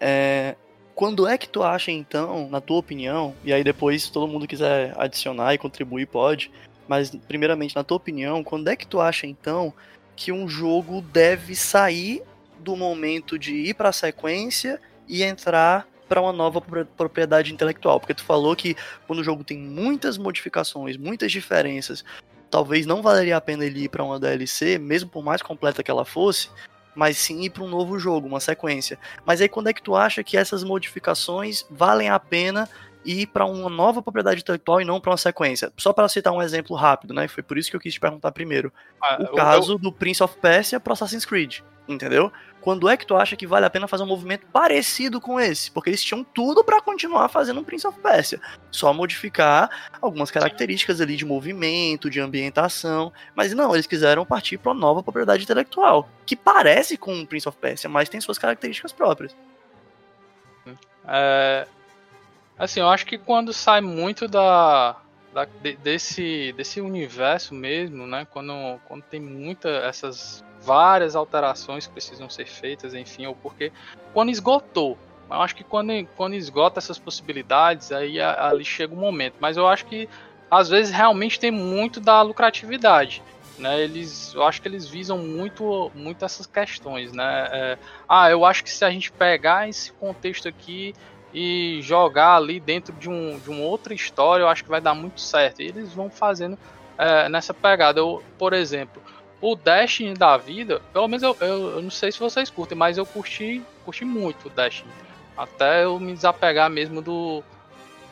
É, 0.00 0.56
quando 0.94 1.26
é 1.26 1.36
que 1.38 1.48
tu 1.48 1.62
acha, 1.62 1.90
então, 1.90 2.48
na 2.48 2.60
tua 2.60 2.78
opinião, 2.78 3.34
e 3.44 3.52
aí 3.52 3.62
depois, 3.62 4.04
se 4.04 4.12
todo 4.12 4.28
mundo 4.28 4.46
quiser 4.46 4.94
adicionar 4.98 5.54
e 5.54 5.58
contribuir, 5.58 6.06
pode, 6.06 6.50
mas 6.88 7.10
primeiramente, 7.10 7.76
na 7.76 7.84
tua 7.84 7.96
opinião, 7.96 8.42
quando 8.42 8.68
é 8.68 8.76
que 8.76 8.86
tu 8.86 9.00
acha, 9.00 9.26
então, 9.26 9.72
que 10.16 10.32
um 10.32 10.48
jogo 10.48 11.02
deve 11.02 11.54
sair 11.54 12.22
do 12.58 12.74
momento 12.74 13.38
de 13.38 13.54
ir 13.54 13.74
para 13.74 13.90
a 13.90 13.92
sequência 13.92 14.80
e 15.06 15.22
entrar 15.22 15.86
para 16.08 16.20
uma 16.20 16.32
nova 16.32 16.60
propriedade 16.96 17.52
intelectual, 17.52 18.00
porque 18.00 18.14
tu 18.14 18.24
falou 18.24 18.56
que 18.56 18.76
quando 19.06 19.20
o 19.20 19.24
jogo 19.24 19.44
tem 19.44 19.58
muitas 19.58 20.16
modificações, 20.16 20.96
muitas 20.96 21.30
diferenças, 21.30 22.04
talvez 22.50 22.86
não 22.86 23.02
valeria 23.02 23.36
a 23.36 23.40
pena 23.40 23.64
ele 23.64 23.84
ir 23.84 23.88
para 23.88 24.04
uma 24.04 24.18
DLC, 24.18 24.78
mesmo 24.78 25.10
por 25.10 25.22
mais 25.22 25.42
completa 25.42 25.82
que 25.82 25.90
ela 25.90 26.04
fosse, 26.04 26.48
mas 26.94 27.18
sim 27.18 27.42
ir 27.42 27.50
para 27.50 27.62
um 27.62 27.68
novo 27.68 27.98
jogo, 27.98 28.26
uma 28.26 28.40
sequência. 28.40 28.98
Mas 29.24 29.40
aí 29.40 29.48
quando 29.48 29.68
é 29.68 29.72
que 29.72 29.82
tu 29.82 29.94
acha 29.94 30.24
que 30.24 30.36
essas 30.36 30.64
modificações 30.64 31.66
valem 31.70 32.08
a 32.08 32.18
pena 32.18 32.68
ir 33.06 33.26
para 33.26 33.46
uma 33.46 33.70
nova 33.70 34.02
propriedade 34.02 34.40
intelectual 34.40 34.80
e 34.80 34.84
não 34.84 35.00
para 35.00 35.10
uma 35.12 35.16
sequência. 35.16 35.72
Só 35.76 35.92
para 35.92 36.08
citar 36.08 36.32
um 36.32 36.42
exemplo 36.42 36.74
rápido, 36.76 37.14
né? 37.14 37.28
Foi 37.28 37.42
por 37.42 37.56
isso 37.56 37.70
que 37.70 37.76
eu 37.76 37.80
quis 37.80 37.94
te 37.94 38.00
perguntar 38.00 38.32
primeiro. 38.32 38.72
Ah, 39.02 39.18
O 39.20 39.34
caso 39.36 39.74
eu- 39.74 39.78
do 39.78 39.92
Prince 39.92 40.22
of 40.22 40.36
Persia 40.38 40.80
pro 40.80 40.92
Assassin's 40.92 41.24
Creed, 41.24 41.60
entendeu? 41.88 42.32
Quando 42.60 42.88
é 42.88 42.96
que 42.96 43.06
tu 43.06 43.14
acha 43.14 43.36
que 43.36 43.46
vale 43.46 43.64
a 43.64 43.70
pena 43.70 43.86
fazer 43.86 44.02
um 44.02 44.06
movimento 44.06 44.44
parecido 44.52 45.20
com 45.20 45.38
esse? 45.38 45.70
Porque 45.70 45.88
eles 45.88 46.02
tinham 46.02 46.24
tudo 46.24 46.64
para 46.64 46.82
continuar 46.82 47.28
fazendo 47.28 47.60
um 47.60 47.64
Prince 47.64 47.86
of 47.86 47.96
Persia, 48.00 48.40
só 48.72 48.92
modificar 48.92 49.70
algumas 50.02 50.32
características 50.32 51.00
ali 51.00 51.14
de 51.14 51.24
movimento, 51.24 52.10
de 52.10 52.18
ambientação, 52.18 53.12
mas 53.36 53.54
não, 53.54 53.72
eles 53.72 53.86
quiseram 53.86 54.26
partir 54.26 54.58
para 54.58 54.72
uma 54.72 54.80
nova 54.80 55.00
propriedade 55.00 55.44
intelectual, 55.44 56.08
que 56.26 56.34
parece 56.34 56.96
com 56.96 57.20
o 57.20 57.24
Prince 57.26 57.48
of 57.48 57.56
Persia, 57.56 57.88
mas 57.88 58.08
tem 58.08 58.20
suas 58.20 58.36
características 58.36 58.92
próprias. 58.92 59.32
É, 61.08 61.68
assim, 62.58 62.80
eu 62.80 62.88
acho 62.88 63.06
que 63.06 63.18
quando 63.18 63.52
sai 63.52 63.80
muito 63.80 64.26
da, 64.28 64.96
da- 65.32 65.48
de- 65.60 65.76
desse, 65.76 66.52
desse 66.56 66.80
universo 66.80 67.54
mesmo, 67.54 68.06
né? 68.06 68.26
Quando, 68.30 68.52
quando 68.86 69.02
tem 69.04 69.20
muita 69.20 69.68
essas 69.68 70.44
várias 70.62 71.14
alterações 71.14 71.86
que 71.86 71.92
precisam 71.92 72.28
ser 72.28 72.46
feitas, 72.46 72.94
enfim, 72.94 73.26
ou 73.26 73.34
porque 73.36 73.72
quando 74.12 74.30
esgotou. 74.30 74.98
Eu 75.28 75.42
acho 75.42 75.56
que 75.56 75.64
quando, 75.64 75.90
quando 76.16 76.34
esgota 76.34 76.78
essas 76.78 76.98
possibilidades, 76.98 77.90
aí 77.90 78.20
ali 78.20 78.64
chega 78.64 78.94
o 78.94 78.96
momento. 78.96 79.34
Mas 79.40 79.56
eu 79.56 79.66
acho 79.66 79.84
que 79.86 80.08
às 80.50 80.68
vezes 80.68 80.94
realmente 80.94 81.38
tem 81.40 81.50
muito 81.50 82.00
da 82.00 82.22
lucratividade. 82.22 83.22
Né, 83.58 83.80
eles, 83.80 84.34
eu 84.34 84.44
acho 84.44 84.60
que 84.60 84.68
eles 84.68 84.86
visam 84.86 85.16
muito, 85.16 85.90
muito 85.94 86.22
essas 86.26 86.46
questões, 86.46 87.10
né? 87.10 87.48
É, 87.50 87.78
ah, 88.06 88.30
eu 88.30 88.44
acho 88.44 88.62
que 88.62 88.70
se 88.70 88.84
a 88.84 88.90
gente 88.90 89.10
pegar 89.10 89.66
esse 89.66 89.90
contexto 89.94 90.46
aqui 90.46 90.92
e 91.32 91.80
jogar 91.82 92.36
ali 92.36 92.58
dentro 92.60 92.94
de, 92.94 93.08
um, 93.08 93.38
de 93.38 93.50
uma 93.50 93.62
outra 93.62 93.92
história, 93.92 94.42
eu 94.42 94.48
acho 94.48 94.64
que 94.64 94.70
vai 94.70 94.80
dar 94.80 94.94
muito 94.94 95.20
certo. 95.20 95.60
E 95.60 95.66
eles 95.66 95.92
vão 95.92 96.10
fazendo 96.10 96.58
é, 96.96 97.28
nessa 97.28 97.52
pegada. 97.52 98.00
Eu, 98.00 98.22
por 98.38 98.52
exemplo, 98.52 99.02
o 99.40 99.54
Destiny 99.54 100.14
da 100.14 100.36
vida, 100.36 100.80
pelo 100.92 101.08
menos 101.08 101.22
eu, 101.22 101.36
eu, 101.40 101.76
eu 101.76 101.82
não 101.82 101.90
sei 101.90 102.10
se 102.10 102.18
vocês 102.18 102.50
curtem, 102.50 102.76
mas 102.76 102.96
eu 102.96 103.04
curti, 103.04 103.62
curti 103.84 104.04
muito 104.04 104.46
o 104.46 104.50
Destiny. 104.50 104.90
Até 105.36 105.84
eu 105.84 106.00
me 106.00 106.14
desapegar 106.14 106.70
mesmo 106.70 107.02
do, 107.02 107.44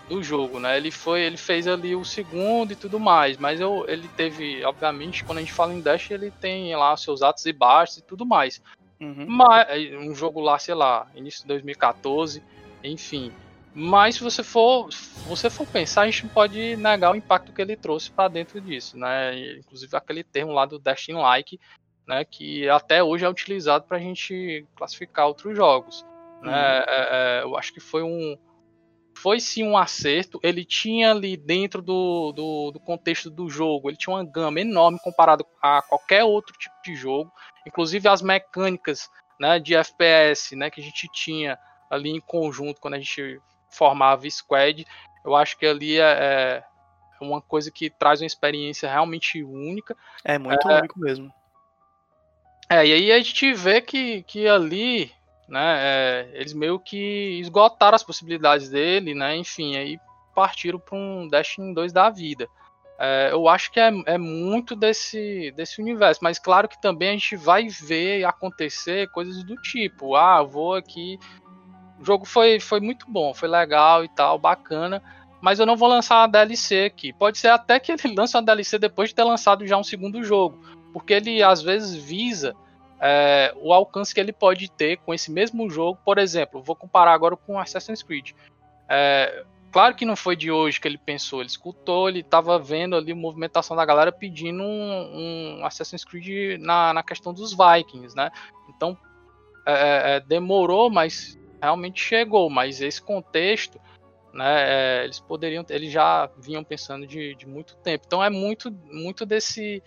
do 0.09 0.23
jogo, 0.23 0.61
né? 0.61 0.77
Ele 0.77 0.91
foi, 0.91 1.23
ele 1.23 1.39
fez 1.39 1.67
ali 1.67 1.97
o 1.97 2.05
segundo 2.05 2.73
e 2.73 2.77
tudo 2.77 3.01
mais, 3.01 3.39
mas 3.39 3.61
eu, 3.61 3.87
ele 3.89 4.07
teve, 4.09 4.62
obviamente, 4.65 5.25
quando 5.25 5.39
a 5.39 5.41
gente 5.41 5.53
fala 5.53 5.73
em 5.73 5.81
Destiny, 5.81 6.25
ele 6.25 6.31
tem 6.31 6.77
lá 6.77 6.95
seus 6.97 7.23
altos 7.23 7.47
e 7.47 7.53
baixos 7.53 7.99
e 7.99 8.03
tudo 8.03 8.27
mais. 8.27 8.61
Uhum. 9.01 9.27
Mas, 9.27 9.67
um 9.95 10.15
jogo 10.15 10.41
lá, 10.41 10.59
sei 10.59 10.75
lá, 10.75 11.07
início 11.15 11.43
de 11.43 11.49
2014, 11.49 12.43
enfim. 12.85 13.32
Mas 13.74 14.16
se 14.16 14.22
você 14.22 14.45
for, 14.45 14.93
se 14.93 15.28
você 15.28 15.51
for 15.51 15.66
pensar, 15.66 16.03
a 16.03 16.07
gente 16.07 16.24
não 16.24 16.30
pode 16.30 16.76
negar 16.76 17.11
o 17.11 17.16
impacto 17.16 17.53
que 17.53 17.61
ele 17.61 17.76
trouxe 17.76 18.11
para 18.11 18.28
dentro 18.28 18.61
disso, 18.61 18.97
né? 18.97 19.57
Inclusive 19.59 19.97
aquele 19.97 20.22
termo 20.22 20.53
lá 20.53 20.64
do 20.64 20.78
Destiny 20.78 21.18
Like, 21.18 21.59
né? 22.07 22.24
Que 22.24 22.68
até 22.68 23.03
hoje 23.03 23.24
é 23.24 23.28
utilizado 23.28 23.85
para 23.87 23.97
a 23.97 24.01
gente 24.01 24.64
classificar 24.76 25.26
outros 25.26 25.57
jogos. 25.57 26.07
Né? 26.41 26.53
É, 26.53 27.41
é, 27.41 27.43
eu 27.43 27.57
acho 27.57 27.72
que 27.72 27.80
foi 27.80 28.05
um, 28.05 28.39
foi 29.16 29.41
sim 29.41 29.64
um 29.64 29.76
acerto. 29.76 30.39
Ele 30.43 30.64
tinha 30.64 31.11
ali 31.11 31.37
dentro 31.37 31.82
do, 31.82 32.30
do, 32.32 32.70
do 32.70 32.78
contexto 32.78 33.28
do 33.28 33.49
jogo, 33.49 33.89
ele 33.89 33.97
tinha 33.97 34.14
uma 34.14 34.24
gama 34.24 34.61
enorme 34.61 35.01
comparado 35.03 35.45
a 35.61 35.82
qualquer 35.82 36.22
outro 36.22 36.57
tipo 36.59 36.74
de 36.85 36.95
jogo, 36.95 37.32
inclusive 37.66 38.07
as 38.07 38.22
mecânicas 38.22 39.09
né, 39.41 39.59
de 39.59 39.74
FPS 39.74 40.55
né, 40.55 40.70
que 40.70 40.80
a 40.80 40.85
gente 40.85 41.09
tinha 41.12 41.59
ali 41.95 42.11
em 42.11 42.20
conjunto 42.20 42.80
quando 42.80 42.95
a 42.95 42.99
gente 42.99 43.40
formava 43.70 44.28
Squad. 44.28 44.86
Eu 45.24 45.34
acho 45.34 45.57
que 45.59 45.66
ali 45.66 45.99
é, 45.99 46.03
é 46.03 46.64
uma 47.20 47.40
coisa 47.40 47.70
que 47.70 47.90
traz 47.90 48.20
uma 48.20 48.26
experiência 48.26 48.90
realmente 48.90 49.42
única. 49.42 49.97
É 50.24 50.38
muito 50.38 50.68
único 50.68 50.99
mesmo. 50.99 51.32
É, 52.68 52.86
e 52.86 52.92
aí 52.92 53.12
a 53.12 53.18
gente 53.18 53.53
vê 53.53 53.80
que, 53.80 54.22
que 54.22 54.49
ali, 54.49 55.12
né, 55.49 55.76
é, 55.78 56.30
eles 56.34 56.55
meio 56.55 56.78
que 56.78 57.38
esgotaram 57.40 57.95
as 57.95 58.03
possibilidades 58.03 58.70
dele, 58.70 59.14
né, 59.14 59.36
enfim, 59.36 59.76
aí 59.76 59.99
partiram 60.34 60.78
para 60.78 60.97
um 60.97 61.28
Destiny 61.28 61.74
2 61.74 61.92
da 61.92 62.11
vida. 62.11 62.49
É, 62.99 63.30
eu 63.32 63.49
acho 63.49 63.72
que 63.72 63.80
é, 63.80 63.90
é 64.07 64.16
muito 64.16 64.76
desse, 64.76 65.53
desse 65.57 65.82
universo, 65.82 66.20
mas 66.22 66.38
claro 66.38 66.68
que 66.68 66.80
também 66.80 67.11
a 67.11 67.12
gente 67.12 67.36
vai 67.36 67.66
ver 67.68 68.24
acontecer 68.24 69.11
coisas 69.11 69.42
do 69.45 69.57
tipo, 69.57 70.14
ah, 70.14 70.42
vou 70.42 70.74
aqui. 70.74 71.18
O 71.99 72.05
jogo 72.05 72.24
foi, 72.24 72.61
foi 72.61 72.80
muito 72.80 73.07
bom, 73.09 73.32
foi 73.32 73.49
legal 73.49 74.05
e 74.05 74.09
tal, 74.09 74.38
bacana, 74.38 75.03
mas 75.40 75.59
eu 75.59 75.66
não 75.66 75.76
vou 75.76 75.88
lançar 75.88 76.20
uma 76.20 76.28
DLC 76.28 76.86
aqui. 76.86 77.12
Pode 77.12 77.38
ser 77.38 77.49
até 77.49 77.78
que 77.78 77.92
ele 77.92 78.14
lance 78.16 78.36
uma 78.36 78.42
DLC 78.42 78.78
depois 78.78 79.11
de 79.11 79.14
ter 79.14 79.24
lançado 79.24 79.66
já 79.66 79.76
um 79.76 79.84
segundo 79.84 80.22
jogo, 80.24 80.59
porque 80.92 81.14
ele 81.14 81.42
às 81.42 81.62
vezes 81.62 81.95
visa 81.95 82.55
é, 83.01 83.55
o 83.61 83.72
alcance 83.72 84.14
que 84.14 84.20
ele 84.20 84.32
pode 84.32 84.70
ter 84.70 84.97
com 84.99 85.12
esse 85.12 85.30
mesmo 85.30 85.68
jogo. 85.68 85.99
Por 86.05 86.18
exemplo, 86.18 86.62
vou 86.62 86.74
comparar 86.74 87.12
agora 87.12 87.36
com 87.36 87.59
Assassin's 87.59 88.03
Creed. 88.03 88.30
É, 88.88 89.45
claro 89.70 89.95
que 89.95 90.07
não 90.07 90.16
foi 90.16 90.34
de 90.34 90.51
hoje 90.51 90.80
que 90.80 90.88
ele 90.88 90.97
pensou, 90.97 91.40
ele 91.40 91.49
escutou, 91.49 92.09
ele 92.09 92.20
estava 92.20 92.59
vendo 92.59 92.97
ali 92.97 93.12
a 93.12 93.16
movimentação 93.16 93.76
da 93.76 93.84
galera 93.84 94.11
pedindo 94.11 94.62
um, 94.62 95.59
um 95.61 95.66
Assassin's 95.66 96.05
Creed 96.05 96.59
na, 96.61 96.95
na 96.95 97.03
questão 97.03 97.34
dos 97.34 97.55
Vikings, 97.55 98.16
né? 98.16 98.30
Então 98.70 98.97
é, 99.66 100.16
é, 100.16 100.20
demorou, 100.20 100.88
mas 100.88 101.38
realmente 101.61 102.03
chegou. 102.03 102.49
Mas 102.51 102.81
esse 102.81 103.01
contexto, 103.01 103.81
né? 104.33 105.01
É, 105.01 105.05
eles 105.05 105.21
poderiam, 105.21 105.65
eles 105.69 105.93
já 105.93 106.29
vinham 106.37 106.65
pensando 106.65 107.07
de, 107.07 107.35
de 107.35 107.47
muito 107.47 107.77
tempo. 107.77 108.05
Então 108.07 108.23
é 108.23 108.31
muito, 108.31 108.71
muito 108.91 109.25
desse 109.25 109.83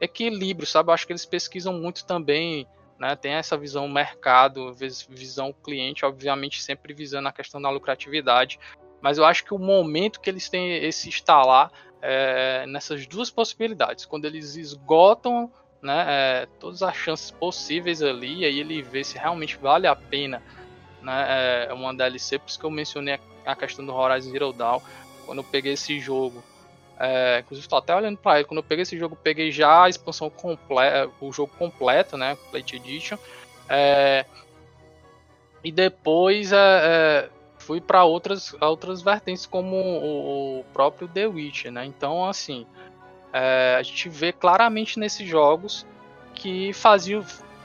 equilíbrio, 0.00 0.66
sabe? 0.66 0.90
Eu 0.90 0.94
acho 0.94 1.06
que 1.06 1.12
eles 1.12 1.24
pesquisam 1.24 1.72
muito 1.72 2.04
também, 2.04 2.66
né? 2.98 3.14
Tem 3.16 3.32
essa 3.32 3.56
visão 3.56 3.88
mercado, 3.88 4.74
visão 5.08 5.52
cliente, 5.52 6.04
obviamente 6.04 6.62
sempre 6.62 6.92
visando 6.92 7.28
a 7.28 7.32
questão 7.32 7.60
da 7.62 7.70
lucratividade. 7.70 8.58
Mas 9.00 9.18
eu 9.18 9.24
acho 9.24 9.44
que 9.44 9.54
o 9.54 9.58
momento 9.58 10.20
que 10.20 10.30
eles 10.30 10.48
têm 10.48 10.76
esse 10.84 11.08
instalar 11.08 11.70
é 12.00 12.66
nessas 12.66 13.06
duas 13.06 13.30
possibilidades, 13.30 14.04
quando 14.04 14.26
eles 14.26 14.56
esgotam 14.56 15.50
né, 15.80 16.04
é, 16.06 16.46
todas 16.58 16.82
as 16.82 16.94
chances 16.96 17.30
possíveis 17.30 18.02
ali, 18.02 18.40
e 18.40 18.44
aí 18.44 18.60
ele 18.60 18.82
vê 18.82 19.04
se 19.04 19.18
realmente 19.18 19.56
vale 19.56 19.86
a 19.86 19.94
pena 19.94 20.42
né, 21.04 21.66
é, 21.68 21.72
uma 21.72 21.94
DLC, 21.94 22.38
por 22.38 22.48
isso 22.48 22.58
que 22.58 22.64
eu 22.64 22.70
mencionei 22.70 23.18
a 23.44 23.54
questão 23.54 23.84
do 23.84 23.94
Horizon 23.94 24.30
Zero 24.30 24.52
Dawn, 24.52 24.80
quando 25.26 25.38
eu 25.38 25.44
peguei 25.44 25.74
esse 25.74 26.00
jogo, 26.00 26.42
é, 26.98 27.40
inclusive 27.40 27.66
estou 27.66 27.78
até 27.78 27.94
olhando 27.94 28.18
para 28.18 28.38
ele, 28.38 28.48
quando 28.48 28.58
eu 28.58 28.64
peguei 28.64 28.82
esse 28.82 28.98
jogo, 28.98 29.16
peguei 29.16 29.50
já 29.50 29.84
a 29.84 29.88
expansão 29.88 30.30
completa, 30.30 31.10
o 31.20 31.32
jogo 31.32 31.52
completo, 31.58 32.16
né, 32.16 32.36
Complete 32.36 32.76
Edition, 32.76 33.18
é, 33.68 34.24
e 35.62 35.72
depois 35.72 36.52
é, 36.52 37.28
fui 37.58 37.80
para 37.80 38.04
outras, 38.04 38.54
outras 38.60 39.00
vertentes 39.00 39.46
como 39.46 39.76
o, 39.76 40.60
o, 40.60 40.64
próprio 40.72 41.08
The 41.08 41.26
Witcher, 41.26 41.72
né? 41.72 41.86
Então, 41.86 42.26
assim, 42.26 42.66
é, 43.32 43.76
a 43.78 43.82
gente 43.82 44.08
vê 44.10 44.32
claramente 44.32 44.98
nesses 44.98 45.26
jogos 45.26 45.86
que 46.34 46.72
faziam 46.74 47.24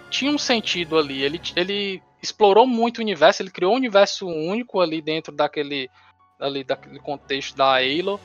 tinha 0.10 0.32
um 0.32 0.38
sentido 0.38 0.98
ali. 0.98 1.22
Ele, 1.22 1.42
ele 1.56 2.02
explorou 2.22 2.68
muito 2.68 3.00
o 3.00 3.02
universo, 3.02 3.42
ele 3.42 3.52
criou 3.52 3.74
um 3.74 3.78
universo 3.78 4.28
único 4.28 4.80
ali 4.80 5.02
dentro 5.02 5.34
daquele, 5.34 5.90
ali, 6.40 6.64
daquele 6.64 7.00
contexto 7.00 7.56
da 7.56 7.78
Alo, 7.78 8.20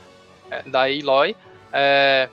da 0.65 0.83
Aloy. 0.83 1.35
É, 1.71 2.29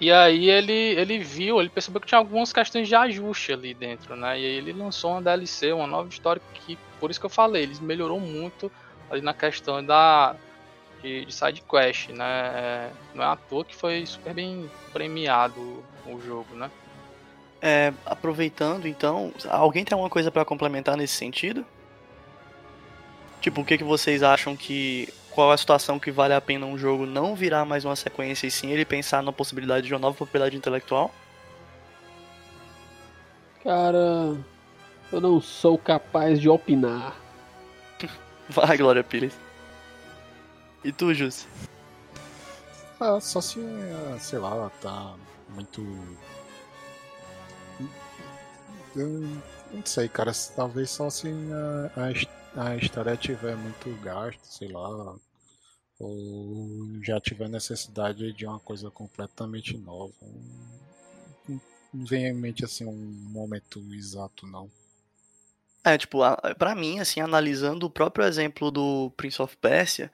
e 0.00 0.10
aí 0.10 0.50
ele, 0.50 0.72
ele 0.72 1.18
viu, 1.18 1.60
ele 1.60 1.68
percebeu 1.68 2.00
que 2.00 2.06
tinha 2.06 2.18
algumas 2.18 2.52
questões 2.52 2.88
de 2.88 2.94
ajuste 2.94 3.52
ali 3.52 3.72
dentro, 3.72 4.16
né? 4.16 4.38
E 4.38 4.44
aí 4.44 4.56
ele 4.56 4.72
lançou 4.72 5.12
uma 5.12 5.22
DLC, 5.22 5.72
uma 5.72 5.86
nova 5.86 6.08
história 6.08 6.42
que, 6.52 6.76
por 6.98 7.10
isso 7.10 7.20
que 7.20 7.26
eu 7.26 7.30
falei, 7.30 7.62
eles 7.62 7.80
melhorou 7.80 8.18
muito 8.18 8.70
ali 9.10 9.20
na 9.20 9.32
questão 9.32 9.84
da 9.84 10.34
de, 11.00 11.26
de 11.26 11.34
side 11.34 11.62
quest, 11.62 12.08
né? 12.08 12.24
É, 12.24 12.90
não 13.14 13.22
é 13.22 13.26
à 13.26 13.36
toa 13.36 13.64
que 13.64 13.76
foi 13.76 14.04
super 14.06 14.34
bem 14.34 14.70
premiado 14.92 15.84
o 16.06 16.20
jogo, 16.20 16.54
né? 16.54 16.70
É, 17.66 17.94
aproveitando, 18.04 18.86
então, 18.86 19.32
alguém 19.48 19.86
tem 19.86 19.94
alguma 19.94 20.10
coisa 20.10 20.30
para 20.30 20.44
complementar 20.44 20.98
nesse 20.98 21.14
sentido? 21.14 21.64
Tipo, 23.40 23.62
o 23.62 23.64
que, 23.64 23.78
que 23.78 23.84
vocês 23.84 24.22
acham 24.22 24.54
que. 24.54 25.08
Qual 25.30 25.50
a 25.50 25.56
situação 25.56 25.98
que 25.98 26.10
vale 26.10 26.34
a 26.34 26.40
pena 26.42 26.66
um 26.66 26.76
jogo 26.76 27.06
não 27.06 27.34
virar 27.34 27.64
mais 27.64 27.86
uma 27.86 27.96
sequência 27.96 28.46
e 28.46 28.50
sim 28.50 28.70
ele 28.70 28.84
pensar 28.84 29.22
na 29.22 29.32
possibilidade 29.32 29.86
de 29.86 29.94
uma 29.94 29.98
nova 29.98 30.14
propriedade 30.14 30.54
intelectual? 30.54 31.12
Cara, 33.62 34.36
eu 35.10 35.20
não 35.22 35.40
sou 35.40 35.78
capaz 35.78 36.38
de 36.38 36.50
opinar. 36.50 37.16
Vai, 38.46 38.76
Glória 38.76 39.02
Pires. 39.02 39.32
E 40.84 40.92
tu, 40.92 41.14
Jus? 41.14 41.46
Ah, 43.00 43.18
só 43.20 43.40
se, 43.40 43.58
sei 44.20 44.38
lá, 44.38 44.70
tá 44.82 45.14
muito 45.48 45.80
eu 48.96 49.20
não 49.72 49.84
sei, 49.84 50.08
cara. 50.08 50.32
Talvez 50.54 50.90
só 50.90 51.06
assim 51.06 51.50
a, 51.52 51.90
a, 52.60 52.68
a 52.68 52.76
história 52.76 53.16
tiver 53.16 53.56
muito 53.56 53.90
gasto, 54.02 54.40
sei 54.44 54.68
lá, 54.68 55.16
ou 55.98 57.02
já 57.02 57.20
tiver 57.20 57.48
necessidade 57.48 58.32
de 58.32 58.46
uma 58.46 58.58
coisa 58.60 58.90
completamente 58.90 59.76
nova. 59.76 60.12
Não 61.48 62.04
vem 62.04 62.26
em 62.26 62.34
mente 62.34 62.64
assim 62.64 62.84
um 62.84 63.30
momento 63.30 63.80
exato, 63.92 64.46
não. 64.46 64.70
É, 65.84 65.98
tipo, 65.98 66.20
para 66.58 66.74
mim, 66.74 66.98
assim, 66.98 67.20
analisando 67.20 67.86
o 67.86 67.90
próprio 67.90 68.24
exemplo 68.24 68.70
do 68.70 69.12
Prince 69.16 69.40
of 69.42 69.54
Persia, 69.58 70.10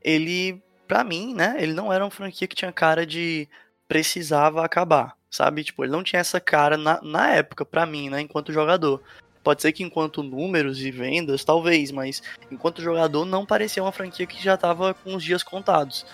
ele, 0.00 0.62
para 0.88 1.04
mim, 1.04 1.34
né, 1.34 1.56
ele 1.58 1.74
não 1.74 1.92
era 1.92 2.02
uma 2.02 2.10
franquia 2.10 2.48
que 2.48 2.56
tinha 2.56 2.72
cara 2.72 3.06
de 3.06 3.46
precisava 3.86 4.64
acabar, 4.64 5.14
sabe? 5.32 5.64
Tipo, 5.64 5.82
ele 5.82 5.92
não 5.92 6.04
tinha 6.04 6.20
essa 6.20 6.38
cara 6.38 6.76
na, 6.76 7.00
na 7.02 7.30
época, 7.30 7.64
para 7.64 7.86
mim, 7.86 8.10
né, 8.10 8.20
enquanto 8.20 8.52
jogador. 8.52 9.02
Pode 9.42 9.62
ser 9.62 9.72
que 9.72 9.82
enquanto 9.82 10.22
números 10.22 10.78
e 10.80 10.90
vendas, 10.90 11.42
talvez, 11.42 11.90
mas 11.90 12.22
enquanto 12.50 12.82
jogador 12.82 13.24
não 13.24 13.44
parecia 13.44 13.82
uma 13.82 13.90
franquia 13.90 14.26
que 14.26 14.40
já 14.40 14.56
tava 14.56 14.94
com 14.94 15.16
os 15.16 15.24
dias 15.24 15.42
contados. 15.42 16.06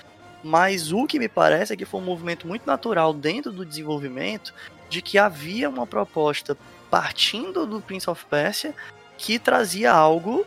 Mas 0.42 0.92
o 0.92 1.06
que 1.06 1.18
me 1.18 1.28
parece 1.28 1.74
é 1.74 1.76
que 1.76 1.84
foi 1.84 2.00
um 2.00 2.04
movimento 2.04 2.46
muito 2.46 2.64
natural 2.64 3.12
dentro 3.12 3.52
do 3.52 3.66
desenvolvimento 3.66 4.54
de 4.88 5.02
que 5.02 5.18
havia 5.18 5.68
uma 5.68 5.86
proposta 5.86 6.56
partindo 6.88 7.66
do 7.66 7.82
Prince 7.82 8.08
of 8.08 8.24
Persia 8.24 8.74
que 9.18 9.38
trazia 9.38 9.92
algo 9.92 10.46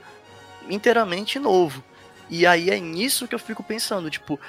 inteiramente 0.67 1.37
novo. 1.37 1.83
E 2.29 2.47
aí 2.47 2.69
é 2.69 2.79
nisso 2.79 3.27
que 3.27 3.35
eu 3.35 3.39
fico 3.39 3.61
pensando, 3.61 4.09
tipo, 4.09 4.39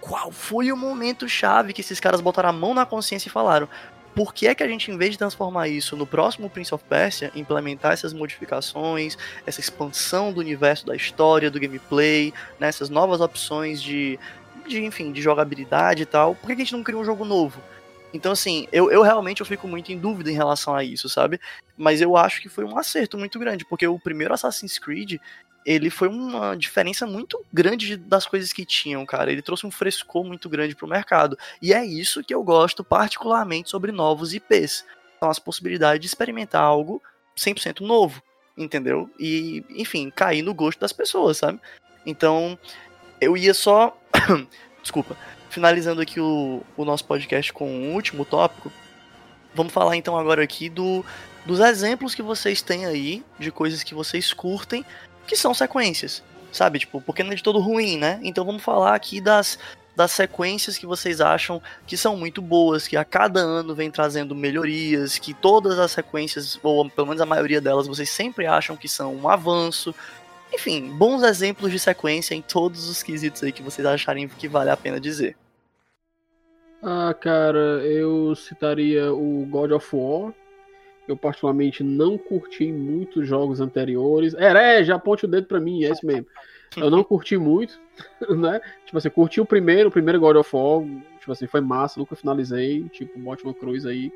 qual 0.00 0.30
foi 0.30 0.70
o 0.72 0.76
momento 0.76 1.28
chave 1.28 1.72
que 1.72 1.80
esses 1.80 2.00
caras 2.00 2.20
botaram 2.20 2.48
a 2.48 2.52
mão 2.52 2.74
na 2.74 2.86
consciência 2.86 3.28
e 3.28 3.32
falaram: 3.32 3.68
por 4.14 4.34
que 4.34 4.48
é 4.48 4.54
que 4.54 4.64
a 4.64 4.68
gente, 4.68 4.90
em 4.90 4.96
vez 4.98 5.12
de 5.12 5.18
transformar 5.18 5.68
isso 5.68 5.96
no 5.96 6.06
próximo 6.06 6.50
Prince 6.50 6.74
of 6.74 6.84
Persia, 6.88 7.30
implementar 7.36 7.92
essas 7.92 8.12
modificações, 8.12 9.16
essa 9.46 9.60
expansão 9.60 10.32
do 10.32 10.40
universo 10.40 10.84
da 10.84 10.96
história, 10.96 11.50
do 11.50 11.60
gameplay, 11.60 12.34
né, 12.58 12.68
essas 12.68 12.90
novas 12.90 13.20
opções 13.20 13.80
de, 13.80 14.18
de, 14.66 14.82
enfim, 14.84 15.12
de 15.12 15.22
jogabilidade 15.22 16.02
e 16.02 16.06
tal, 16.06 16.34
por 16.34 16.48
que 16.48 16.52
a 16.52 16.56
gente 16.56 16.72
não 16.72 16.82
cria 16.82 16.98
um 16.98 17.04
jogo 17.04 17.24
novo? 17.24 17.62
Então, 18.12 18.32
assim, 18.32 18.66
eu, 18.72 18.90
eu 18.90 19.02
realmente 19.02 19.40
eu 19.40 19.46
fico 19.46 19.68
muito 19.68 19.92
em 19.92 19.98
dúvida 19.98 20.30
em 20.30 20.34
relação 20.34 20.74
a 20.74 20.82
isso, 20.82 21.08
sabe? 21.08 21.38
Mas 21.76 22.00
eu 22.00 22.16
acho 22.16 22.40
que 22.40 22.48
foi 22.48 22.64
um 22.64 22.76
acerto 22.76 23.18
muito 23.18 23.38
grande, 23.38 23.64
porque 23.66 23.86
o 23.86 23.98
primeiro 24.00 24.34
Assassin's 24.34 24.78
Creed, 24.78 25.20
ele 25.64 25.90
foi 25.90 26.08
uma 26.08 26.56
diferença 26.56 27.06
muito 27.06 27.44
grande 27.52 27.96
das 27.96 28.26
coisas 28.26 28.52
que 28.52 28.64
tinham, 28.64 29.04
cara. 29.04 29.30
Ele 29.30 29.42
trouxe 29.42 29.66
um 29.66 29.70
frescor 29.70 30.24
muito 30.24 30.48
grande 30.48 30.74
pro 30.74 30.88
mercado. 30.88 31.38
E 31.60 31.72
é 31.72 31.84
isso 31.84 32.24
que 32.24 32.34
eu 32.34 32.42
gosto 32.42 32.82
particularmente 32.82 33.68
sobre 33.68 33.92
novos 33.92 34.32
IPs. 34.32 34.84
São 35.20 35.28
as 35.28 35.38
possibilidades 35.38 36.00
de 36.00 36.06
experimentar 36.06 36.62
algo 36.62 37.02
100% 37.36 37.80
novo, 37.80 38.22
entendeu? 38.56 39.10
E, 39.18 39.64
enfim, 39.70 40.10
cair 40.10 40.42
no 40.42 40.54
gosto 40.54 40.80
das 40.80 40.92
pessoas, 40.92 41.38
sabe? 41.38 41.60
Então, 42.06 42.58
eu 43.20 43.36
ia 43.36 43.52
só. 43.52 43.96
Desculpa 44.80 45.16
finalizando 45.48 46.00
aqui 46.00 46.20
o, 46.20 46.62
o 46.76 46.84
nosso 46.84 47.04
podcast 47.04 47.52
com 47.52 47.66
o 47.66 47.68
um 47.68 47.94
último 47.94 48.24
tópico, 48.24 48.72
vamos 49.54 49.72
falar 49.72 49.96
então 49.96 50.16
agora 50.16 50.42
aqui 50.42 50.68
do, 50.68 51.04
dos 51.44 51.60
exemplos 51.60 52.14
que 52.14 52.22
vocês 52.22 52.62
têm 52.62 52.86
aí 52.86 53.24
de 53.38 53.50
coisas 53.50 53.82
que 53.82 53.94
vocês 53.94 54.32
curtem, 54.32 54.84
que 55.28 55.36
são 55.36 55.54
sequências, 55.54 56.22
sabe? 56.50 56.80
Tipo, 56.80 57.00
porque 57.00 57.22
não 57.22 57.32
é 57.32 57.34
de 57.36 57.42
todo 57.42 57.60
ruim, 57.60 57.98
né? 57.98 58.18
Então 58.22 58.44
vamos 58.44 58.62
falar 58.62 58.94
aqui 58.94 59.20
das, 59.20 59.58
das 59.94 60.10
sequências 60.10 60.78
que 60.78 60.86
vocês 60.86 61.20
acham 61.20 61.60
que 61.86 61.96
são 61.96 62.16
muito 62.16 62.40
boas, 62.40 62.88
que 62.88 62.96
a 62.96 63.04
cada 63.04 63.40
ano 63.40 63.74
vem 63.74 63.90
trazendo 63.90 64.34
melhorias, 64.34 65.18
que 65.18 65.34
todas 65.34 65.78
as 65.78 65.92
sequências, 65.92 66.58
ou 66.62 66.88
pelo 66.88 67.08
menos 67.08 67.20
a 67.20 67.26
maioria 67.26 67.60
delas, 67.60 67.86
vocês 67.86 68.08
sempre 68.08 68.46
acham 68.46 68.76
que 68.76 68.88
são 68.88 69.14
um 69.14 69.28
avanço. 69.28 69.94
Enfim, 70.52 70.88
bons 70.96 71.22
exemplos 71.22 71.70
de 71.70 71.78
sequência 71.78 72.34
em 72.34 72.40
todos 72.40 72.88
os 72.88 73.02
quesitos 73.02 73.42
aí 73.42 73.52
que 73.52 73.62
vocês 73.62 73.86
acharem 73.86 74.26
que 74.28 74.48
vale 74.48 74.70
a 74.70 74.76
pena 74.76 74.98
dizer. 74.98 75.36
Ah, 76.82 77.12
cara, 77.12 77.84
eu 77.84 78.34
citaria 78.34 79.12
o 79.12 79.44
God 79.46 79.72
of 79.72 79.88
War. 79.92 80.32
Eu 81.08 81.16
particularmente 81.16 81.82
não 81.82 82.18
curti 82.18 82.70
muitos 82.70 83.26
jogos 83.26 83.60
anteriores. 83.60 84.34
É, 84.34 84.80
é, 84.80 84.84
já 84.84 84.96
aponte 84.96 85.24
o 85.24 85.28
dedo 85.28 85.46
pra 85.46 85.58
mim, 85.58 85.82
é 85.84 85.90
isso 85.90 86.06
mesmo. 86.06 86.26
Eu 86.76 86.90
não 86.90 87.02
curti 87.02 87.36
muito, 87.36 87.80
né? 88.36 88.60
Tipo 88.84 88.98
assim, 88.98 89.10
curti 89.10 89.40
o 89.40 89.46
primeiro, 89.46 89.88
o 89.88 89.92
primeiro 89.92 90.20
God 90.20 90.36
of 90.36 90.54
War. 90.54 90.82
Tipo 91.18 91.32
assim, 91.32 91.46
foi 91.46 91.60
massa, 91.60 91.98
nunca 91.98 92.14
finalizei. 92.14 92.84
Tipo, 92.90 93.18
bote 93.18 93.42
cruz 93.54 93.86
aí. 93.86 94.12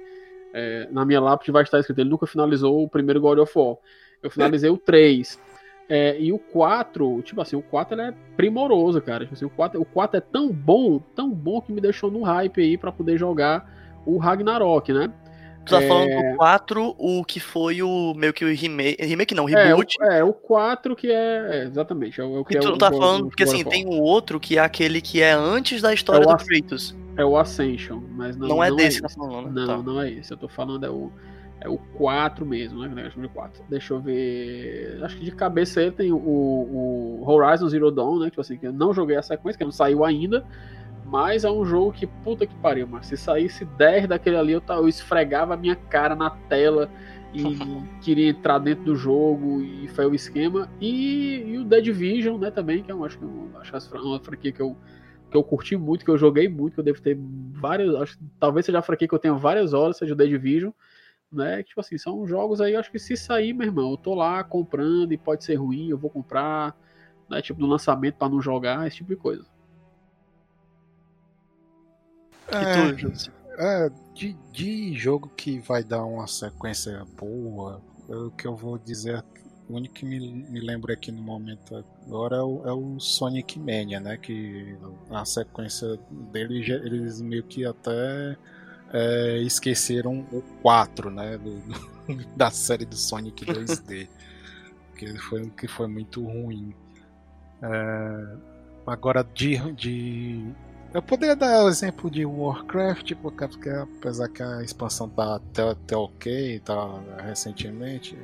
É, 0.55 0.87
na 0.91 1.05
minha 1.05 1.21
lápide 1.21 1.51
vai 1.51 1.63
estar 1.63 1.81
escrito, 1.81 1.99
ele 1.99 2.11
nunca 2.11 2.27
finalizou 2.27 2.85
o 2.85 2.89
primeiro 2.89 3.21
God 3.21 3.39
of 3.39 3.53
War. 3.59 3.77
Eu 4.23 4.31
finalizei 4.31 4.71
o 4.71 4.77
3. 4.77 5.41
É, 5.89 6.19
e 6.21 6.33
o 6.33 6.39
4, 6.39 7.23
tipo 7.23 7.41
assim, 7.41 7.57
o 7.57 7.63
4 7.63 8.01
é 8.01 8.15
primoroso, 8.37 9.01
cara. 9.01 9.25
Tipo 9.25 9.35
assim, 9.35 9.45
o, 9.45 9.51
4, 9.51 9.81
o 9.81 9.85
4 9.85 10.19
é 10.19 10.21
tão 10.21 10.51
bom, 10.51 10.99
tão 11.15 11.31
bom 11.31 11.61
que 11.61 11.73
me 11.73 11.81
deixou 11.81 12.11
no 12.11 12.23
hype 12.23 12.61
aí 12.61 12.79
para 12.79 12.93
poder 12.93 13.19
jogar 13.19 13.71
o 14.07 14.19
Ragnarok, 14.19 14.93
né? 14.93 15.13
Tu 15.65 15.71
tá 15.71 15.83
é... 15.83 15.87
falando 15.87 16.09
do 16.09 16.37
4, 16.37 16.95
o 16.99 17.25
que 17.25 17.39
foi 17.39 17.83
o 17.83 18.15
meio 18.15 18.33
que 18.33 18.45
o 18.45 18.53
remake. 18.53 19.05
Remake 19.05 19.35
não, 19.35 19.45
reboot. 19.45 19.97
É, 20.01 20.07
o, 20.07 20.11
é, 20.11 20.25
o 20.25 20.33
4 20.33 20.97
que 20.97 21.11
é. 21.11 21.49
é 21.51 21.65
exatamente. 21.65 22.21
É 22.21 22.25
o, 22.25 22.45
que 22.45 22.57
e 22.57 22.61
tu 22.61 22.69
é 22.69 22.71
não 22.71 22.79
tá 22.79 22.91
o, 22.91 22.99
falando, 22.99 23.29
porque 23.29 23.45
assim, 23.45 23.63
tem 23.65 23.87
o 23.87 24.01
outro 24.01 24.41
que 24.41 24.59
é 24.59 24.61
aquele 24.61 25.01
que 25.01 25.23
é 25.23 25.33
antes 25.33 25.81
da 25.81 25.95
história 25.95 26.25
é 26.25 26.27
do 26.27 26.37
Kratos. 26.37 26.97
É 27.17 27.25
o 27.25 27.37
Ascension, 27.37 28.01
mas 28.11 28.37
não, 28.37 28.49
não 28.49 28.65
é 28.65 28.71
não 28.71 28.77
desse 28.77 28.97
que 28.97 29.03
tá 29.03 29.15
falando, 29.15 29.51
né? 29.51 29.67
Não, 29.67 29.83
tá. 29.85 29.91
não 29.91 30.01
é 30.01 30.11
esse. 30.11 30.33
Eu 30.33 30.37
tô 30.37 30.49
falando 30.49 30.85
é 30.85 30.91
o. 30.91 31.13
É 31.61 31.69
o 31.69 31.79
4 31.79 32.45
mesmo, 32.45 32.81
né? 32.81 32.89
Negócio 32.89 33.29
4. 33.29 33.63
Deixa 33.69 33.95
eu 33.95 34.01
ver. 34.01 34.99
Acho 35.05 35.17
que 35.17 35.25
de 35.25 35.31
cabeça 35.31 35.81
ele 35.81 35.93
tem 35.93 36.11
o, 36.11 36.17
o 36.17 37.23
Horizon 37.25 37.69
Zero 37.69 37.89
Dawn, 37.93 38.19
né? 38.19 38.31
Tipo 38.31 38.41
assim, 38.41 38.57
que 38.57 38.67
eu 38.67 38.73
não 38.73 38.93
joguei 38.93 39.17
a 39.17 39.23
sequência, 39.23 39.59
que 39.59 39.65
não 39.65 39.71
saiu 39.71 40.05
ainda. 40.05 40.45
Mas 41.05 41.45
é 41.45 41.51
um 41.51 41.65
jogo 41.65 41.93
que, 41.93 42.07
puta 42.07 42.47
que 42.47 42.55
pariu, 42.57 42.87
mano. 42.87 43.05
Se 43.05 43.17
saísse 43.17 43.65
10 43.65 44.09
daquele 44.09 44.37
ali, 44.37 44.53
eu, 44.53 44.63
eu 44.69 44.89
esfregava 44.89 45.55
a 45.55 45.57
minha 45.57 45.77
cara 45.77 46.15
na 46.15 46.31
tela 46.31 46.91
e 47.35 47.43
queria 48.01 48.31
entrar 48.31 48.59
dentro 48.59 48.85
do 48.85 48.97
jogo 48.97 49.61
e 49.61 49.89
foi 49.89 50.07
o 50.07 50.15
esquema. 50.15 50.71
E, 50.81 51.45
e 51.47 51.59
o 51.59 51.65
The 51.65 51.81
Division, 51.81 52.39
né, 52.39 52.51
também, 52.51 52.83
que 52.83 52.91
é 52.91 52.95
um, 52.95 53.05
acho 53.05 53.19
que, 53.19 53.25
um, 53.25 53.51
acho 53.59 53.71
que 53.71 53.97
é 53.97 54.01
uma 54.01 54.21
franquia 54.21 54.53
que 54.53 54.63
eu, 54.63 54.77
que 55.31 55.37
eu 55.37 55.43
curti 55.43 55.77
muito, 55.77 56.05
que 56.05 56.11
eu 56.11 56.19
joguei 56.19 56.49
muito, 56.49 56.75
que 56.75 56.81
eu 56.81 56.85
devo 56.85 57.03
ter 57.03 57.19
várias. 57.53 57.95
Acho, 57.97 58.19
talvez 58.39 58.65
seja 58.65 58.79
a 58.79 58.83
franquia 58.83 59.09
que 59.09 59.15
eu 59.15 59.19
tenha 59.19 59.35
várias 59.35 59.73
horas, 59.73 59.97
seja 59.97 60.15
o 60.15 60.17
The 60.17 60.27
Division 60.27 60.73
né? 61.33 61.63
Tipo 61.63 61.81
assim, 61.81 61.97
são 61.97 62.27
jogos 62.27 62.61
aí, 62.61 62.75
eu 62.75 62.81
acho 62.81 62.91
que 62.93 62.99
se 62.99 63.17
sair, 63.17 63.53
meu 63.55 63.67
irmão, 63.67 63.93
eu 63.93 63.97
tô 63.97 64.15
lá 64.15 64.45
comprando 64.45 65.13
e 65.13 65.17
pode 65.17 65.43
ser 65.43 65.55
ruim, 65.55 65.89
eu 65.89 65.97
vou 65.97 66.11
comprar, 66.11 66.77
né? 67.29 67.41
Tipo, 67.41 67.61
no 67.61 67.67
lançamento 67.67 68.17
para 68.17 68.29
não 68.29 68.41
jogar, 68.41 68.87
esse 68.87 68.97
tipo 68.97 69.09
de 69.09 69.17
coisa. 69.17 69.47
É, 72.53 73.87
é 73.87 73.91
de, 74.15 74.37
de 74.53 74.95
jogo 74.95 75.29
que 75.37 75.59
vai 75.61 75.83
dar 75.83 76.05
uma 76.05 76.27
sequência 76.27 77.05
boa, 77.19 77.81
o 78.09 78.31
que 78.31 78.47
eu 78.47 78.57
vou 78.57 78.79
dizer, 78.79 79.25
o 79.69 79.77
único 79.77 79.95
que 79.95 80.05
me, 80.05 80.19
me 80.21 80.61
lembro 80.61 80.93
aqui 80.93 81.11
no 81.11 81.23
momento 81.23 81.85
agora 82.07 82.37
é 82.37 82.43
o, 82.43 82.63
é 82.67 82.73
o 82.73 83.01
Sonic 83.01 83.59
Mania, 83.59 84.01
né? 84.01 84.17
Que 84.17 84.77
a 85.11 85.25
sequência 85.25 85.99
dele, 86.33 86.59
eles 86.59 87.21
meio 87.21 87.43
que 87.45 87.65
até 87.65 88.37
é, 88.93 89.39
esqueceram 89.39 90.27
o 90.33 90.43
4, 90.63 91.11
né? 91.11 91.39
Do, 91.39 91.61
do, 91.61 92.27
da 92.37 92.51
série 92.51 92.85
do 92.85 92.97
Sonic 92.97 93.45
2D. 93.47 94.09
que, 94.97 95.19
foi, 95.19 95.51
que 95.51 95.69
foi 95.69 95.87
muito 95.87 96.23
ruim. 96.23 96.75
É, 97.63 98.37
agora, 98.87 99.23
de, 99.23 99.57
de. 99.73 100.45
Eu 100.95 101.01
poderia 101.01 101.35
dar 101.35 101.65
o 101.65 101.69
exemplo 101.69 102.11
de 102.11 102.27
Warcraft, 102.27 103.15
porque, 103.15 103.49
porque 103.49 103.71
apesar 103.71 104.29
que 104.29 104.43
a 104.43 104.63
expansão 104.63 105.09
tá 105.09 105.37
até, 105.37 105.71
até 105.71 105.97
ok, 105.97 106.61
tá 106.61 107.01
recentemente. 107.25 108.19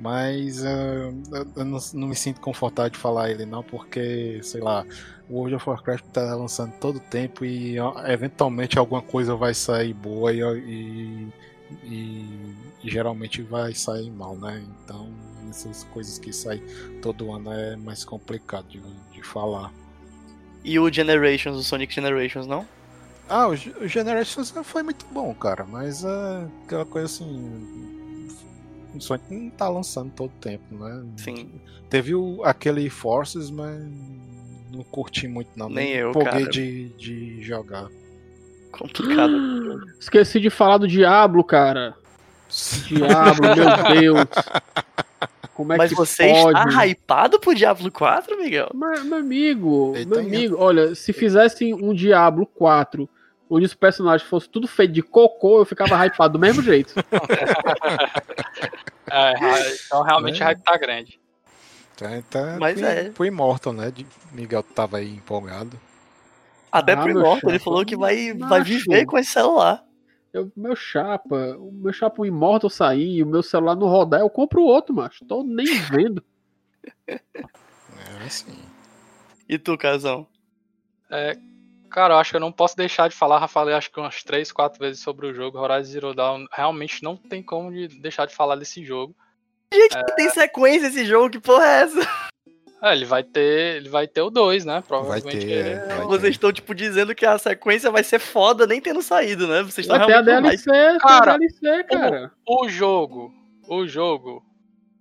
Mas 0.00 0.62
uh, 0.62 1.12
eu 1.56 1.64
não, 1.64 1.78
não, 1.92 2.08
me 2.08 2.14
sinto 2.14 2.40
confortável 2.40 2.90
de 2.90 2.98
falar 2.98 3.30
ele 3.30 3.44
não, 3.44 3.62
porque, 3.62 4.40
sei 4.42 4.60
lá, 4.60 4.86
o 5.28 5.34
World 5.34 5.56
of 5.56 5.68
Warcraft 5.68 6.04
tá 6.06 6.34
lançando 6.34 6.72
todo 6.80 7.00
tempo 7.00 7.44
e 7.44 7.76
eventualmente 8.06 8.78
alguma 8.78 9.02
coisa 9.02 9.34
vai 9.34 9.52
sair 9.52 9.92
boa 9.92 10.32
e, 10.32 10.40
e, 10.40 11.28
e, 11.84 12.88
geralmente 12.88 13.42
vai 13.42 13.74
sair 13.74 14.10
mal, 14.10 14.36
né? 14.36 14.64
Então 14.82 15.10
essas 15.50 15.84
coisas 15.84 16.18
que 16.18 16.32
saem 16.32 16.62
todo 17.02 17.32
ano 17.32 17.52
é 17.52 17.76
mais 17.76 18.04
complicado 18.04 18.66
de, 18.68 18.80
de 19.12 19.22
falar. 19.22 19.72
E 20.68 20.78
o 20.78 20.92
Generations, 20.92 21.56
o 21.56 21.62
Sonic 21.62 21.94
Generations, 21.94 22.46
não? 22.46 22.66
Ah, 23.28 23.48
o, 23.48 23.52
o 23.52 23.88
Generations 23.88 24.52
foi 24.62 24.82
muito 24.82 25.06
bom, 25.10 25.34
cara, 25.34 25.64
mas 25.64 26.04
é 26.04 26.46
aquela 26.64 26.84
coisa 26.84 27.06
assim 27.06 27.98
o 28.94 29.00
Sonic 29.00 29.34
não 29.34 29.50
tá 29.50 29.68
lançando 29.68 30.10
todo 30.10 30.30
tempo, 30.40 30.74
né? 30.74 31.04
Sim. 31.16 31.50
Teve 31.88 32.14
o, 32.14 32.42
aquele 32.44 32.88
Forces, 32.90 33.50
mas 33.50 33.80
não 34.70 34.82
curti 34.84 35.26
muito 35.28 35.50
não. 35.56 35.68
Nem 35.68 35.92
eu, 35.92 36.12
cara. 36.12 36.48
de, 36.48 36.88
de 36.90 37.42
jogar. 37.42 37.88
Complicado. 38.72 39.32
Esqueci 39.98 40.40
de 40.40 40.50
falar 40.50 40.78
do 40.78 40.88
Diablo, 40.88 41.42
cara. 41.44 41.94
Diablo, 42.88 43.42
meu 43.54 44.00
Deus. 44.00 44.28
Como 45.58 45.72
é 45.72 45.76
Mas 45.76 45.90
que 45.90 45.96
você 45.96 46.28
pode? 46.28 46.56
está 46.56 46.86
hypado 46.86 47.40
pro 47.40 47.52
Diablo 47.52 47.90
4, 47.90 48.38
Miguel? 48.38 48.70
Mas, 48.72 49.02
meu 49.04 49.18
amigo, 49.18 49.92
meu 49.92 50.08
tá 50.08 50.20
amigo, 50.20 50.56
olha, 50.56 50.94
se 50.94 51.12
fizessem 51.12 51.74
um 51.74 51.92
Diablo 51.92 52.46
4 52.46 53.08
onde 53.50 53.66
os 53.66 53.74
personagens 53.74 54.28
fossem 54.28 54.48
tudo 54.52 54.68
feito 54.68 54.92
de 54.92 55.02
cocô, 55.02 55.58
eu 55.58 55.64
ficava 55.64 55.96
hypado 56.06 56.34
do 56.34 56.38
mesmo 56.38 56.62
jeito. 56.62 56.94
É, 59.10 59.32
então 59.86 60.02
realmente 60.02 60.40
É. 60.40 60.44
o 60.44 60.46
hype 60.48 60.62
tá 60.62 60.76
grande. 60.76 61.18
Tá, 61.96 62.06
tá 62.30 62.56
Mas 62.60 62.78
pro, 62.78 62.86
é. 62.86 63.04
pro 63.10 63.24
Immortal, 63.24 63.72
né? 63.72 63.90
Miguel 64.32 64.62
tava 64.62 64.98
aí 64.98 65.14
empolgado. 65.14 65.80
Até 66.70 66.92
Ah, 66.92 66.98
pro 66.98 67.10
Immortal, 67.10 67.50
ele 67.50 67.58
falou 67.58 67.84
que 67.86 67.96
vai, 67.96 68.34
vai 68.34 68.62
viver 68.62 69.06
com 69.06 69.16
esse 69.18 69.30
celular. 69.30 69.82
Eu, 70.38 70.52
meu 70.56 70.76
chapa, 70.76 71.56
o 71.58 71.72
meu 71.72 71.92
chapa 71.92 72.22
o 72.22 72.26
Immortal 72.26 72.70
sair 72.70 73.16
e 73.16 73.22
o 73.22 73.26
meu 73.26 73.42
celular 73.42 73.74
não 73.74 73.88
rodar, 73.88 74.20
eu 74.20 74.30
compro 74.30 74.62
outro, 74.62 74.94
macho. 74.94 75.24
Tô 75.24 75.42
nem 75.42 75.66
vendo. 75.90 76.24
É 77.06 77.20
assim. 78.24 78.56
E 79.48 79.58
tu, 79.58 79.76
Casão? 79.76 80.26
Cara, 81.90 82.14
eu 82.14 82.18
acho 82.18 82.30
que 82.30 82.36
eu 82.36 82.40
não 82.40 82.52
posso 82.52 82.76
deixar 82.76 83.08
de 83.08 83.16
falar, 83.16 83.40
já 83.40 83.48
falei 83.48 83.74
acho 83.74 83.90
que 83.90 83.98
umas 83.98 84.22
3, 84.22 84.52
4 84.52 84.78
vezes 84.78 85.02
sobre 85.02 85.26
o 85.26 85.34
jogo. 85.34 85.58
Horizon 85.58 85.90
Zero 85.90 86.14
Dawn 86.14 86.44
realmente 86.52 87.02
não 87.02 87.16
tem 87.16 87.42
como 87.42 87.72
de 87.72 87.88
deixar 88.00 88.26
de 88.26 88.34
falar 88.34 88.56
desse 88.56 88.84
jogo. 88.84 89.16
Tem 90.16 90.30
sequência 90.30 90.86
esse 90.86 91.04
jogo, 91.04 91.30
que 91.30 91.40
porra 91.40 91.64
é 91.64 91.80
essa? 91.82 92.30
É, 92.80 92.92
ele 92.92 93.04
vai 93.04 93.24
ter, 93.24 93.76
ele 93.76 93.88
vai 93.88 94.06
ter 94.06 94.22
o 94.22 94.30
2, 94.30 94.64
né? 94.64 94.74
Vai 94.74 94.82
Provavelmente. 94.82 95.46
ter, 95.46 95.66
é, 95.66 95.86
vai 95.86 96.06
Vocês 96.06 96.22
ter. 96.22 96.30
estão, 96.30 96.52
tipo, 96.52 96.74
dizendo 96.74 97.14
que 97.14 97.26
a 97.26 97.36
sequência 97.36 97.90
vai 97.90 98.04
ser 98.04 98.20
foda 98.20 98.66
nem 98.66 98.80
tendo 98.80 99.02
saído, 99.02 99.48
né? 99.48 99.62
Vocês 99.62 99.86
estão 99.86 99.96
a 99.96 100.06
realmente 100.06 100.30
hype. 100.30 100.64
DLC, 100.64 100.98
Cara, 101.00 101.16
até 101.16 101.30
a 101.30 101.38
DLC, 101.38 101.84
cara. 101.84 102.32
O 102.46 102.68
jogo, 102.68 103.32
o 103.68 103.86
jogo 103.86 104.44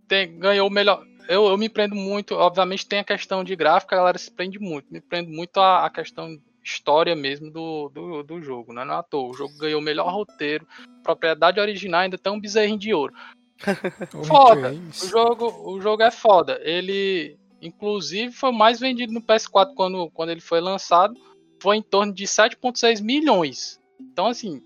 tem, 0.08 0.40
ganhou 0.40 0.68
o 0.68 0.72
melhor. 0.72 1.04
Eu, 1.30 1.46
eu 1.48 1.58
me 1.58 1.70
prendo 1.70 1.94
muito, 1.94 2.34
obviamente 2.36 2.88
tem 2.88 3.00
a 3.00 3.04
questão 3.04 3.44
de 3.44 3.56
gráfico, 3.56 3.94
a 3.94 3.98
galera 3.98 4.18
se 4.18 4.32
prende 4.32 4.58
muito. 4.58 4.92
Me 4.92 5.02
prendo 5.02 5.30
muito 5.30 5.60
a, 5.60 5.86
a 5.86 5.90
questão 5.90 6.38
história 6.64 7.16
mesmo 7.16 7.50
do, 7.50 7.90
do, 7.90 8.24
do 8.24 8.42
jogo, 8.42 8.74
né? 8.74 8.84
Não 8.84 8.96
é 8.96 8.98
à 8.98 9.04
toa. 9.04 9.30
O 9.30 9.34
jogo 9.34 9.58
ganhou 9.58 9.80
o 9.80 9.84
melhor 9.84 10.12
roteiro, 10.12 10.68
propriedade 11.04 11.60
original, 11.60 12.02
ainda 12.02 12.18
tem 12.18 12.32
um 12.32 12.40
bezerrinho 12.40 12.78
de 12.78 12.94
ouro. 12.94 13.14
O 14.14 14.24
Foda. 14.24 14.72
O 14.72 15.08
jogo, 15.08 15.72
o 15.72 15.82
jogo 15.82 16.04
é 16.04 16.12
foda. 16.12 16.60
Ele, 16.62 17.38
inclusive, 17.62 18.32
foi 18.34 18.52
mais 18.52 18.80
vendido 18.80 19.14
no 19.14 19.22
PS4 19.22 19.74
quando, 19.76 20.10
quando 20.12 20.30
ele 20.30 20.42
foi 20.42 20.62
lançado. 20.62 21.16
Foi 21.62 21.78
em 21.78 21.82
torno 21.82 22.14
de 22.14 22.26
7,6 22.26 23.02
milhões. 23.02 23.80
Então, 24.00 24.28
assim, 24.28 24.62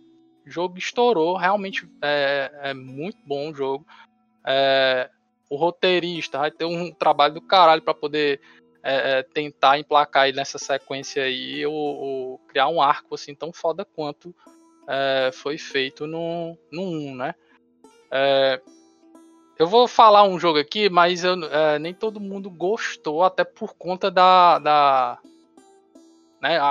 o 0.45 0.49
jogo 0.49 0.77
estourou. 0.77 1.37
Realmente 1.37 1.87
é, 2.01 2.51
é 2.63 2.73
muito 2.73 3.17
bom 3.25 3.51
o 3.51 3.55
jogo. 3.55 3.85
É, 4.45 5.09
o 5.49 5.55
roteirista 5.55 6.37
vai 6.37 6.51
ter 6.51 6.65
um 6.65 6.91
trabalho 6.91 7.35
do 7.35 7.41
caralho 7.41 7.81
para 7.81 7.93
poder 7.93 8.39
é, 8.83 9.19
é, 9.19 9.23
tentar 9.23 9.77
emplacar 9.77 10.23
aí 10.23 10.33
nessa 10.33 10.57
sequência 10.57 11.23
aí 11.23 11.65
o, 11.65 11.71
o- 11.71 12.39
criar 12.47 12.67
um 12.67 12.81
arco 12.81 13.13
assim 13.15 13.35
tão 13.35 13.53
foda 13.53 13.85
quanto 13.85 14.33
é, 14.87 15.29
foi 15.31 15.57
feito 15.57 16.07
no, 16.07 16.57
no 16.71 16.81
1, 16.81 17.15
né? 17.15 17.35
É, 18.09 18.61
eu 19.61 19.67
vou 19.67 19.87
falar 19.87 20.23
um 20.23 20.39
jogo 20.39 20.57
aqui, 20.57 20.89
mas 20.89 21.23
eu, 21.23 21.33
é, 21.45 21.77
nem 21.77 21.93
todo 21.93 22.19
mundo 22.19 22.49
gostou, 22.49 23.23
até 23.23 23.43
por 23.43 23.75
conta 23.75 24.09
da. 24.09 24.57
da 24.57 25.19
né, 26.41 26.57
a- 26.57 26.65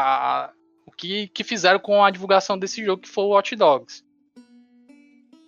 a- 0.46 0.50
o 0.84 0.90
que, 0.90 1.28
que 1.28 1.44
fizeram 1.44 1.78
com 1.78 2.04
a 2.04 2.10
divulgação 2.10 2.58
desse 2.58 2.84
jogo, 2.84 3.02
que 3.02 3.08
foi 3.08 3.22
o 3.24 3.28
Watch 3.28 3.54
Dogs. 3.54 4.04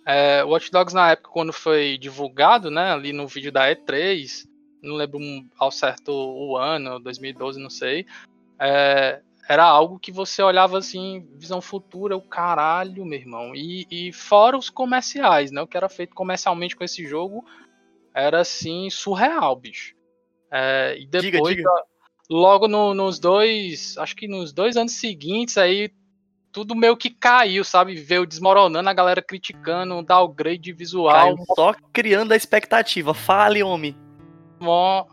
É, 0.05 0.41
o 0.45 0.49
Watch 0.51 0.71
Dogs, 0.71 0.95
na 0.95 1.11
época, 1.11 1.29
quando 1.31 1.51
foi 1.51 1.97
divulgado, 1.97 2.71
né, 2.71 2.93
ali 2.93 3.11
no 3.11 3.27
vídeo 3.27 3.51
da 3.51 3.69
E3, 3.69 4.45
não 4.81 4.95
lembro 4.95 5.19
ao 5.59 5.69
certo 5.69 6.11
o 6.13 6.55
ano, 6.55 6.97
2012, 6.99 7.59
não 7.59 7.69
sei, 7.69 8.05
é, 8.57 9.21
era 9.49 9.63
algo 9.65 9.99
que 9.99 10.11
você 10.11 10.41
olhava 10.41 10.77
assim, 10.77 11.27
visão 11.35 11.61
futura, 11.61 12.15
o 12.15 12.21
caralho, 12.21 13.05
meu 13.05 13.19
irmão. 13.19 13.53
E, 13.55 13.85
e 13.91 14.13
fora 14.13 14.57
os 14.57 14.69
comerciais, 14.69 15.51
né? 15.51 15.61
O 15.61 15.67
que 15.67 15.75
era 15.77 15.89
feito 15.89 16.15
comercialmente 16.15 16.75
com 16.75 16.83
esse 16.83 17.05
jogo 17.05 17.43
era 18.13 18.39
assim, 18.41 18.89
surreal, 18.89 19.55
bicho. 19.55 19.95
É, 20.51 20.95
e 20.97 21.05
Diga, 21.07 21.31
depois, 21.31 21.55
diga. 21.55 21.69
logo 22.29 22.67
no- 22.67 22.93
nos 22.93 23.19
dois, 23.19 23.97
acho 23.97 24.15
que 24.15 24.27
nos 24.27 24.53
dois 24.53 24.77
anos 24.77 24.93
seguintes, 24.93 25.57
aí 25.57 25.89
tudo 26.51 26.75
meio 26.75 26.95
que 26.95 27.09
caiu, 27.09 27.63
sabe? 27.63 27.95
Veio 27.95 28.27
desmoronando, 28.27 28.87
a 28.87 28.93
galera 28.93 29.21
criticando, 29.23 29.95
um 29.95 30.03
downgrade 30.03 30.71
visual. 30.71 31.11
Caio, 31.11 31.37
só 31.55 31.73
criando 31.91 32.31
a 32.31 32.35
expectativa. 32.35 33.13
Fale, 33.13 33.63
homem. 33.63 33.97
mó- 34.61 35.05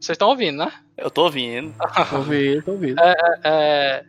Vocês 0.00 0.14
estão 0.16 0.30
ouvindo, 0.30 0.64
né? 0.64 0.72
Eu 1.00 1.10
tô 1.10 1.24
ouvindo. 1.24 1.74
Tô 2.10 2.20
vendo, 2.20 2.62
tô 2.62 2.76
vendo. 2.76 2.96
É, 3.42 4.04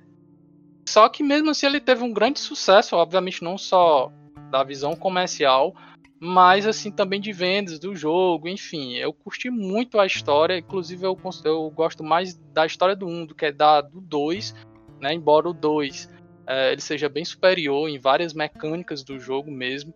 Só 0.87 1.07
que 1.07 1.23
mesmo 1.23 1.49
assim 1.49 1.65
ele 1.65 1.79
teve 1.79 2.03
um 2.03 2.11
grande 2.11 2.39
sucesso, 2.39 2.97
obviamente 2.97 3.41
não 3.43 3.57
só 3.57 4.11
da 4.51 4.61
visão 4.63 4.93
comercial, 4.93 5.73
mas 6.19 6.67
assim 6.67 6.91
também 6.91 7.21
de 7.21 7.31
vendas 7.31 7.79
do 7.79 7.95
jogo, 7.95 8.47
enfim. 8.47 8.95
Eu 8.95 9.13
curti 9.13 9.49
muito 9.49 9.99
a 9.99 10.05
história, 10.05 10.57
inclusive 10.57 11.05
eu, 11.05 11.17
eu 11.45 11.71
gosto 11.71 12.03
mais 12.03 12.35
da 12.53 12.65
história 12.65 12.95
do 12.95 13.07
1 13.07 13.27
do 13.27 13.35
que 13.35 13.51
da 13.51 13.79
do 13.79 14.01
2, 14.01 14.53
né? 14.99 15.13
Embora 15.13 15.47
o 15.49 15.53
2 15.53 16.09
é, 16.45 16.73
ele 16.73 16.81
seja 16.81 17.07
bem 17.07 17.23
superior 17.23 17.87
em 17.87 17.97
várias 17.97 18.33
mecânicas 18.33 19.03
do 19.03 19.17
jogo 19.17 19.49
mesmo. 19.49 19.93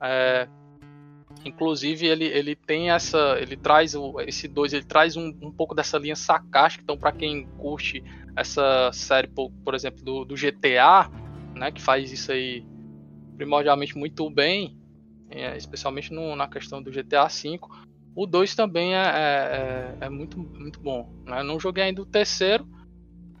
É, 0.00 0.46
inclusive 1.46 2.06
ele, 2.06 2.24
ele 2.24 2.54
tem 2.56 2.90
essa, 2.90 3.36
ele 3.40 3.56
traz 3.56 3.94
o, 3.94 4.20
esse 4.20 4.48
2, 4.48 4.72
ele 4.72 4.84
traz 4.84 5.16
um, 5.16 5.34
um 5.40 5.52
pouco 5.52 5.74
dessa 5.74 5.98
linha 5.98 6.16
sarcástica, 6.16 6.82
então 6.82 6.96
para 6.96 7.12
quem 7.12 7.46
curte 7.58 8.02
essa 8.34 8.90
série, 8.92 9.28
por, 9.28 9.50
por 9.64 9.74
exemplo, 9.74 10.04
do, 10.04 10.24
do 10.24 10.36
GTA, 10.36 11.08
né, 11.54 11.70
que 11.70 11.80
faz 11.80 12.12
isso 12.12 12.32
aí 12.32 12.64
primordialmente 13.36 13.96
muito 13.96 14.28
bem, 14.28 14.76
é, 15.30 15.56
especialmente 15.56 16.12
no- 16.12 16.36
na 16.36 16.48
questão 16.48 16.82
do 16.82 16.90
GTA 16.92 17.26
V. 17.26 17.58
O 18.14 18.26
2 18.26 18.54
também 18.54 18.94
é, 18.94 18.98
é, 18.98 19.96
é- 20.00 20.06
é 20.06 20.08
muito, 20.08 20.38
muito 20.38 20.80
bom. 20.80 21.10
Né? 21.26 21.42
Não 21.42 21.60
joguei 21.60 21.84
ainda 21.84 22.00
o 22.00 22.06
terceiro, 22.06 22.66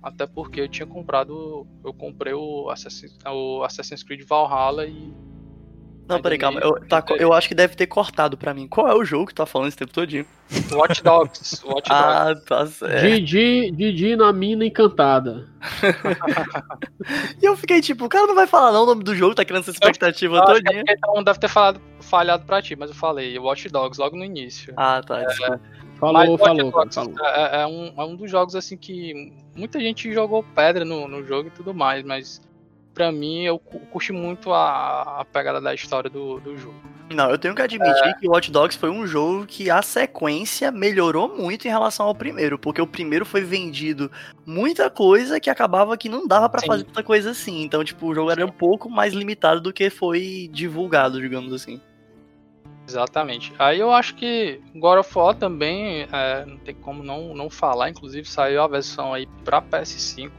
até 0.02 0.26
porque 0.26 0.60
eu 0.60 0.68
tinha 0.68 0.86
comprado, 0.86 1.66
eu 1.84 1.92
comprei 1.92 2.34
o 2.34 2.68
Assassin's, 2.70 3.16
o 3.26 3.62
Assassin's 3.64 4.02
Creed 4.02 4.22
Valhalla 4.26 4.86
e 4.86 5.12
Não, 6.08 6.16
Aí 6.16 6.22
peraí, 6.22 6.38
do 6.38 6.40
calma. 6.40 6.60
Eu, 6.60 6.74
tá, 6.88 7.04
eu- 7.18 7.32
acho 7.32 7.48
que 7.48 7.54
deve 7.54 7.74
ter 7.74 7.86
cortado 7.86 8.36
pra 8.36 8.54
mim. 8.54 8.68
Qual 8.68 8.86
é 8.88 8.94
o 8.94 9.04
jogo 9.04 9.26
que 9.26 9.34
tu 9.34 9.38
tá 9.38 9.46
falando 9.46 9.68
esse 9.68 9.76
tempo 9.76 9.92
todinho? 9.92 10.24
Watch 10.72 11.02
Dogs. 11.02 11.62
Watch 11.64 11.88
Dogs. 11.88 11.90
Ah, 11.90 12.34
tá 12.46 12.66
certo. 12.66 13.00
Didi, 13.08 13.70
Didi 13.72 14.14
na 14.16 14.32
mina 14.32 14.64
encantada. 14.64 15.48
E 17.40 17.44
eu 17.44 17.56
fiquei 17.56 17.80
tipo, 17.80 18.04
o 18.04 18.08
cara 18.08 18.26
não 18.26 18.34
vai 18.34 18.46
falar 18.46 18.72
não 18.72 18.82
o 18.82 18.86
nome 18.86 19.04
do 19.04 19.14
jogo, 19.14 19.34
tá 19.34 19.44
criando 19.44 19.62
essa 19.62 19.70
expectativa 19.70 20.36
Eu 20.36 20.42
é 20.42 20.46
todinha. 20.46 20.82
então 20.88 21.22
deve 21.22 21.38
ter 21.38 21.48
falado, 21.48 21.80
falhado 22.00 22.44
pra 22.44 22.60
ti, 22.62 22.74
mas 22.76 22.90
eu 22.90 22.96
falei 22.96 23.38
Watch 23.38 23.68
Dogs 23.68 24.00
logo 24.00 24.16
no 24.16 24.24
início. 24.24 24.72
Ah, 24.76 25.00
tá, 25.06 25.22
desculpa. 25.24 25.60
Falou, 25.98 26.14
Mas 26.14 26.28
Watch 26.28 26.44
falou, 26.44 26.72
cara, 26.72 26.84
Dogs 26.84 26.94
falou. 26.94 27.14
É, 27.26 27.62
é 27.62 27.66
um, 27.66 27.92
é 27.96 28.04
um 28.04 28.16
dos 28.16 28.30
jogos 28.30 28.54
assim 28.54 28.76
que 28.76 29.32
muita 29.56 29.80
gente 29.80 30.12
jogou 30.12 30.42
pedra 30.54 30.84
no, 30.84 31.06
no 31.08 31.24
jogo 31.24 31.48
e 31.48 31.50
tudo 31.50 31.72
mais, 31.74 32.04
mas 32.04 32.40
pra 32.96 33.12
mim 33.12 33.42
eu 33.44 33.58
cu- 33.58 33.78
curti 33.92 34.10
muito 34.10 34.50
a, 34.54 35.20
a 35.20 35.24
pegada 35.26 35.60
da 35.60 35.74
história 35.74 36.08
do, 36.08 36.40
do 36.40 36.56
jogo. 36.56 36.74
Não, 37.10 37.30
eu 37.30 37.38
tenho 37.38 37.54
que 37.54 37.60
admitir 37.62 38.04
É. 38.04 38.14
que 38.14 38.26
Watch 38.26 38.50
Dogs 38.50 38.76
foi 38.76 38.90
um 38.90 39.06
jogo 39.06 39.46
que 39.46 39.70
a 39.70 39.80
sequência 39.82 40.72
melhorou 40.72 41.28
muito 41.36 41.66
em 41.68 41.70
relação 41.70 42.06
ao 42.06 42.14
primeiro, 42.14 42.58
porque 42.58 42.80
o 42.80 42.86
primeiro 42.86 43.24
foi 43.26 43.42
vendido 43.42 44.10
muita 44.44 44.88
coisa 44.90 45.38
que 45.38 45.48
acabava 45.50 45.96
que 45.96 46.08
não 46.08 46.26
dava 46.26 46.48
pra 46.48 46.62
Sim. 46.62 46.66
fazer 46.66 46.84
tanta 46.84 47.02
coisa 47.04 47.30
assim. 47.30 47.62
Então, 47.62 47.84
tipo, 47.84 48.06
o 48.08 48.14
jogo 48.14 48.30
era 48.30 48.44
um 48.44 48.50
pouco 48.50 48.88
mais 48.90 49.12
limitado 49.12 49.60
do 49.60 49.72
que 49.72 49.88
foi 49.90 50.48
divulgado, 50.50 51.20
digamos 51.20 51.52
assim. 51.52 51.80
Exatamente. 52.88 53.52
Aí 53.58 53.78
eu 53.78 53.90
acho 53.92 54.14
que 54.14 54.60
God 54.74 54.98
of 55.00 55.18
War 55.18 55.34
também 55.34 56.08
é, 56.12 56.44
não 56.46 56.56
tem 56.56 56.74
como 56.74 57.02
não, 57.02 57.34
não 57.34 57.50
falar, 57.50 57.90
inclusive 57.90 58.28
saiu 58.28 58.62
a 58.62 58.68
versão 58.68 59.12
aí 59.12 59.26
pra 59.44 59.60
PS5. 59.60 60.30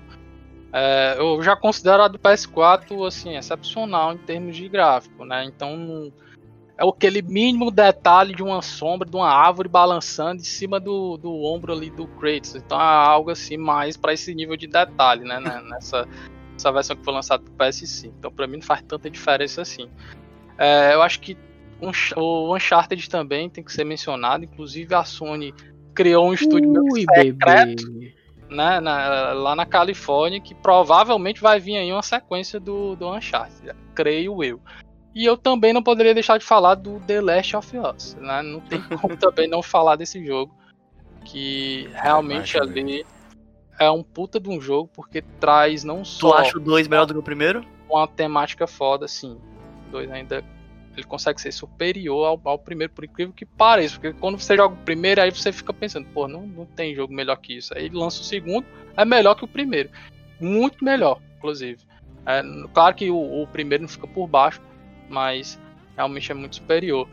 É, 0.74 1.16
eu 1.18 1.42
já 1.42 1.56
considero 1.56 2.04
a 2.04 2.08
do 2.08 2.20
PS4 2.20 3.08
assim, 3.08 3.38
excepcional 3.38 4.14
em 4.14 4.18
termos 4.18 4.56
de 4.56 4.68
gráfico, 4.68 5.24
né? 5.24 5.46
Então 5.46 6.12
é 6.78 6.88
aquele 6.88 7.22
mínimo 7.22 7.72
detalhe 7.72 8.36
de 8.36 8.44
uma 8.44 8.62
sombra, 8.62 9.10
de 9.10 9.16
uma 9.16 9.30
árvore 9.30 9.68
balançando 9.68 10.42
em 10.42 10.46
cima 10.46 10.80
do, 10.80 11.18
do 11.18 11.34
ombro 11.44 11.74
ali 11.74 11.90
do 11.90 12.08
Kratos. 12.08 12.56
Então 12.56 12.80
é 12.80 12.84
algo 12.84 13.32
assim 13.32 13.58
mais 13.58 13.98
para 13.98 14.14
esse 14.14 14.34
nível 14.36 14.56
de 14.56 14.68
detalhe, 14.68 15.24
né? 15.24 15.40
né, 15.40 15.62
Nessa, 15.68 16.08
nessa 16.54 16.72
versão 16.72 16.96
que 16.96 17.04
foi 17.04 17.14
lançada 17.14 17.44
pro 17.44 17.54
PS5. 17.54 18.12
Então 18.20 18.32
pra 18.32 18.46
mim 18.46 18.58
não 18.58 18.64
faz 18.64 18.84
tanta 18.84 19.10
diferença 19.10 19.62
assim. 19.62 19.90
É, 20.58 20.94
eu 20.94 21.02
acho 21.02 21.20
que 21.22 21.38
o 22.16 22.56
Uncharted 22.56 23.10
também 23.10 23.50
tem 23.50 23.64
que 23.64 23.72
ser 23.72 23.84
mencionado. 23.84 24.44
Inclusive 24.44 24.94
a 24.94 25.04
Sony 25.04 25.54
criou 25.94 26.30
um 26.30 26.34
estúdio 26.34 26.70
Ui, 26.92 27.02
secreto 27.02 27.92
bebê. 27.92 28.17
Né, 28.50 28.80
na- 28.80 29.34
lá 29.34 29.56
na 29.56 29.66
Califórnia, 29.66 30.40
que 30.40 30.56
provavelmente 30.56 31.42
vai 31.42 31.60
vir 31.60 31.78
aí 31.78 31.92
uma 31.92 32.02
sequência 32.02 32.60
do, 32.60 32.96
do 32.96 33.10
Uncharted, 33.10 33.74
creio 33.94 34.44
eu. 34.44 34.60
E 35.14 35.26
eu 35.26 35.36
também 35.36 35.74
não 35.74 35.82
poderia 35.82 36.14
deixar 36.14 36.38
de 36.38 36.46
falar 36.46 36.76
do 36.76 37.00
The 37.02 37.22
Last 37.22 37.56
of 37.56 37.78
Us. 37.78 38.16
Né? 38.20 38.42
Não 38.44 38.60
tem 38.60 38.80
como 39.02 39.18
também 39.18 39.48
não 39.48 39.64
falar 39.64 39.96
desse 39.96 40.24
jogo. 40.24 40.56
Que 41.26 41.90
realmente 41.94 42.58
ali 42.58 43.06
é 43.80 43.90
um 43.92 44.04
puta 44.04 44.40
de 44.40 44.48
um 44.50 44.62
jogo, 44.62 44.90
porque 44.94 45.22
traz 45.40 45.84
não 45.84 46.06
só. 46.06 46.30
Tu 46.32 46.34
acha 46.38 46.58
o 46.58 46.62
2 46.62 46.88
melhor 46.88 47.06
do 47.06 47.14
que 47.14 47.20
o 47.20 47.24
primeiro? 47.24 47.66
Uma 47.90 48.08
temática 48.08 48.68
foda, 48.68 49.06
assim. 49.06 49.40
O 49.88 49.92
2 49.92 50.12
ainda. 50.12 50.44
Ele 50.98 51.06
consegue 51.06 51.40
ser 51.40 51.52
superior 51.52 52.26
ao, 52.26 52.42
ao, 52.44 52.58
primeiro, 52.58 52.92
por 52.92 53.06
incrível 53.06 53.34
que 53.34 53.46
pareça. 53.46 54.00
Porque 54.00 54.20
quando 54.20 54.40
você 54.40 54.58
joga 54.58 54.74
o 54.74 54.84
primeiro, 54.84 55.22
aí 55.22 55.32
você 55.32 55.52
fica 55.52 55.72
pensando, 55.72 56.08
pô, 56.08 56.28
não, 56.28 56.48
não 56.48 56.66
tem 56.66 56.96
jogo 56.96 57.14
melhor 57.14 57.36
que 57.38 57.58
isso. 57.58 57.74
Aí 57.76 57.86
ele 57.86 57.96
lança 57.96 58.22
o 58.22 58.24
segundo, 58.24 58.66
é 58.96 59.06
melhor 59.06 59.36
que 59.36 59.46
o 59.46 59.48
primeiro. 59.48 59.90
Muito 60.40 60.84
melhor, 60.84 61.22
inclusive. 61.38 61.80
É, 62.26 62.42
claro 62.74 62.96
que 62.96 63.10
o, 63.12 63.44
o 63.44 63.48
primeiro 63.48 63.84
não 63.84 63.88
fica 63.88 64.08
por 64.08 64.28
baixo, 64.28 64.62
mas 65.08 65.60
realmente 65.96 66.32
é 66.32 66.36
muito 66.36 66.56
superior. 66.56 67.08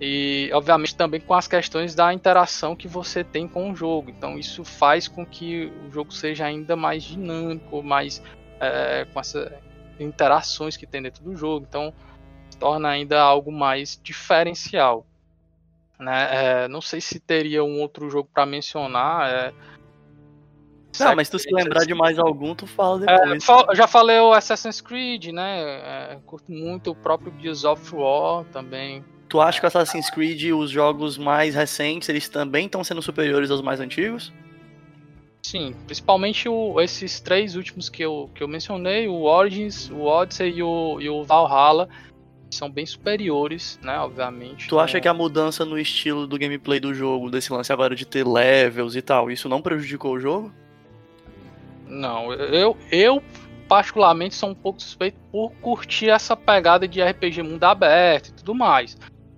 E, 0.00 0.50
obviamente, 0.52 0.94
também 0.94 1.20
com 1.20 1.32
as 1.32 1.48
questões 1.48 1.94
da 1.94 2.12
interação 2.12 2.76
que 2.76 2.86
você 2.86 3.24
tem 3.24 3.48
com 3.48 3.70
o 3.70 3.74
jogo. 3.74 4.10
Então, 4.10 4.38
isso 4.38 4.62
faz 4.62 5.08
com 5.08 5.24
que 5.24 5.72
o 5.86 5.90
jogo 5.90 6.12
seja 6.12 6.44
ainda 6.44 6.76
mais 6.76 7.02
dinâmico, 7.02 7.82
mais 7.82 8.22
é, 8.60 9.06
com 9.12 9.18
essas 9.18 9.50
interações 9.98 10.76
que 10.76 10.86
tem 10.86 11.02
dentro 11.02 11.24
do 11.24 11.34
jogo. 11.34 11.66
Então, 11.68 11.94
torna 12.58 12.88
ainda 12.88 13.20
algo 13.20 13.52
mais 13.52 14.00
diferencial. 14.02 15.06
Né? 15.98 16.28
É, 16.64 16.68
não 16.68 16.80
sei 16.80 17.00
se 17.00 17.18
teria 17.18 17.64
um 17.64 17.80
outro 17.80 18.08
jogo 18.10 18.28
para 18.32 18.44
mencionar. 18.44 19.30
É... 19.30 19.54
Não, 20.98 21.14
mas 21.14 21.28
tu 21.28 21.38
se 21.38 21.50
lembrar 21.52 21.84
de 21.84 21.94
mais 21.94 22.18
algum, 22.18 22.54
tu 22.54 22.66
fala 22.66 23.02
é, 23.04 23.34
depois. 23.34 23.48
É, 23.48 23.74
já 23.74 23.86
falei 23.86 24.18
o 24.18 24.32
Assassin's 24.32 24.80
Creed, 24.80 25.26
né? 25.26 25.60
É, 25.60 26.18
curto 26.24 26.50
muito 26.50 26.90
o 26.90 26.94
próprio 26.94 27.32
Gears 27.38 27.64
of 27.64 27.94
War 27.94 28.44
também. 28.46 29.04
Tu 29.28 29.40
acha 29.40 29.60
que 29.60 29.66
Assassin's 29.66 30.08
Creed, 30.08 30.52
os 30.52 30.70
jogos 30.70 31.18
mais 31.18 31.54
recentes, 31.54 32.08
eles 32.08 32.28
também 32.28 32.66
estão 32.66 32.82
sendo 32.84 33.02
superiores 33.02 33.50
aos 33.50 33.60
mais 33.60 33.80
antigos? 33.80 34.32
Sim, 35.42 35.74
principalmente 35.84 36.48
o, 36.48 36.80
esses 36.80 37.20
três 37.20 37.56
últimos 37.56 37.88
que 37.88 38.02
eu, 38.02 38.30
que 38.34 38.42
eu 38.42 38.48
mencionei, 38.48 39.06
o 39.06 39.22
Origins, 39.22 39.90
o 39.90 40.02
Odyssey 40.02 40.54
e 40.56 40.62
o, 40.62 41.00
e 41.00 41.08
o 41.08 41.22
Valhalla, 41.24 41.88
são 42.50 42.70
bem 42.70 42.86
superiores, 42.86 43.78
né, 43.82 43.98
obviamente. 43.98 44.68
Tu 44.68 44.78
acha 44.78 45.00
que 45.00 45.08
a 45.08 45.14
mudança 45.14 45.64
no 45.64 45.78
estilo 45.78 46.26
do 46.26 46.38
gameplay 46.38 46.80
do 46.80 46.94
jogo, 46.94 47.30
desse 47.30 47.52
lance 47.52 47.72
agora 47.72 47.94
de 47.94 48.06
ter 48.06 48.26
levels 48.26 48.94
e 48.94 49.02
tal, 49.02 49.30
isso 49.30 49.48
não 49.48 49.60
prejudicou 49.60 50.14
o 50.14 50.20
jogo? 50.20 50.52
Não, 51.86 52.32
eu, 52.32 52.76
eu 52.90 53.22
particularmente 53.68 54.34
sou 54.34 54.50
um 54.50 54.54
pouco 54.54 54.80
suspeito 54.80 55.18
por 55.30 55.50
curtir 55.60 56.08
essa 56.08 56.36
pegada 56.36 56.86
de 56.86 57.02
RPG 57.02 57.42
mundo 57.42 57.64
aberto 57.64 58.28
e 58.28 58.32
tudo 58.32 58.54
mais. 58.54 58.96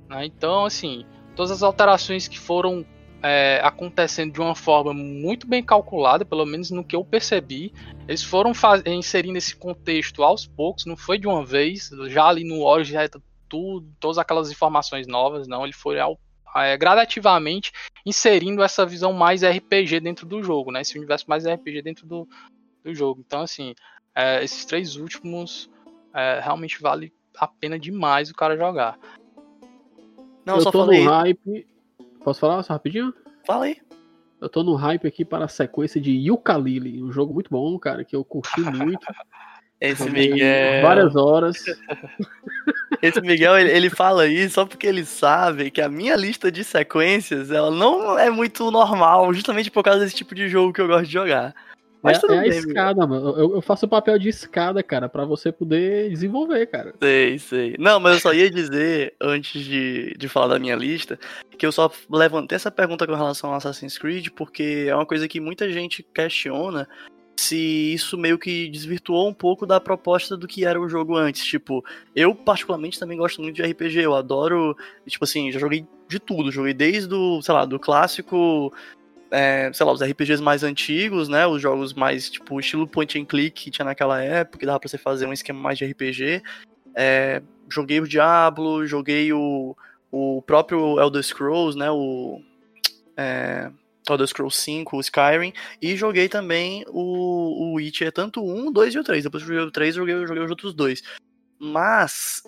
Né? 0.09 0.27
Então, 0.27 0.65
assim, 0.65 1.05
todas 1.35 1.51
as 1.51 1.63
alterações 1.63 2.29
que 2.29 2.39
foram 2.39 2.85
é, 3.23 3.61
acontecendo 3.63 4.33
de 4.33 4.41
uma 4.41 4.55
forma 4.55 4.95
muito 4.95 5.47
bem 5.47 5.63
calculada, 5.63 6.25
pelo 6.25 6.47
menos 6.47 6.71
no 6.71 6.85
que 6.85 6.95
eu 6.95 7.05
percebi, 7.05 7.73
eles 8.07 8.23
foram 8.23 8.53
inserindo 8.87 9.39
esse 9.39 9.57
contexto 9.57 10.23
aos 10.23 10.47
poucos, 10.47 10.87
não 10.87 10.97
foi 10.97 11.19
de 11.19 11.27
uma 11.27 11.45
vez, 11.45 11.91
já 12.09 12.27
ali 12.27 12.45
no 12.45 12.63
Origin 12.63 12.93
já 12.93 13.09
tá 13.09 13.21
tudo, 13.49 13.89
todas 13.99 14.19
aquelas 14.19 14.51
informações 14.51 15.07
novas, 15.07 15.49
não, 15.49 15.65
ele 15.65 15.73
foi 15.73 15.99
ao, 15.99 16.19
é, 16.55 16.77
gradativamente 16.77 17.73
inserindo 18.05 18.63
essa 18.63 18.87
visão 18.87 19.13
mais 19.13 19.43
RPG 19.43 20.01
dentro 20.01 20.27
do 20.27 20.43
jogo, 20.43 20.71
né? 20.71 20.81
Esse 20.81 20.97
universo 20.97 21.27
mais 21.29 21.47
RPG 21.47 21.83
dentro 21.83 22.07
do, 22.07 22.29
do 22.85 22.95
jogo. 22.95 23.23
Então, 23.27 23.43
assim, 23.43 23.75
é, 24.15 24.43
esses 24.43 24.65
três 24.65 24.97
últimos 24.97 25.71
é, 26.15 26.41
realmente 26.43 26.81
vale 26.81 27.13
a 27.37 27.47
pena 27.47 27.79
demais 27.79 28.31
o 28.31 28.35
cara 28.35 28.57
jogar. 28.57 28.99
Não, 30.45 30.57
eu 30.57 30.61
só 30.63 30.71
tô 30.71 30.85
falei... 30.85 31.05
no 31.05 31.11
hype. 31.11 31.67
Posso 32.29 32.41
falar 32.41 32.63
só 32.63 32.75
rapidinho? 32.75 33.15
Fala 33.47 33.65
aí. 33.65 33.79
Eu 34.39 34.51
tô 34.51 34.63
no 34.63 34.75
hype 34.75 35.09
aqui 35.09 35.25
para 35.25 35.47
a 35.47 35.49
sequência 35.49 35.99
de 35.99 36.11
Yooka-Laylee, 36.11 37.03
um 37.03 37.11
jogo 37.11 37.33
muito 37.33 37.49
bom, 37.49 37.79
cara, 37.79 38.05
que 38.05 38.15
eu 38.15 38.23
curti 38.23 38.61
muito. 38.71 39.07
Esse 39.81 40.11
Miguel. 40.11 40.83
Várias 40.83 41.17
horas. 41.17 41.57
Esse 43.01 43.23
Miguel, 43.23 43.59
ele, 43.59 43.71
ele, 43.71 43.89
fala 43.89 44.27
isso 44.27 44.57
só 44.57 44.67
porque 44.67 44.87
ele 44.87 45.07
sabe 45.07 45.71
que 45.71 45.81
a 45.81 45.89
minha 45.89 46.15
lista 46.17 46.53
de 46.53 46.63
sequências, 46.63 47.51
ela 47.51 47.71
não 47.71 48.19
é 48.19 48.29
muito 48.29 48.71
normal, 48.71 49.33
justamente 49.33 49.71
por 49.71 49.83
causa 49.83 50.01
desse 50.01 50.17
tipo 50.17 50.35
de 50.35 50.51
jogo 50.51 50.75
que 50.75 50.83
eu 50.83 50.87
gosto 50.87 51.07
de 51.07 51.13
jogar. 51.13 51.55
Mas 52.03 52.19
é, 52.19 52.21
tudo 52.21 52.35
é 52.35 52.41
bem, 52.41 52.51
a 52.51 52.55
escada, 52.55 53.07
mano. 53.07 53.31
Eu, 53.37 53.55
eu, 53.57 53.61
faço 53.61 53.87
o 53.87 53.89
papel 53.89 54.19
de 54.19 54.29
escada, 54.29 54.83
cara, 54.83 55.09
para 55.09 55.25
você 55.25 55.51
poder 55.51 56.09
desenvolver, 56.11 56.67
cara. 56.67 56.95
Sei, 57.03 57.39
sei. 57.39 57.77
Não, 57.79 57.99
mas 57.99 58.15
eu 58.15 58.21
só 58.21 58.33
ia 58.33 58.51
dizer, 58.51 59.15
antes 59.21 59.65
de, 59.65 60.15
de 60.17 60.29
falar 60.29 60.49
da 60.49 60.59
minha 60.59 60.77
lista, 60.77 61.19
que 61.57 61.67
eu 61.67 61.73
só 61.73 61.91
levantei 62.11 62.57
essa 62.57 62.71
pergunta 62.71 63.07
com 63.07 63.15
relação 63.15 63.51
ao 63.51 63.57
Assassin's 63.57 63.99
Creed, 63.99 64.29
porque 64.37 64.87
é 64.89 64.95
uma 64.95 65.07
coisa 65.07 65.27
que 65.27 65.41
muita 65.41 65.71
gente 65.71 66.07
questiona 66.15 66.89
se 67.39 67.95
isso 67.95 68.19
meio 68.19 68.37
que 68.37 68.69
desvirtuou 68.69 69.29
um 69.29 69.33
pouco 69.33 69.65
da 69.65 69.81
proposta 69.81 70.37
do 70.37 70.49
que 70.49 70.65
era 70.65 70.81
o 70.81 70.89
jogo 70.89 71.17
antes. 71.17 71.45
Tipo, 71.45 71.85
eu 72.15 72.35
particularmente 72.35 72.99
também 72.99 73.17
gosto 73.17 73.41
muito 73.41 73.55
de 73.55 73.63
RPG, 73.63 74.01
eu 74.01 74.15
adoro, 74.17 74.77
tipo 75.07 75.25
assim, 75.25 75.53
já 75.53 75.59
joguei 75.59 75.87
de 76.09 76.19
tudo, 76.19 76.51
joguei 76.51 76.75
desde 76.75 77.15
o, 77.15 77.41
sei 77.41 77.55
lá, 77.55 77.65
do 77.65 77.79
clássico 77.79 78.73
é, 79.31 79.71
sei 79.73 79.85
lá, 79.85 79.93
os 79.93 80.03
RPGs 80.03 80.43
mais 80.43 80.63
antigos, 80.63 81.29
né? 81.29 81.47
Os 81.47 81.61
jogos 81.61 81.93
mais, 81.93 82.31
tipo, 82.31 82.59
estilo 82.59 82.87
point 82.87 83.19
and 83.19 83.25
click 83.25 83.65
que 83.65 83.71
tinha 83.71 83.85
naquela 83.85 84.23
época, 84.23 84.59
que 84.59 84.67
dava 84.67 84.81
pra 84.81 84.89
você 84.89 84.99
fazer 84.99 85.27
um 85.27 85.33
esquema 85.33 85.61
mais 85.61 85.79
de 85.79 85.85
RPG. 85.85 86.43
É, 86.95 87.43
joguei 87.71 88.01
o 88.01 88.09
Diablo, 88.09 88.87
joguei 88.87 89.33
o, 89.33 89.77
o 90.11 90.43
próprio 90.43 91.01
Elder 91.01 91.23
Scrolls, 91.23 91.79
né? 91.79 91.91
O 91.91 92.41
é, 93.17 93.71
Elder 94.09 94.27
Scrolls 94.27 94.59
5, 94.59 94.97
o 94.97 95.01
Skyrim, 95.01 95.53
e 95.81 95.97
joguei 95.97 96.29
também 96.29 96.85
o, 96.89 97.73
o 97.73 97.75
Witcher, 97.75 98.13
tanto 98.13 98.43
o 98.43 98.69
1, 98.69 98.73
2 98.73 98.95
e 98.95 98.99
o 98.99 99.05
3. 99.05 99.25
Depois 99.25 99.43
que 99.43 99.51
eu 99.51 99.55
joguei 99.55 99.69
o 99.69 99.73
3, 99.73 99.95
joguei, 99.95 100.27
joguei 100.27 100.43
os 100.43 100.51
outros 100.51 100.75
dois. 100.75 101.03
Mas 101.59 102.43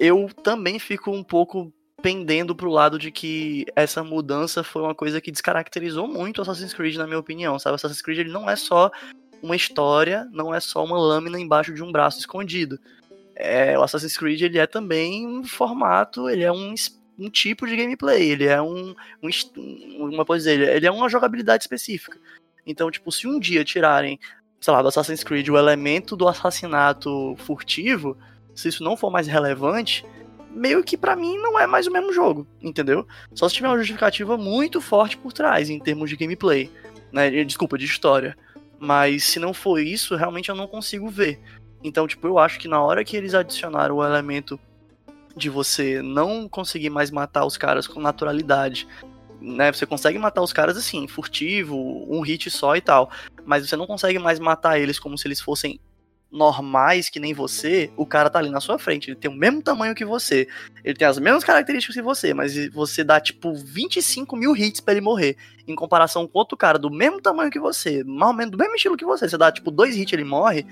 eu 0.00 0.28
também 0.42 0.78
fico 0.78 1.10
um 1.10 1.22
pouco 1.22 1.72
pendendo 2.02 2.54
pro 2.54 2.70
lado 2.70 2.98
de 2.98 3.10
que 3.10 3.64
essa 3.74 4.04
mudança 4.04 4.62
foi 4.62 4.82
uma 4.82 4.94
coisa 4.94 5.20
que 5.20 5.30
descaracterizou 5.30 6.06
muito 6.06 6.42
Assassin's 6.42 6.74
Creed, 6.74 6.96
na 6.96 7.06
minha 7.06 7.18
opinião, 7.18 7.58
sabe? 7.58 7.74
Assassin's 7.74 8.02
Creed 8.02 8.18
ele 8.18 8.30
não 8.30 8.48
é 8.48 8.56
só 8.56 8.90
uma 9.42 9.56
história, 9.56 10.28
não 10.32 10.54
é 10.54 10.60
só 10.60 10.84
uma 10.84 10.98
lâmina 10.98 11.40
embaixo 11.40 11.72
de 11.72 11.82
um 11.82 11.90
braço 11.90 12.18
escondido. 12.18 12.78
É, 13.34 13.78
o 13.78 13.82
Assassin's 13.82 14.16
Creed 14.16 14.42
ele 14.42 14.58
é 14.58 14.66
também 14.66 15.26
um 15.26 15.44
formato, 15.44 16.28
ele 16.28 16.42
é 16.42 16.52
um, 16.52 16.74
um 17.18 17.30
tipo 17.30 17.66
de 17.66 17.76
gameplay, 17.76 18.30
ele 18.30 18.44
é 18.44 18.60
um, 18.60 18.94
um 19.22 19.30
uma 19.98 20.24
coisa, 20.24 20.50
ele, 20.50 20.64
ele 20.64 20.86
é 20.86 20.90
uma 20.90 21.08
jogabilidade 21.08 21.64
específica. 21.64 22.18
Então, 22.66 22.90
tipo, 22.90 23.12
se 23.12 23.26
um 23.26 23.38
dia 23.38 23.64
tirarem, 23.64 24.18
sei 24.60 24.72
lá, 24.72 24.82
do 24.82 24.88
Assassin's 24.88 25.22
Creed 25.22 25.48
o 25.48 25.56
elemento 25.56 26.16
do 26.16 26.28
assassinato 26.28 27.36
furtivo, 27.38 28.16
se 28.54 28.68
isso 28.68 28.82
não 28.82 28.96
for 28.96 29.10
mais 29.10 29.26
relevante, 29.26 30.04
meio 30.56 30.82
que 30.82 30.96
para 30.96 31.14
mim 31.14 31.36
não 31.36 31.60
é 31.60 31.66
mais 31.66 31.86
o 31.86 31.92
mesmo 31.92 32.12
jogo, 32.12 32.46
entendeu? 32.62 33.06
Só 33.34 33.46
se 33.46 33.54
tiver 33.54 33.68
uma 33.68 33.76
justificativa 33.76 34.38
muito 34.38 34.80
forte 34.80 35.16
por 35.16 35.32
trás 35.32 35.68
em 35.68 35.78
termos 35.78 36.08
de 36.08 36.16
gameplay, 36.16 36.72
né? 37.12 37.44
Desculpa, 37.44 37.76
de 37.76 37.84
história. 37.84 38.36
Mas 38.78 39.24
se 39.24 39.38
não 39.38 39.52
for 39.52 39.78
isso, 39.78 40.16
realmente 40.16 40.48
eu 40.48 40.54
não 40.54 40.66
consigo 40.66 41.08
ver. 41.08 41.38
Então, 41.84 42.06
tipo, 42.06 42.26
eu 42.26 42.38
acho 42.38 42.58
que 42.58 42.68
na 42.68 42.82
hora 42.82 43.04
que 43.04 43.16
eles 43.16 43.34
adicionaram 43.34 43.96
o 43.96 44.04
elemento 44.04 44.58
de 45.36 45.50
você 45.50 46.00
não 46.00 46.48
conseguir 46.48 46.88
mais 46.88 47.10
matar 47.10 47.44
os 47.44 47.58
caras 47.58 47.86
com 47.86 48.00
naturalidade, 48.00 48.88
né? 49.38 49.70
Você 49.70 49.84
consegue 49.84 50.18
matar 50.18 50.40
os 50.40 50.54
caras 50.54 50.78
assim, 50.78 51.06
furtivo, 51.06 51.76
um 52.08 52.22
hit 52.22 52.50
só 52.50 52.74
e 52.74 52.80
tal, 52.80 53.10
mas 53.44 53.68
você 53.68 53.76
não 53.76 53.86
consegue 53.86 54.18
mais 54.18 54.38
matar 54.38 54.80
eles 54.80 54.98
como 54.98 55.18
se 55.18 55.28
eles 55.28 55.40
fossem 55.40 55.78
normais 56.30 57.08
que 57.08 57.20
nem 57.20 57.32
você, 57.32 57.90
o 57.96 58.04
cara 58.04 58.28
tá 58.28 58.38
ali 58.38 58.50
na 58.50 58.60
sua 58.60 58.78
frente. 58.78 59.08
Ele 59.08 59.16
tem 59.16 59.30
o 59.30 59.34
mesmo 59.34 59.62
tamanho 59.62 59.94
que 59.94 60.04
você. 60.04 60.48
Ele 60.84 60.94
tem 60.94 61.06
as 61.06 61.18
mesmas 61.18 61.44
características 61.44 61.96
que 61.96 62.02
você, 62.02 62.34
mas 62.34 62.54
você 62.72 63.02
dá 63.04 63.20
tipo 63.20 63.54
25 63.54 64.36
mil 64.36 64.56
hits 64.56 64.80
pra 64.80 64.92
ele 64.92 65.00
morrer. 65.00 65.36
Em 65.66 65.74
comparação 65.74 66.26
com 66.26 66.38
outro 66.38 66.56
cara 66.56 66.78
do 66.78 66.90
mesmo 66.90 67.20
tamanho 67.20 67.50
que 67.50 67.58
você, 67.58 68.04
mais 68.04 68.30
ou 68.30 68.36
menos 68.36 68.52
do 68.52 68.58
mesmo 68.58 68.74
estilo 68.74 68.96
que 68.96 69.04
você. 69.04 69.28
Você 69.28 69.38
dá 69.38 69.50
tipo 69.50 69.70
dois 69.70 69.96
hits 69.96 70.12
ele 70.12 70.24
morre. 70.24 70.66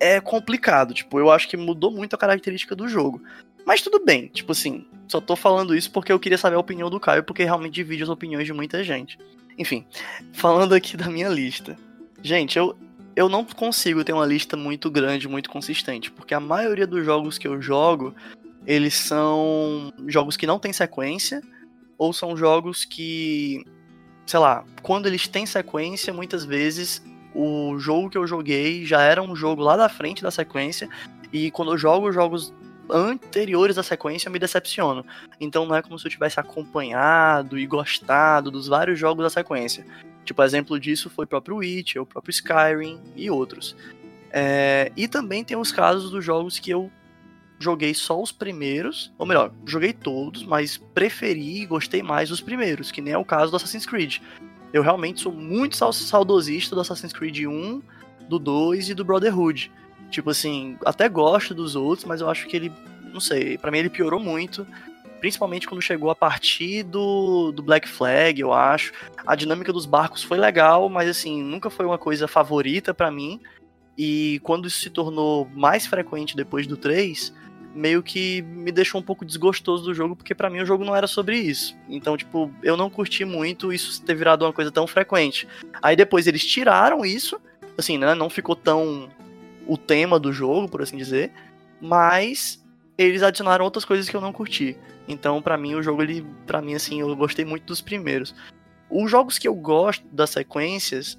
É 0.00 0.20
complicado. 0.20 0.92
Tipo, 0.92 1.18
eu 1.18 1.30
acho 1.30 1.48
que 1.48 1.56
mudou 1.56 1.90
muito 1.90 2.14
a 2.14 2.18
característica 2.18 2.74
do 2.74 2.88
jogo. 2.88 3.22
Mas 3.66 3.82
tudo 3.82 4.04
bem, 4.04 4.28
tipo 4.28 4.52
assim, 4.52 4.86
só 5.08 5.20
tô 5.20 5.34
falando 5.34 5.74
isso 5.74 5.90
porque 5.90 6.12
eu 6.12 6.20
queria 6.20 6.38
saber 6.38 6.54
a 6.54 6.60
opinião 6.60 6.88
do 6.88 7.00
Caio, 7.00 7.24
porque 7.24 7.42
realmente 7.42 7.74
divide 7.74 8.04
as 8.04 8.08
opiniões 8.08 8.46
de 8.46 8.52
muita 8.52 8.84
gente. 8.84 9.18
Enfim, 9.58 9.84
falando 10.32 10.72
aqui 10.72 10.96
da 10.98 11.08
minha 11.08 11.28
lista. 11.28 11.76
Gente, 12.22 12.56
eu, 12.58 12.76
eu 13.16 13.30
não 13.30 13.44
consigo 13.46 14.04
ter 14.04 14.12
uma 14.12 14.26
lista 14.26 14.58
muito 14.58 14.90
grande, 14.90 15.26
muito 15.26 15.48
consistente, 15.48 16.10
porque 16.10 16.34
a 16.34 16.40
maioria 16.40 16.86
dos 16.86 17.02
jogos 17.02 17.38
que 17.38 17.48
eu 17.48 17.62
jogo, 17.62 18.14
eles 18.66 18.92
são 18.94 19.90
jogos 20.06 20.36
que 20.36 20.46
não 20.46 20.58
têm 20.58 20.72
sequência, 20.72 21.40
ou 21.96 22.12
são 22.12 22.36
jogos 22.36 22.84
que, 22.84 23.64
sei 24.26 24.38
lá, 24.38 24.64
quando 24.82 25.06
eles 25.06 25.26
têm 25.26 25.46
sequência, 25.46 26.12
muitas 26.12 26.44
vezes 26.44 27.02
o 27.34 27.78
jogo 27.78 28.10
que 28.10 28.18
eu 28.18 28.26
joguei 28.26 28.84
já 28.84 29.00
era 29.00 29.22
um 29.22 29.34
jogo 29.34 29.62
lá 29.62 29.78
da 29.78 29.88
frente 29.88 30.22
da 30.22 30.30
sequência, 30.30 30.86
e 31.32 31.50
quando 31.50 31.72
eu 31.72 31.78
jogo 31.78 32.12
jogos 32.12 32.52
anteriores 32.90 33.78
à 33.78 33.82
sequência 33.82 34.30
me 34.30 34.38
decepcionam. 34.38 35.04
Então 35.40 35.64
não 35.64 35.74
é 35.74 35.80
como 35.80 35.98
se 35.98 36.06
eu 36.06 36.10
tivesse 36.10 36.38
acompanhado 36.38 37.58
e 37.58 37.66
gostado 37.66 38.50
dos 38.50 38.68
vários 38.68 38.98
jogos 38.98 39.24
da 39.24 39.30
sequência. 39.30 39.86
Tipo, 40.26 40.42
exemplo 40.42 40.78
disso 40.78 41.08
foi 41.08 41.24
o 41.24 41.28
próprio 41.28 41.56
Witcher, 41.56 42.02
o 42.02 42.06
próprio 42.06 42.32
Skyrim 42.32 43.00
e 43.14 43.30
outros. 43.30 43.76
É, 44.30 44.92
e 44.96 45.06
também 45.06 45.44
tem 45.44 45.56
os 45.56 45.70
casos 45.70 46.10
dos 46.10 46.24
jogos 46.24 46.58
que 46.58 46.70
eu 46.70 46.90
joguei 47.58 47.94
só 47.94 48.20
os 48.20 48.32
primeiros, 48.32 49.12
ou 49.16 49.24
melhor, 49.24 49.52
joguei 49.64 49.92
todos, 49.92 50.44
mas 50.44 50.76
preferi 50.76 51.62
e 51.62 51.66
gostei 51.66 52.02
mais 52.02 52.28
dos 52.28 52.40
primeiros, 52.40 52.90
que 52.90 53.00
nem 53.00 53.14
é 53.14 53.18
o 53.18 53.24
caso 53.24 53.50
do 53.50 53.56
Assassin's 53.56 53.86
Creed. 53.86 54.18
Eu 54.72 54.82
realmente 54.82 55.20
sou 55.20 55.32
muito 55.32 55.76
saudosista 55.76 56.74
do 56.74 56.80
Assassin's 56.80 57.12
Creed 57.12 57.46
1, 57.46 57.80
do 58.28 58.38
2 58.38 58.90
e 58.90 58.94
do 58.94 59.04
Brotherhood. 59.04 59.70
Tipo 60.10 60.30
assim, 60.30 60.76
até 60.84 61.08
gosto 61.08 61.54
dos 61.54 61.76
outros, 61.76 62.04
mas 62.04 62.20
eu 62.20 62.28
acho 62.28 62.46
que 62.46 62.56
ele, 62.56 62.72
não 63.12 63.20
sei, 63.20 63.56
para 63.56 63.70
mim 63.70 63.78
ele 63.78 63.88
piorou 63.88 64.20
muito. 64.20 64.66
Principalmente 65.26 65.66
quando 65.66 65.82
chegou 65.82 66.08
a 66.08 66.14
partir 66.14 66.84
do, 66.84 67.50
do 67.50 67.60
Black 67.60 67.88
Flag, 67.88 68.40
eu 68.40 68.52
acho. 68.52 68.92
A 69.26 69.34
dinâmica 69.34 69.72
dos 69.72 69.84
barcos 69.84 70.22
foi 70.22 70.38
legal, 70.38 70.88
mas 70.88 71.08
assim, 71.08 71.42
nunca 71.42 71.68
foi 71.68 71.84
uma 71.84 71.98
coisa 71.98 72.28
favorita 72.28 72.94
para 72.94 73.10
mim. 73.10 73.40
E 73.98 74.38
quando 74.44 74.68
isso 74.68 74.78
se 74.78 74.88
tornou 74.88 75.50
mais 75.52 75.84
frequente 75.84 76.36
depois 76.36 76.64
do 76.68 76.76
3, 76.76 77.34
meio 77.74 78.04
que 78.04 78.40
me 78.42 78.70
deixou 78.70 79.00
um 79.00 79.04
pouco 79.04 79.24
desgostoso 79.24 79.82
do 79.82 79.92
jogo, 79.92 80.14
porque 80.14 80.32
para 80.32 80.48
mim 80.48 80.60
o 80.60 80.64
jogo 80.64 80.84
não 80.84 80.94
era 80.94 81.08
sobre 81.08 81.36
isso. 81.36 81.76
Então, 81.88 82.16
tipo, 82.16 82.48
eu 82.62 82.76
não 82.76 82.88
curti 82.88 83.24
muito 83.24 83.72
isso 83.72 84.00
ter 84.04 84.14
virado 84.14 84.44
uma 84.44 84.52
coisa 84.52 84.70
tão 84.70 84.86
frequente. 84.86 85.48
Aí 85.82 85.96
depois 85.96 86.28
eles 86.28 86.46
tiraram 86.46 87.04
isso, 87.04 87.40
assim, 87.76 87.98
né? 87.98 88.14
Não 88.14 88.30
ficou 88.30 88.54
tão 88.54 89.08
o 89.66 89.76
tema 89.76 90.20
do 90.20 90.32
jogo, 90.32 90.68
por 90.68 90.82
assim 90.82 90.96
dizer, 90.96 91.32
mas 91.80 92.64
eles 92.96 93.22
adicionaram 93.22 93.64
outras 93.64 93.84
coisas 93.84 94.08
que 94.08 94.16
eu 94.16 94.20
não 94.20 94.32
curti. 94.32 94.76
Então, 95.08 95.40
para 95.40 95.56
mim, 95.56 95.74
o 95.74 95.82
jogo, 95.82 96.02
ele, 96.02 96.26
para 96.46 96.62
mim, 96.62 96.74
assim, 96.74 97.00
eu 97.00 97.14
gostei 97.14 97.44
muito 97.44 97.64
dos 97.64 97.80
primeiros. 97.80 98.34
Os 98.90 99.10
jogos 99.10 99.38
que 99.38 99.48
eu 99.48 99.54
gosto 99.54 100.04
das 100.12 100.30
sequências, 100.30 101.18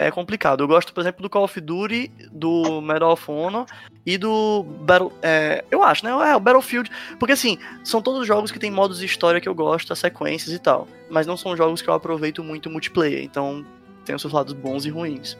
é 0.00 0.10
complicado. 0.10 0.64
Eu 0.64 0.68
gosto, 0.68 0.94
por 0.94 1.02
exemplo, 1.02 1.20
do 1.20 1.28
Call 1.28 1.44
of 1.44 1.60
Duty, 1.60 2.10
do 2.32 2.80
Medal 2.80 3.12
of 3.12 3.30
Honor 3.30 3.66
e 4.06 4.16
do 4.16 4.62
Battle. 4.62 5.12
É, 5.20 5.62
eu 5.70 5.82
acho, 5.82 6.06
né? 6.06 6.10
É, 6.10 6.34
o 6.34 6.40
Battlefield. 6.40 6.90
Porque 7.18 7.34
assim, 7.34 7.58
são 7.84 8.00
todos 8.00 8.26
jogos 8.26 8.50
que 8.50 8.58
tem 8.58 8.70
modos 8.70 9.00
de 9.00 9.04
história 9.04 9.42
que 9.42 9.48
eu 9.48 9.54
gosto, 9.54 9.92
as 9.92 9.98
sequências 9.98 10.54
e 10.54 10.58
tal. 10.58 10.88
Mas 11.10 11.26
não 11.26 11.36
são 11.36 11.54
jogos 11.54 11.82
que 11.82 11.88
eu 11.88 11.92
aproveito 11.92 12.42
muito 12.42 12.70
multiplayer. 12.70 13.22
Então 13.22 13.62
tem 14.02 14.14
os 14.14 14.22
seus 14.22 14.32
lados 14.32 14.54
bons 14.54 14.86
e 14.86 14.88
ruins. 14.88 15.36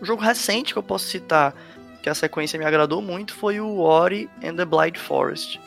O 0.00 0.06
jogo 0.06 0.22
recente 0.22 0.72
que 0.72 0.78
eu 0.78 0.84
posso 0.84 1.06
citar, 1.06 1.52
que 2.02 2.08
a 2.08 2.14
sequência 2.14 2.58
me 2.58 2.64
agradou 2.64 3.02
muito, 3.02 3.34
foi 3.34 3.60
o 3.60 3.78
Ori 3.78 4.28
and 4.42 4.56
the 4.56 4.64
Blind 4.64 4.96
Forest. 4.96 5.60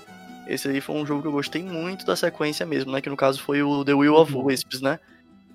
Esse 0.48 0.68
aí 0.68 0.82
foi 0.82 0.96
um 0.96 1.06
jogo 1.06 1.22
que 1.22 1.28
eu 1.28 1.32
gostei 1.32 1.64
muito 1.64 2.06
da 2.06 2.16
sequência 2.16 2.66
mesmo, 2.66 2.92
né? 2.92 3.02
Que 3.02 3.10
no 3.10 3.16
caso 3.16 3.42
foi 3.42 3.64
o 3.64 3.86
The 3.86 3.94
Will 3.94 4.16
of 4.16 4.34
uhum. 4.34 4.46
Wisps, 4.46 4.82
né? 4.82 5.00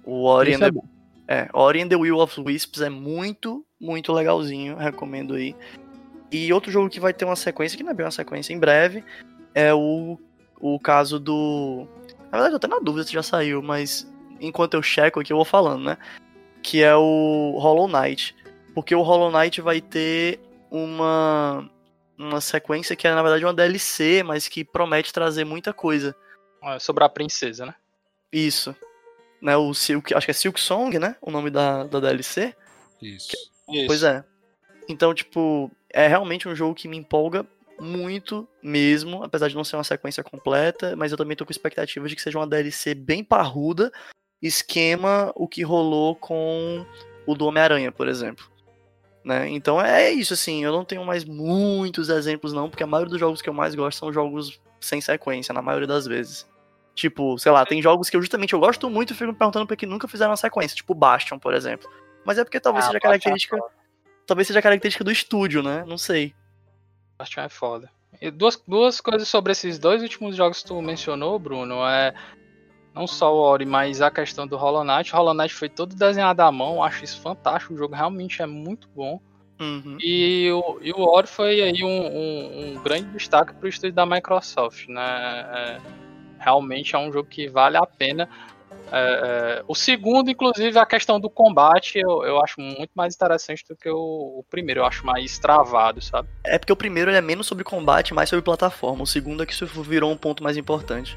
O 0.05 0.25
Ori 0.25 0.55
and 0.55 0.67
é 0.67 0.71
the... 0.71 0.79
É 0.79 0.99
é, 1.29 1.47
Ori 1.53 1.83
and 1.83 1.89
the 1.89 1.97
Will 1.97 2.19
of 2.19 2.41
Wisps 2.41 2.81
é 2.81 2.89
muito, 2.89 3.63
muito 3.79 4.15
legalzinho, 4.15 4.77
recomendo 4.77 5.35
aí. 5.35 5.55
E 6.33 6.51
outro 6.55 6.73
jogo 6.73 6.89
que 6.89 6.99
vai 6.99 7.13
ter 7.13 7.27
uma 7.27 7.37
sequência, 7.37 7.77
que 7.77 7.85
não 7.85 7.91
é 7.91 7.95
bem 7.95 8.07
uma 8.07 8.11
sequência 8.11 8.55
em 8.55 8.59
breve, 8.59 9.05
é 9.55 9.75
o, 9.75 10.19
o 10.59 10.81
caso 10.81 11.21
do. 11.21 11.87
Na 12.33 12.39
verdade, 12.39 12.55
eu 12.55 12.59
tô 12.59 12.67
na 12.67 12.79
dúvida 12.79 13.05
se 13.05 13.13
já 13.13 13.23
saiu, 13.23 13.63
mas 13.63 14.11
enquanto 14.41 14.75
eu 14.75 14.83
checo 14.83 15.21
aqui, 15.21 15.31
eu 15.31 15.37
vou 15.37 15.45
falando, 15.45 15.85
né? 15.85 15.99
Que 16.63 16.83
é 16.83 16.97
o 16.97 17.59
Hollow 17.59 17.89
Knight. 17.89 18.35
Porque 18.75 18.95
o 18.95 19.03
Hollow 19.03 19.31
Knight 19.31 19.61
vai 19.61 19.83
ter 19.83 20.41
uma, 20.71 21.71
uma 22.17 22.41
sequência 22.41 22.97
que 22.97 23.07
é, 23.07 23.15
na 23.15 23.23
verdade, 23.23 23.45
uma 23.45 23.55
DLC, 23.55 24.23
mas 24.23 24.49
que 24.49 24.65
promete 24.65 25.13
trazer 25.13 25.45
muita 25.45 25.73
coisa. 25.73 26.15
É 26.63 26.79
sobre 26.79 27.05
a 27.05 27.09
princesa, 27.09 27.67
né? 27.67 27.75
Isso 28.33 28.75
né, 29.41 29.57
o 29.57 29.73
Silk, 29.73 30.15
acho 30.15 30.27
que 30.27 30.31
é 30.31 30.35
Silk 30.35 30.61
Song, 30.61 30.99
né, 30.99 31.17
o 31.21 31.31
nome 31.31 31.51
da, 31.51 31.85
da 31.85 32.01
DLC. 32.01 32.55
Isso. 33.01 33.31
Que, 33.67 33.87
pois 33.87 34.03
é. 34.03 34.25
Então, 34.89 35.15
tipo, 35.15 35.71
é 35.91 36.07
realmente 36.07 36.49
um 36.49 36.55
jogo 36.55 36.75
que 36.75 36.89
me 36.89 36.97
empolga 36.97 37.47
muito 37.79 38.49
mesmo, 38.63 39.23
apesar 39.23 39.49
de 39.49 39.55
não 39.55 39.63
ser 39.63 39.77
uma 39.77 39.85
sequência 39.85 40.25
completa, 40.25 40.97
mas 40.97 41.13
eu 41.13 41.19
também 41.19 41.37
tô 41.37 41.45
com 41.45 41.53
expectativa 41.53 42.09
de 42.09 42.17
que 42.17 42.23
seja 42.23 42.39
uma 42.39 42.47
DLC 42.47 42.95
bem 42.95 43.23
parruda, 43.23 43.93
esquema 44.43 45.33
o 45.37 45.47
que 45.47 45.63
rolou 45.63 46.17
com 46.17 46.85
o 47.27 47.35
do 47.35 47.47
Homem-Aranha, 47.47 47.93
por 47.93 48.09
exemplo. 48.09 48.51
Né? 49.25 49.49
Então 49.51 49.81
é 49.81 50.11
isso, 50.11 50.35
assim, 50.35 50.65
eu 50.65 50.73
não 50.73 50.85
tenho 50.85 51.05
mais 51.05 51.25
muitos 51.25 52.09
exemplos 52.09 52.53
não, 52.53 52.71
porque 52.71 52.83
a 52.83 52.87
maioria 52.87 53.11
dos 53.11 53.21
jogos 53.21 53.43
que 53.43 53.49
eu 53.49 53.55
mais 53.55 53.75
gosto 53.75 53.99
são 53.99 54.13
jogos 54.13 54.61
sem 54.81 55.01
sequência, 55.01 55.53
na 55.53 55.61
maioria 55.61 55.87
das 55.87 56.07
vezes. 56.07 56.47
Tipo, 56.95 57.39
sei 57.39 57.53
lá, 57.53 57.65
tem 57.65 57.81
jogos 57.81 58.11
que 58.11 58.17
eu 58.17 58.21
justamente 58.21 58.55
eu 58.55 58.61
gosto 58.61 58.89
muito 58.91 59.13
e 59.13 59.17
fico 59.17 59.31
me 59.31 59.39
perguntando 59.39 59.67
por 59.67 59.77
que 59.77 59.87
nunca 59.87 60.09
fizeram 60.09 60.31
uma 60.31 60.37
sequência, 60.37 60.77
tipo 60.77 60.95
Bastion, 60.95 61.39
por 61.39 61.55
exemplo. 61.55 61.89
Mas 62.25 62.39
é 62.39 62.45
porque 62.45 62.59
talvez 62.59 62.85
ah, 62.85 62.89
seja 62.89 63.01
característica. 63.01 63.57
É 63.57 63.61
talvez 64.27 64.47
seja 64.47 64.63
característica 64.63 65.03
do 65.03 65.11
estúdio, 65.11 65.63
né? 65.63 65.85
Não 65.87 65.97
sei. 65.97 66.35
Bastion 67.19 67.43
é 67.43 67.49
foda. 67.49 67.91
E 68.21 68.31
duas, 68.31 68.63
duas 68.67 69.01
coisas 69.01 69.29
sobre 69.29 69.53
esses 69.53 69.79
dois 69.79 70.03
últimos 70.03 70.37
jogos 70.37 70.63
que 70.63 70.69
tu 70.69 70.81
mencionou, 70.83 71.39
Bruno, 71.39 71.87
é 71.87 72.15
não 72.99 73.07
só 73.07 73.33
o 73.33 73.39
Ori, 73.39 73.65
mas 73.65 74.03
a 74.03 74.11
questão 74.11 74.47
do 74.47 74.57
Hollow 74.57 74.83
Knight. 74.83 75.13
O 75.13 75.17
Hollow 75.17 75.35
Knight 75.35 75.55
foi 75.55 75.69
todo 75.69 75.95
desenhado 75.95 76.43
à 76.43 76.51
mão, 76.51 76.83
acho 76.83 77.05
isso 77.05 77.21
fantástico. 77.21 77.75
O 77.75 77.77
jogo 77.77 77.95
realmente 77.95 78.43
é 78.43 78.47
muito 78.47 78.89
bom. 78.95 79.21
Uhum. 79.61 79.97
E, 80.01 80.51
o, 80.51 80.79
e 80.83 80.93
o 80.93 81.01
Ori 81.01 81.29
foi 81.29 81.61
aí 81.61 81.85
um, 81.85 81.89
um, 81.89 82.73
um 82.77 82.83
grande 82.83 83.09
destaque 83.11 83.55
para 83.55 83.67
o 83.67 83.69
estúdio 83.69 83.95
da 83.95 84.05
Microsoft, 84.05 84.89
né? 84.89 85.01
É, 85.55 85.79
realmente 86.41 86.95
é 86.97 86.99
um 86.99 87.13
jogo 87.13 87.29
que 87.29 87.49
vale 87.49 87.77
a 87.77 87.87
pena. 87.87 88.29
É, 88.91 89.61
é, 89.61 89.65
o 89.69 89.75
segundo, 89.75 90.31
inclusive, 90.31 90.79
a 90.79 90.87
questão 90.87 91.21
do 91.21 91.29
combate 91.29 91.99
eu, 91.99 92.25
eu 92.25 92.43
acho 92.43 92.61
muito 92.61 92.91
mais 92.95 93.15
interessante 93.15 93.65
do 93.69 93.77
que 93.77 93.89
o, 93.89 94.39
o, 94.39 94.45
primeiro. 94.51 94.81
Eu 94.81 94.85
acho 94.85 95.07
mais 95.07 95.39
travado, 95.39 96.01
sabe? 96.01 96.29
É 96.45 96.59
porque 96.59 96.73
o 96.73 96.77
primeiro 96.77 97.11
é 97.11 97.21
menos 97.21 97.47
sobre 97.47 97.65
combate, 97.65 98.15
mais 98.15 98.29
sobre 98.29 98.45
plataforma. 98.45 99.03
O 99.03 99.07
segundo 99.07 99.43
é 99.43 99.47
que 99.47 99.53
isso 99.53 99.67
virou 99.67 100.11
um 100.11 100.17
ponto 100.17 100.43
mais 100.43 100.57
importante. 100.57 101.17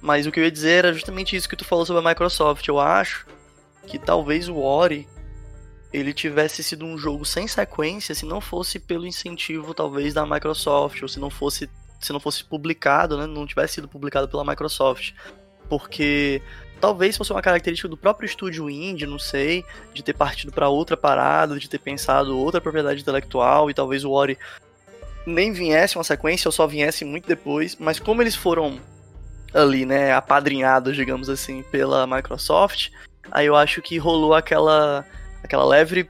Mas 0.00 0.26
o 0.26 0.32
que 0.32 0.40
eu 0.40 0.44
ia 0.44 0.50
dizer 0.50 0.84
era 0.84 0.92
justamente 0.92 1.36
isso 1.36 1.48
que 1.48 1.56
tu 1.56 1.64
falou 1.64 1.84
sobre 1.84 2.04
a 2.04 2.08
Microsoft. 2.08 2.66
Eu 2.66 2.80
acho 2.80 3.26
que 3.86 3.98
talvez 3.98 4.48
o 4.48 4.58
Ori 4.58 5.06
ele 5.92 6.14
tivesse 6.14 6.62
sido 6.62 6.84
um 6.84 6.96
jogo 6.96 7.24
sem 7.24 7.48
sequência 7.48 8.14
se 8.14 8.24
não 8.24 8.40
fosse 8.40 8.78
pelo 8.78 9.06
incentivo 9.06 9.74
talvez 9.74 10.14
da 10.14 10.24
Microsoft 10.24 11.02
ou 11.02 11.08
se 11.08 11.18
não 11.18 11.28
fosse 11.28 11.68
se 12.00 12.12
não 12.14 12.20
fosse 12.20 12.42
publicado, 12.42 13.18
né, 13.18 13.26
não 13.26 13.46
tivesse 13.46 13.74
sido 13.74 13.86
publicado 13.86 14.26
pela 14.26 14.44
Microsoft. 14.44 15.12
Porque 15.68 16.40
talvez 16.80 17.16
fosse 17.16 17.30
uma 17.30 17.42
característica 17.42 17.88
do 17.88 17.96
próprio 17.96 18.26
estúdio 18.26 18.70
indie, 18.70 19.06
não 19.06 19.18
sei, 19.18 19.64
de 19.92 20.02
ter 20.02 20.14
partido 20.14 20.50
para 20.50 20.70
outra 20.70 20.96
parada, 20.96 21.58
de 21.58 21.68
ter 21.68 21.78
pensado 21.78 22.38
outra 22.38 22.58
propriedade 22.58 23.02
intelectual 23.02 23.68
e 23.68 23.74
talvez 23.74 24.02
o 24.02 24.12
Ori 24.12 24.38
nem 25.26 25.52
viesse 25.52 25.98
uma 25.98 26.04
sequência 26.04 26.48
ou 26.48 26.52
só 26.52 26.66
viesse 26.66 27.04
muito 27.04 27.28
depois, 27.28 27.76
mas 27.78 28.00
como 28.00 28.22
eles 28.22 28.34
foram 28.34 28.80
ali, 29.54 29.84
né, 29.84 30.12
apadrinhados, 30.12 30.94
digamos 30.96 31.28
assim, 31.28 31.62
pela 31.70 32.06
Microsoft, 32.06 32.90
aí 33.30 33.46
eu 33.46 33.56
acho 33.56 33.82
que 33.82 33.98
rolou 33.98 34.34
aquela 34.34 35.04
aquela 35.42 35.64
leve 35.64 36.08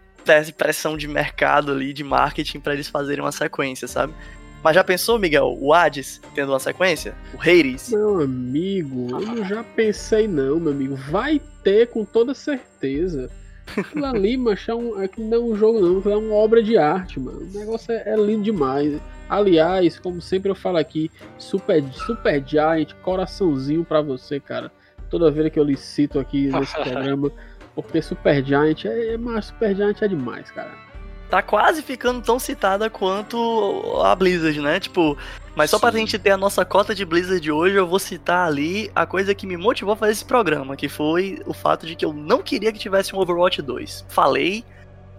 pressão 0.56 0.96
de 0.96 1.08
mercado 1.08 1.72
ali, 1.72 1.92
de 1.92 2.04
marketing 2.04 2.60
para 2.60 2.74
eles 2.74 2.88
fazerem 2.88 3.24
uma 3.24 3.32
sequência, 3.32 3.88
sabe? 3.88 4.14
Mas 4.62 4.74
já 4.74 4.84
pensou, 4.84 5.18
Miguel, 5.18 5.56
o 5.58 5.72
Hades 5.72 6.20
tendo 6.34 6.52
uma 6.52 6.60
sequência? 6.60 7.14
O 7.34 7.40
Hades? 7.40 7.90
Meu 7.90 8.20
amigo, 8.20 9.08
eu 9.34 9.44
já 9.44 9.64
pensei 9.64 10.28
não, 10.28 10.60
meu 10.60 10.72
amigo. 10.72 10.96
Vai 10.96 11.40
ter 11.64 11.88
com 11.88 12.04
toda 12.04 12.34
certeza. 12.34 13.30
Aquilo 13.74 14.04
ali, 14.04 14.36
macho, 14.38 14.70
é, 14.70 14.74
um, 14.74 15.02
é 15.02 15.08
que 15.08 15.20
não 15.20 15.36
é 15.36 15.40
um 15.40 15.56
jogo 15.56 15.80
não, 15.80 16.12
é 16.12 16.16
uma 16.16 16.34
obra 16.34 16.62
de 16.62 16.76
arte, 16.76 17.18
mano. 17.18 17.40
O 17.40 17.58
negócio 17.58 17.90
é, 17.90 18.02
é 18.06 18.16
lindo 18.16 18.42
demais. 18.42 19.00
Aliás, 19.30 19.96
como 19.98 20.20
sempre 20.20 20.50
eu 20.50 20.56
falo 20.56 20.76
aqui, 20.76 21.10
Super, 21.38 21.84
Super 21.92 22.44
Giant, 22.44 22.92
coraçãozinho 23.00 23.84
para 23.84 24.02
você, 24.02 24.40
cara. 24.40 24.72
Toda 25.08 25.30
vez 25.30 25.52
que 25.52 25.58
eu 25.58 25.64
lhe 25.64 25.76
cito 25.76 26.18
aqui 26.18 26.48
nesse 26.48 26.74
programa, 26.82 27.30
porque 27.74 28.02
Super 28.02 28.44
Giant 28.44 28.84
é, 28.84 29.14
é, 29.14 29.40
Super 29.40 29.76
Giant 29.76 30.02
é 30.02 30.08
demais, 30.08 30.50
cara 30.50 30.90
tá 31.30 31.40
quase 31.40 31.80
ficando 31.80 32.20
tão 32.20 32.40
citada 32.40 32.90
quanto 32.90 34.02
a 34.04 34.14
Blizzard, 34.16 34.60
né? 34.60 34.80
Tipo, 34.80 35.16
mas 35.54 35.70
só 35.70 35.76
Sim. 35.76 35.80
pra 35.80 35.90
gente 35.92 36.18
ter 36.18 36.30
a 36.30 36.36
nossa 36.36 36.64
cota 36.64 36.92
de 36.92 37.04
Blizzard 37.04 37.50
hoje, 37.52 37.76
eu 37.76 37.86
vou 37.86 38.00
citar 38.00 38.48
ali 38.48 38.90
a 38.94 39.06
coisa 39.06 39.32
que 39.32 39.46
me 39.46 39.56
motivou 39.56 39.94
a 39.94 39.96
fazer 39.96 40.12
esse 40.12 40.24
programa, 40.24 40.76
que 40.76 40.88
foi 40.88 41.40
o 41.46 41.54
fato 41.54 41.86
de 41.86 41.94
que 41.94 42.04
eu 42.04 42.12
não 42.12 42.42
queria 42.42 42.72
que 42.72 42.78
tivesse 42.80 43.14
um 43.14 43.18
Overwatch 43.20 43.62
2. 43.62 44.06
Falei, 44.08 44.64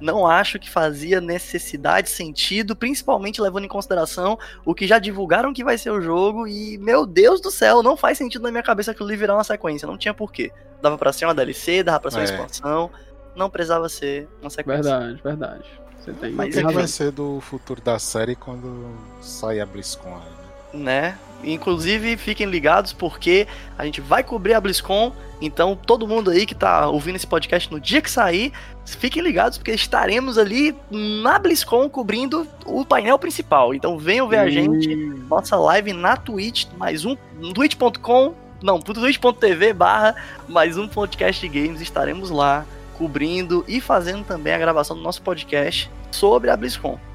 não 0.01 0.27
acho 0.27 0.59
que 0.59 0.69
fazia 0.69 1.21
necessidade, 1.21 2.09
sentido, 2.09 2.75
principalmente 2.75 3.41
levando 3.41 3.65
em 3.65 3.69
consideração 3.69 4.37
o 4.65 4.73
que 4.73 4.87
já 4.87 4.99
divulgaram 4.99 5.53
que 5.53 5.63
vai 5.63 5.77
ser 5.77 5.91
o 5.91 6.01
jogo 6.01 6.47
e, 6.47 6.77
meu 6.79 7.05
Deus 7.05 7.39
do 7.39 7.51
céu, 7.51 7.83
não 7.83 7.95
faz 7.95 8.17
sentido 8.17 8.41
na 8.41 8.51
minha 8.51 8.63
cabeça 8.63 8.91
aquilo 8.91 9.07
ali 9.07 9.17
virar 9.17 9.35
uma 9.35 9.43
sequência, 9.43 9.87
não 9.87 9.97
tinha 9.97 10.13
porquê. 10.13 10.51
Dava 10.81 10.97
pra 10.97 11.13
ser 11.13 11.25
uma 11.25 11.35
DLC, 11.35 11.83
dava 11.83 11.99
pra 11.99 12.11
ser 12.11 12.17
uma 12.17 12.23
é. 12.23 12.25
expansão, 12.25 12.89
não 13.35 13.49
precisava 13.49 13.87
ser 13.87 14.27
uma 14.41 14.49
sequência. 14.49 14.83
Verdade, 14.83 15.21
verdade. 15.23 15.81
Você 15.99 16.13
tem. 16.13 16.31
Mas 16.31 16.49
O 16.49 16.57
que 16.57 16.63
vai 16.63 16.73
razão. 16.73 16.87
ser 16.87 17.11
do 17.11 17.39
futuro 17.41 17.79
da 17.81 17.99
série 17.99 18.35
quando 18.35 18.95
sair 19.21 19.61
a 19.61 19.65
BlizzCon 19.65 20.09
né? 20.09 20.21
né? 20.73 21.17
Inclusive, 21.43 22.17
fiquem 22.17 22.47
ligados 22.47 22.93
porque 22.93 23.47
a 23.77 23.85
gente 23.85 24.01
vai 24.01 24.23
cobrir 24.23 24.53
a 24.53 24.61
BlizzCon. 24.61 25.13
Então, 25.41 25.75
todo 25.75 26.07
mundo 26.07 26.29
aí 26.29 26.45
que 26.45 26.53
tá 26.53 26.87
ouvindo 26.87 27.15
esse 27.15 27.25
podcast 27.25 27.71
no 27.71 27.79
dia 27.79 28.01
que 28.01 28.11
sair, 28.11 28.53
fiquem 28.85 29.23
ligados 29.23 29.57
porque 29.57 29.71
estaremos 29.71 30.37
ali 30.37 30.75
na 30.89 31.39
BlizzCon 31.39 31.89
cobrindo 31.89 32.47
o 32.65 32.85
painel 32.85 33.17
principal. 33.17 33.73
Então, 33.73 33.97
venham 33.97 34.27
ver 34.27 34.37
a 34.37 34.49
gente. 34.49 34.95
Nossa 35.29 35.55
live 35.55 35.93
na 35.93 36.15
Twitch, 36.15 36.65
mais 36.77 37.05
um, 37.05 37.15
twitch.com, 37.53 38.35
não, 38.61 38.79
twitch.tv 38.79 39.73
barra 39.73 40.15
mais 40.47 40.77
um 40.77 40.87
podcast 40.87 41.47
de 41.47 41.61
games. 41.61 41.81
Estaremos 41.81 42.29
lá 42.29 42.65
cobrindo 42.97 43.65
e 43.67 43.81
fazendo 43.81 44.23
também 44.23 44.53
a 44.53 44.59
gravação 44.59 44.95
do 44.95 45.01
nosso 45.01 45.21
podcast 45.23 45.89
sobre 46.11 46.51
a 46.51 46.57
BlizzCon. 46.57 47.10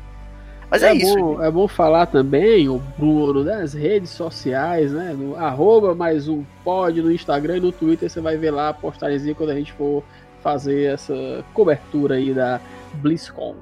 Mas 0.70 0.82
é, 0.82 0.92
isso. 0.92 1.16
Bom, 1.16 1.42
é 1.42 1.50
bom 1.50 1.68
falar 1.68 2.06
também, 2.06 2.68
o 2.68 2.78
Bruno, 2.98 3.44
das 3.44 3.72
redes 3.72 4.10
sociais, 4.10 4.92
né? 4.92 5.14
No 5.16 5.36
arroba 5.36 5.94
mais 5.94 6.28
um 6.28 6.44
pod 6.64 7.00
no 7.00 7.12
Instagram 7.12 7.58
e 7.58 7.60
no 7.60 7.72
Twitter, 7.72 8.10
você 8.10 8.20
vai 8.20 8.36
ver 8.36 8.50
lá 8.50 8.70
a 8.70 8.74
postagemzinha 8.74 9.34
quando 9.34 9.50
a 9.50 9.54
gente 9.54 9.72
for 9.72 10.02
fazer 10.42 10.92
essa 10.94 11.44
cobertura 11.54 12.16
aí 12.16 12.32
da 12.32 12.60
BlizzCon. 12.94 13.54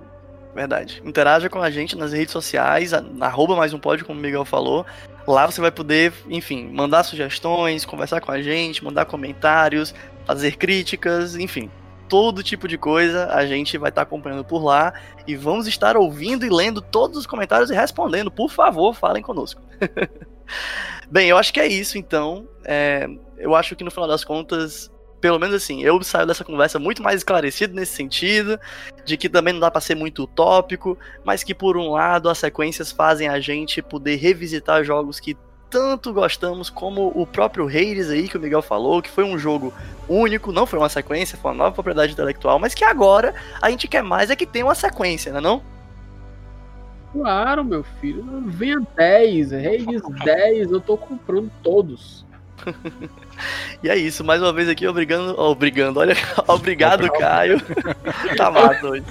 Verdade. 0.55 1.03
Interaja 1.05 1.51
com 1.51 1.59
a 1.59 1.71
gente 1.71 1.97
nas 1.97 2.13
redes 2.13 2.33
sociais, 2.33 2.93
arroba 3.21 3.57
mais 3.57 3.75
um 3.75 3.79
pod, 3.79 4.05
como 4.05 4.19
o 4.19 4.23
Miguel 4.23 4.45
falou. 4.45 4.87
Lá 5.27 5.47
você 5.47 5.61
vai 5.61 5.71
poder, 5.71 6.13
enfim, 6.29 6.71
mandar 6.73 7.03
sugestões, 7.03 7.85
conversar 7.85 8.21
com 8.21 8.31
a 8.31 8.41
gente, 8.41 8.85
mandar 8.85 9.05
comentários, 9.07 9.95
fazer 10.25 10.57
críticas, 10.57 11.37
enfim. 11.37 11.71
Todo 12.15 12.45
tipo 12.45 12.69
de 12.69 12.79
coisa 12.79 13.27
a 13.35 13.45
gente 13.45 13.77
vai 13.77 13.89
estar 13.89 14.03
acompanhando 14.03 14.45
por 14.45 14.63
lá 14.63 14.95
e 15.27 15.35
vamos 15.35 15.67
estar 15.67 15.97
ouvindo 15.97 16.47
e 16.47 16.49
lendo 16.49 16.81
todos 16.81 17.19
os 17.19 17.27
comentários 17.27 17.71
e 17.71 17.75
respondendo. 17.75 18.31
Por 18.31 18.49
favor, 18.49 18.95
falem 18.95 19.21
conosco. 19.21 19.61
Bem, 21.11 21.29
eu 21.29 21.37
acho 21.37 21.53
que 21.53 21.59
é 21.59 21.67
isso 21.67 21.99
então. 21.99 22.49
É, 22.65 23.09
eu 23.37 23.53
acho 23.53 23.75
que 23.75 23.83
no 23.83 23.91
final 23.91 24.07
das 24.07 24.23
contas, 24.23 24.93
pelo 25.21 25.41
menos 25.41 25.57
assim, 25.57 25.83
eu 25.83 26.01
saio 26.05 26.25
dessa 26.25 26.45
conversa 26.45 26.79
muito 26.79 27.03
mais 27.03 27.17
esclarecido 27.17 27.75
nesse 27.75 27.97
sentido, 27.97 28.61
de 29.05 29.17
que 29.17 29.29
também 29.29 29.53
não 29.53 29.59
dá 29.59 29.69
para 29.69 29.81
ser 29.81 29.97
muito 29.97 30.23
utópico, 30.23 30.97
mas 31.25 31.43
que 31.43 31.53
por 31.53 31.77
um 31.77 31.91
lado 31.91 32.31
as 32.31 32.39
sequências 32.39 32.93
fazem 32.93 33.27
a 33.27 33.41
gente 33.41 33.83
poder 33.83 34.15
revisitar 34.15 34.85
jogos 34.85 35.19
que 35.19 35.37
tanto 35.75 36.13
gostamos, 36.13 36.71
como 36.71 37.11
o 37.17 37.27
próprio 37.27 37.67
Hades 37.67 38.09
aí 38.09 38.29
que 38.29 38.37
o 38.37 38.41
Miguel 38.41 38.63
falou, 38.63 39.03
que 39.03 39.11
foi 39.11 39.25
um 39.25 39.37
jogo 39.37 39.75
único, 40.09 40.53
não 40.53 40.67
foi 40.67 40.79
uma 40.79 40.89
sequência, 40.89 41.37
foi 41.37 41.51
uma 41.51 41.57
nova 41.57 41.73
propriedade 41.73 42.13
intelectual, 42.13 42.61
mas 42.61 42.75
que 42.75 42.85
agora 42.85 43.35
a 43.61 43.69
gente 43.71 43.89
quer 43.89 44.01
mais 44.01 44.31
é 44.31 44.37
que 44.37 44.47
tenha 44.47 44.67
uma 44.67 44.77
sequência, 44.77 45.33
né 45.33 45.41
não? 45.41 45.61
Claro, 47.13 47.65
meu 47.65 47.83
filho. 48.01 48.25
Venha 48.47 48.81
10, 48.95 49.51
Reis 49.51 49.85
10, 50.25 50.71
eu 50.71 50.81
tô 50.81 50.97
comprando 50.97 51.51
todos. 51.61 52.25
E 53.83 53.91
é 53.91 53.97
isso, 53.97 54.23
mais 54.23 54.41
uma 54.41 54.53
vez 54.53 54.69
aqui, 54.69 54.87
obrigando, 54.87 55.37
obrigando, 55.41 55.99
olha, 55.99 56.15
obrigado, 56.47 57.11
Caio. 57.11 57.61
tá 58.39 58.49
massa 58.49 58.87
hoje, 58.87 59.05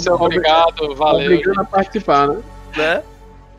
seu 0.00 0.14
obrigado, 0.14 0.94
valeu. 0.94 1.32
Obrigado 1.32 1.60
a 1.60 1.64
participar, 1.64 2.28
né? 2.28 2.42
né? 2.76 3.02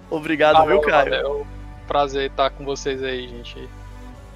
Obrigado, 0.10 0.56
Valeu, 0.56 0.80
viu, 0.80 0.90
Caio? 0.90 1.12
valeu. 1.12 1.57
Prazer 1.88 2.30
estar 2.30 2.50
com 2.50 2.66
vocês 2.66 3.02
aí, 3.04 3.28
gente. 3.28 3.68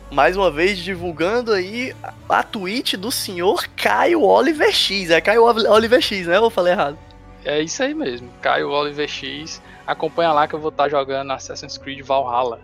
mais 0.09 0.35
uma 0.35 0.51
vez 0.51 0.77
divulgando 0.77 1.53
aí 1.53 1.93
a- 2.29 2.43
tweet 2.43 2.97
do 2.97 3.11
senhor 3.11 3.65
Caio 3.77 4.21
Oliver 4.23 4.71
X. 4.71 5.09
É 5.09 5.21
Caio 5.21 5.43
Oli- 5.43 5.67
Oliver 5.67 6.01
X, 6.01 6.27
né? 6.27 6.37
Ou 6.39 6.45
eu 6.47 6.49
falei 6.49 6.73
errado? 6.73 6.97
É 7.45 7.61
isso 7.61 7.81
aí 7.81 7.93
mesmo. 7.93 8.29
Caio 8.41 8.69
Oliver 8.69 9.07
X. 9.07 9.61
Acompanha 9.87 10.31
lá 10.33 10.47
que 10.47 10.53
eu 10.53 10.59
vou 10.59 10.69
estar 10.69 10.89
jogando 10.89 11.31
Assassin's 11.31 11.77
Creed 11.77 12.01
Valhalla. 12.05 12.59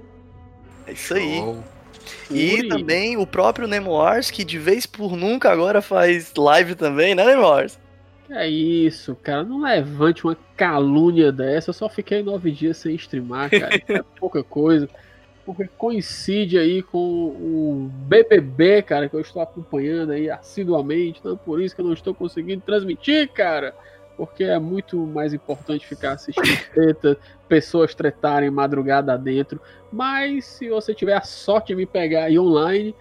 É 0.86 0.92
isso 0.92 1.14
aí. 1.14 1.38
Show. 1.38 1.64
E 2.30 2.54
Ui. 2.62 2.68
também 2.68 3.18
o 3.18 3.26
próprio 3.26 3.68
Nemo 3.68 3.92
Wars, 3.92 4.30
que 4.32 4.44
de 4.46 4.58
vez 4.60 4.86
por 4.86 5.16
nunca 5.18 5.52
agora 5.52 5.82
faz 5.82 6.32
live 6.38 6.76
também, 6.76 7.16
né, 7.16 7.26
Nemo 7.26 7.42
Wars? 7.44 7.74
Que 7.74 7.80
é 8.30 8.48
isso, 8.48 9.16
cara. 9.16 9.44
Não 9.44 9.62
levante 9.62 10.24
uma 10.26 10.38
calúnia 10.56 11.32
dessa. 11.32 11.70
Eu 11.70 11.74
só 11.74 11.88
fiquei 11.88 12.22
nove 12.22 12.52
dias 12.52 12.78
sem 12.78 12.96
streamar, 12.96 13.50
cara. 13.50 13.70
É 13.88 14.04
pouca 14.20 14.44
coisa. 14.44 14.90
Porque 15.46 15.70
coincide 15.78 16.58
aí 16.58 16.84
com 16.84 17.00
o 17.00 17.90
BBB, 18.06 18.82
cara, 18.82 19.08
que 19.08 19.16
eu 19.16 19.22
estou 19.22 19.42
acompanhando 19.42 20.12
aí 20.12 20.30
assiduamente. 20.30 21.20
Então, 21.20 21.38
por 21.38 21.62
isso 21.62 21.74
que 21.74 21.80
eu 21.80 21.86
não 21.86 21.94
estou 21.94 22.14
conseguindo 22.14 22.62
transmitir, 22.66 23.32
cara. 23.32 23.74
Porque 24.18 24.44
é 24.44 24.60
muito 24.60 24.98
mais 24.98 25.34
importante 25.34 25.88
ficar 25.88 26.14
assistindo 26.14 26.46
treta, 26.74 27.18
pessoas 27.48 27.96
tretarem 27.96 28.50
madrugada 28.50 29.18
dentro. 29.18 29.62
Mas 29.90 30.46
se 30.46 30.68
você 30.68 30.94
tiver 30.94 31.16
a 31.16 31.22
sorte 31.22 31.68
de 31.68 31.76
me 31.76 31.86
pegar 31.86 32.26
aí 32.26 32.38
online, 32.38 32.94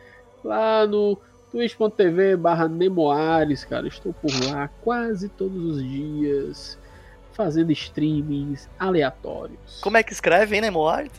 lá 0.44 0.86
no 0.86 1.18
twitch.tv 1.50 2.36
barra 2.36 2.68
Nemoares, 2.68 3.64
cara. 3.64 3.86
Estou 3.88 4.12
por 4.12 4.30
lá 4.44 4.68
quase 4.82 5.28
todos 5.28 5.76
os 5.76 5.82
dias, 5.82 6.78
fazendo 7.32 7.72
streamings 7.72 8.68
aleatórios. 8.78 9.80
Como 9.80 9.96
é 9.96 10.02
que 10.02 10.12
escreve, 10.12 10.56
hein, 10.56 10.62
Nemo 10.62 10.80
Wars? 10.80 11.10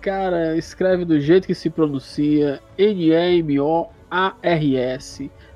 Cara, 0.00 0.56
escreve 0.56 1.04
do 1.04 1.20
jeito 1.20 1.46
que 1.46 1.54
se 1.54 1.68
pronuncia 1.68 2.60
N-E-M-O-A-R-S. 2.78 3.60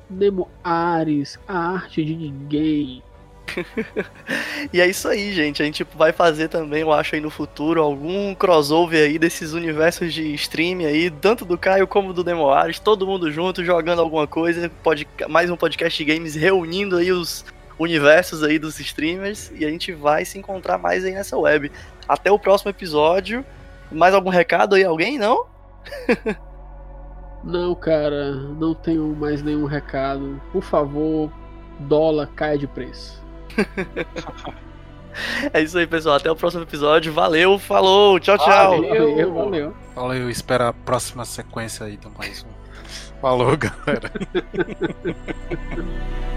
Nemoares, 0.08 1.38
a 1.46 1.74
arte 1.74 2.04
de 2.04 2.16
ninguém. 2.16 3.02
E 4.72 4.80
é 4.80 4.86
isso 4.86 5.08
aí, 5.08 5.32
gente. 5.32 5.62
A 5.62 5.64
gente 5.64 5.84
vai 5.96 6.12
fazer 6.12 6.48
também, 6.48 6.82
eu 6.82 6.92
acho, 6.92 7.14
aí 7.14 7.20
no 7.20 7.30
futuro, 7.30 7.82
algum 7.82 8.34
crossover 8.34 9.06
aí 9.06 9.18
desses 9.18 9.52
universos 9.52 10.12
de 10.12 10.34
stream 10.34 10.80
aí, 10.80 11.10
tanto 11.10 11.44
do 11.44 11.56
Caio 11.56 11.86
como 11.86 12.12
do 12.12 12.22
Nemo 12.22 12.44
Wars, 12.44 12.78
todo 12.78 13.06
mundo 13.06 13.30
junto, 13.30 13.64
jogando 13.64 14.00
alguma 14.00 14.26
coisa, 14.26 14.70
pod... 14.82 15.08
mais 15.28 15.50
um 15.50 15.56
podcast 15.56 15.96
de 15.96 16.12
games, 16.12 16.34
reunindo 16.34 16.96
aí 16.96 17.10
os 17.10 17.44
universos 17.78 18.42
aí 18.42 18.58
dos 18.58 18.78
streamers, 18.78 19.50
e 19.54 19.64
a 19.64 19.70
gente 19.70 19.92
vai 19.92 20.24
se 20.24 20.38
encontrar 20.38 20.78
mais 20.78 21.04
aí 21.04 21.12
nessa 21.12 21.36
web. 21.36 21.72
Até 22.06 22.30
o 22.30 22.38
próximo 22.38 22.70
episódio. 22.70 23.44
Mais 23.90 24.14
algum 24.14 24.30
recado 24.30 24.74
aí, 24.74 24.84
alguém? 24.84 25.18
Não? 25.18 25.46
Não, 27.42 27.74
cara, 27.74 28.34
não 28.34 28.74
tenho 28.74 29.16
mais 29.16 29.42
nenhum 29.42 29.64
recado. 29.64 30.40
Por 30.52 30.62
favor, 30.62 31.32
dólar 31.78 32.26
caia 32.34 32.58
de 32.58 32.66
preço. 32.66 33.24
É 35.52 35.60
isso 35.60 35.76
aí, 35.76 35.86
pessoal. 35.86 36.16
Até 36.16 36.30
o 36.30 36.36
próximo 36.36 36.62
episódio. 36.62 37.12
Valeu, 37.12 37.58
falou, 37.58 38.18
tchau, 38.20 38.38
tchau. 38.38 38.82
Valeu. 38.82 39.10
Valeu, 39.10 39.34
valeu. 39.34 39.76
Valeu, 39.94 40.30
espera 40.30 40.68
a 40.68 40.72
próxima 40.72 41.24
sequência 41.24 41.86
aí 41.86 41.96
do 41.96 42.10
mais 42.16 42.44
um. 42.44 43.20
Falou, 43.20 43.56
galera. 43.56 44.10